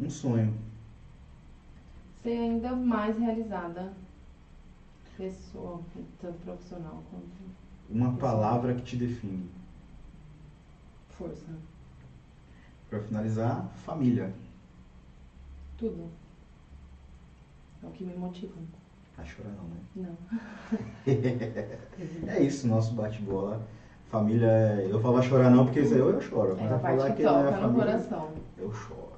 Um 0.00 0.08
sonho. 0.08 0.56
ser 2.22 2.38
ainda 2.38 2.76
mais 2.76 3.18
realizada 3.18 3.92
pessoa, 5.16 5.82
tanto 6.20 6.38
profissional 6.44 7.02
quanto 7.10 7.26
Uma 7.88 8.12
palavra 8.14 8.74
que 8.74 8.82
te 8.82 8.96
define. 8.96 9.48
força. 11.10 11.46
Para 12.88 13.00
finalizar, 13.00 13.68
família. 13.84 14.32
Tudo. 15.76 16.08
É 17.82 17.86
o 17.86 17.90
que 17.90 18.04
me 18.04 18.14
motiva. 18.14 18.54
Vai 19.16 19.26
chorar 19.26 19.50
não, 19.50 19.64
né? 19.64 19.76
Não. 19.96 20.16
É 22.28 22.40
isso, 22.40 22.66
nosso 22.68 22.92
bate-bola. 22.94 23.66
Família, 24.10 24.46
é- 24.46 24.86
eu 24.90 25.00
falo 25.00 25.20
chorar 25.22 25.50
não, 25.50 25.64
porque 25.64 25.80
isso 25.80 25.94
aí 25.94 26.00
eu, 26.00 26.10
eu 26.10 26.20
choro. 26.20 26.52
É 26.52 26.62
Mas 26.62 26.72
a 26.72 26.76
vai 26.76 26.78
falar 26.78 26.96
parte 26.98 27.10
que 27.16 27.16
que 27.18 27.22
não 27.24 27.40
é 27.40 27.44
toca 27.44 27.56
no 27.56 27.60
família, 27.62 27.84
coração. 27.86 28.28
eu 28.56 28.72
choro. 28.72 29.12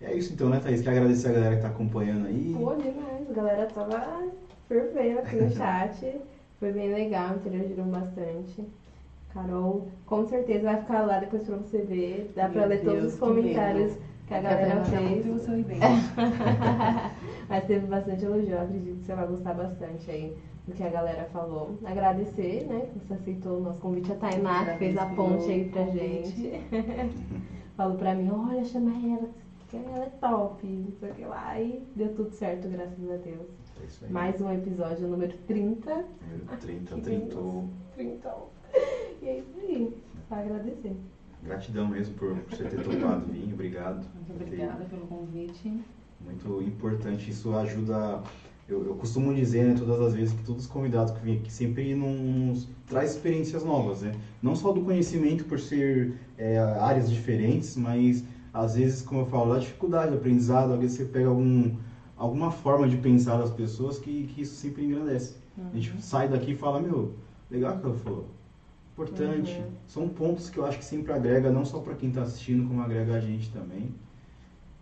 É 0.00 0.14
isso 0.14 0.32
então, 0.32 0.48
né, 0.48 0.58
Thaís? 0.60 0.80
Quero 0.82 0.96
agradecer 0.96 1.28
a 1.28 1.32
galera 1.32 1.56
que 1.56 1.62
tá 1.62 1.68
acompanhando 1.68 2.26
aí. 2.26 2.52
Pô, 2.54 2.74
demais. 2.74 3.28
A 3.30 3.32
galera 3.32 3.66
tava 3.66 4.30
fervendo 4.68 5.18
aqui 5.20 5.36
no 5.36 5.48
chat. 5.52 6.20
Foi 6.58 6.72
bem 6.72 6.92
legal, 6.92 7.36
interagiram 7.36 7.84
bastante. 7.88 8.64
Carol, 9.32 9.88
com 10.06 10.26
certeza 10.26 10.64
vai 10.64 10.80
ficar 10.80 11.02
lá 11.02 11.18
depois 11.18 11.42
pra 11.44 11.56
você 11.56 11.78
ver. 11.82 12.32
Dá 12.34 12.48
pra 12.48 12.60
Meu 12.62 12.68
ler 12.70 12.80
todos 12.84 12.94
Deus, 12.94 13.12
os 13.12 13.14
que 13.14 13.20
comentários 13.20 13.92
medo. 13.92 14.02
que 14.26 14.34
a 14.34 14.40
galera 14.40 14.84
fez. 14.84 15.26
muito 15.26 15.44
sorridente. 15.44 15.80
Mas 17.48 17.64
teve 17.66 17.86
bastante 17.86 18.24
elogio, 18.24 18.58
acredito 18.60 18.98
que 19.00 19.04
você 19.06 19.14
vai 19.14 19.26
gostar 19.26 19.54
bastante 19.54 20.10
aí 20.10 20.36
do 20.66 20.72
que 20.72 20.82
a 20.82 20.88
galera 20.88 21.24
falou. 21.32 21.78
Agradecer, 21.84 22.66
né, 22.66 22.86
que 22.92 22.98
você 23.06 23.14
aceitou 23.14 23.58
o 23.58 23.60
nosso 23.60 23.80
convite. 23.80 24.10
A 24.12 24.16
Tainá, 24.16 24.64
que 24.64 24.78
fez 24.78 24.96
a 24.96 25.06
ponte 25.06 25.50
aí 25.50 25.68
pra 25.68 25.84
gente. 25.86 26.60
Falou 27.76 27.96
pra 27.98 28.14
mim, 28.14 28.30
olha, 28.30 28.64
chama 28.64 28.90
ela, 28.90 29.28
que 29.68 29.76
ela 29.76 30.04
é 30.06 30.10
top, 30.18 30.66
não 30.66 30.90
sei 30.98 31.10
o 31.10 31.14
que 31.14 31.24
lá. 31.26 31.60
E 31.60 31.86
deu 31.94 32.14
tudo 32.14 32.30
certo, 32.30 32.68
graças 32.68 33.10
a 33.10 33.16
Deus. 33.16 33.46
É 33.82 33.86
isso 33.86 34.04
aí. 34.04 34.10
Mais 34.10 34.40
um 34.40 34.52
episódio, 34.52 35.08
número 35.08 35.32
30. 35.46 35.94
Número 35.94 36.56
30, 36.60 36.94
Que 36.94 37.00
30. 37.00 37.36
30. 37.94 38.34
E 39.22 39.26
é 39.28 39.38
isso 39.38 39.58
aí, 39.58 39.96
só 40.28 40.34
agradecer. 40.34 40.94
Gratidão 41.42 41.88
mesmo 41.88 42.14
por, 42.16 42.36
por 42.36 42.54
você 42.56 42.64
ter 42.64 42.82
topado 42.82 43.24
vir, 43.32 43.50
obrigado. 43.52 44.06
Muito 44.14 44.26
por 44.26 44.36
ter- 44.38 44.44
obrigada 44.44 44.84
pelo 44.84 45.06
convite. 45.06 45.80
Muito 46.20 46.62
importante, 46.62 47.30
isso 47.30 47.56
ajuda. 47.56 48.20
Eu, 48.68 48.84
eu 48.84 48.94
costumo 48.96 49.32
dizer, 49.34 49.64
né, 49.64 49.74
todas 49.78 50.00
as 50.00 50.14
vezes 50.14 50.34
que 50.34 50.44
todos 50.44 50.64
os 50.64 50.70
convidados 50.70 51.12
que 51.14 51.24
vêm 51.24 51.38
aqui 51.38 51.50
sempre 51.52 51.94
nos 51.94 52.68
traz 52.86 53.12
experiências 53.12 53.64
novas, 53.64 54.02
né? 54.02 54.12
Não 54.42 54.54
só 54.54 54.72
do 54.72 54.82
conhecimento 54.82 55.44
por 55.44 55.58
ser 55.58 56.14
é, 56.36 56.58
áreas 56.58 57.08
diferentes, 57.10 57.76
mas 57.76 58.24
às 58.52 58.74
vezes, 58.76 59.00
como 59.02 59.22
eu 59.22 59.26
falo, 59.26 59.54
da 59.54 59.60
dificuldade, 59.60 60.10
do 60.10 60.18
aprendizado, 60.18 60.72
às 60.74 60.80
vezes 60.80 60.96
você 60.98 61.04
pega 61.06 61.28
algum, 61.28 61.74
alguma 62.16 62.50
forma 62.50 62.88
de 62.88 62.96
pensar 62.96 63.36
das 63.38 63.50
pessoas 63.50 63.98
que, 63.98 64.26
que 64.28 64.42
isso 64.42 64.54
sempre 64.54 64.84
engrandece. 64.84 65.36
A 65.72 65.76
gente 65.76 66.02
sai 66.02 66.28
daqui 66.28 66.52
e 66.52 66.56
fala, 66.56 66.80
meu, 66.80 67.14
legal 67.50 67.74
o 67.76 67.80
que 67.80 67.86
ela 67.86 67.94
falou. 67.96 68.24
Importante. 68.92 69.58
Uhum. 69.58 69.70
São 69.86 70.08
pontos 70.08 70.48
que 70.50 70.58
eu 70.58 70.64
acho 70.66 70.78
que 70.78 70.84
sempre 70.84 71.12
agrega, 71.12 71.50
não 71.50 71.64
só 71.64 71.78
para 71.80 71.94
quem 71.94 72.08
está 72.08 72.22
assistindo, 72.22 72.66
como 72.66 72.80
agrega 72.82 73.14
a 73.14 73.20
gente 73.20 73.50
também. 73.50 73.94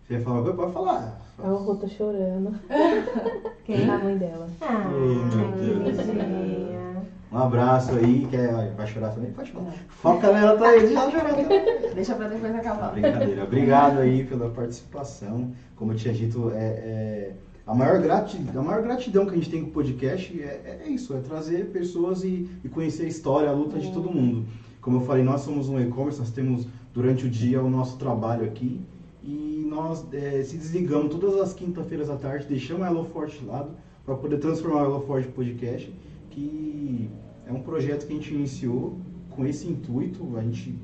Você 0.03 0.19
fala, 0.19 0.41
"Vai, 0.41 0.53
pode 0.53 0.71
falar. 0.71 1.21
A 1.39 1.47
Rô 1.49 1.75
tá 1.75 1.87
chorando. 1.87 2.53
Quem 3.65 3.81
é 3.87 3.89
a 3.89 3.97
mãe 3.97 4.17
dela? 4.17 4.47
Ah, 4.61 4.87
Oh, 4.87 5.35
meu 5.35 5.83
Deus. 5.83 6.84
Um 7.31 7.37
abraço 7.37 7.91
aí, 7.95 8.27
quer, 8.29 8.73
vai 8.75 8.87
chorar 8.87 9.09
também? 9.09 9.31
Pode 9.31 9.51
chorar. 9.51 9.73
Foca 9.89 10.31
nela, 10.31 10.57
tá 10.57 10.69
aí, 10.69 10.93
já 10.93 11.11
chorar 11.11 11.33
também. 11.33 11.93
Deixa 11.93 12.15
pra 12.15 12.27
depois 12.27 12.55
acabar. 12.55 12.91
brincadeira. 12.91 13.43
Obrigado 13.43 13.99
aí 13.99 14.23
pela 14.23 14.49
participação. 14.49 15.51
Como 15.75 15.91
eu 15.91 15.95
tinha 15.97 16.13
dito, 16.13 16.51
é, 16.53 16.63
é, 16.63 17.31
a, 17.65 17.73
maior 17.75 17.99
gratidão, 17.99 18.61
a 18.61 18.65
maior 18.65 18.83
gratidão 18.83 19.25
que 19.25 19.31
a 19.31 19.35
gente 19.35 19.49
tem 19.49 19.63
com 19.63 19.69
o 19.69 19.73
podcast 19.73 20.41
é, 20.41 20.81
é 20.85 20.89
isso, 20.89 21.13
é 21.13 21.19
trazer 21.19 21.65
pessoas 21.71 22.23
e, 22.23 22.47
e 22.63 22.69
conhecer 22.69 23.03
a 23.03 23.07
história, 23.07 23.49
a 23.49 23.53
luta 23.53 23.79
de 23.79 23.91
todo 23.91 24.09
mundo. 24.11 24.45
Como 24.79 24.97
eu 24.97 25.01
falei, 25.01 25.23
nós 25.23 25.41
somos 25.41 25.67
um 25.67 25.79
e-commerce, 25.79 26.19
nós 26.19 26.29
temos 26.29 26.67
durante 26.93 27.25
o 27.25 27.29
dia 27.29 27.61
o 27.61 27.69
nosso 27.69 27.97
trabalho 27.97 28.45
aqui 28.45 28.79
e 29.23 29.65
nós 29.67 30.05
é, 30.13 30.43
se 30.43 30.55
desligamos 30.55 31.13
todas 31.15 31.41
as 31.41 31.53
quinta-feiras 31.53 32.09
à 32.09 32.15
tarde, 32.15 32.45
deixamos 32.47 32.83
a 32.83 32.91
Hello 32.91 33.03
Forte 33.05 33.39
de 33.39 33.45
lado 33.45 33.71
para 34.05 34.15
poder 34.15 34.37
transformar 34.37 34.83
o 34.83 34.85
Hello 34.85 35.01
Forte 35.01 35.27
em 35.27 35.31
podcast, 35.31 35.91
que 36.35 37.09
é 37.47 37.53
um 37.53 37.61
projeto 37.61 38.05
que 38.05 38.11
a 38.11 38.15
gente 38.17 38.33
iniciou 38.33 38.97
com 39.29 39.45
esse 39.45 39.67
intuito, 39.67 40.37
a 40.37 40.41
gente 40.41 40.77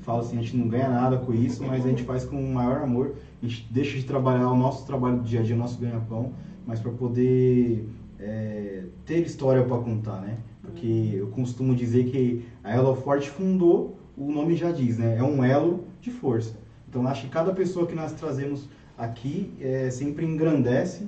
fala 0.00 0.20
assim, 0.20 0.38
a 0.38 0.42
gente 0.42 0.56
não 0.56 0.68
ganha 0.68 0.88
nada 0.88 1.18
com 1.18 1.32
isso, 1.32 1.64
mas 1.64 1.86
a 1.86 1.88
gente 1.88 2.02
faz 2.02 2.24
com 2.24 2.36
o 2.36 2.52
maior 2.52 2.82
amor. 2.82 3.14
A 3.40 3.46
gente 3.46 3.68
deixa 3.70 3.96
de 3.96 4.04
trabalhar 4.04 4.50
o 4.50 4.56
nosso 4.56 4.84
trabalho 4.86 5.18
do 5.18 5.22
dia 5.22 5.40
a 5.40 5.42
dia, 5.42 5.54
o 5.54 5.58
nosso 5.58 5.78
ganha-pão, 5.78 6.32
mas 6.66 6.80
para 6.80 6.90
poder 6.90 7.88
é, 8.18 8.84
ter 9.06 9.24
história 9.24 9.62
para 9.62 9.78
contar, 9.78 10.20
né? 10.20 10.38
Porque 10.62 11.14
eu 11.14 11.28
costumo 11.28 11.74
dizer 11.74 12.10
que 12.10 12.44
a 12.64 12.74
Elo 12.74 12.94
Forte 12.96 13.30
fundou, 13.30 13.98
o 14.16 14.32
nome 14.32 14.56
já 14.56 14.72
diz, 14.72 14.98
né? 14.98 15.16
É 15.16 15.22
um 15.22 15.44
elo 15.44 15.84
de 16.00 16.10
força. 16.10 16.56
Então 16.88 17.06
acho 17.06 17.22
que 17.22 17.28
cada 17.28 17.52
pessoa 17.52 17.86
que 17.86 17.94
nós 17.94 18.12
trazemos 18.12 18.68
aqui 18.96 19.52
é, 19.60 19.90
sempre 19.90 20.26
engrandece 20.26 21.06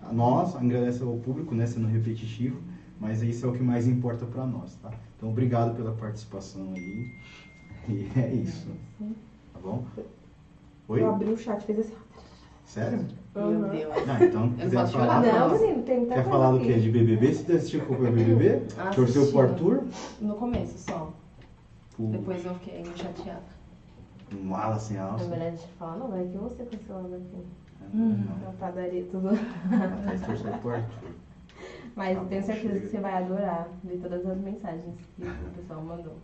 a 0.00 0.12
nós, 0.12 0.60
engrandece 0.62 1.02
ao 1.02 1.16
público, 1.16 1.54
né? 1.54 1.66
Sendo 1.66 1.88
repetitivo, 1.88 2.58
mas 3.02 3.20
isso 3.20 3.44
é 3.44 3.48
o 3.48 3.52
que 3.52 3.62
mais 3.62 3.88
importa 3.88 4.24
para 4.24 4.46
nós, 4.46 4.76
tá? 4.76 4.92
Então 5.16 5.28
obrigado 5.30 5.74
pela 5.74 5.90
participação 5.92 6.72
aí. 6.72 7.10
E 7.88 8.08
é 8.16 8.28
isso. 8.32 8.68
Tá 9.52 9.58
bom? 9.60 9.84
Oi? 10.86 11.02
Eu 11.02 11.10
abri 11.10 11.32
o 11.32 11.36
chat, 11.36 11.64
fez 11.64 11.80
assim. 11.80 11.94
Sério? 12.64 13.04
Meu. 13.34 13.68
Deus. 13.70 13.92
Ah, 14.08 14.24
então, 14.24 14.46
não 14.46 14.52
quiser 14.54 14.80
posso 14.82 14.92
falar. 14.92 15.24
chorar, 15.24 15.48
Não, 15.48 15.58
menino, 15.60 15.82
tem 15.82 15.98
muita 15.98 16.14
Quer 16.14 16.22
coisa 16.22 16.30
falar 16.30 16.52
do 16.52 16.60
quê? 16.60 16.74
De 16.78 16.90
BBB? 16.92 17.34
Você 17.34 17.52
assistiu 17.54 17.80
o 17.80 17.94
BBB? 17.96 18.62
Ah, 18.78 18.90
Torceu 18.90 19.26
pro 19.32 19.40
Arthur? 19.40 19.82
No 20.20 20.34
começo 20.36 20.78
só. 20.78 21.12
Pro 21.96 22.06
Depois 22.06 22.44
eu 22.46 22.54
fiquei 22.54 22.84
chateada. 22.94 23.42
um 24.32 24.44
mala 24.44 24.78
sem 24.78 24.96
Na 24.96 25.04
alça? 25.10 25.24
verdade, 25.28 25.50
deixa 25.56 25.64
eu 25.66 25.76
falar, 25.78 25.96
não, 25.96 26.16
é 26.16 26.22
que 26.24 26.38
você 26.38 26.64
cancelando 26.64 27.16
aqui. 27.16 27.44
Hum. 27.94 28.24
Na 28.44 28.52
padaria, 28.52 29.04
tudo. 29.10 29.28
A 29.30 30.04
Thaís 30.06 30.20
torceu 30.22 30.52
pro 30.58 30.70
Arthur. 30.70 31.10
Mas 31.94 32.16
Tá 32.16 32.22
eu 32.22 32.28
tenho 32.28 32.40
bom, 32.40 32.46
certeza 32.46 32.68
chega. 32.74 32.80
que 32.80 32.88
você 32.88 32.98
vai 33.00 33.14
adorar 33.22 33.68
ver 33.84 33.98
todas 33.98 34.26
as 34.26 34.38
mensagens 34.38 34.94
que 35.16 35.22
o 35.22 35.50
pessoal 35.56 35.82
mandou. 35.82 36.16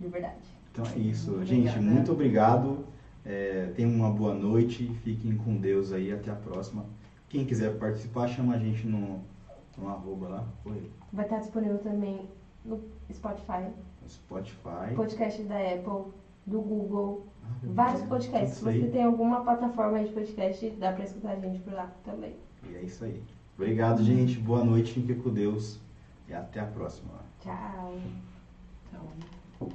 De 0.00 0.08
verdade. 0.08 0.36
Então 0.72 0.84
é 0.86 0.98
isso. 0.98 1.30
Muito 1.32 1.46
Gente, 1.46 1.68
obrigada. 1.68 1.82
muito 1.94 2.12
obrigado. 2.12 2.84
É, 3.24 3.72
tenham 3.76 3.90
uma 3.92 4.10
boa 4.10 4.34
noite. 4.34 4.88
Fiquem 5.04 5.36
com 5.36 5.56
Deus 5.56 5.92
aí. 5.92 6.12
Até 6.12 6.30
a 6.30 6.34
próxima. 6.34 6.86
Quem 7.28 7.44
quiser 7.44 7.78
participar, 7.78 8.26
chama 8.28 8.54
a 8.54 8.58
gente 8.58 8.86
no, 8.86 9.20
no 9.78 9.88
arroba 9.88 10.28
lá. 10.28 10.44
Oi. 10.64 10.90
Vai 11.12 11.24
estar 11.26 11.38
disponível 11.38 11.78
também 11.78 12.26
no 12.64 12.80
Spotify, 13.12 13.68
Spotify. 14.08 14.94
podcast 14.96 15.42
da 15.44 15.56
Apple, 15.58 16.12
do 16.46 16.60
Google, 16.60 17.26
Ah, 17.44 17.48
vários 17.64 18.02
podcasts. 18.02 18.58
Se 18.58 18.64
você 18.64 18.86
tem 18.88 19.02
alguma 19.04 19.42
plataforma 19.42 20.02
de 20.02 20.12
podcast, 20.12 20.70
dá 20.78 20.92
pra 20.92 21.04
escutar 21.04 21.32
a 21.32 21.36
gente 21.36 21.60
por 21.60 21.72
lá 21.72 21.90
também. 22.04 22.34
E 22.70 22.76
é 22.76 22.82
isso 22.82 23.04
aí. 23.04 23.22
Obrigado, 23.56 24.02
gente. 24.02 24.38
Boa 24.38 24.64
noite. 24.64 24.92
Fiquem 24.92 25.16
com 25.20 25.30
Deus. 25.30 25.78
E 26.28 26.34
até 26.34 26.60
a 26.60 26.66
próxima. 26.66 27.14
Tchau. 27.40 27.98
Então. 28.88 29.68